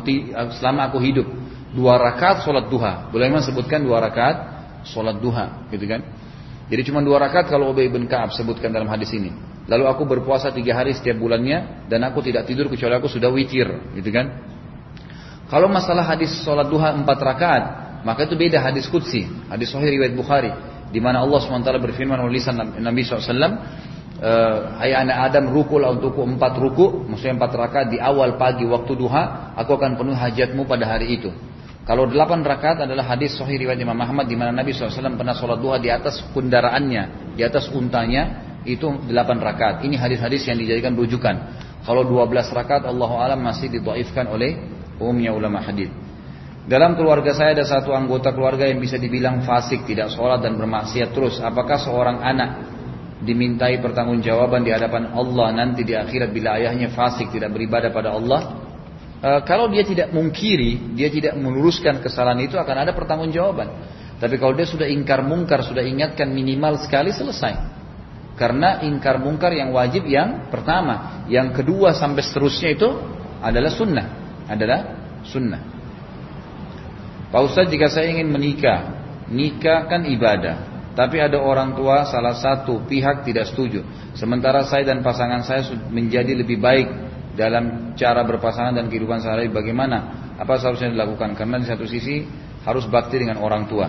selama 0.56 0.88
aku 0.88 0.98
hidup. 1.04 1.28
Dua 1.76 2.00
rakaat 2.00 2.40
sholat 2.48 2.72
duha. 2.72 3.12
Boleh 3.12 3.28
memang 3.28 3.44
sebutkan 3.44 3.84
dua 3.84 4.00
rakaat 4.00 4.36
sholat 4.88 5.20
duha, 5.20 5.68
gitu 5.68 5.84
kan? 5.84 6.00
Jadi 6.66 6.82
cuma 6.88 7.04
dua 7.04 7.20
rakaat 7.20 7.52
kalau 7.52 7.70
Ubay 7.70 7.92
bin 7.92 8.08
Ka'ab 8.08 8.32
sebutkan 8.32 8.72
dalam 8.72 8.88
hadis 8.88 9.12
ini. 9.12 9.30
Lalu 9.68 9.84
aku 9.86 10.02
berpuasa 10.08 10.50
tiga 10.54 10.78
hari 10.78 10.96
setiap 10.96 11.20
bulannya 11.20 11.86
dan 11.90 12.00
aku 12.06 12.22
tidak 12.24 12.48
tidur 12.48 12.70
kecuali 12.72 12.96
aku 12.96 13.10
sudah 13.10 13.28
witir, 13.28 13.68
gitu 13.98 14.10
kan? 14.10 14.26
Kalau 15.46 15.70
masalah 15.70 16.02
hadis 16.06 16.42
sholat 16.42 16.66
duha 16.66 16.90
empat 16.96 17.18
rakaat, 17.22 17.64
maka 18.02 18.26
itu 18.26 18.34
beda 18.38 18.62
hadis 18.62 18.86
kutsi, 18.90 19.26
hadis 19.50 19.70
sahih 19.70 19.90
riwayat 19.94 20.14
Bukhari, 20.14 20.50
di 20.90 20.98
mana 21.02 21.22
Allah 21.22 21.38
swt 21.42 21.66
berfirman 21.66 22.18
oleh 22.18 22.38
Nabi 22.78 23.02
SAW, 23.02 23.22
uh, 24.20 24.80
Hai 24.80 24.92
anak 24.92 25.32
Adam 25.32 25.52
rukulah 25.52 25.92
untukku 25.96 26.22
empat 26.24 26.56
ruku 26.56 27.08
Maksudnya 27.08 27.40
empat 27.40 27.52
rakaat 27.56 27.86
di 27.92 27.98
awal 28.00 28.36
pagi 28.40 28.64
waktu 28.64 28.92
duha 28.96 29.54
Aku 29.60 29.76
akan 29.76 29.96
penuhi 29.96 30.16
hajatmu 30.16 30.64
pada 30.68 30.84
hari 30.88 31.16
itu 31.20 31.32
Kalau 31.86 32.10
delapan 32.10 32.42
rakaat 32.42 32.82
adalah 32.82 33.14
hadis 33.14 33.38
sahih 33.38 33.62
riwayat 33.62 33.78
Imam 33.78 33.94
Muhammad 33.94 34.26
di 34.26 34.34
mana 34.34 34.50
Nabi 34.50 34.74
SAW 34.74 35.14
pernah 35.14 35.38
sholat 35.38 35.62
duha 35.62 35.78
di 35.78 35.86
atas 35.86 36.18
kendaraannya, 36.34 37.38
di 37.38 37.46
atas 37.46 37.70
untanya 37.70 38.42
itu 38.66 38.90
delapan 39.06 39.38
rakaat. 39.38 39.86
Ini 39.86 39.94
hadis-hadis 39.94 40.50
yang 40.50 40.58
dijadikan 40.58 40.98
rujukan. 40.98 41.34
Kalau 41.86 42.02
dua 42.02 42.26
belas 42.26 42.50
rakaat 42.50 42.82
Allah 42.82 43.10
alam 43.22 43.38
masih 43.38 43.70
ditaifkan 43.70 44.26
oleh 44.26 44.58
umumnya 44.98 45.30
ulama 45.30 45.62
hadis. 45.62 45.86
Dalam 46.66 46.98
keluarga 46.98 47.30
saya 47.30 47.54
ada 47.54 47.62
satu 47.62 47.94
anggota 47.94 48.34
keluarga 48.34 48.66
yang 48.66 48.82
bisa 48.82 48.98
dibilang 48.98 49.46
fasik, 49.46 49.86
tidak 49.86 50.10
sholat 50.10 50.42
dan 50.42 50.58
bermaksiat 50.58 51.14
terus. 51.14 51.38
Apakah 51.38 51.78
seorang 51.78 52.18
anak 52.18 52.75
dimintai 53.16 53.80
pertanggungjawaban 53.80 54.60
di 54.60 54.70
hadapan 54.72 55.12
Allah 55.16 55.48
nanti 55.56 55.86
di 55.86 55.96
akhirat 55.96 56.28
bila 56.32 56.60
ayahnya 56.60 56.92
fasik 56.92 57.32
tidak 57.32 57.52
beribadah 57.52 57.88
pada 57.88 58.12
Allah? 58.12 58.40
E, 59.20 59.30
kalau 59.48 59.72
dia 59.72 59.84
tidak 59.84 60.12
mungkiri, 60.12 60.92
dia 60.92 61.08
tidak 61.08 61.36
meluruskan 61.40 62.04
kesalahan 62.04 62.44
itu 62.44 62.60
akan 62.60 62.76
ada 62.84 62.92
pertanggungjawaban. 62.92 63.68
Tapi 64.16 64.34
kalau 64.40 64.52
dia 64.56 64.68
sudah 64.68 64.88
ingkar 64.88 65.24
mungkar, 65.24 65.64
sudah 65.64 65.84
ingatkan 65.84 66.28
minimal 66.28 66.80
sekali 66.80 67.12
selesai. 67.12 67.76
Karena 68.36 68.84
ingkar 68.84 69.16
mungkar 69.16 69.52
yang 69.56 69.72
wajib 69.72 70.04
yang 70.04 70.52
pertama, 70.52 71.24
yang 71.32 71.56
kedua 71.56 71.96
sampai 71.96 72.20
seterusnya 72.20 72.76
itu 72.76 72.88
adalah 73.40 73.72
sunnah, 73.72 74.06
adalah 74.44 74.80
sunnah. 75.24 75.62
Pak 77.32 77.40
Ustadz 77.42 77.72
jika 77.72 77.88
saya 77.88 78.12
ingin 78.12 78.30
menikah 78.30 78.96
Nikah 79.26 79.90
kan 79.90 80.06
ibadah 80.06 80.75
Tapi 80.96 81.20
ada 81.20 81.36
orang 81.36 81.76
tua 81.76 82.08
salah 82.08 82.32
satu 82.32 82.88
pihak 82.88 83.28
tidak 83.28 83.52
setuju 83.52 83.84
Sementara 84.16 84.64
saya 84.64 84.88
dan 84.88 85.04
pasangan 85.04 85.44
saya 85.44 85.60
menjadi 85.92 86.32
lebih 86.32 86.56
baik 86.56 86.88
Dalam 87.36 87.92
cara 87.92 88.24
berpasangan 88.24 88.72
dan 88.72 88.88
kehidupan 88.88 89.20
sehari 89.20 89.52
Bagaimana? 89.52 90.32
Apa 90.40 90.56
seharusnya 90.56 90.96
dilakukan? 90.96 91.36
Karena 91.36 91.60
di 91.60 91.68
satu 91.68 91.84
sisi 91.84 92.24
harus 92.64 92.88
bakti 92.88 93.20
dengan 93.20 93.44
orang 93.44 93.68
tua 93.68 93.86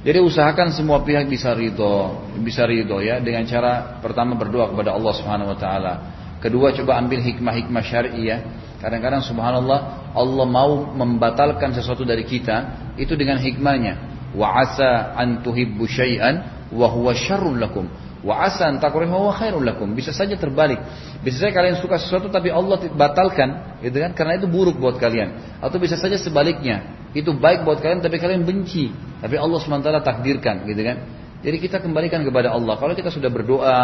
jadi 0.00 0.16
usahakan 0.24 0.72
semua 0.72 1.04
pihak 1.04 1.28
bisa 1.28 1.52
ridho, 1.52 2.24
bisa 2.40 2.64
ridho 2.64 3.04
ya 3.04 3.20
dengan 3.20 3.44
cara 3.44 4.00
pertama 4.00 4.32
berdoa 4.32 4.72
kepada 4.72 4.96
Allah 4.96 5.12
Subhanahu 5.12 5.52
Wa 5.52 5.58
Taala. 5.60 5.94
Kedua 6.40 6.72
coba 6.72 6.96
ambil 6.96 7.20
hikmah-hikmah 7.20 7.84
syariah. 7.84 8.24
Ya. 8.24 8.38
Kadang-kadang 8.80 9.20
subhanallah 9.20 10.08
Allah 10.16 10.46
mau 10.48 10.88
membatalkan 10.88 11.76
sesuatu 11.76 12.00
dari 12.08 12.24
kita 12.24 12.96
itu 12.96 13.12
dengan 13.12 13.36
hikmahnya. 13.36 14.19
Wa 14.34 14.62
asa 14.62 15.14
an 15.18 15.42
tuhibbu 15.42 15.82
syai'an 15.86 16.68
wa 16.70 16.86
huwa 16.86 17.10
syarrun 17.14 17.58
lakum. 17.58 17.90
Wa 18.20 18.46
asa 18.46 18.68
an 18.68 18.78
takrihu 18.78 19.10
wa 19.10 19.32
khairun 19.32 19.64
lakum. 19.64 19.90
Bisa 19.96 20.12
saja 20.12 20.36
terbalik. 20.36 20.78
Bisa 21.24 21.40
saja 21.40 21.56
kalian 21.56 21.80
suka 21.80 21.96
sesuatu 21.96 22.28
tapi 22.28 22.52
Allah 22.52 22.78
batalkan, 22.92 23.80
gitu 23.80 23.96
kan? 23.96 24.12
Karena 24.12 24.36
itu 24.36 24.46
buruk 24.46 24.76
buat 24.76 25.00
kalian. 25.00 25.60
Atau 25.64 25.80
bisa 25.80 25.96
saja 25.96 26.20
sebaliknya. 26.20 27.00
Itu 27.16 27.34
baik 27.34 27.66
buat 27.66 27.80
kalian 27.82 28.04
tapi 28.04 28.20
kalian 28.20 28.46
benci. 28.46 28.92
Tapi 29.20 29.34
Allah 29.36 29.58
SWT 29.58 29.88
takdirkan, 30.04 30.68
gitu 30.68 30.82
kan? 30.84 30.96
Jadi 31.40 31.56
kita 31.56 31.80
kembalikan 31.80 32.20
kepada 32.20 32.52
Allah. 32.52 32.76
Kalau 32.76 32.92
kita 32.92 33.08
sudah 33.08 33.32
berdoa, 33.32 33.78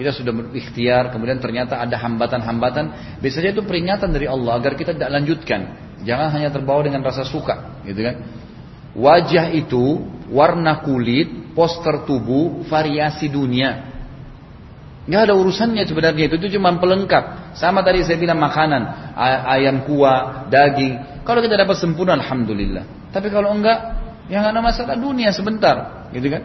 kita 0.00 0.16
sudah 0.16 0.32
berikhtiar, 0.32 1.12
kemudian 1.12 1.36
ternyata 1.44 1.76
ada 1.76 2.00
hambatan-hambatan, 2.00 3.16
biasanya 3.20 3.52
itu 3.52 3.60
peringatan 3.68 4.16
dari 4.16 4.24
Allah 4.24 4.56
agar 4.56 4.72
kita 4.72 4.96
tidak 4.96 5.12
lanjutkan. 5.12 5.60
Jangan 6.08 6.32
hanya 6.32 6.48
terbawa 6.48 6.80
dengan 6.80 7.04
rasa 7.04 7.28
suka, 7.28 7.84
gitu 7.84 8.00
kan? 8.00 8.16
Wajah 8.92 9.52
itu, 9.56 10.04
warna 10.28 10.84
kulit, 10.84 11.56
poster 11.56 12.04
tubuh, 12.04 12.64
variasi 12.68 13.28
dunia. 13.32 13.88
Nggak 15.02 15.22
ada 15.28 15.34
urusannya 15.34 15.82
sebenarnya 15.82 16.30
itu, 16.30 16.36
itu 16.38 16.60
cuma 16.60 16.76
pelengkap. 16.78 17.56
Sama 17.58 17.82
tadi 17.82 18.04
saya 18.06 18.20
bilang 18.20 18.38
makanan, 18.38 19.14
ayam 19.48 19.82
kuah, 19.88 20.46
daging. 20.46 21.24
Kalau 21.26 21.40
kita 21.42 21.58
dapat 21.58 21.76
sempurna, 21.80 22.14
alhamdulillah. 22.20 23.10
Tapi 23.10 23.28
kalau 23.32 23.50
enggak, 23.50 23.78
ya 24.30 24.44
nggak 24.44 24.52
ada 24.54 24.62
masalah 24.62 24.96
dunia 24.96 25.34
sebentar, 25.34 26.08
gitu 26.14 26.28
kan? 26.30 26.42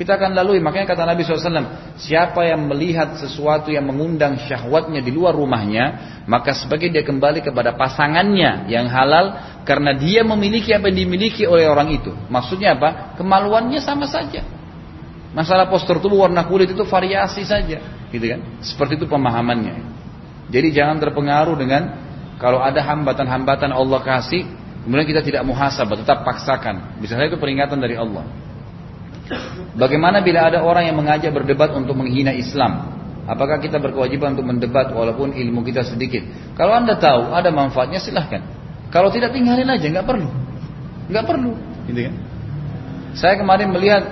Kita 0.00 0.16
akan 0.16 0.32
lalui. 0.32 0.64
Makanya 0.64 0.96
kata 0.96 1.04
Nabi 1.04 1.28
SAW, 1.28 1.92
siapa 2.00 2.48
yang 2.48 2.64
melihat 2.72 3.20
sesuatu 3.20 3.68
yang 3.68 3.84
mengundang 3.84 4.40
syahwatnya 4.48 5.04
di 5.04 5.12
luar 5.12 5.36
rumahnya, 5.36 6.16
maka 6.24 6.56
sebagai 6.56 6.88
dia 6.88 7.04
kembali 7.04 7.44
kepada 7.44 7.76
pasangannya 7.76 8.64
yang 8.72 8.88
halal, 8.88 9.36
karena 9.68 9.92
dia 9.92 10.24
memiliki 10.24 10.72
apa 10.72 10.88
yang 10.88 11.04
dimiliki 11.04 11.44
oleh 11.44 11.68
orang 11.68 11.92
itu. 11.92 12.16
Maksudnya 12.32 12.80
apa? 12.80 13.12
Kemaluannya 13.20 13.76
sama 13.84 14.08
saja. 14.08 14.40
Masalah 15.36 15.68
postur 15.68 16.00
tubuh 16.00 16.24
warna 16.24 16.48
kulit 16.48 16.72
itu 16.72 16.80
variasi 16.88 17.44
saja, 17.44 18.08
gitu 18.08 18.24
kan? 18.24 18.40
Seperti 18.64 18.96
itu 18.96 19.04
pemahamannya. 19.04 19.84
Jadi 20.48 20.80
jangan 20.80 20.96
terpengaruh 20.96 21.60
dengan 21.60 21.92
kalau 22.40 22.64
ada 22.64 22.80
hambatan-hambatan 22.80 23.68
Allah 23.68 24.00
kasih, 24.00 24.48
kemudian 24.80 25.04
kita 25.04 25.20
tidak 25.20 25.44
muhasabah, 25.44 26.00
tetap 26.00 26.24
paksakan. 26.24 26.96
Bisa 27.04 27.20
saja 27.20 27.28
itu 27.28 27.36
peringatan 27.36 27.76
dari 27.76 28.00
Allah. 28.00 28.39
Bagaimana 29.78 30.20
bila 30.20 30.50
ada 30.50 30.62
orang 30.66 30.90
yang 30.90 30.96
mengajak 30.98 31.30
berdebat 31.30 31.70
untuk 31.74 31.94
menghina 31.94 32.34
Islam? 32.34 32.90
Apakah 33.30 33.62
kita 33.62 33.78
berkewajiban 33.78 34.34
untuk 34.34 34.48
mendebat 34.50 34.90
walaupun 34.90 35.30
ilmu 35.30 35.62
kita 35.62 35.86
sedikit? 35.86 36.26
Kalau 36.58 36.74
anda 36.74 36.98
tahu 36.98 37.30
ada 37.30 37.54
manfaatnya 37.54 38.02
silahkan. 38.02 38.42
Kalau 38.90 39.06
tidak 39.14 39.30
tinggalin 39.30 39.70
aja, 39.70 39.86
nggak 39.86 40.02
perlu, 40.02 40.26
nggak 41.06 41.24
perlu, 41.30 41.54
gitu 41.86 42.00
kan? 42.10 42.14
Saya 43.14 43.38
kemarin 43.38 43.70
melihat 43.70 44.02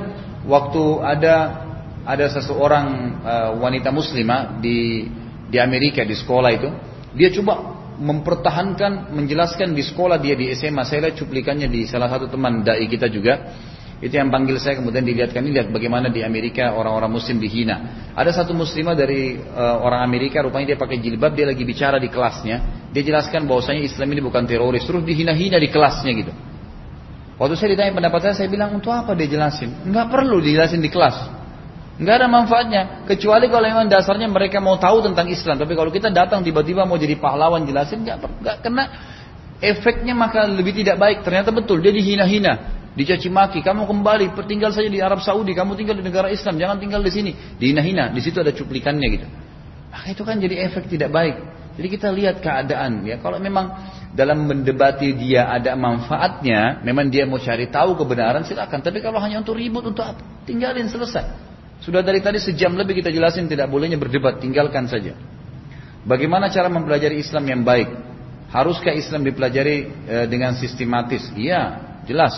waktu 0.47 0.83
ada 1.03 1.67
ada 2.07 2.27
seseorang 2.31 2.87
uh, 3.27 3.51
wanita 3.59 3.91
muslimah 3.91 4.63
di 4.63 5.11
di 5.51 5.59
Amerika 5.59 6.07
di 6.07 6.15
sekolah 6.15 6.51
itu, 6.55 6.71
dia 7.19 7.35
coba 7.35 7.75
mempertahankan, 7.99 9.11
menjelaskan 9.11 9.75
di 9.75 9.83
sekolah 9.83 10.23
dia 10.23 10.39
di 10.39 10.55
SMA. 10.55 10.87
Saya 10.87 11.11
lihat 11.11 11.19
cuplikannya 11.19 11.67
di 11.67 11.83
salah 11.91 12.07
satu 12.07 12.31
teman 12.31 12.63
dai 12.63 12.87
kita 12.87 13.11
juga 13.11 13.51
itu 13.99 14.15
yang 14.15 14.31
panggil 14.31 14.55
saya 14.63 14.79
kemudian 14.79 15.03
dilihatkan 15.03 15.43
ini 15.43 15.59
lihat 15.59 15.75
bagaimana 15.75 16.07
di 16.07 16.23
Amerika 16.23 16.71
orang-orang 16.71 17.11
muslim 17.11 17.43
dihina. 17.43 18.07
Ada 18.15 18.31
satu 18.31 18.55
muslimah 18.55 18.95
dari 18.95 19.35
uh, 19.35 19.83
orang 19.83 20.07
Amerika 20.07 20.39
rupanya 20.39 20.75
dia 20.75 20.79
pakai 20.79 21.03
jilbab 21.03 21.35
dia 21.35 21.51
lagi 21.51 21.67
bicara 21.67 21.99
di 21.99 22.07
kelasnya. 22.07 22.87
Dia 22.95 23.03
jelaskan 23.03 23.51
bahwasanya 23.51 23.83
Islam 23.83 24.07
ini 24.15 24.23
bukan 24.23 24.47
teroris 24.47 24.87
terus 24.87 25.03
dihina-hina 25.03 25.59
di 25.59 25.67
kelasnya 25.67 26.15
gitu. 26.15 26.31
Waktu 27.43 27.55
saya 27.59 27.75
ditanya 27.75 27.91
pendapat 27.91 28.21
saya 28.23 28.35
saya 28.39 28.49
bilang 28.51 28.71
untuk 28.79 28.95
apa 28.95 29.19
dia 29.19 29.27
jelasin? 29.27 29.71
Enggak 29.83 30.15
perlu 30.15 30.39
dijelasin 30.39 30.79
di 30.79 30.91
kelas. 30.95 31.19
Enggak 31.99 32.23
ada 32.23 32.27
manfaatnya 32.31 32.83
kecuali 33.03 33.51
kalau 33.51 33.67
memang 33.67 33.91
dasarnya 33.91 34.31
mereka 34.31 34.63
mau 34.63 34.79
tahu 34.79 35.11
tentang 35.11 35.27
Islam. 35.27 35.59
Tapi 35.59 35.75
kalau 35.75 35.91
kita 35.91 36.15
datang 36.15 36.47
tiba-tiba 36.47 36.87
mau 36.87 36.95
jadi 36.95 37.19
pahlawan 37.19 37.67
jelasin 37.67 38.07
enggak 38.07 38.31
enggak 38.31 38.57
kena 38.63 38.85
efeknya 39.59 40.15
maka 40.15 40.47
lebih 40.47 40.71
tidak 40.71 41.03
baik. 41.03 41.27
Ternyata 41.27 41.51
betul 41.51 41.83
dia 41.83 41.91
dihina-hina 41.91 42.78
dicaci 42.99 43.31
maki, 43.31 43.63
kamu 43.63 43.87
kembali, 43.87 44.35
tinggal 44.51 44.75
saja 44.75 44.91
di 44.91 44.99
Arab 44.99 45.23
Saudi, 45.23 45.55
kamu 45.55 45.79
tinggal 45.79 45.95
di 45.95 46.03
negara 46.03 46.27
Islam, 46.35 46.59
jangan 46.59 46.83
tinggal 46.83 46.99
di 46.99 47.13
sini, 47.15 47.31
dihina-hina, 47.55 48.11
di 48.11 48.19
situ 48.19 48.43
ada 48.43 48.51
cuplikannya 48.51 49.07
gitu. 49.15 49.27
Maka 49.95 50.07
itu 50.11 50.23
kan 50.27 50.37
jadi 50.43 50.67
efek 50.67 50.91
tidak 50.91 51.15
baik. 51.15 51.37
Jadi 51.79 51.89
kita 51.95 52.11
lihat 52.11 52.43
keadaan 52.43 53.07
ya. 53.07 53.23
Kalau 53.23 53.39
memang 53.39 53.71
dalam 54.11 54.51
mendebati 54.51 55.15
dia 55.15 55.47
ada 55.47 55.79
manfaatnya, 55.79 56.83
memang 56.83 57.07
dia 57.07 57.23
mau 57.23 57.39
cari 57.39 57.71
tahu 57.71 57.95
kebenaran 57.95 58.43
silakan. 58.43 58.83
Tapi 58.83 58.99
kalau 58.99 59.23
hanya 59.23 59.39
untuk 59.39 59.55
ribut 59.55 59.87
untuk 59.87 60.03
apa? 60.03 60.19
Tinggalin 60.43 60.91
selesai. 60.91 61.23
Sudah 61.79 62.03
dari 62.03 62.19
tadi 62.19 62.43
sejam 62.43 62.75
lebih 62.75 62.99
kita 62.99 63.15
jelasin 63.15 63.47
tidak 63.47 63.71
bolehnya 63.71 63.95
berdebat, 63.95 64.43
tinggalkan 64.43 64.91
saja. 64.91 65.15
Bagaimana 66.03 66.51
cara 66.51 66.67
mempelajari 66.67 67.23
Islam 67.23 67.47
yang 67.47 67.63
baik? 67.63 67.89
Haruskah 68.51 68.99
Islam 68.99 69.23
dipelajari 69.23 69.77
e, 69.87 70.17
dengan 70.27 70.59
sistematis? 70.59 71.31
Iya, 71.39 71.79
jelas. 72.09 72.35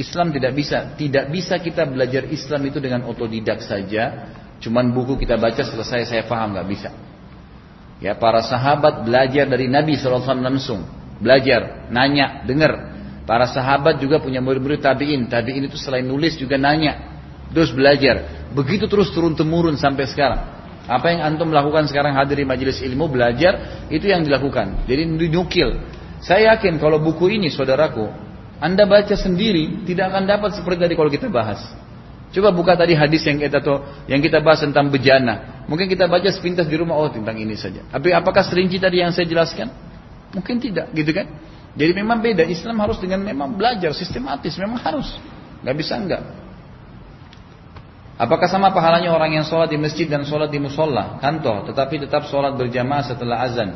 Islam 0.00 0.32
tidak 0.32 0.56
bisa, 0.56 0.96
tidak 0.96 1.28
bisa 1.28 1.60
kita 1.60 1.84
belajar 1.84 2.24
Islam 2.32 2.64
itu 2.64 2.80
dengan 2.80 3.04
otodidak 3.04 3.60
saja. 3.60 4.32
Cuman 4.60 4.96
buku 4.96 5.20
kita 5.20 5.36
baca 5.36 5.60
selesai 5.60 6.08
saya 6.08 6.22
paham 6.24 6.56
nggak 6.56 6.68
bisa. 6.68 6.90
Ya 8.00 8.16
para 8.16 8.40
sahabat 8.40 9.04
belajar 9.04 9.44
dari 9.44 9.68
Nabi 9.68 10.00
SAW 10.00 10.24
langsung, 10.40 10.88
belajar, 11.20 11.92
nanya, 11.92 12.48
dengar. 12.48 12.96
Para 13.28 13.44
sahabat 13.44 14.00
juga 14.00 14.18
punya 14.18 14.40
murid-murid 14.40 14.80
tabiin. 14.80 15.28
Tabiin 15.28 15.68
itu 15.68 15.76
selain 15.76 16.02
nulis 16.02 16.40
juga 16.40 16.56
nanya, 16.56 17.20
terus 17.52 17.70
belajar. 17.76 18.48
Begitu 18.56 18.88
terus 18.88 19.12
turun 19.12 19.36
temurun 19.36 19.76
sampai 19.76 20.08
sekarang. 20.08 20.40
Apa 20.88 21.12
yang 21.12 21.22
antum 21.22 21.52
lakukan 21.52 21.86
sekarang 21.86 22.16
hadir 22.16 22.40
di 22.40 22.48
majelis 22.48 22.80
ilmu 22.82 23.06
belajar 23.06 23.86
itu 23.92 24.08
yang 24.10 24.24
dilakukan. 24.24 24.88
Jadi 24.88 25.06
dinukil. 25.20 25.76
Saya 26.24 26.56
yakin 26.56 26.80
kalau 26.80 26.98
buku 26.98 27.36
ini 27.36 27.52
saudaraku 27.52 28.29
anda 28.60 28.84
baca 28.84 29.16
sendiri 29.16 29.88
tidak 29.88 30.12
akan 30.12 30.28
dapat 30.28 30.52
seperti 30.52 30.78
tadi 30.84 30.94
kalau 30.94 31.08
kita 31.08 31.32
bahas. 31.32 31.64
Coba 32.30 32.54
buka 32.54 32.78
tadi 32.78 32.94
hadis 32.94 33.26
yang 33.26 33.42
kita 33.42 33.58
tuh, 33.58 33.82
yang 34.06 34.22
kita 34.22 34.38
bahas 34.38 34.62
tentang 34.62 34.86
bejana. 34.92 35.66
Mungkin 35.66 35.90
kita 35.90 36.06
baca 36.06 36.28
sepintas 36.30 36.70
di 36.70 36.78
rumah 36.78 36.94
oh 36.94 37.10
tentang 37.10 37.34
ini 37.34 37.58
saja. 37.58 37.82
Tapi 37.90 38.14
apakah 38.14 38.46
serinci 38.46 38.78
tadi 38.78 39.02
yang 39.02 39.10
saya 39.10 39.26
jelaskan? 39.26 39.66
Mungkin 40.30 40.62
tidak, 40.62 40.94
gitu 40.94 41.10
kan? 41.10 41.26
Jadi 41.74 41.90
memang 41.90 42.22
beda. 42.22 42.46
Islam 42.46 42.78
harus 42.78 43.02
dengan 43.02 43.24
memang 43.26 43.58
belajar 43.58 43.90
sistematis, 43.90 44.54
memang 44.54 44.78
harus. 44.78 45.10
Gak 45.66 45.74
bisa 45.74 45.98
enggak. 45.98 46.22
Apakah 48.20 48.46
sama 48.52 48.70
pahalanya 48.70 49.10
orang 49.10 49.40
yang 49.40 49.48
sholat 49.48 49.72
di 49.72 49.80
masjid 49.80 50.04
dan 50.04 50.28
sholat 50.28 50.52
di 50.52 50.60
musola, 50.60 51.16
kantor, 51.18 51.72
tetapi 51.72 52.04
tetap 52.04 52.28
sholat 52.28 52.52
berjamaah 52.54 53.00
setelah 53.08 53.42
azan? 53.42 53.70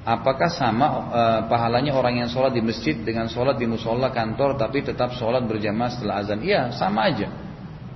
Apakah 0.00 0.48
sama 0.48 0.86
e, 1.12 1.22
pahalanya 1.52 1.92
orang 1.92 2.24
yang 2.24 2.28
sholat 2.32 2.56
di 2.56 2.64
masjid 2.64 2.96
dengan 2.96 3.28
sholat 3.28 3.60
di 3.60 3.68
musola 3.68 4.08
kantor, 4.08 4.56
tapi 4.56 4.80
tetap 4.80 5.12
sholat 5.12 5.44
berjamaah 5.44 5.92
setelah 5.92 6.14
azan? 6.24 6.40
Iya, 6.40 6.72
sama 6.72 7.04
aja. 7.04 7.28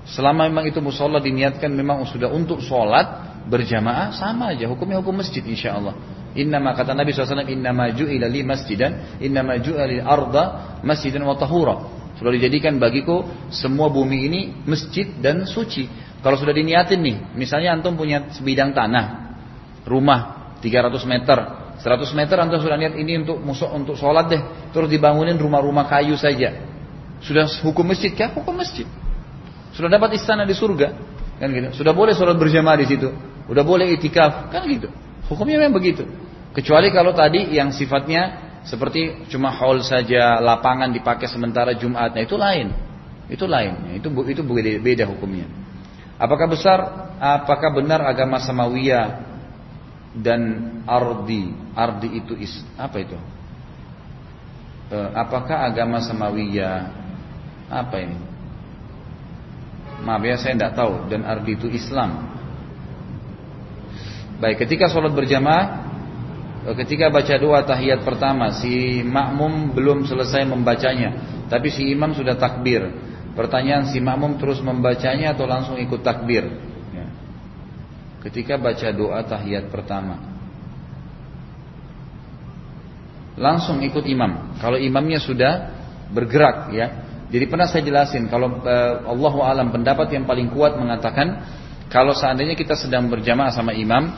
Selama 0.05 0.45
memang 0.45 0.69
itu 0.69 0.85
musola 0.85 1.17
diniatkan 1.17 1.73
memang 1.73 2.05
sudah 2.05 2.29
untuk 2.29 2.61
sholat 2.61 3.41
berjamaah, 3.49 4.13
sama 4.13 4.53
aja. 4.53 4.69
Hukumnya 4.69 5.01
hukum 5.01 5.17
masjid 5.17 5.41
insya 5.49 5.81
Allah. 5.81 5.97
Innama 6.37 6.77
kata 6.77 6.93
Nabi 6.93 7.17
SAW, 7.17 7.49
Innama 7.49 7.89
ju'ila 7.97 8.29
li 8.29 8.45
masjidan, 8.45 9.17
Innama 9.25 9.57
ju'ila 9.57 9.89
li 9.89 9.97
arda 9.97 10.77
masjidan 10.85 11.25
wa 11.25 11.41
tahura. 11.41 11.89
Sudah 12.21 12.31
dijadikan 12.37 12.77
bagiku 12.77 13.49
semua 13.49 13.89
bumi 13.89 14.29
ini 14.29 14.41
masjid 14.69 15.09
dan 15.25 15.49
suci. 15.49 15.89
Kalau 16.21 16.37
sudah 16.37 16.53
diniatin 16.53 17.01
nih, 17.01 17.17
misalnya 17.33 17.73
antum 17.81 17.97
punya 17.97 18.29
sebidang 18.29 18.77
tanah, 18.77 19.37
rumah 19.89 20.53
300 20.61 21.05
meter, 21.09 21.64
100 21.85 22.16
meter 22.16 22.41
antum 22.41 22.57
sudah 22.64 22.80
niat 22.80 22.97
ini 22.97 23.20
untuk 23.20 23.45
musuh 23.45 23.68
untuk 23.76 23.93
sholat 24.01 24.32
deh, 24.32 24.41
terus 24.72 24.89
dibangunin 24.89 25.37
rumah-rumah 25.37 25.85
kayu 25.85 26.16
saja. 26.16 26.57
Sudah 27.20 27.45
hukum 27.61 27.85
masjid 27.85 28.09
kah? 28.16 28.32
Hukum 28.32 28.57
masjid. 28.57 28.89
Sudah 29.76 29.93
dapat 29.93 30.16
istana 30.16 30.49
di 30.49 30.57
surga, 30.57 30.97
kan 31.37 31.53
gitu. 31.53 31.85
Sudah 31.85 31.93
boleh 31.93 32.16
sholat 32.16 32.41
berjamaah 32.41 32.80
di 32.80 32.89
situ. 32.89 33.12
Udah 33.53 33.61
boleh 33.61 33.93
itikaf, 34.01 34.49
kan 34.49 34.64
gitu. 34.64 34.89
Hukumnya 35.28 35.61
memang 35.61 35.76
begitu. 35.76 36.09
Kecuali 36.57 36.89
kalau 36.89 37.12
tadi 37.12 37.53
yang 37.53 37.68
sifatnya 37.68 38.57
seperti 38.64 39.28
cuma 39.28 39.53
hall 39.53 39.85
saja, 39.85 40.41
lapangan 40.41 40.89
dipakai 40.89 41.28
sementara 41.28 41.76
Jumat, 41.76 42.16
nah 42.16 42.24
itu 42.24 42.41
lain. 42.41 42.72
Itu 43.28 43.45
lain, 43.45 44.01
itu 44.01 44.09
itu 44.32 44.41
beda, 44.41 44.72
beda 44.80 45.05
hukumnya. 45.05 45.45
Apakah 46.16 46.49
besar? 46.49 46.78
Apakah 47.20 47.76
benar 47.76 48.01
agama 48.09 48.41
Samawiyah 48.41 49.34
dan 50.19 50.41
Ardi? 50.87 51.51
Ardi 51.75 52.09
itu 52.23 52.35
is, 52.39 52.62
apa 52.79 52.97
itu? 53.03 53.19
E, 54.91 54.97
apakah 55.17 55.67
agama 55.67 55.99
Samawiyah? 55.99 57.03
Apa 57.67 57.97
ini? 57.99 58.19
Maaf 60.05 60.23
ya 60.27 60.37
saya 60.37 60.55
tidak 60.55 60.73
tahu 60.77 61.09
dan 61.09 61.25
Ardi 61.25 61.57
itu 61.57 61.67
Islam. 61.73 62.31
Baik, 64.39 64.67
ketika 64.67 64.91
sholat 64.91 65.15
berjamaah 65.15 65.87
ketika 66.81 67.12
baca 67.12 67.35
doa 67.37 67.61
tahiyat 67.61 68.09
pertama 68.09 68.49
si 68.57 69.05
makmum 69.05 69.77
belum 69.77 70.09
selesai 70.09 70.49
membacanya 70.49 71.12
tapi 71.45 71.69
si 71.69 71.93
imam 71.93 72.17
sudah 72.17 72.41
takbir 72.41 72.89
pertanyaan 73.35 73.91
si 73.91 73.99
makmum 73.99 74.39
terus 74.39 74.62
membacanya 74.62 75.35
atau 75.35 75.45
langsung 75.45 75.77
ikut 75.77 76.01
takbir. 76.01 76.47
Ketika 78.25 78.57
baca 78.57 78.89
doa 78.91 79.20
tahiyat 79.22 79.68
pertama 79.68 80.20
langsung 83.35 83.83
ikut 83.83 84.07
imam 84.07 84.57
kalau 84.62 84.79
imamnya 84.79 85.20
sudah 85.20 85.53
bergerak 86.11 86.72
ya 86.72 86.87
jadi 87.29 87.45
pernah 87.51 87.66
saya 87.66 87.83
jelasin 87.83 88.31
kalau 88.31 88.62
uh, 88.62 88.95
Allah 89.11 89.35
alam 89.43 89.68
pendapat 89.75 90.12
yang 90.14 90.25
paling 90.25 90.49
kuat 90.55 90.79
mengatakan 90.79 91.43
kalau 91.91 92.14
seandainya 92.14 92.55
kita 92.55 92.79
sedang 92.79 93.11
berjamaah 93.11 93.51
sama 93.51 93.75
imam 93.75 94.11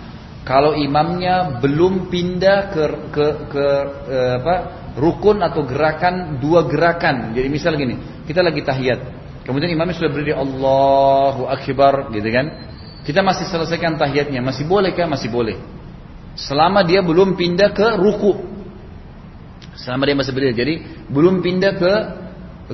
kalau 0.46 0.78
imamnya 0.78 1.58
belum 1.58 2.06
pindah 2.06 2.58
ke 2.70 2.84
ke 3.10 3.26
ke 3.50 3.66
eh, 4.06 4.32
apa 4.38 4.54
rukun 4.94 5.42
atau 5.44 5.66
gerakan 5.66 6.38
dua 6.40 6.64
gerakan. 6.70 7.34
Jadi 7.36 7.48
misal 7.50 7.74
gini, 7.74 8.24
kita 8.24 8.40
lagi 8.40 8.64
tahiyat. 8.64 9.00
Kemudian 9.42 9.74
imamnya 9.74 9.94
sudah 9.94 10.10
berdiri 10.10 10.34
Allahu 10.34 11.50
akbar 11.50 12.10
gitu 12.14 12.30
kan. 12.30 12.46
Kita 13.06 13.22
masih 13.22 13.46
selesaikan 13.46 13.94
tahiyatnya, 13.94 14.42
masih 14.42 14.66
boleh 14.66 14.90
kah? 14.90 15.06
Masih 15.06 15.30
boleh. 15.30 15.56
Selama 16.34 16.82
dia 16.82 17.00
belum 17.00 17.38
pindah 17.38 17.70
ke 17.70 17.94
ruku. 17.96 18.34
Selama 19.78 20.10
dia 20.10 20.16
masih 20.18 20.34
berdiri. 20.34 20.54
Jadi 20.58 20.74
belum 21.06 21.38
pindah 21.38 21.72
ke 21.78 21.92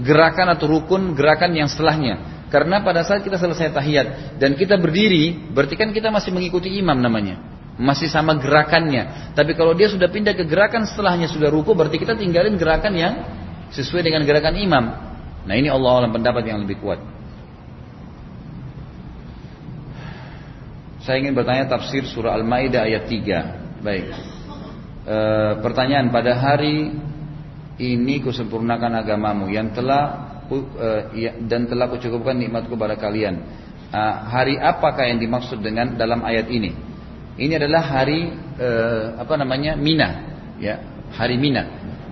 gerakan 0.01 0.57
atau 0.57 0.67
rukun 0.73 1.13
gerakan 1.13 1.53
yang 1.53 1.69
setelahnya. 1.69 2.49
Karena 2.49 2.81
pada 2.81 3.05
saat 3.05 3.21
kita 3.21 3.37
selesai 3.37 3.77
tahiyat 3.77 4.41
dan 4.41 4.57
kita 4.57 4.81
berdiri, 4.81 5.53
berarti 5.53 5.77
kan 5.77 5.93
kita 5.93 6.09
masih 6.09 6.33
mengikuti 6.33 6.69
imam 6.81 6.97
namanya 6.97 7.53
masih 7.81 8.09
sama 8.09 8.37
gerakannya. 8.37 9.33
Tapi 9.33 9.57
kalau 9.57 9.73
dia 9.73 9.89
sudah 9.89 10.09
pindah 10.13 10.37
ke 10.37 10.45
gerakan 10.45 10.85
setelahnya 10.85 11.29
sudah 11.33 11.49
ruku, 11.49 11.73
berarti 11.73 11.97
kita 11.97 12.15
tinggalin 12.15 12.61
gerakan 12.61 12.93
yang 12.93 13.15
sesuai 13.73 14.05
dengan 14.05 14.23
gerakan 14.29 14.55
imam. 14.61 14.85
Nah 15.49 15.55
ini 15.57 15.73
Allah 15.73 16.05
alam 16.05 16.13
pendapat 16.13 16.45
yang 16.45 16.61
lebih 16.61 16.79
kuat. 16.79 17.01
Saya 21.03 21.19
ingin 21.19 21.35
bertanya 21.35 21.67
tafsir 21.67 22.07
surah 22.07 22.39
Al-Maidah 22.39 22.87
ayat 22.87 23.11
3. 23.11 23.83
Baik. 23.83 24.07
E, 25.03 25.17
pertanyaan 25.59 26.15
pada 26.15 26.39
hari 26.39 26.95
ini 27.83 28.23
kusempurnakan 28.23 29.03
agamamu 29.03 29.51
yang 29.51 29.75
telah 29.75 30.31
e, 30.47 31.27
dan 31.43 31.67
telah 31.67 31.91
kucukupkan 31.91 32.39
nikmatku 32.39 32.79
pada 32.79 32.95
kalian. 32.95 33.43
E, 33.91 34.01
hari 34.31 34.55
apakah 34.63 35.11
yang 35.11 35.19
dimaksud 35.19 35.59
dengan 35.59 35.99
dalam 35.99 36.23
ayat 36.23 36.47
ini? 36.47 36.93
Ini 37.33 37.57
adalah 37.57 37.81
hari 37.81 38.29
eh, 38.61 39.05
apa 39.17 39.41
namanya 39.41 39.73
Mina, 39.73 40.11
ya 40.61 40.77
hari 41.17 41.41
Mina. 41.41 41.65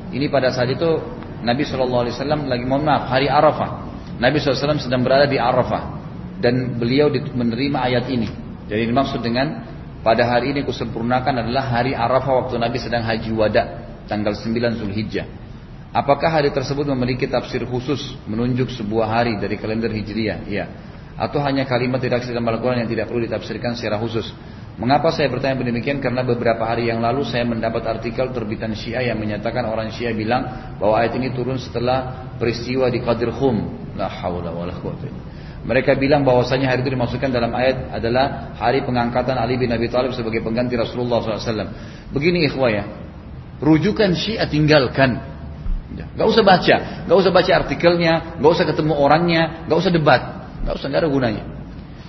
Ini 0.08 0.32
pada 0.32 0.48
saat 0.48 0.72
itu 0.72 0.96
Nabi 1.44 1.68
Wasallam 1.68 2.48
lagi 2.48 2.64
mohon 2.64 2.88
maaf 2.88 3.12
hari 3.12 3.28
Arafah. 3.28 3.92
Nabi 4.20 4.36
SAW 4.36 4.80
sedang 4.80 5.00
berada 5.00 5.24
di 5.24 5.36
Arafah 5.36 5.96
dan 6.40 6.76
beliau 6.80 7.12
menerima 7.12 7.78
ayat 7.84 8.04
ini. 8.08 8.49
Jadi 8.70 8.86
dimaksud 8.86 9.18
dengan 9.18 9.66
pada 10.06 10.22
hari 10.30 10.54
ini 10.54 10.62
kusempurnakan 10.62 11.42
adalah 11.42 11.66
hari 11.74 11.90
Arafah 11.90 12.46
waktu 12.46 12.54
Nabi 12.54 12.78
sedang 12.78 13.02
haji 13.02 13.34
wada 13.34 13.62
tanggal 14.06 14.38
9 14.38 14.78
Zulhijjah. 14.78 15.26
Apakah 15.90 16.30
hari 16.30 16.54
tersebut 16.54 16.86
memiliki 16.86 17.26
tafsir 17.26 17.66
khusus 17.66 18.14
menunjuk 18.30 18.70
sebuah 18.70 19.10
hari 19.10 19.34
dari 19.42 19.58
kalender 19.58 19.90
Hijriah? 19.90 20.46
Iya. 20.46 20.64
Atau 21.18 21.42
hanya 21.42 21.66
kalimat 21.66 21.98
tidak 21.98 22.22
dalam 22.22 22.46
Al-Quran 22.46 22.86
yang 22.86 22.90
tidak 22.90 23.10
perlu 23.10 23.26
ditafsirkan 23.26 23.74
secara 23.74 23.98
khusus? 23.98 24.30
Mengapa 24.78 25.10
saya 25.10 25.26
bertanya 25.26 25.58
demikian? 25.60 25.98
Karena 25.98 26.22
beberapa 26.22 26.62
hari 26.62 26.88
yang 26.88 27.02
lalu 27.02 27.26
saya 27.26 27.42
mendapat 27.42 27.82
artikel 27.90 28.30
terbitan 28.30 28.72
Syiah 28.72 29.12
yang 29.12 29.18
menyatakan 29.18 29.66
orang 29.66 29.90
Syiah 29.90 30.14
bilang 30.14 30.46
bahwa 30.78 30.94
ayat 31.02 31.18
ini 31.18 31.34
turun 31.34 31.58
setelah 31.58 32.30
peristiwa 32.38 32.86
di 32.86 33.02
Qadir 33.02 33.34
Khum. 33.34 33.82
La 33.98 34.06
haula 34.06 34.54
wala 34.54 34.72
quwwata 34.78 35.29
Mereka 35.60 36.00
bilang 36.00 36.24
bahwasanya 36.24 36.72
hari 36.72 36.80
itu 36.80 36.96
dimaksudkan 36.96 37.28
dalam 37.28 37.52
ayat 37.52 37.92
adalah 37.92 38.56
hari 38.56 38.80
pengangkatan 38.80 39.36
Ali 39.36 39.60
bin 39.60 39.68
Abi 39.68 39.92
Thalib 39.92 40.16
sebagai 40.16 40.40
pengganti 40.40 40.72
Rasulullah 40.72 41.20
SAW. 41.20 41.68
Begini 42.16 42.48
ikhwah 42.48 42.70
ya, 42.72 42.84
rujukan 43.60 44.16
Syiah 44.16 44.48
tinggalkan. 44.48 45.20
Gak 45.90 46.26
usah 46.26 46.40
baca, 46.46 46.76
gak 47.04 47.16
usah 47.16 47.32
baca 47.34 47.52
artikelnya, 47.66 48.40
gak 48.40 48.50
usah 48.56 48.64
ketemu 48.64 48.94
orangnya, 48.96 49.68
gak 49.68 49.78
usah 49.84 49.92
debat, 49.92 50.22
gak 50.64 50.74
usah 50.80 50.86
gak 50.88 51.02
ada 51.04 51.10
gunanya. 51.12 51.44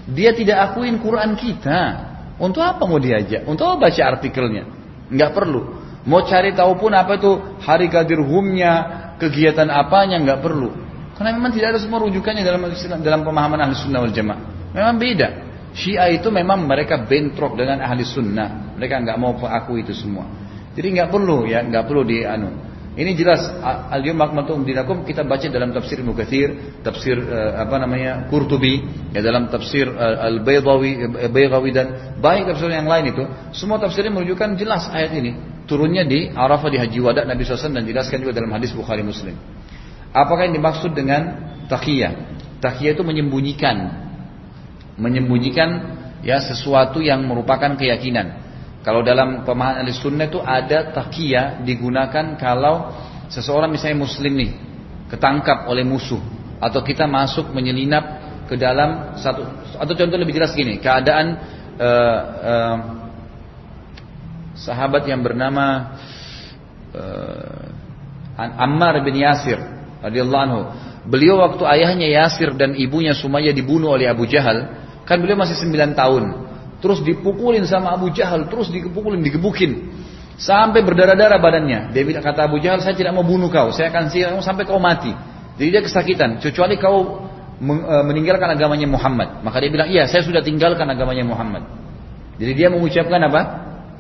Dia 0.08 0.32
tidak 0.32 0.72
akuin 0.72 0.97
Quran 1.04 1.36
kita. 1.36 2.10
Untuk 2.41 2.66
apa 2.66 2.82
mau 2.89 2.97
diajak? 2.97 3.45
Untuk 3.45 3.70
apa 3.70 3.91
baca 3.91 4.02
artikelnya? 4.18 4.66
Nggak 5.14 5.32
perlu. 5.38 5.62
Mau 6.10 6.26
cari 6.26 6.58
tahu 6.58 6.74
pun 6.82 6.89
apa 6.97 7.22
itu 7.22 7.38
hari 7.62 7.86
kadir 7.86 8.18
humnya, 8.18 8.74
kegiatan 9.22 9.70
apanya 9.70 10.18
nggak 10.18 10.41
perlu. 10.41 10.74
Karena 11.22 11.38
memang 11.38 11.53
tidak 11.53 11.78
ada 11.78 11.80
semua 11.86 12.01
rujukannya 12.01 12.41
dalam 12.41 12.65
dalam 13.05 13.22
pemahaman 13.22 13.61
ahli 13.61 13.78
sunnah 13.78 14.01
wal 14.01 14.09
jamaah. 14.09 14.74
Memang 14.74 14.97
beda. 14.97 15.28
Syiah 15.77 16.10
itu 16.10 16.34
memang 16.34 16.65
mereka 16.65 16.98
bentrok 17.06 17.53
dengan 17.53 17.77
ahli 17.77 18.02
sunnah. 18.02 18.73
Mereka 18.73 19.06
nggak 19.06 19.18
mau 19.22 19.38
aku 19.38 19.77
itu 19.77 19.93
semua. 19.93 20.26
Jadi 20.73 20.98
nggak 20.98 21.14
perlu 21.14 21.45
ya, 21.45 21.61
nggak 21.61 21.85
perlu 21.85 22.02
di 22.02 22.26
anu. 22.26 22.49
Ini 22.98 23.14
jelas 23.14 23.53
akmaltu 23.61 24.57
dinakum 24.65 25.06
kita 25.06 25.22
baca 25.22 25.45
dalam 25.45 25.69
tafsir 25.77 26.02
Ibnu 26.02 26.18
tafsir 26.81 27.22
uh, 27.22 27.61
apa 27.61 27.77
namanya 27.77 28.26
Qurtubi, 28.26 28.81
ya 29.14 29.22
dalam 29.22 29.45
tafsir 29.45 29.93
uh, 29.93 30.26
Al-Baydawi 30.26 31.06
Baydawi 31.30 31.69
dan 31.69 32.18
baik 32.18 32.49
tafsir 32.49 32.73
yang 32.73 32.89
lain 32.89 33.14
itu, 33.14 33.23
semua 33.53 33.77
tafsirnya 33.77 34.10
menunjukkan 34.10 34.57
jelas 34.57 34.89
ayat 34.89 35.14
ini. 35.14 35.38
Turunnya 35.69 36.02
di 36.02 36.34
Arafah 36.34 36.68
di 36.68 36.81
Haji 36.81 36.99
Wada 36.99 37.30
Nabi 37.30 37.45
SAW 37.45 37.77
dan 37.77 37.85
jelaskan 37.85 38.26
juga 38.26 38.41
dalam 38.41 38.49
hadis 38.57 38.73
Bukhari 38.73 39.06
Muslim. 39.06 39.38
Apakah 40.12 40.48
yang 40.48 40.56
dimaksud 40.60 40.92
dengan 40.92 41.52
takiyah? 41.72 42.36
Takiyah 42.60 42.94
itu 42.94 43.04
menyembunyikan 43.04 44.02
menyembunyikan 45.02 45.70
ya 46.22 46.38
sesuatu 46.38 47.02
yang 47.02 47.26
merupakan 47.26 47.74
keyakinan. 47.74 48.38
Kalau 48.82 49.06
dalam 49.06 49.46
pemahaman 49.46 49.86
ahli 49.86 49.94
sunnah 49.94 50.26
itu 50.30 50.42
ada 50.42 50.90
takiyah 50.94 51.62
digunakan 51.62 52.38
kalau 52.38 52.94
seseorang 53.30 53.70
misalnya 53.70 53.98
muslim 54.02 54.34
nih 54.38 54.52
ketangkap 55.10 55.70
oleh 55.70 55.86
musuh 55.86 56.22
atau 56.58 56.82
kita 56.82 57.06
masuk 57.06 57.54
menyelinap 57.54 58.22
ke 58.50 58.58
dalam 58.58 59.16
satu 59.22 59.46
atau 59.78 59.94
contoh 59.94 60.18
lebih 60.18 60.34
jelas 60.34 60.52
gini 60.58 60.82
keadaan 60.82 61.40
uh, 61.78 62.20
uh, 62.42 62.78
sahabat 64.58 65.06
yang 65.08 65.22
bernama 65.22 65.96
uh, 66.98 67.70
Ammar 68.42 69.00
bin 69.06 69.22
Yasir 69.22 69.62
radhiyallahu 70.02 70.44
anhu 70.44 70.61
Beliau 71.02 71.41
waktu 71.41 71.65
ayahnya 71.65 72.07
Yasir 72.14 72.53
dan 72.53 72.78
ibunya 72.78 73.18
Sumayyah 73.18 73.57
dibunuh 73.57 73.98
oleh 73.98 74.06
Abu 74.06 74.30
Jahal, 74.30 74.69
kan 75.02 75.18
beliau 75.18 75.34
masih 75.41 75.57
9 75.57 75.98
tahun. 75.98 76.23
Terus 76.78 77.02
dipukulin 77.02 77.65
sama 77.65 77.98
Abu 77.98 78.14
Jahal, 78.14 78.45
terus 78.45 78.69
dipukulin, 78.69 79.26
digebukin. 79.26 79.90
Sampai 80.38 80.86
berdarah-darah 80.86 81.41
badannya. 81.41 81.94
Dia 81.94 82.03
bilang 82.06 82.22
kata 82.22 82.45
Abu 82.45 82.61
Jahal, 82.61 82.86
saya 82.86 82.94
tidak 82.94 83.18
mau 83.18 83.26
bunuh 83.26 83.49
kau, 83.49 83.73
saya 83.73 83.90
akan 83.90 84.14
siram 84.14 84.41
sampai 84.45 84.65
kau 84.65 84.78
mati. 84.78 85.14
Jadi 85.57 85.69
dia 85.73 85.82
kesakitan, 85.82 86.38
kecuali 86.38 86.78
kau 86.78 87.26
e, 87.61 87.95
meninggalkan 88.06 88.49
agamanya 88.53 88.86
Muhammad. 88.90 89.41
Maka 89.41 89.57
dia 89.61 89.69
bilang, 89.73 89.90
iya 89.90 90.06
saya 90.06 90.22
sudah 90.22 90.41
tinggalkan 90.45 90.86
agamanya 90.86 91.26
Muhammad. 91.26 91.65
Jadi 92.38 92.52
dia 92.57 92.69
mengucapkan 92.69 93.22
apa? 93.26 93.41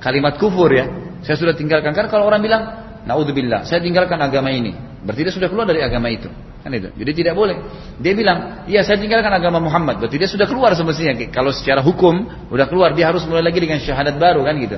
Kalimat 0.01 0.37
kufur 0.37 0.69
ya. 0.69 0.85
Saya 1.21 1.37
sudah 1.37 1.53
tinggalkan. 1.53 1.93
Karena 1.93 2.09
kalau 2.09 2.25
orang 2.25 2.41
bilang, 2.41 2.61
naudzubillah, 3.05 3.65
saya 3.69 3.81
tinggalkan 3.81 4.17
agama 4.17 4.49
ini. 4.49 4.90
Berarti 5.01 5.21
dia 5.25 5.33
sudah 5.33 5.49
keluar 5.49 5.65
dari 5.65 5.81
agama 5.81 6.07
itu. 6.13 6.29
Kan 6.61 6.71
itu. 6.77 6.93
Jadi 6.93 7.11
tidak 7.25 7.33
boleh. 7.33 7.57
Dia 7.97 8.13
bilang, 8.13 8.69
iya 8.69 8.85
saya 8.85 9.01
tinggalkan 9.01 9.33
agama 9.33 9.57
Muhammad. 9.57 9.97
Berarti 9.97 10.21
dia 10.21 10.29
sudah 10.29 10.45
keluar 10.45 10.77
semestinya. 10.77 11.17
Kalau 11.33 11.49
secara 11.49 11.81
hukum, 11.81 12.29
udah 12.53 12.69
keluar. 12.69 12.93
Dia 12.93 13.09
harus 13.09 13.25
mulai 13.25 13.41
lagi 13.41 13.57
dengan 13.57 13.81
syahadat 13.81 14.21
baru 14.21 14.45
kan 14.45 14.55
gitu. 14.61 14.77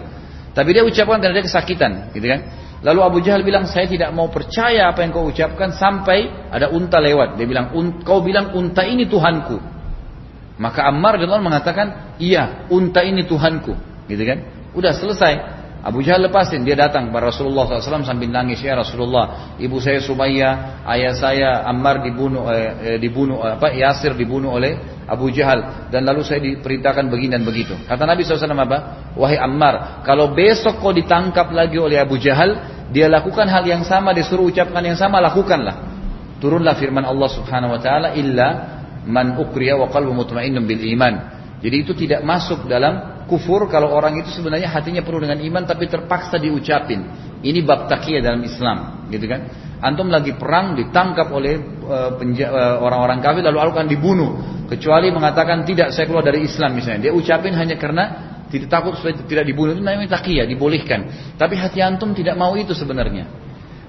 Tapi 0.53 0.69
dia 0.69 0.85
ucapkan 0.85 1.17
karena 1.17 1.41
dia 1.41 1.45
kesakitan, 1.49 2.13
gitu 2.13 2.29
kan? 2.29 2.39
Lalu 2.85 2.99
Abu 3.01 3.17
Jahal 3.25 3.41
bilang, 3.41 3.65
saya 3.65 3.89
tidak 3.89 4.13
mau 4.13 4.29
percaya 4.29 4.91
apa 4.91 5.01
yang 5.01 5.09
kau 5.09 5.25
ucapkan 5.25 5.73
sampai 5.73 6.29
ada 6.53 6.69
unta 6.69 7.01
lewat. 7.01 7.41
Dia 7.41 7.47
bilang, 7.49 7.73
kau 8.05 8.21
bilang 8.21 8.53
unta 8.53 8.85
ini 8.85 9.09
Tuhanku. 9.09 9.57
Maka 10.61 10.85
Ammar 10.85 11.17
dan 11.17 11.41
mengatakan, 11.41 12.15
iya, 12.21 12.69
unta 12.69 13.01
ini 13.01 13.25
Tuhanku, 13.25 13.73
gitu 14.05 14.23
kan? 14.23 14.45
Udah 14.77 14.93
selesai. 14.93 15.62
Abu 15.83 15.99
Jahal 15.99 16.31
lepasin, 16.31 16.63
dia 16.63 16.79
datang 16.79 17.11
kepada 17.11 17.27
Rasulullah 17.27 17.67
SAW 17.67 18.07
sambil 18.07 18.31
nangis, 18.31 18.63
ya 18.63 18.71
Rasulullah, 18.71 19.51
ibu 19.59 19.83
saya 19.83 19.99
Sumayyah, 19.99 20.87
ayah 20.87 21.11
saya 21.11 21.49
Ammar 21.67 21.99
dibunuh, 22.07 22.47
eh, 22.55 22.95
eh 22.95 22.97
dibunuh, 23.03 23.43
apa 23.43 23.75
Yasir 23.75 24.15
dibunuh 24.15 24.55
oleh 24.55 24.79
Abu 25.03 25.27
Jahal, 25.35 25.91
dan 25.91 26.07
lalu 26.07 26.23
saya 26.23 26.39
diperintahkan 26.39 27.11
begini 27.11 27.35
dan 27.35 27.43
begitu. 27.43 27.75
Kata 27.83 28.07
Nabi 28.07 28.23
SAW 28.23 28.55
apa? 28.63 29.11
Wahai 29.19 29.35
Ammar, 29.35 30.07
kalau 30.07 30.31
besok 30.31 30.79
kau 30.79 30.95
ditangkap 30.95 31.51
lagi 31.51 31.75
oleh 31.75 31.99
Abu 31.99 32.15
Jahal, 32.15 32.63
dia 32.95 33.11
lakukan 33.11 33.51
hal 33.51 33.67
yang 33.67 33.83
sama, 33.83 34.15
disuruh 34.15 34.47
ucapkan 34.47 34.87
yang 34.87 34.95
sama, 34.95 35.19
lakukanlah. 35.19 35.83
Turunlah 36.39 36.79
firman 36.79 37.03
Allah 37.03 37.27
Subhanahu 37.27 37.75
Wa 37.75 37.81
Taala, 37.83 38.15
illa 38.15 38.47
man 39.03 39.35
ukriya 39.35 39.75
wa 39.75 39.91
qalbu 39.91 40.15
mutmainnun 40.15 40.63
bil 40.63 40.79
iman. 40.95 41.43
Jadi 41.59 41.75
itu 41.75 41.91
tidak 41.91 42.23
masuk 42.23 42.71
dalam 42.71 43.12
kufur 43.27 43.67
kalau 43.71 43.91
orang 43.91 44.19
itu 44.19 44.29
sebenarnya 44.35 44.69
hatinya 44.69 45.01
penuh 45.03 45.23
dengan 45.23 45.39
iman 45.39 45.63
tapi 45.63 45.87
terpaksa 45.87 46.39
diucapin. 46.39 47.31
Ini 47.43 47.59
bab 47.67 47.91
takiyah 47.91 48.23
dalam 48.23 48.39
Islam, 48.43 49.07
gitu 49.11 49.27
kan? 49.27 49.51
Antum 49.83 50.07
lagi 50.07 50.31
perang 50.39 50.79
ditangkap 50.79 51.27
oleh 51.27 51.59
uh, 51.83 52.15
orang-orang 52.79 53.19
kafir 53.19 53.43
lalu 53.43 53.59
akan 53.67 53.87
dibunuh 53.91 54.29
kecuali 54.71 55.11
mengatakan 55.11 55.67
tidak 55.67 55.91
saya 55.91 56.07
keluar 56.07 56.23
dari 56.23 56.47
Islam 56.47 56.71
misalnya. 56.71 57.11
Dia 57.11 57.13
ucapin 57.13 57.51
hanya 57.51 57.75
karena 57.75 58.03
tidak 58.47 58.69
takut 58.71 58.95
supaya 58.95 59.17
tidak 59.27 59.43
dibunuh 59.49 59.75
itu 59.75 59.83
namanya 59.83 60.15
takiyah, 60.15 60.47
dibolehkan. 60.47 61.33
Tapi 61.35 61.57
hati 61.59 61.83
antum 61.83 62.15
tidak 62.15 62.39
mau 62.39 62.55
itu 62.55 62.71
sebenarnya. 62.71 63.27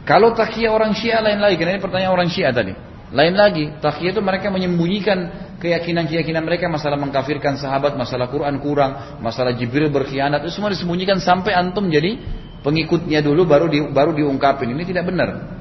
Kalau 0.04 0.32
takiyah 0.32 0.72
orang 0.72 0.92
Syiah 0.92 1.20
lain 1.24 1.40
lagi, 1.40 1.56
karena 1.56 1.78
ini 1.78 1.82
pertanyaan 1.84 2.12
orang 2.12 2.28
Syiah 2.28 2.52
tadi. 2.52 2.72
Lain 3.14 3.34
lagi, 3.36 3.70
takiyah 3.78 4.16
itu 4.16 4.20
mereka 4.24 4.50
menyembunyikan 4.50 5.18
keyakinan-keyakinan 5.64 6.44
mereka 6.44 6.68
masalah 6.68 7.00
mengkafirkan 7.00 7.56
sahabat, 7.56 7.96
masalah 7.96 8.28
Quran 8.28 8.60
kurang, 8.60 9.16
masalah 9.24 9.56
Jibril 9.56 9.88
berkhianat, 9.88 10.44
itu 10.44 10.60
semua 10.60 10.68
disembunyikan 10.68 11.24
sampai 11.24 11.56
antum 11.56 11.88
jadi 11.88 12.20
pengikutnya 12.60 13.24
dulu 13.24 13.48
baru 13.48 13.72
di, 13.72 13.80
baru 13.80 14.12
diungkapin. 14.12 14.76
Ini 14.76 14.84
tidak 14.84 15.08
benar. 15.08 15.56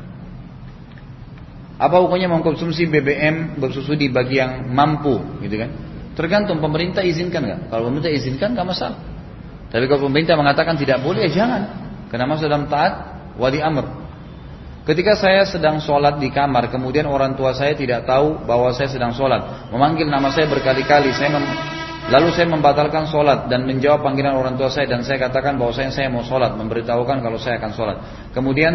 Apa 1.80 2.04
hukumnya 2.04 2.28
mengkonsumsi 2.28 2.92
BBM 2.92 3.56
bersusu 3.64 3.96
di 3.96 4.12
bagi 4.12 4.44
yang 4.44 4.68
mampu, 4.68 5.24
gitu 5.40 5.56
kan? 5.56 5.72
Tergantung 6.20 6.60
pemerintah 6.60 7.02
izinkan 7.02 7.48
nggak? 7.48 7.62
Kalau 7.72 7.88
pemerintah 7.88 8.12
izinkan 8.12 8.52
nggak 8.60 8.68
masalah. 8.68 9.00
Tapi 9.72 9.88
kalau 9.88 10.12
pemerintah 10.12 10.36
mengatakan 10.36 10.76
tidak 10.76 11.00
boleh, 11.00 11.32
ya 11.32 11.32
jangan. 11.32 11.62
Karena 12.12 12.28
masuk 12.28 12.52
dalam 12.52 12.68
taat 12.68 12.94
wali 13.40 13.64
amr. 13.64 14.03
Ketika 14.84 15.16
saya 15.16 15.48
sedang 15.48 15.80
sholat 15.80 16.20
di 16.20 16.28
kamar, 16.28 16.68
kemudian 16.68 17.08
orang 17.08 17.40
tua 17.40 17.56
saya 17.56 17.72
tidak 17.72 18.04
tahu 18.04 18.44
bahwa 18.44 18.76
saya 18.76 18.92
sedang 18.92 19.16
sholat. 19.16 19.72
Memanggil 19.72 20.12
nama 20.12 20.28
saya 20.28 20.52
berkali-kali. 20.52 21.16
Saya 21.16 21.40
Lalu 22.04 22.36
saya 22.36 22.52
membatalkan 22.52 23.08
sholat 23.08 23.48
dan 23.48 23.64
menjawab 23.64 24.04
panggilan 24.04 24.36
orang 24.36 24.60
tua 24.60 24.68
saya 24.68 24.92
dan 24.92 25.08
saya 25.08 25.24
katakan 25.24 25.56
bahwa 25.56 25.72
saya, 25.72 25.88
saya 25.88 26.12
mau 26.12 26.20
sholat, 26.20 26.52
memberitahukan 26.60 27.24
kalau 27.24 27.40
saya 27.40 27.64
akan 27.64 27.72
sholat. 27.72 27.98
Kemudian 28.36 28.74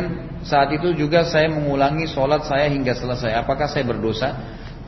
saat 0.49 0.73
itu 0.73 0.97
juga 0.97 1.29
saya 1.29 1.53
mengulangi 1.53 2.09
sholat 2.09 2.49
saya 2.49 2.73
hingga 2.73 2.97
selesai. 2.97 3.37
Apakah 3.37 3.69
saya 3.69 3.85
berdosa? 3.85 4.33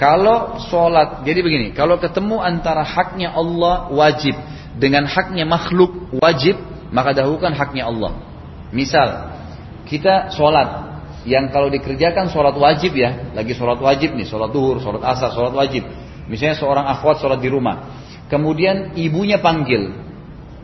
Kalau 0.01 0.57
sholat, 0.73 1.21
jadi 1.29 1.45
begini, 1.45 1.77
kalau 1.77 2.01
ketemu 2.01 2.41
antara 2.41 2.81
haknya 2.81 3.37
Allah 3.37 3.93
wajib 3.93 4.33
dengan 4.81 5.05
haknya 5.05 5.45
makhluk 5.45 6.09
wajib, 6.17 6.57
maka 6.97 7.13
dahulukan 7.13 7.53
haknya 7.53 7.93
Allah. 7.93 8.25
Misal, 8.73 9.37
kita 9.85 10.33
sholat, 10.33 10.90
yang 11.29 11.53
kalau 11.53 11.69
dikerjakan 11.69 12.33
sholat 12.33 12.57
wajib 12.57 12.97
ya, 12.97 13.33
lagi 13.37 13.53
sholat 13.53 13.77
wajib 13.77 14.17
nih, 14.17 14.25
sholat 14.25 14.49
duhur, 14.53 14.81
sholat 14.81 15.05
asar, 15.05 15.33
sholat 15.37 15.53
wajib. 15.53 15.85
Misalnya 16.31 16.57
seorang 16.57 16.87
akhwat 16.89 17.21
sholat 17.21 17.43
di 17.43 17.51
rumah, 17.53 17.93
kemudian 18.33 18.97
ibunya 18.97 19.37
panggil, 19.37 19.93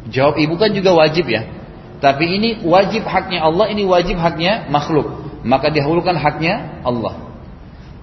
jawab 0.08 0.40
ibu 0.40 0.54
kan 0.56 0.72
juga 0.72 0.96
wajib 0.96 1.28
ya. 1.28 1.44
Tapi 1.96 2.24
ini 2.28 2.48
wajib 2.64 3.04
haknya 3.08 3.44
Allah, 3.44 3.72
ini 3.72 3.84
wajib 3.84 4.20
haknya 4.20 4.68
makhluk. 4.68 5.24
Maka 5.46 5.72
dihulukan 5.72 6.16
haknya 6.16 6.84
Allah. 6.84 7.26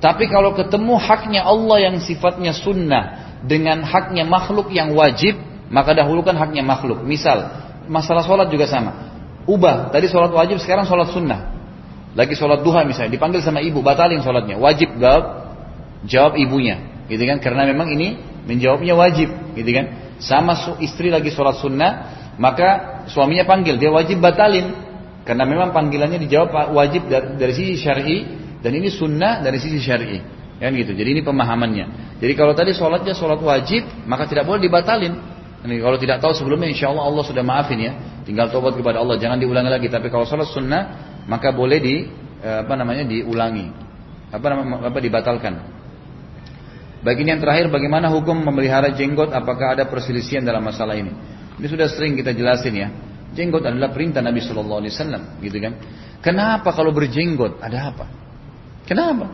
Tapi 0.01 0.27
kalau 0.27 0.57
ketemu 0.57 0.99
haknya 0.99 1.45
Allah 1.45 1.77
yang 1.89 1.95
sifatnya 2.01 2.51
sunnah 2.51 3.37
dengan 3.45 3.85
haknya 3.85 4.27
makhluk 4.27 4.73
yang 4.73 4.91
wajib, 4.97 5.39
maka 5.69 5.93
dahulukan 5.93 6.35
haknya 6.35 6.65
makhluk. 6.65 7.05
Misal, 7.05 7.49
masalah 7.87 8.25
sholat 8.25 8.49
juga 8.49 8.65
sama. 8.67 9.13
Ubah, 9.45 9.91
tadi 9.91 10.09
sholat 10.09 10.31
wajib, 10.33 10.59
sekarang 10.59 10.89
sholat 10.89 11.11
sunnah. 11.13 11.52
Lagi 12.13 12.37
sholat 12.37 12.61
duha 12.61 12.85
misalnya, 12.85 13.17
dipanggil 13.17 13.41
sama 13.41 13.57
ibu, 13.65 13.81
batalin 13.81 14.21
sholatnya. 14.21 14.61
Wajib 14.61 15.01
jawab, 15.01 15.23
jawab 16.05 16.33
ibunya. 16.37 17.05
Gitu 17.09 17.25
kan? 17.25 17.41
Karena 17.41 17.65
memang 17.65 17.89
ini 17.89 18.21
menjawabnya 18.45 18.93
wajib. 18.93 19.33
Gitu 19.57 19.69
kan? 19.73 19.85
Sama 20.21 20.77
istri 20.77 21.09
lagi 21.09 21.33
sholat 21.33 21.57
sunnah, 21.57 21.91
maka 22.37 23.01
suaminya 23.09 23.49
panggil, 23.49 23.81
dia 23.81 23.89
wajib 23.89 24.21
batalin. 24.21 24.71
Karena 25.23 25.47
memang 25.47 25.71
panggilannya 25.71 26.19
dijawab 26.27 26.75
wajib 26.75 27.07
dari, 27.07 27.39
dari 27.39 27.53
sisi 27.55 27.79
syar'i 27.79 28.27
dan 28.59 28.71
ini 28.75 28.91
sunnah 28.91 29.39
dari 29.39 29.57
sisi 29.57 29.79
syar'i. 29.79 30.19
Kan 30.59 30.75
gitu. 30.77 30.93
Jadi 30.95 31.19
ini 31.19 31.21
pemahamannya. 31.25 32.17
Jadi 32.21 32.33
kalau 32.39 32.53
tadi 32.55 32.71
sholatnya 32.71 33.11
sholat 33.17 33.41
wajib, 33.41 33.83
maka 34.07 34.29
tidak 34.29 34.47
boleh 34.47 34.63
dibatalin. 34.63 35.11
Ini 35.63 35.79
kalau 35.79 35.95
tidak 35.95 36.19
tahu 36.19 36.35
sebelumnya, 36.35 36.67
insya 36.71 36.91
Allah 36.91 37.07
Allah 37.07 37.23
sudah 37.23 37.43
maafin 37.43 37.79
ya. 37.79 37.91
Tinggal 38.27 38.51
tobat 38.51 38.75
kepada 38.75 38.99
Allah, 38.99 39.15
jangan 39.15 39.39
diulangi 39.39 39.71
lagi. 39.71 39.87
Tapi 39.87 40.11
kalau 40.11 40.27
sholat 40.27 40.47
sunnah, 40.51 41.12
maka 41.29 41.55
boleh 41.55 41.79
di 41.79 41.95
eh, 42.43 42.57
apa 42.63 42.73
namanya 42.75 43.07
diulangi. 43.07 43.71
Apa 44.33 44.45
nama 44.49 44.89
apa 44.89 44.99
dibatalkan. 44.99 45.53
Bagi 47.03 47.27
yang 47.27 47.43
terakhir 47.43 47.67
bagaimana 47.67 48.07
hukum 48.09 48.47
memelihara 48.47 48.95
jenggot? 48.95 49.35
Apakah 49.35 49.75
ada 49.75 49.83
perselisihan 49.91 50.41
dalam 50.41 50.63
masalah 50.63 50.95
ini? 50.95 51.11
Ini 51.59 51.67
sudah 51.67 51.87
sering 51.91 52.15
kita 52.15 52.31
jelasin 52.31 52.73
ya. 52.73 52.87
Jenggot 53.33 53.65
adalah 53.65 53.91
perintah 53.91 54.21
Nabi 54.23 54.39
Shallallahu 54.39 54.79
Alaihi 54.85 54.93
Wasallam 54.93 55.21
gitu 55.41 55.57
kan? 55.59 55.73
Kenapa 56.23 56.71
kalau 56.71 56.95
berjenggot 56.95 57.59
ada 57.59 57.91
apa? 57.91 58.05
Kenapa? 58.87 59.27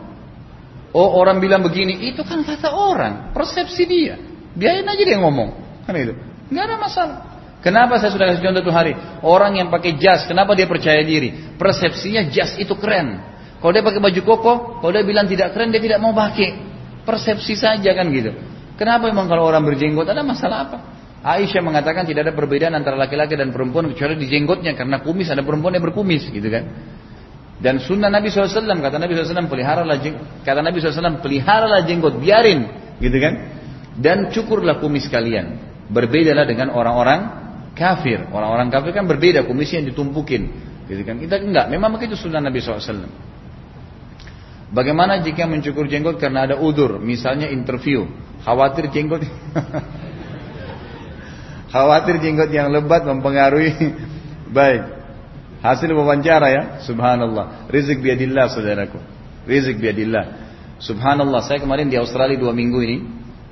Oh 0.90 1.14
orang 1.22 1.38
bilang 1.38 1.62
begini 1.62 2.10
itu 2.10 2.26
kan 2.26 2.42
kata 2.42 2.74
orang 2.74 3.30
persepsi 3.30 3.86
dia. 3.86 4.18
Biarin 4.56 4.88
aja 4.90 5.02
dia 5.06 5.18
ngomong. 5.22 5.50
Kan 5.86 5.94
itu 5.94 6.14
nggak 6.50 6.64
ada 6.66 6.76
masalah 6.82 7.18
Kenapa 7.60 8.00
saya 8.00 8.08
sudah 8.16 8.32
kasih 8.32 8.40
contoh 8.40 8.64
tuh 8.64 8.74
hari? 8.74 8.96
Orang 9.20 9.60
yang 9.60 9.68
pakai 9.68 10.00
jas, 10.00 10.24
kenapa 10.24 10.56
dia 10.56 10.64
percaya 10.64 11.04
diri? 11.04 11.56
Persepsinya 11.60 12.32
jas 12.32 12.56
itu 12.56 12.72
keren. 12.80 13.20
Kalau 13.60 13.72
dia 13.76 13.84
pakai 13.84 14.00
baju 14.00 14.20
koko, 14.24 14.52
kalau 14.80 14.92
dia 14.96 15.04
bilang 15.04 15.28
tidak 15.28 15.52
keren, 15.52 15.68
dia 15.68 15.84
tidak 15.84 16.00
mau 16.00 16.16
pakai. 16.16 16.56
Persepsi 17.04 17.52
saja 17.60 17.92
kan 17.92 18.08
gitu. 18.08 18.32
Kenapa 18.80 19.12
memang 19.12 19.28
kalau 19.28 19.44
orang 19.44 19.60
berjenggot 19.68 20.08
ada 20.08 20.24
masalah 20.24 20.58
apa? 20.64 20.78
Aisyah 21.20 21.60
mengatakan 21.60 22.08
tidak 22.08 22.28
ada 22.28 22.32
perbedaan 22.32 22.72
antara 22.72 22.96
laki-laki 22.96 23.36
dan 23.36 23.52
perempuan 23.52 23.92
kecuali 23.92 24.16
di 24.16 24.24
jenggotnya 24.32 24.72
karena 24.72 25.04
kumis 25.04 25.28
ada 25.28 25.44
perempuan 25.44 25.76
yang 25.76 25.84
berkumis 25.84 26.32
gitu 26.32 26.48
kan. 26.48 26.64
Dan 27.60 27.76
sunnah 27.84 28.08
Nabi 28.08 28.32
SAW 28.32 28.56
kata 28.80 28.96
Nabi 28.96 29.12
SAW 29.12 29.52
peliharalah 29.52 30.00
jenggot, 30.00 30.24
kata 30.48 30.64
Nabi 30.64 30.80
SAW 30.80 31.20
peliharalah 31.20 31.84
jenggot 31.84 32.16
biarin 32.16 32.64
gitu 33.04 33.20
kan. 33.20 33.34
Dan 34.00 34.32
cukurlah 34.32 34.80
kumis 34.80 35.12
kalian. 35.12 35.60
Berbedalah 35.92 36.48
dengan 36.48 36.72
orang-orang 36.72 37.39
kafir. 37.80 38.28
Orang-orang 38.28 38.68
kafir 38.68 38.92
kan 38.92 39.08
berbeda 39.08 39.48
kumisnya 39.48 39.80
ditumpukin. 39.80 40.52
Gitu 40.84 41.00
kan? 41.08 41.16
Kita 41.16 41.40
enggak. 41.40 41.72
Memang 41.72 41.96
begitu 41.96 42.20
sunnah 42.20 42.44
Nabi 42.44 42.60
SAW. 42.60 43.08
Bagaimana 44.70 45.18
jika 45.24 45.48
mencukur 45.48 45.88
jenggot 45.88 46.20
karena 46.20 46.46
ada 46.46 46.60
udur, 46.60 47.02
misalnya 47.02 47.50
interview, 47.50 48.06
khawatir 48.46 48.86
jenggot, 48.94 49.26
khawatir 51.74 52.22
jenggot 52.22 52.54
yang 52.54 52.70
lebat 52.70 53.02
mempengaruhi 53.02 53.74
baik 54.56 55.00
hasil 55.58 55.90
wawancara 55.90 56.48
ya, 56.54 56.62
subhanallah, 56.86 57.66
rizik 57.66 57.98
biadillah 57.98 58.46
saudaraku, 58.46 59.02
rizik 59.44 59.82
biadillah. 59.82 60.38
Subhanallah, 60.80 61.44
saya 61.44 61.60
kemarin 61.60 61.92
di 61.92 61.98
Australia 62.00 62.38
dua 62.40 62.56
minggu 62.56 62.78
ini, 62.80 62.96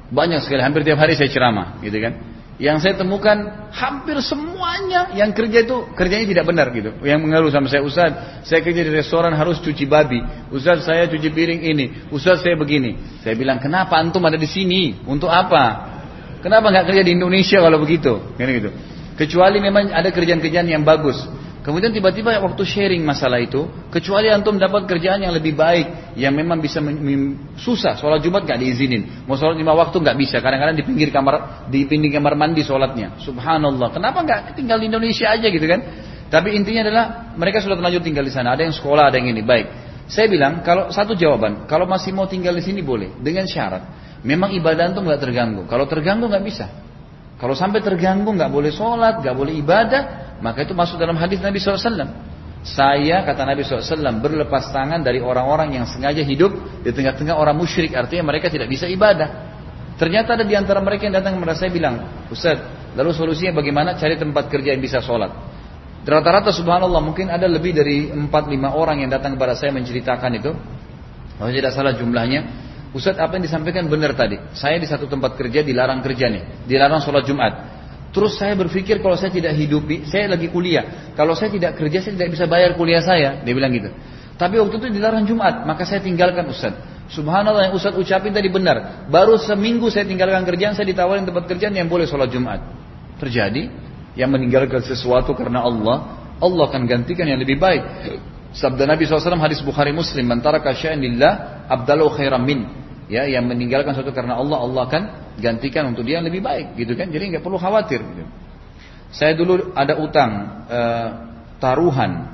banyak 0.08 0.40
sekali, 0.40 0.64
hampir 0.64 0.86
tiap 0.86 0.96
hari 1.02 1.12
saya 1.18 1.28
ceramah, 1.28 1.82
gitu 1.84 1.98
kan. 2.00 2.37
Yang 2.58 2.76
saya 2.82 2.94
temukan 2.98 3.70
hampir 3.70 4.18
semuanya 4.18 5.14
yang 5.14 5.30
kerja 5.30 5.62
itu 5.62 5.94
kerjanya 5.94 6.26
tidak 6.26 6.44
benar 6.50 6.66
gitu. 6.74 6.90
Yang 7.06 7.20
mengeluh 7.22 7.54
sama 7.54 7.70
saya, 7.70 7.86
Ustaz, 7.86 8.42
saya 8.42 8.66
kerja 8.66 8.82
di 8.82 8.90
restoran 8.90 9.30
harus 9.30 9.62
cuci 9.62 9.86
babi. 9.86 10.18
Ustaz, 10.50 10.82
saya 10.82 11.06
cuci 11.06 11.30
piring 11.30 11.62
ini. 11.62 11.86
Ustaz, 12.10 12.42
saya 12.42 12.58
begini. 12.58 12.98
Saya 13.22 13.38
bilang, 13.38 13.62
kenapa 13.62 13.94
antum 14.02 14.26
ada 14.26 14.34
di 14.34 14.50
sini? 14.50 14.98
Untuk 15.06 15.30
apa? 15.30 15.94
Kenapa 16.42 16.74
nggak 16.74 16.90
kerja 16.90 17.02
di 17.06 17.14
Indonesia 17.14 17.62
kalau 17.62 17.78
begitu? 17.78 18.18
Kan 18.34 18.50
gitu. 18.50 18.70
Kecuali 19.14 19.62
memang 19.62 19.94
ada 19.94 20.10
kerjaan-kerjaan 20.10 20.66
yang 20.66 20.82
bagus. 20.82 21.18
Kemudian 21.68 21.92
tiba-tiba 21.92 22.32
waktu 22.40 22.64
sharing 22.64 23.04
masalah 23.04 23.44
itu, 23.44 23.68
kecuali 23.92 24.32
antum 24.32 24.56
dapat 24.56 24.88
kerjaan 24.88 25.20
yang 25.20 25.36
lebih 25.36 25.52
baik, 25.52 26.16
yang 26.16 26.32
memang 26.32 26.64
bisa 26.64 26.80
susah, 27.60 27.92
sholat 27.92 28.24
Jumat 28.24 28.48
nggak 28.48 28.56
diizinin, 28.56 29.28
mau 29.28 29.36
sholat 29.36 29.52
lima 29.52 29.76
waktu 29.76 30.00
nggak 30.00 30.16
bisa, 30.16 30.40
kadang-kadang 30.40 30.80
di 30.80 30.84
pinggir 30.88 31.12
kamar, 31.12 31.68
di 31.68 31.84
pinggir 31.84 32.08
kamar 32.16 32.40
mandi 32.40 32.64
sholatnya. 32.64 33.20
Subhanallah, 33.20 33.92
kenapa 33.92 34.24
nggak 34.24 34.40
tinggal 34.56 34.80
di 34.80 34.88
Indonesia 34.88 35.28
aja 35.28 35.44
gitu 35.44 35.68
kan? 35.68 35.84
Tapi 36.32 36.56
intinya 36.56 36.88
adalah 36.88 37.04
mereka 37.36 37.60
sudah 37.60 37.76
terlanjur 37.76 38.00
tinggal 38.00 38.24
di 38.24 38.32
sana, 38.32 38.56
ada 38.56 38.64
yang 38.64 38.72
sekolah, 38.72 39.12
ada 39.12 39.20
yang 39.20 39.28
ini. 39.28 39.44
Baik, 39.44 39.68
saya 40.08 40.24
bilang 40.24 40.64
kalau 40.64 40.88
satu 40.88 41.12
jawaban, 41.12 41.68
kalau 41.68 41.84
masih 41.84 42.16
mau 42.16 42.24
tinggal 42.24 42.56
di 42.56 42.64
sini 42.64 42.80
boleh, 42.80 43.12
dengan 43.20 43.44
syarat, 43.44 43.84
memang 44.24 44.56
ibadah 44.56 44.88
antum 44.88 45.04
nggak 45.04 45.20
terganggu. 45.20 45.68
Kalau 45.68 45.84
terganggu 45.84 46.32
nggak 46.32 46.44
bisa. 46.48 46.87
Kalau 47.38 47.54
sampai 47.54 47.78
terganggu 47.78 48.34
nggak 48.34 48.50
boleh 48.50 48.74
sholat, 48.74 49.22
nggak 49.22 49.36
boleh 49.38 49.54
ibadah, 49.62 50.02
maka 50.42 50.66
itu 50.66 50.74
masuk 50.74 50.98
dalam 50.98 51.14
hadis 51.14 51.38
Nabi 51.38 51.62
SAW. 51.62 52.10
Saya 52.66 53.22
kata 53.22 53.46
Nabi 53.46 53.62
SAW 53.62 54.18
berlepas 54.18 54.74
tangan 54.74 54.98
dari 55.06 55.22
orang-orang 55.22 55.78
yang 55.78 55.86
sengaja 55.86 56.26
hidup 56.26 56.82
di 56.82 56.90
tengah-tengah 56.90 57.38
orang 57.38 57.54
musyrik. 57.54 57.94
Artinya 57.94 58.34
mereka 58.34 58.50
tidak 58.50 58.66
bisa 58.66 58.90
ibadah. 58.90 59.54
Ternyata 59.94 60.34
ada 60.34 60.44
di 60.46 60.54
antara 60.58 60.82
mereka 60.82 61.06
yang 61.06 61.14
datang 61.14 61.38
kepada 61.38 61.54
saya 61.54 61.70
bilang, 61.70 62.26
Ustaz, 62.30 62.58
lalu 62.98 63.14
solusinya 63.14 63.62
bagaimana 63.62 63.94
cari 63.94 64.18
tempat 64.18 64.50
kerja 64.50 64.74
yang 64.74 64.82
bisa 64.82 64.98
sholat? 64.98 65.30
Rata-rata 66.06 66.50
subhanallah 66.54 67.02
mungkin 67.02 67.30
ada 67.30 67.46
lebih 67.50 67.74
dari 67.74 68.10
4-5 68.10 68.30
orang 68.74 69.02
yang 69.06 69.10
datang 69.10 69.38
kepada 69.38 69.54
saya 69.54 69.74
menceritakan 69.74 70.30
itu. 70.38 70.50
Kalau 71.38 71.50
tidak 71.54 71.70
salah 71.74 71.94
jumlahnya. 71.94 72.67
Ustaz 72.98 73.14
apa 73.14 73.38
yang 73.38 73.46
disampaikan 73.46 73.86
benar 73.86 74.18
tadi. 74.18 74.42
Saya 74.58 74.82
di 74.82 74.90
satu 74.90 75.06
tempat 75.06 75.38
kerja 75.38 75.62
dilarang 75.62 76.02
kerja 76.02 76.26
nih. 76.26 76.66
Dilarang 76.66 76.98
sholat 76.98 77.22
Jumat. 77.22 77.52
Terus 78.10 78.34
saya 78.34 78.58
berpikir 78.58 78.98
kalau 78.98 79.14
saya 79.14 79.30
tidak 79.30 79.54
hidupi, 79.54 80.02
saya 80.10 80.34
lagi 80.34 80.50
kuliah. 80.50 81.14
Kalau 81.14 81.38
saya 81.38 81.54
tidak 81.54 81.78
kerja, 81.78 82.02
saya 82.02 82.18
tidak 82.18 82.34
bisa 82.34 82.50
bayar 82.50 82.74
kuliah 82.74 82.98
saya. 82.98 83.38
Dia 83.46 83.54
bilang 83.54 83.70
gitu. 83.70 83.94
Tapi 84.34 84.58
waktu 84.58 84.82
itu 84.82 84.86
dilarang 84.98 85.30
Jumat, 85.30 85.62
maka 85.62 85.86
saya 85.86 86.02
tinggalkan 86.02 86.42
Ustaz. 86.50 86.74
Subhanallah 87.14 87.70
yang 87.70 87.74
Ustaz 87.78 87.94
ucapin 87.94 88.34
tadi 88.34 88.50
benar. 88.50 89.06
Baru 89.06 89.38
seminggu 89.38 89.86
saya 89.94 90.02
tinggalkan 90.02 90.42
kerjaan, 90.42 90.74
saya 90.74 90.90
ditawarin 90.90 91.22
tempat 91.22 91.46
kerjaan 91.46 91.78
yang 91.78 91.86
boleh 91.86 92.10
sholat 92.10 92.34
Jumat. 92.34 92.58
Terjadi, 93.22 93.70
yang 94.18 94.34
meninggalkan 94.34 94.82
sesuatu 94.82 95.38
karena 95.38 95.62
Allah, 95.62 96.18
Allah 96.42 96.64
akan 96.66 96.82
gantikan 96.90 97.30
yang 97.30 97.38
lebih 97.38 97.62
baik. 97.62 97.82
Sabda 98.50 98.88
Nabi 98.88 99.04
SAW 99.04 99.38
hadis 99.38 99.62
Bukhari 99.62 99.94
Muslim, 99.94 100.26
"Man 100.26 100.40
kasya'in 100.42 100.98
lillah 100.98 101.66
abdalu 101.70 102.10
khairan 102.16 102.42
min." 102.42 102.87
Ya, 103.08 103.24
yang 103.24 103.48
meninggalkan 103.48 103.96
sesuatu 103.96 104.12
karena 104.12 104.36
Allah, 104.36 104.60
Allah 104.60 104.82
akan 104.84 105.02
gantikan 105.40 105.88
untuk 105.88 106.04
dia 106.04 106.20
yang 106.20 106.28
lebih 106.28 106.44
baik 106.44 106.76
gitu 106.76 106.92
kan? 106.92 107.08
Jadi 107.08 107.32
nggak 107.32 107.44
perlu 107.44 107.56
khawatir 107.56 108.04
gitu. 108.04 108.24
saya 109.08 109.32
dulu 109.32 109.72
ada 109.72 109.96
utang 109.96 110.30
e, 110.68 110.80
taruhan 111.56 112.28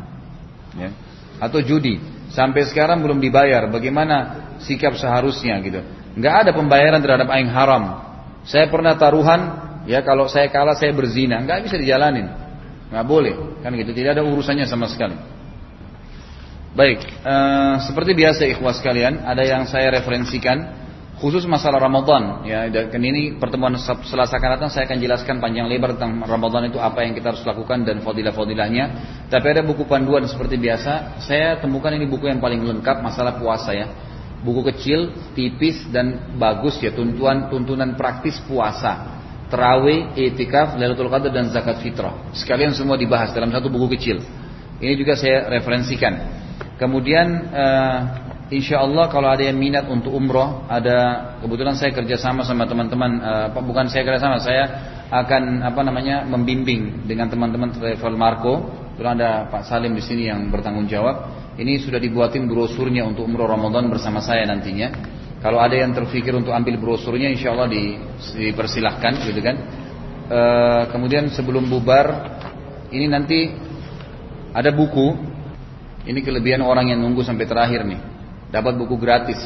ya, 0.75 0.91
atau 1.39 1.63
judi. 1.63 2.03
Sampai 2.35 2.67
sekarang 2.67 2.99
belum 3.07 3.23
dibayar. 3.23 3.71
Bagaimana 3.71 4.51
sikap 4.67 4.99
seharusnya 4.99 5.63
gitu? 5.63 5.79
Nggak 6.19 6.35
ada 6.43 6.51
pembayaran 6.51 6.99
terhadap 6.99 7.31
aing 7.31 7.55
haram. 7.55 8.03
Saya 8.43 8.67
pernah 8.67 8.99
taruhan 8.99 9.41
ya 9.87 10.03
kalau 10.03 10.27
saya 10.27 10.51
kalah 10.51 10.75
saya 10.75 10.91
berzina. 10.91 11.39
Nggak 11.39 11.71
bisa 11.71 11.79
dijalanin. 11.79 12.27
Nggak 12.91 13.07
boleh. 13.07 13.63
Kan 13.63 13.79
gitu 13.79 13.95
tidak 13.95 14.19
ada 14.19 14.27
urusannya 14.27 14.67
sama 14.67 14.91
sekali 14.91 15.15
baik 16.75 17.01
e, 17.23 17.35
seperti 17.87 18.13
biasa 18.19 18.43
ikhwas 18.51 18.83
kalian 18.83 19.23
ada 19.23 19.47
yang 19.47 19.63
saya 19.71 19.95
referensikan 19.95 20.83
khusus 21.23 21.47
masalah 21.47 21.79
Ramadan 21.79 22.43
ya 22.43 22.67
dan 22.67 23.01
ini 23.01 23.39
pertemuan 23.39 23.79
Selasa 23.79 24.35
akan 24.37 24.51
datang 24.59 24.71
saya 24.75 24.91
akan 24.91 24.99
jelaskan 24.99 25.39
panjang 25.39 25.71
lebar 25.71 25.95
tentang 25.95 26.27
Ramadan 26.27 26.69
itu 26.69 26.83
apa 26.83 27.07
yang 27.07 27.15
kita 27.15 27.31
harus 27.31 27.47
lakukan 27.47 27.87
dan 27.87 28.03
fadilah-fadilahnya 28.03 28.85
tapi 29.31 29.47
ada 29.55 29.63
buku 29.63 29.87
panduan 29.87 30.27
seperti 30.27 30.59
biasa 30.59 31.23
saya 31.23 31.63
temukan 31.63 31.95
ini 31.95 32.11
buku 32.11 32.27
yang 32.27 32.43
paling 32.43 32.61
lengkap 32.67 33.01
masalah 33.01 33.39
puasa 33.39 33.71
ya 33.71 33.87
buku 34.43 34.67
kecil 34.75 35.15
tipis 35.33 35.87
dan 35.95 36.37
bagus 36.37 36.83
ya 36.83 36.91
tuntunan 36.91 37.49
tuntunan 37.49 37.95
praktis 37.95 38.37
puasa 38.45 39.15
terawih, 39.55 40.19
etikaf, 40.19 40.75
Lailatul 40.75 41.07
Qadar 41.07 41.31
dan 41.31 41.47
zakat 41.55 41.79
fitrah. 41.79 42.35
Sekalian 42.35 42.75
semua 42.75 42.99
dibahas 42.99 43.31
dalam 43.31 43.55
satu 43.55 43.71
buku 43.71 43.95
kecil. 43.95 44.19
Ini 44.83 44.99
juga 44.99 45.15
saya 45.15 45.47
referensikan. 45.47 46.43
Kemudian 46.75 47.27
uh, 47.55 47.99
Insya 48.53 48.85
Allah 48.85 49.09
kalau 49.09 49.33
ada 49.33 49.41
yang 49.41 49.57
minat 49.57 49.89
untuk 49.89 50.13
umroh, 50.13 50.69
ada 50.69 51.33
kebetulan 51.41 51.75
saya 51.81 51.97
kerjasama 51.97 52.45
sama 52.45 52.69
teman-teman, 52.69 53.11
uh, 53.19 53.49
bukan 53.65 53.89
saya 53.89 54.05
kerjasama, 54.05 54.37
saya 54.37 54.65
akan 55.09 55.65
apa 55.65 55.81
namanya 55.81 56.29
membimbing 56.29 57.09
dengan 57.09 57.33
teman-teman 57.33 57.73
travel 57.73 58.15
Marco. 58.15 58.55
Terus 58.95 59.11
ada 59.11 59.51
Pak 59.51 59.67
Salim 59.67 59.97
di 59.97 60.05
sini 60.05 60.29
yang 60.29 60.53
bertanggung 60.53 60.87
jawab. 60.87 61.35
Ini 61.59 61.83
sudah 61.83 61.99
dibuatin 61.99 62.47
brosurnya 62.47 63.03
untuk 63.03 63.27
umroh 63.27 63.49
Ramadan 63.49 63.91
bersama 63.91 64.23
saya 64.23 64.47
nantinya. 64.47 64.93
Kalau 65.43 65.59
ada 65.59 65.75
yang 65.75 65.91
terpikir 65.97 66.31
untuk 66.37 66.55
ambil 66.55 66.79
brosurnya, 66.79 67.29
insya 67.29 67.53
Allah 67.53 67.69
di, 67.69 68.01
dipersilahkan, 68.39 69.13
gitu 69.29 69.41
kan. 69.45 69.57
E, 70.25 70.41
kemudian 70.89 71.29
sebelum 71.29 71.69
bubar, 71.69 72.39
ini 72.89 73.07
nanti 73.11 73.53
ada 74.57 74.73
buku. 74.73 75.34
Ini 76.05 76.21
kelebihan 76.21 76.61
orang 76.61 76.93
yang 76.93 77.01
nunggu 77.01 77.25
sampai 77.25 77.49
terakhir 77.49 77.81
nih 77.89 78.01
dapat 78.53 78.77
buku 78.77 79.01
gratis. 79.01 79.41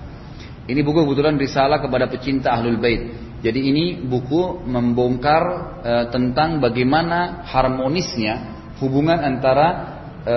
Ini 0.70 0.80
buku 0.86 1.02
kebetulan 1.02 1.34
risalah 1.34 1.82
kepada 1.82 2.06
pecinta 2.06 2.54
Ahlul 2.54 2.78
Bait. 2.78 3.30
Jadi 3.40 3.72
ini 3.72 3.84
buku 4.04 4.68
membongkar 4.68 5.42
e, 5.80 5.92
tentang 6.12 6.60
bagaimana 6.60 7.40
harmonisnya 7.48 8.34
hubungan 8.84 9.16
antara 9.16 9.68
e, 10.20 10.36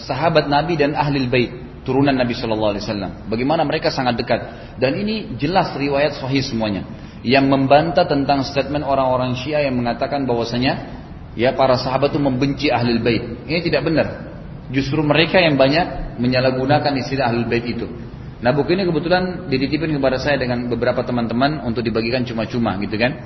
sahabat 0.00 0.48
Nabi 0.48 0.80
dan 0.80 0.96
Ahlul 0.96 1.28
Bait, 1.28 1.52
turunan 1.84 2.16
Nabi 2.16 2.32
Shallallahu 2.32 2.72
Alaihi 2.72 2.84
Wasallam. 2.88 3.12
Bagaimana 3.28 3.68
mereka 3.68 3.92
sangat 3.92 4.16
dekat. 4.16 4.40
Dan 4.80 4.96
ini 4.96 5.36
jelas 5.36 5.76
riwayat 5.76 6.16
sahih 6.16 6.40
semuanya. 6.40 6.88
Yang 7.20 7.52
membantah 7.52 8.08
tentang 8.08 8.48
statement 8.48 8.88
orang-orang 8.88 9.36
Syiah 9.36 9.68
yang 9.68 9.76
mengatakan 9.76 10.24
bahwasanya 10.24 11.04
ya 11.36 11.52
para 11.52 11.76
sahabat 11.76 12.16
itu 12.16 12.20
membenci 12.24 12.72
Ahlul 12.72 13.04
Bait. 13.04 13.44
Ini 13.44 13.60
tidak 13.60 13.92
benar. 13.92 14.31
Justru 14.72 15.04
mereka 15.04 15.36
yang 15.38 15.60
banyak 15.60 16.16
menyalahgunakan 16.16 16.92
istilah 16.98 17.28
ahlul 17.28 17.46
bait 17.46 17.68
itu. 17.68 17.84
Nah 18.42 18.50
buku 18.50 18.74
ini 18.74 18.82
kebetulan 18.88 19.46
dititipin 19.46 19.94
kepada 20.00 20.18
saya 20.18 20.34
dengan 20.40 20.66
beberapa 20.66 21.06
teman-teman 21.06 21.62
untuk 21.62 21.84
dibagikan 21.86 22.26
cuma-cuma 22.26 22.74
gitu 22.82 22.98
kan. 22.98 23.22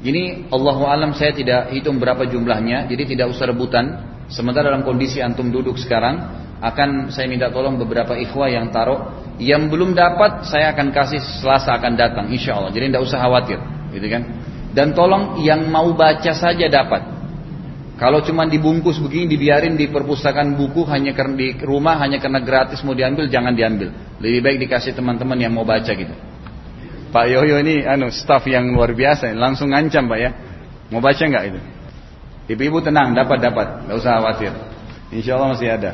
Ini 0.00 0.48
Allahu 0.48 0.88
alam 0.88 1.12
saya 1.12 1.36
tidak 1.36 1.76
hitung 1.76 2.00
berapa 2.00 2.24
jumlahnya, 2.24 2.88
jadi 2.88 3.04
tidak 3.04 3.36
usah 3.36 3.52
rebutan. 3.52 3.84
Sementara 4.30 4.70
dalam 4.70 4.86
kondisi 4.86 5.18
antum 5.18 5.50
duduk 5.50 5.76
sekarang, 5.76 6.22
akan 6.62 7.10
saya 7.12 7.26
minta 7.26 7.52
tolong 7.52 7.76
beberapa 7.76 8.16
ikhwah 8.16 8.48
yang 8.48 8.72
taruh. 8.72 9.28
Yang 9.36 9.72
belum 9.72 9.92
dapat 9.92 10.48
saya 10.48 10.72
akan 10.72 10.92
kasih 10.92 11.20
selasa 11.40 11.76
akan 11.76 11.96
datang, 12.00 12.26
insya 12.32 12.56
Allah. 12.56 12.72
Jadi 12.72 12.94
tidak 12.94 13.02
usah 13.04 13.18
khawatir, 13.20 13.58
gitu 13.92 14.06
kan. 14.08 14.22
Dan 14.70 14.94
tolong 14.96 15.42
yang 15.44 15.68
mau 15.68 15.92
baca 15.92 16.32
saja 16.32 16.64
dapat. 16.70 17.19
Kalau 18.00 18.24
cuma 18.24 18.48
dibungkus 18.48 18.96
begini 18.96 19.28
dibiarin 19.36 19.76
di 19.76 19.92
perpustakaan 19.92 20.56
buku 20.56 20.88
hanya 20.88 21.12
karena 21.12 21.36
di 21.36 21.52
rumah 21.60 22.00
hanya 22.00 22.16
karena 22.16 22.40
gratis 22.40 22.80
mau 22.80 22.96
diambil 22.96 23.28
jangan 23.28 23.52
diambil. 23.52 23.92
Lebih 24.24 24.40
baik 24.40 24.56
dikasih 24.64 24.96
teman-teman 24.96 25.36
yang 25.36 25.52
mau 25.52 25.68
baca 25.68 25.92
gitu. 25.92 26.16
Pak 27.12 27.24
Yoyo 27.28 27.60
ini 27.60 27.84
anu 27.84 28.08
staff 28.08 28.48
yang 28.48 28.72
luar 28.72 28.96
biasa 28.96 29.36
langsung 29.36 29.76
ngancam 29.76 30.08
Pak 30.08 30.16
ya. 30.16 30.30
Mau 30.88 31.04
baca 31.04 31.20
nggak 31.20 31.44
itu? 31.52 31.60
Ibu-ibu 32.56 32.80
tenang 32.80 33.12
dapat 33.12 33.36
dapat 33.36 33.84
nggak 33.84 33.96
usah 34.00 34.16
khawatir. 34.16 34.52
Insya 35.12 35.36
Allah 35.36 35.48
masih 35.52 35.68
ada. 35.68 35.92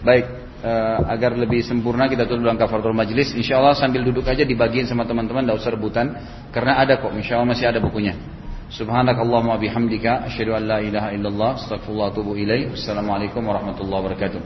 Baik 0.00 0.24
uh, 0.64 1.12
agar 1.12 1.36
lebih 1.36 1.60
sempurna 1.60 2.08
kita 2.08 2.24
tutup 2.24 2.48
dalam 2.48 2.56
kafaratul 2.56 2.96
majlis. 2.96 3.36
Insya 3.36 3.60
Allah 3.60 3.76
sambil 3.76 4.00
duduk 4.00 4.24
aja 4.24 4.48
dibagiin 4.48 4.88
sama 4.88 5.04
teman-teman 5.04 5.44
tidak 5.44 5.60
usah 5.60 5.76
rebutan 5.76 6.06
karena 6.56 6.80
ada 6.80 6.96
kok. 6.96 7.12
Insya 7.12 7.36
Allah 7.36 7.52
masih 7.52 7.68
ada 7.68 7.84
bukunya. 7.84 8.16
Subhanakallahumma 8.68 9.56
bihamdika 9.56 10.28
asyhadu 10.28 10.52
an 10.54 10.68
la 10.68 10.78
ilaha 10.84 11.08
illallah 11.16 11.56
astaghfirullah 11.56 12.06
wa 12.08 12.12
atubu. 12.12 12.36
Wassalamualaikum 12.76 13.40
warahmatullahi 13.40 14.00
wabarakatuh. 14.04 14.40